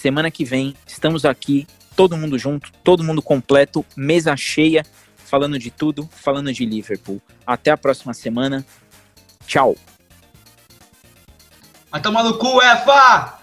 Semana 0.00 0.30
que 0.30 0.44
vem 0.44 0.76
estamos 0.86 1.24
aqui, 1.24 1.66
todo 1.96 2.16
mundo 2.16 2.38
junto, 2.38 2.70
todo 2.84 3.02
mundo 3.02 3.20
completo, 3.20 3.84
mesa 3.96 4.36
cheia, 4.36 4.86
falando 5.16 5.58
de 5.58 5.72
tudo, 5.72 6.08
falando 6.12 6.52
de 6.52 6.64
Liverpool. 6.64 7.20
Até 7.44 7.72
a 7.72 7.76
próxima 7.76 8.14
semana. 8.14 8.64
Tchau. 9.44 9.74
Vai 11.90 12.00
tomar 12.00 12.22
no 12.22 12.38
cu, 12.38 12.62
EFA! 12.62 13.40